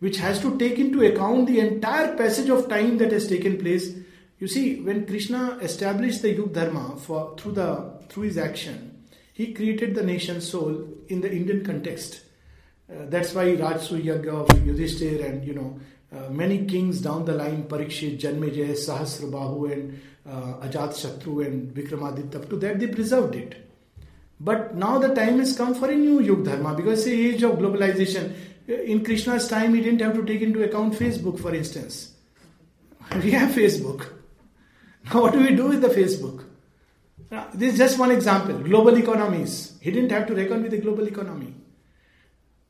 which 0.00 0.18
has 0.18 0.40
to 0.40 0.58
take 0.58 0.78
into 0.78 1.04
account 1.04 1.46
the 1.46 1.60
entire 1.60 2.16
passage 2.16 2.48
of 2.48 2.68
time 2.68 2.98
that 2.98 3.12
has 3.12 3.28
taken 3.28 3.56
place. 3.58 3.94
You 4.38 4.46
see, 4.46 4.80
when 4.82 5.06
Krishna 5.06 5.58
established 5.62 6.22
the 6.22 6.32
Yuga 6.32 6.66
Dharma 6.66 6.96
for 6.96 7.34
through 7.38 7.52
the 7.52 7.98
through 8.08 8.24
his 8.24 8.38
action, 8.38 9.04
he 9.32 9.54
created 9.54 9.94
the 9.94 10.02
nation 10.02 10.40
soul 10.40 10.88
in 11.08 11.20
the 11.20 11.30
Indian 11.30 11.64
context. 11.64 12.22
Uh, 12.90 13.06
that's 13.08 13.34
why 13.34 13.44
Rajsu 13.44 14.02
Yagya 14.02 14.28
of 14.28 14.48
Yudhishthir 14.48 15.24
and 15.24 15.44
you 15.44 15.54
know 15.54 15.78
uh, 16.10 16.30
many 16.30 16.64
kings 16.64 17.00
down 17.00 17.24
the 17.24 17.34
line, 17.34 17.64
Parikshit, 17.64 18.18
Janmejaya, 18.18 18.72
Sahasrabahu, 18.72 19.72
and 19.72 20.00
uh, 20.26 20.66
Ajat 20.66 20.92
Shatru 20.94 21.44
and 21.44 21.74
Vikramaditya, 21.74 22.48
to 22.48 22.56
that 22.56 22.80
they 22.80 22.86
preserved 22.86 23.34
it. 23.34 23.68
But 24.40 24.74
now 24.74 24.98
the 24.98 25.14
time 25.14 25.38
has 25.38 25.56
come 25.56 25.74
for 25.74 25.90
a 25.90 25.94
new 25.94 26.20
Yug 26.20 26.44
Dharma 26.44 26.74
because 26.74 27.04
the 27.04 27.28
age 27.28 27.42
of 27.42 27.52
globalization. 27.58 28.32
Uh, 28.68 28.74
in 28.74 29.04
Krishna's 29.04 29.48
time, 29.48 29.74
he 29.74 29.80
didn't 29.80 30.00
have 30.00 30.14
to 30.14 30.24
take 30.24 30.40
into 30.40 30.62
account 30.62 30.94
Facebook, 30.94 31.40
for 31.40 31.54
instance. 31.54 32.12
We 33.22 33.30
have 33.32 33.50
Facebook. 33.50 34.06
Now, 35.06 35.22
what 35.22 35.32
do 35.32 35.40
we 35.40 35.54
do 35.54 35.68
with 35.68 35.80
the 35.80 35.88
Facebook? 35.88 36.44
Now, 37.30 37.48
this 37.52 37.72
is 37.72 37.78
just 37.78 37.98
one 37.98 38.10
example. 38.10 38.58
Global 38.58 38.96
economies. 38.96 39.78
He 39.80 39.90
didn't 39.90 40.10
have 40.12 40.26
to 40.28 40.34
reckon 40.34 40.62
with 40.62 40.70
the 40.70 40.78
global 40.78 41.06
economy. 41.06 41.54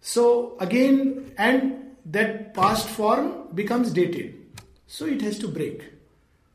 So, 0.01 0.57
again, 0.61 1.35
and 1.37 1.78
that 2.11 2.55
past 2.55 2.89
form 2.89 3.49
becomes 3.55 3.93
dated. 3.93 4.35
So 4.87 5.07
it 5.07 5.21
has 5.23 5.39
to 5.41 5.49
break. 5.49 5.85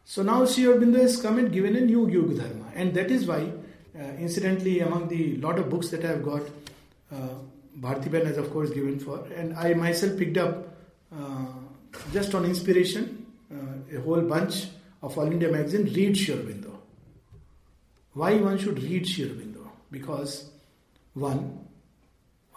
So 0.06 0.24
now 0.24 0.46
Sri 0.46 0.64
Aurobindo 0.66 1.00
has 1.00 1.22
come 1.22 1.38
and 1.38 1.52
given 1.52 1.76
a 1.76 1.82
new 1.82 2.10
Yuga 2.10 2.42
Dharma. 2.42 2.72
And 2.76 2.94
that 2.96 3.12
is 3.12 3.26
why, 3.26 3.52
uh, 3.98 4.04
incidentally, 4.18 4.80
among 4.80 5.08
the 5.08 5.38
lot 5.38 5.60
of 5.60 5.70
books 5.70 5.90
that 5.90 6.04
I 6.04 6.08
have 6.08 6.24
got, 6.24 6.42
uh, 7.12 7.36
Bharti 7.80 8.12
Ben 8.12 8.26
has 8.26 8.38
of 8.38 8.52
course 8.52 8.70
given 8.72 9.00
for, 9.00 9.26
and 9.36 9.56
I 9.56 9.74
myself 9.74 10.18
picked 10.18 10.38
up 10.38 10.76
uh, 11.16 11.46
just 12.12 12.36
on 12.36 12.46
inspiration 12.46 13.26
uh, 13.52 13.98
a 13.98 14.02
whole 14.02 14.22
bunch 14.22 14.68
of 15.02 15.18
All 15.18 15.32
India 15.32 15.52
magazine, 15.52 15.86
read 15.94 16.18
Sri 16.18 16.36
Aurobindo. 16.36 16.72
Why 18.14 18.36
one 18.36 18.58
should 18.58 18.82
read 18.82 19.08
Sri 19.08 19.26
Aurobindo? 19.26 19.68
Because 19.92 20.50
one, 21.14 21.63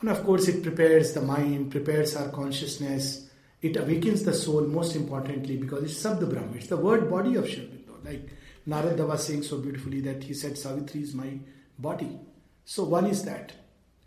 and 0.01 0.11
of 0.11 0.25
course, 0.25 0.49
it 0.49 0.63
prepares 0.63 1.13
the 1.13 1.23
mind, 1.23 1.71
prepares 1.71 2.17
our 2.17 2.29
consciousness, 2.29 3.29
it 3.63 3.77
awakens 3.77 4.23
the 4.23 4.35
soul 4.35 4.63
most 4.63 4.95
importantly 4.95 5.57
because 5.57 5.85
it's 5.85 6.03
Sabda 6.03 6.29
Brahma, 6.31 6.57
it's 6.57 6.67
the 6.67 6.77
word 6.77 7.09
body 7.11 7.37
of 7.37 7.49
Sri 7.49 7.63
Aurobindo. 7.63 8.05
Like 8.05 8.29
Narada 8.67 9.07
was 9.07 9.27
saying 9.27 9.43
so 9.43 9.59
beautifully 9.59 10.01
that 10.03 10.23
he 10.23 10.35
said, 10.35 10.59
Savitri 10.59 11.03
is 11.03 11.15
my 11.15 11.39
body. 11.79 12.19
So, 12.65 12.85
one 12.85 13.07
is 13.07 13.25
that. 13.25 13.53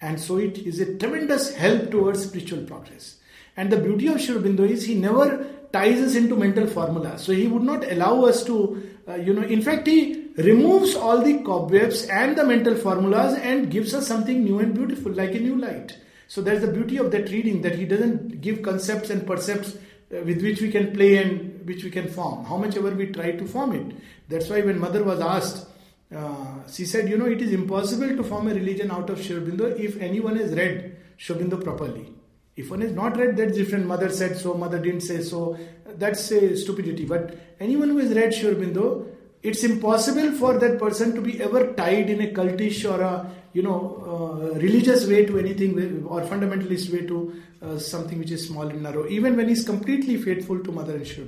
And 0.02 0.20
so, 0.20 0.38
it 0.38 0.60
is 0.60 0.80
a 0.80 0.98
tremendous 0.98 1.56
help 1.56 1.90
towards 1.90 2.26
spiritual 2.26 2.66
progress. 2.66 3.18
And 3.58 3.72
the 3.72 3.78
beauty 3.78 4.08
of 4.08 4.22
Sri 4.22 4.36
Aurobindo 4.36 4.70
is 4.70 4.86
he 4.86 4.96
never 4.96 5.46
ties 5.72 6.00
us 6.00 6.16
into 6.16 6.36
mental 6.36 6.68
formula. 6.68 7.18
So, 7.18 7.32
he 7.32 7.48
would 7.48 7.64
not 7.64 7.90
allow 7.92 8.26
us 8.26 8.44
to, 8.46 8.90
uh, 9.08 9.16
you 9.16 9.34
know, 9.34 9.44
in 9.44 9.62
fact, 9.62 9.88
he 9.88 10.19
removes 10.46 10.96
all 10.96 11.22
the 11.22 11.40
cobwebs 11.44 12.06
and 12.06 12.38
the 12.38 12.44
mental 12.44 12.76
formulas 12.76 13.38
and 13.40 13.72
gives 13.72 13.94
us 13.94 14.08
something 14.08 14.44
new 14.44 14.60
and 14.60 14.74
beautiful, 14.74 15.12
like 15.12 15.34
a 15.36 15.40
new 15.40 15.56
light. 15.56 15.98
So 16.28 16.42
that's 16.42 16.62
the 16.62 16.72
beauty 16.72 16.98
of 16.98 17.12
that 17.12 17.30
reading 17.32 17.62
that 17.64 17.76
he 17.76 17.86
doesn't 17.86 18.42
give 18.42 18.62
concepts 18.62 19.10
and 19.10 19.26
percepts 19.26 19.76
uh, 19.76 20.22
with 20.24 20.44
which 20.44 20.62
we 20.62 20.72
can 20.72 20.94
play 20.94 21.18
and 21.18 21.66
which 21.68 21.84
we 21.84 21.90
can 21.90 22.08
form. 22.08 22.46
How 22.46 22.58
much 22.58 22.78
ever 22.78 22.92
we 22.92 23.08
try 23.08 23.32
to 23.32 23.46
form 23.46 23.74
it. 23.74 23.96
That's 24.28 24.50
why 24.50 24.62
when 24.62 24.80
mother 24.80 25.04
was 25.04 25.20
asked, 25.20 25.68
uh, 26.16 26.68
she 26.72 26.86
said, 26.86 27.10
you 27.10 27.18
know, 27.18 27.26
it 27.26 27.42
is 27.42 27.52
impossible 27.52 28.16
to 28.16 28.24
form 28.24 28.48
a 28.48 28.54
religion 28.54 28.92
out 28.92 29.10
of 29.10 29.24
Sri 29.24 29.36
Aurobindo 29.36 29.80
if 29.80 30.00
anyone 30.02 30.36
has 30.36 30.54
read 30.54 30.98
Sri 31.18 31.36
Aurobindo 31.36 31.64
properly. 31.64 32.14
If 32.56 32.70
one 32.70 32.82
has 32.82 32.92
not 32.92 33.18
read, 33.18 33.38
that's 33.38 33.56
different. 33.56 33.86
Mother 33.88 34.10
said 34.10 34.38
so, 34.38 34.54
mother 34.54 34.80
didn't 34.80 35.02
say 35.02 35.22
so. 35.22 35.58
That's 35.98 36.30
a 36.32 36.56
stupidity. 36.58 37.06
But 37.06 37.38
anyone 37.60 37.90
who 37.90 37.98
has 38.00 38.12
read 38.12 38.34
Sri 38.34 38.54
Aurobindo 38.54 39.08
it's 39.42 39.64
impossible 39.64 40.32
for 40.34 40.58
that 40.58 40.80
person 40.80 41.16
to 41.16 41.22
be 41.22 41.42
ever 41.42 41.74
tied 41.74 42.10
in 42.10 42.22
a 42.22 42.28
cultish 42.28 42.90
or 42.90 43.02
a 43.02 43.32
you 43.54 43.62
know 43.62 43.80
uh, 44.06 44.60
religious 44.60 45.08
way 45.08 45.26
to 45.26 45.40
anything 45.40 46.04
or 46.06 46.22
fundamentalist 46.22 46.92
way 46.92 47.06
to 47.06 47.42
uh, 47.62 47.78
something 47.78 48.20
which 48.20 48.32
is 48.32 48.48
small 48.48 48.68
and 48.68 48.84
narrow. 48.84 49.08
Even 49.08 49.38
when 49.38 49.48
he's 49.48 49.66
completely 49.66 50.18
faithful 50.18 50.60
to 50.60 50.72
mother 50.72 50.96
and 50.96 51.08
Sri 51.08 51.26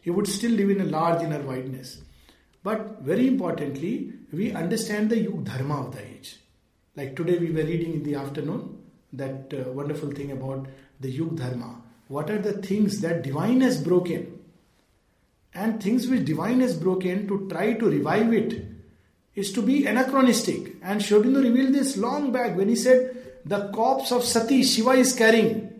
he 0.00 0.10
would 0.10 0.28
still 0.28 0.52
live 0.52 0.70
in 0.70 0.80
a 0.80 0.84
large 0.84 1.22
inner 1.22 1.40
wideness. 1.42 1.98
But 2.62 3.02
very 3.02 3.28
importantly 3.28 4.12
we 4.32 4.52
understand 4.52 5.10
the 5.10 5.20
yug 5.20 5.44
dharma 5.44 5.86
of 5.86 5.94
the 5.94 6.04
age. 6.06 6.38
Like 6.96 7.14
today 7.16 7.38
we 7.38 7.50
were 7.50 7.64
reading 7.64 7.92
in 7.94 8.02
the 8.02 8.14
afternoon 8.14 8.82
that 9.12 9.52
uh, 9.52 9.70
wonderful 9.72 10.10
thing 10.10 10.32
about 10.32 10.66
the 11.00 11.10
yug 11.10 11.36
dharma. 11.36 11.82
What 12.08 12.30
are 12.30 12.38
the 12.38 12.54
things 12.62 13.00
that 13.00 13.22
divine 13.22 13.60
has 13.60 13.80
broken 13.82 14.35
and 15.56 15.82
things 15.82 16.06
which 16.06 16.24
divine 16.24 16.60
has 16.60 16.76
broken 16.76 17.26
to 17.26 17.48
try 17.48 17.72
to 17.72 17.88
revive 17.88 18.32
it 18.32 18.62
is 19.34 19.52
to 19.52 19.62
be 19.62 19.86
anachronistic. 19.86 20.76
And 20.82 21.02
Sri 21.02 21.18
Aurobindo 21.18 21.42
revealed 21.42 21.74
this 21.74 21.96
long 21.96 22.30
back 22.30 22.56
when 22.56 22.68
he 22.68 22.76
said, 22.76 23.40
The 23.44 23.70
corpse 23.72 24.12
of 24.12 24.22
Sati 24.22 24.62
Shiva 24.62 24.90
is 24.90 25.14
carrying. 25.14 25.72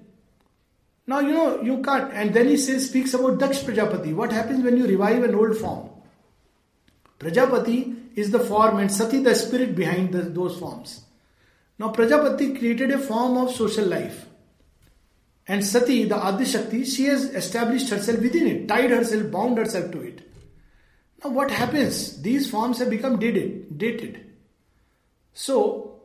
Now 1.07 1.21
you 1.21 1.33
know 1.33 1.61
you 1.63 1.83
can't. 1.83 2.13
And 2.13 2.33
then 2.33 2.49
he 2.49 2.57
says, 2.57 2.89
speaks 2.89 3.15
about 3.15 3.39
Daksh 3.39 3.65
Prajapati. 3.65 4.15
What 4.15 4.33
happens 4.33 4.65
when 4.65 4.77
you 4.77 4.87
revive 4.87 5.23
an 5.23 5.35
old 5.35 5.57
form? 5.57 5.91
Prajapati 7.19 7.95
is 8.17 8.31
the 8.31 8.41
form 8.41 8.79
and 8.79 8.91
Sati 8.91 9.23
the 9.23 9.35
spirit 9.35 9.77
behind 9.77 10.13
the, 10.13 10.23
those 10.23 10.59
forms. 10.59 11.03
Now 11.79 11.91
Prajapati 11.91 12.59
created 12.59 12.91
a 12.93 12.99
form 12.99 13.37
of 13.37 13.55
social 13.55 13.87
life. 13.87 14.27
And 15.49 15.65
Sati, 15.65 16.05
the 16.05 16.17
Adi 16.17 16.45
Shakti, 16.45 16.85
she 16.85 17.05
has 17.05 17.25
established 17.25 17.89
herself 17.91 18.21
within 18.21 18.47
it, 18.47 18.69
tied 18.69 18.91
herself, 18.91 19.31
bound 19.31 19.59
herself 19.59 19.93
to 19.93 20.01
it. 20.01 20.23
Now, 21.23 21.31
what 21.31 21.51
happens? 21.51 22.21
These 22.21 22.51
forms 22.51 22.79
have 22.79 22.91
become 22.91 23.19
dated. 23.19 23.79
dated. 23.79 24.27
So, 25.33 26.01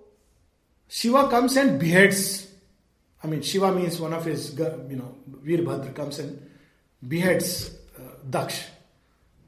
Shiva 0.88 1.28
comes 1.30 1.58
and 1.58 1.80
beheads. 1.80 2.48
I 3.24 3.28
mean, 3.28 3.42
Shiva 3.42 3.72
means 3.72 4.00
one 4.00 4.14
of 4.14 4.26
his, 4.26 4.58
you 4.58 4.98
know, 4.98 5.16
Veerbhadra 5.44 5.96
comes 5.96 6.20
and 6.20 6.50
beheads 7.08 7.76
uh, 7.98 8.02
Daksh. 8.30 8.64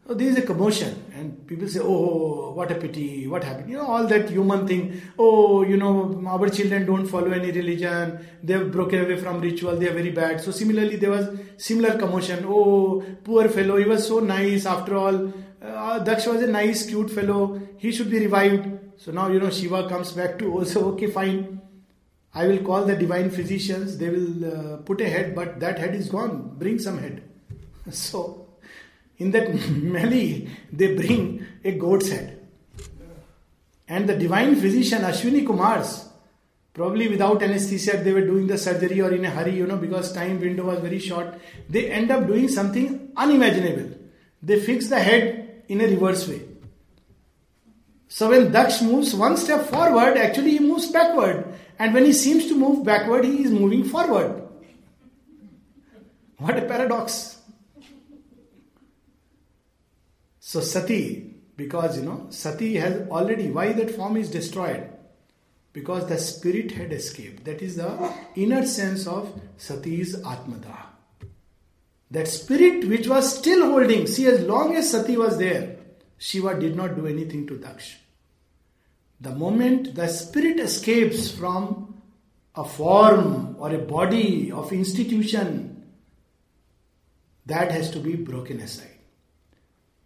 So 0.05 0.13
there 0.13 0.27
is 0.27 0.37
a 0.37 0.41
commotion, 0.41 1.01
and 1.15 1.47
people 1.47 1.65
say, 1.69 1.79
Oh, 1.81 2.51
what 2.51 2.69
a 2.69 2.75
pity, 2.75 3.25
what 3.25 3.41
happened? 3.41 3.69
You 3.69 3.77
know, 3.77 3.87
all 3.87 4.05
that 4.07 4.29
human 4.29 4.67
thing. 4.67 5.01
Oh, 5.17 5.63
you 5.63 5.77
know, 5.77 6.21
our 6.27 6.49
children 6.49 6.85
don't 6.85 7.07
follow 7.07 7.31
any 7.31 7.51
religion, 7.51 8.19
they 8.43 8.51
have 8.51 8.69
broken 8.69 9.05
away 9.05 9.15
from 9.15 9.39
ritual, 9.39 9.77
they 9.77 9.87
are 9.87 9.93
very 9.93 10.11
bad. 10.11 10.41
So, 10.41 10.51
similarly, 10.51 10.97
there 10.97 11.09
was 11.09 11.29
similar 11.55 11.97
commotion. 11.97 12.43
Oh, 12.45 13.01
poor 13.23 13.47
fellow, 13.47 13.77
he 13.77 13.85
was 13.85 14.05
so 14.05 14.19
nice 14.19 14.65
after 14.65 14.97
all. 14.97 15.27
Uh, 15.61 16.03
Daksh 16.03 16.27
was 16.27 16.43
a 16.43 16.47
nice, 16.47 16.85
cute 16.85 17.09
fellow, 17.09 17.61
he 17.77 17.93
should 17.93 18.11
be 18.11 18.19
revived. 18.19 18.67
So 18.97 19.13
now, 19.13 19.29
you 19.29 19.39
know, 19.39 19.49
Shiva 19.49 19.87
comes 19.87 20.11
back 20.11 20.37
to 20.39 20.51
also, 20.59 20.91
okay, 20.93 21.07
fine. 21.07 21.61
I 22.33 22.47
will 22.47 22.59
call 22.59 22.83
the 22.83 22.97
divine 22.97 23.29
physicians, 23.29 23.97
they 23.97 24.09
will 24.09 24.45
uh, 24.53 24.77
put 24.77 24.99
a 24.99 25.07
head, 25.07 25.33
but 25.33 25.61
that 25.61 25.79
head 25.79 25.95
is 25.95 26.09
gone. 26.09 26.55
Bring 26.57 26.77
some 26.77 26.97
head. 26.97 27.23
So, 27.91 28.42
in 29.17 29.31
that 29.31 29.53
melee, 29.69 30.49
they 30.71 30.95
bring 30.95 31.45
a 31.63 31.71
goat's 31.71 32.09
head. 32.09 32.39
And 33.87 34.07
the 34.07 34.15
divine 34.15 34.55
physician, 34.55 35.01
Ashwini 35.01 35.45
Kumars, 35.45 36.07
probably 36.73 37.07
without 37.07 37.43
anesthesia, 37.43 37.97
they 37.97 38.13
were 38.13 38.25
doing 38.25 38.47
the 38.47 38.57
surgery 38.57 39.01
or 39.01 39.11
in 39.13 39.25
a 39.25 39.29
hurry, 39.29 39.55
you 39.55 39.67
know, 39.67 39.77
because 39.77 40.11
time 40.13 40.39
window 40.39 40.65
was 40.65 40.79
very 40.79 40.99
short. 40.99 41.39
They 41.69 41.91
end 41.91 42.09
up 42.09 42.25
doing 42.25 42.47
something 42.47 43.11
unimaginable. 43.15 43.95
They 44.41 44.59
fix 44.59 44.87
the 44.87 44.99
head 44.99 45.63
in 45.67 45.81
a 45.81 45.85
reverse 45.85 46.27
way. 46.27 46.41
So 48.07 48.29
when 48.29 48.51
Daksh 48.51 48.81
moves 48.81 49.13
one 49.15 49.37
step 49.37 49.65
forward, 49.67 50.17
actually 50.17 50.51
he 50.51 50.59
moves 50.59 50.91
backward. 50.91 51.53
And 51.79 51.93
when 51.93 52.05
he 52.05 52.13
seems 52.13 52.47
to 52.47 52.55
move 52.55 52.85
backward, 52.85 53.25
he 53.25 53.43
is 53.43 53.51
moving 53.51 53.83
forward. 53.83 54.43
What 56.37 56.57
a 56.57 56.61
paradox. 56.61 57.32
So 60.53 60.61
Sati, 60.61 61.33
because 61.57 61.97
you 61.97 62.03
know, 62.03 62.27
Sati 62.29 62.75
has 62.75 63.09
already, 63.09 63.49
why 63.49 63.73
that 63.73 63.89
form 63.89 64.17
is 64.17 64.29
destroyed? 64.29 64.87
Because 65.73 66.07
the 66.07 66.19
spirit 66.19 66.69
had 66.73 66.93
escaped. 66.93 67.43
That 67.45 67.63
is 67.63 67.77
the 67.77 68.13
inner 68.35 68.63
sense 68.63 69.07
of 69.07 69.33
Sati's 69.57 70.15
Atmada. 70.17 70.77
That 72.11 72.27
spirit 72.27 72.87
which 72.87 73.07
was 73.07 73.35
still 73.39 73.71
holding, 73.71 74.05
see, 74.05 74.27
as 74.27 74.41
long 74.41 74.75
as 74.75 74.91
Sati 74.91 75.17
was 75.17 75.39
there, 75.39 75.77
Shiva 76.19 76.59
did 76.59 76.75
not 76.75 76.95
do 76.95 77.07
anything 77.07 77.47
to 77.47 77.55
Daksh. 77.55 77.95
The 79.21 79.31
moment 79.31 79.95
the 79.95 80.07
spirit 80.07 80.59
escapes 80.59 81.31
from 81.31 81.95
a 82.53 82.63
form 82.63 83.55
or 83.57 83.73
a 83.73 83.79
body 83.79 84.51
of 84.51 84.71
institution, 84.71 85.83
that 87.47 87.71
has 87.71 87.89
to 87.89 87.99
be 87.99 88.15
broken 88.15 88.59
aside. 88.59 88.92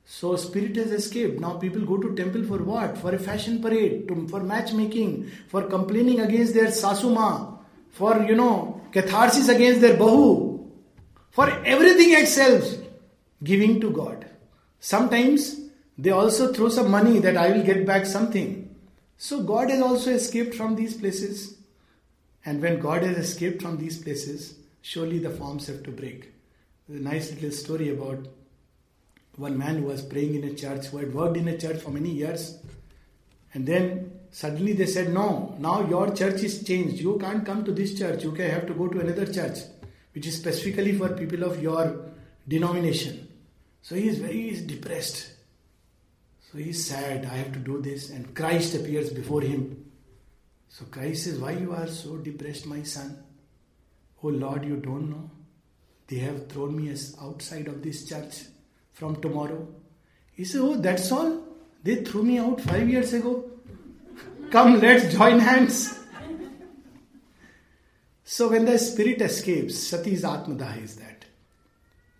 So 0.09 0.37
spirit 0.37 0.77
has 0.77 0.93
escaped. 0.93 1.41
Now 1.41 1.55
people 1.55 1.81
go 1.81 1.97
to 1.97 2.15
temple 2.15 2.45
for 2.45 2.63
what? 2.63 2.97
For 2.97 3.13
a 3.13 3.19
fashion 3.19 3.61
parade, 3.61 4.07
to, 4.07 4.27
for 4.29 4.41
matchmaking, 4.41 5.29
for 5.49 5.63
complaining 5.63 6.21
against 6.21 6.53
their 6.53 6.67
sasuma, 6.67 7.59
for 7.91 8.23
you 8.23 8.35
know 8.35 8.81
catharsis 8.93 9.49
against 9.49 9.81
their 9.81 9.97
bahu, 9.97 10.65
for 11.29 11.49
everything 11.65 12.15
else, 12.15 12.77
giving 13.43 13.81
to 13.81 13.91
God. 13.91 14.25
Sometimes 14.79 15.59
they 15.97 16.11
also 16.11 16.53
throw 16.53 16.69
some 16.69 16.89
money 16.89 17.19
that 17.19 17.35
I 17.35 17.51
will 17.51 17.63
get 17.63 17.85
back 17.85 18.05
something. 18.05 18.73
So 19.17 19.43
God 19.43 19.69
has 19.69 19.81
also 19.81 20.11
escaped 20.11 20.55
from 20.55 20.75
these 20.75 20.95
places. 20.95 21.57
And 22.45 22.61
when 22.61 22.79
God 22.79 23.03
has 23.03 23.17
escaped 23.17 23.61
from 23.61 23.77
these 23.77 24.01
places, 24.01 24.55
surely 24.81 25.19
the 25.19 25.31
forms 25.31 25.67
have 25.67 25.83
to 25.83 25.91
break. 25.91 26.31
There's 26.87 27.01
a 27.01 27.03
nice 27.03 27.33
little 27.33 27.51
story 27.51 27.89
about 27.89 28.25
one 29.37 29.57
man 29.57 29.77
who 29.77 29.85
was 29.85 30.01
praying 30.01 30.35
in 30.35 30.43
a 30.43 30.53
church, 30.53 30.87
who 30.87 30.97
had 30.97 31.13
worked 31.13 31.37
in 31.37 31.47
a 31.47 31.57
church 31.57 31.79
for 31.79 31.91
many 31.91 32.09
years. 32.09 32.57
And 33.53 33.65
then 33.65 34.11
suddenly 34.31 34.73
they 34.73 34.87
said, 34.87 35.13
No, 35.13 35.55
now 35.59 35.87
your 35.87 36.13
church 36.13 36.41
is 36.43 36.63
changed. 36.63 36.99
You 36.99 37.17
can't 37.19 37.45
come 37.45 37.63
to 37.63 37.71
this 37.71 37.97
church. 37.97 38.23
You 38.23 38.31
can 38.31 38.49
have 38.49 38.65
to 38.67 38.73
go 38.73 38.87
to 38.87 38.99
another 38.99 39.31
church, 39.31 39.59
which 40.13 40.27
is 40.27 40.37
specifically 40.37 40.97
for 40.97 41.09
people 41.09 41.43
of 41.43 41.61
your 41.61 42.05
denomination. 42.47 43.27
So 43.81 43.95
he 43.95 44.09
is 44.09 44.17
very 44.17 44.59
depressed. 44.65 45.31
So 46.51 46.57
he 46.57 46.71
is 46.71 46.87
sad. 46.87 47.25
I 47.25 47.37
have 47.37 47.53
to 47.53 47.59
do 47.59 47.79
this. 47.79 48.09
And 48.09 48.35
Christ 48.35 48.73
appears 48.75 49.11
before 49.11 49.41
him. 49.41 49.85
So 50.67 50.85
Christ 50.85 51.25
says, 51.25 51.37
Why 51.37 51.51
you 51.51 51.73
are 51.73 51.87
so 51.87 52.17
depressed, 52.17 52.65
my 52.65 52.81
son? 52.81 53.23
Oh 54.23 54.29
Lord, 54.29 54.65
you 54.65 54.77
don't 54.77 55.11
know. 55.11 55.29
They 56.07 56.17
have 56.17 56.47
thrown 56.47 56.75
me 56.75 56.89
as 56.89 57.15
outside 57.21 57.67
of 57.67 57.83
this 57.83 58.07
church 58.07 58.45
from 58.97 59.21
tomorrow. 59.21 59.67
He 60.33 60.43
said, 60.43 60.61
Oh, 60.61 60.75
that's 60.75 61.11
all? 61.11 61.43
They 61.83 62.03
threw 62.03 62.23
me 62.23 62.39
out 62.39 62.59
five 62.61 62.89
years 62.89 63.13
ago. 63.13 63.45
Come, 64.49 64.79
let's 64.79 65.13
join 65.13 65.39
hands. 65.39 65.99
So, 68.23 68.49
when 68.49 68.65
the 68.65 68.77
spirit 68.79 69.21
escapes, 69.21 69.77
Sati's 69.77 70.23
Atmadaha 70.23 70.83
is 70.83 70.95
that. 70.95 71.25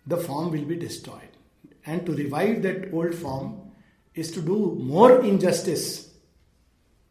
The 0.06 0.16
form 0.16 0.52
will 0.52 0.64
be 0.64 0.76
destroyed. 0.76 1.36
And 1.84 2.06
to 2.06 2.14
revive 2.14 2.62
that 2.62 2.92
old 2.92 3.14
form 3.14 3.72
is 4.14 4.30
to 4.32 4.40
do 4.40 4.76
more 4.80 5.22
injustice. 5.22 6.10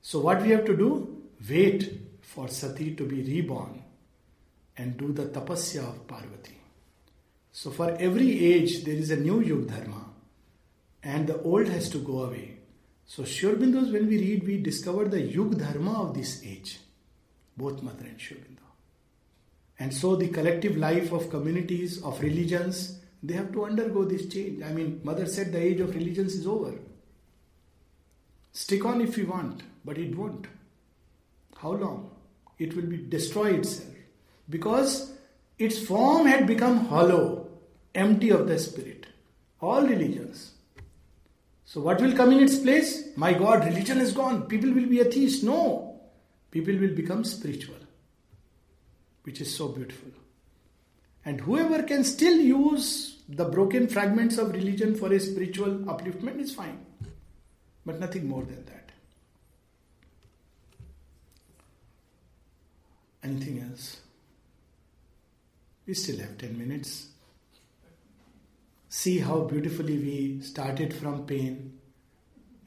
So, 0.02 0.20
what 0.20 0.42
we 0.42 0.50
have 0.52 0.66
to 0.66 0.78
do? 0.78 1.24
Wait 1.48 2.02
for 2.22 2.48
Sati 2.48 2.96
to 2.96 3.06
be 3.06 3.22
reborn 3.22 3.84
and 4.78 4.98
do 4.98 5.12
the 5.12 5.26
tapasya 5.26 5.88
of 5.88 6.08
Parvati. 6.08 6.57
So 7.60 7.72
for 7.72 7.90
every 8.00 8.54
age 8.54 8.84
there 8.84 8.94
is 8.94 9.10
a 9.10 9.16
new 9.18 9.42
Yug 9.42 9.68
Dharma 9.68 10.06
and 11.02 11.26
the 11.26 11.42
old 11.42 11.68
has 11.68 11.90
to 11.90 11.98
go 11.98 12.26
away. 12.26 12.60
So 13.08 13.24
Sri 13.24 13.50
Aurobindo's 13.50 13.92
when 13.92 14.08
we 14.08 14.20
read 14.20 14.46
we 14.46 14.58
discover 14.62 15.06
the 15.06 15.20
Yug 15.20 15.58
Dharma 15.58 16.04
of 16.04 16.14
this 16.14 16.44
age, 16.46 16.80
both 17.58 17.82
Mother 17.82 18.06
and 18.06 18.22
Sri 18.22 18.38
Aurobindo. 18.38 18.68
And 19.80 19.92
so 19.92 20.16
the 20.16 20.28
collective 20.28 20.78
life 20.78 21.12
of 21.12 21.32
communities, 21.32 22.00
of 22.04 22.22
religions, 22.22 23.00
they 23.24 23.34
have 23.34 23.52
to 23.54 23.66
undergo 23.66 24.06
this 24.06 24.28
change. 24.28 24.62
I 24.62 24.72
mean, 24.72 25.02
Mother 25.04 25.26
said 25.26 25.52
the 25.52 25.60
age 25.60 25.80
of 25.80 25.96
religions 25.96 26.36
is 26.36 26.46
over. 26.46 26.76
Stick 28.52 28.86
on 28.86 29.02
if 29.02 29.18
you 29.18 29.26
want, 29.26 29.64
but 29.84 29.98
it 29.98 30.16
won't. 30.16 30.46
How 31.56 31.72
long? 31.72 32.12
It 32.60 32.76
will 32.76 32.86
be 32.86 32.98
destroy 32.98 33.56
itself. 33.56 33.96
Because 34.48 35.14
its 35.58 35.80
form 35.80 36.28
had 36.28 36.46
become 36.46 36.86
hollow 36.86 37.37
empty 37.98 38.30
of 38.30 38.48
the 38.48 38.58
spirit. 38.60 39.08
All 39.60 39.82
religions. 39.82 40.52
So, 41.66 41.82
what 41.82 42.00
will 42.00 42.16
come 42.16 42.32
in 42.32 42.40
its 42.40 42.58
place? 42.60 43.10
My 43.18 43.34
God, 43.34 43.66
religion 43.66 44.00
is 44.00 44.14
gone. 44.14 44.44
People 44.44 44.72
will 44.72 44.86
be 44.86 45.02
atheists. 45.02 45.44
No. 45.44 46.00
People 46.52 46.78
will 46.78 46.96
become 46.96 47.26
spiritual, 47.26 47.76
which 49.24 49.42
is 49.42 49.54
so 49.54 49.68
beautiful. 49.68 50.12
And 51.26 51.42
whoever 51.42 51.84
can 51.84 52.06
still 52.06 52.38
use 52.40 53.18
the 53.28 53.44
broken 53.44 53.88
fragments 53.90 54.38
of 54.38 54.54
religion 54.54 54.96
for 54.96 55.12
a 55.12 55.20
spiritual 55.20 55.72
upliftment 55.94 56.40
is 56.40 56.56
fine. 56.56 56.86
But 57.86 58.00
nothing 58.00 58.30
more 58.30 58.44
than 58.44 58.64
that. 58.66 58.92
Anything 63.24 63.60
else? 63.70 64.00
We 65.86 65.94
still 65.96 66.20
have 66.20 66.38
10 66.38 66.58
minutes. 66.58 67.08
See 68.98 69.20
how 69.20 69.42
beautifully 69.42 69.96
we 69.96 70.42
started 70.42 70.92
from 70.92 71.28
pain 71.28 71.78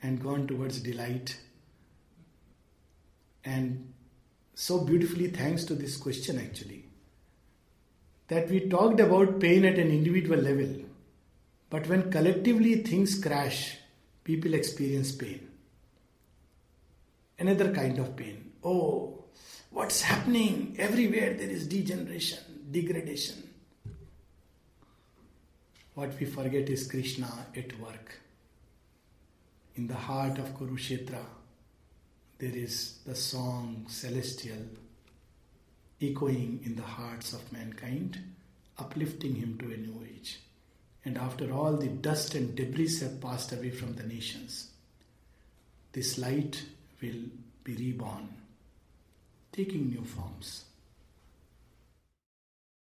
and 0.01 0.23
gone 0.23 0.47
towards 0.47 0.79
delight. 0.79 1.37
And 3.45 3.93
so 4.55 4.79
beautifully, 4.85 5.27
thanks 5.31 5.65
to 5.65 5.75
this 5.75 5.97
question 5.97 6.39
actually, 6.39 6.85
that 8.29 8.49
we 8.49 8.61
talked 8.69 9.01
about 9.01 9.41
pain 9.41 9.65
at 9.65 9.77
an 9.81 9.91
individual 9.91 10.39
level. 10.39 10.73
But 11.69 11.89
when 11.89 12.13
collectively 12.13 12.77
things 12.77 13.21
crash, 13.21 13.79
people 14.23 14.55
experience 14.55 15.11
pain. 15.11 15.49
Another 17.41 17.73
kind 17.75 17.99
of 17.99 18.15
pain. 18.15 18.53
Oh, 18.63 19.25
what's 19.71 20.03
happening? 20.03 20.77
Everywhere 20.79 21.35
there 21.35 21.51
is 21.51 21.67
degeneration, 21.67 22.39
degradation. 22.71 23.50
What 26.01 26.19
we 26.19 26.25
forget 26.25 26.71
is 26.71 26.87
Krishna 26.87 27.31
at 27.55 27.79
work. 27.79 28.15
In 29.75 29.87
the 29.87 29.95
heart 30.09 30.39
of 30.39 30.59
Kurukshetra, 30.59 31.23
there 32.39 32.57
is 32.57 33.01
the 33.05 33.15
song 33.15 33.85
celestial 33.87 34.65
echoing 36.01 36.61
in 36.65 36.75
the 36.75 36.91
hearts 36.97 37.35
of 37.35 37.53
mankind, 37.53 38.19
uplifting 38.79 39.35
him 39.35 39.59
to 39.59 39.67
a 39.67 39.77
new 39.77 40.03
age. 40.11 40.41
And 41.05 41.19
after 41.19 41.53
all 41.53 41.77
the 41.77 41.89
dust 41.89 42.35
and 42.35 42.55
debris 42.55 43.01
have 43.01 43.21
passed 43.21 43.53
away 43.53 43.69
from 43.69 43.93
the 43.93 44.05
nations, 44.05 44.71
this 45.93 46.17
light 46.17 46.65
will 47.03 47.25
be 47.63 47.75
reborn, 47.75 48.27
taking 49.53 49.91
new 49.91 50.07
forms. 50.07 50.65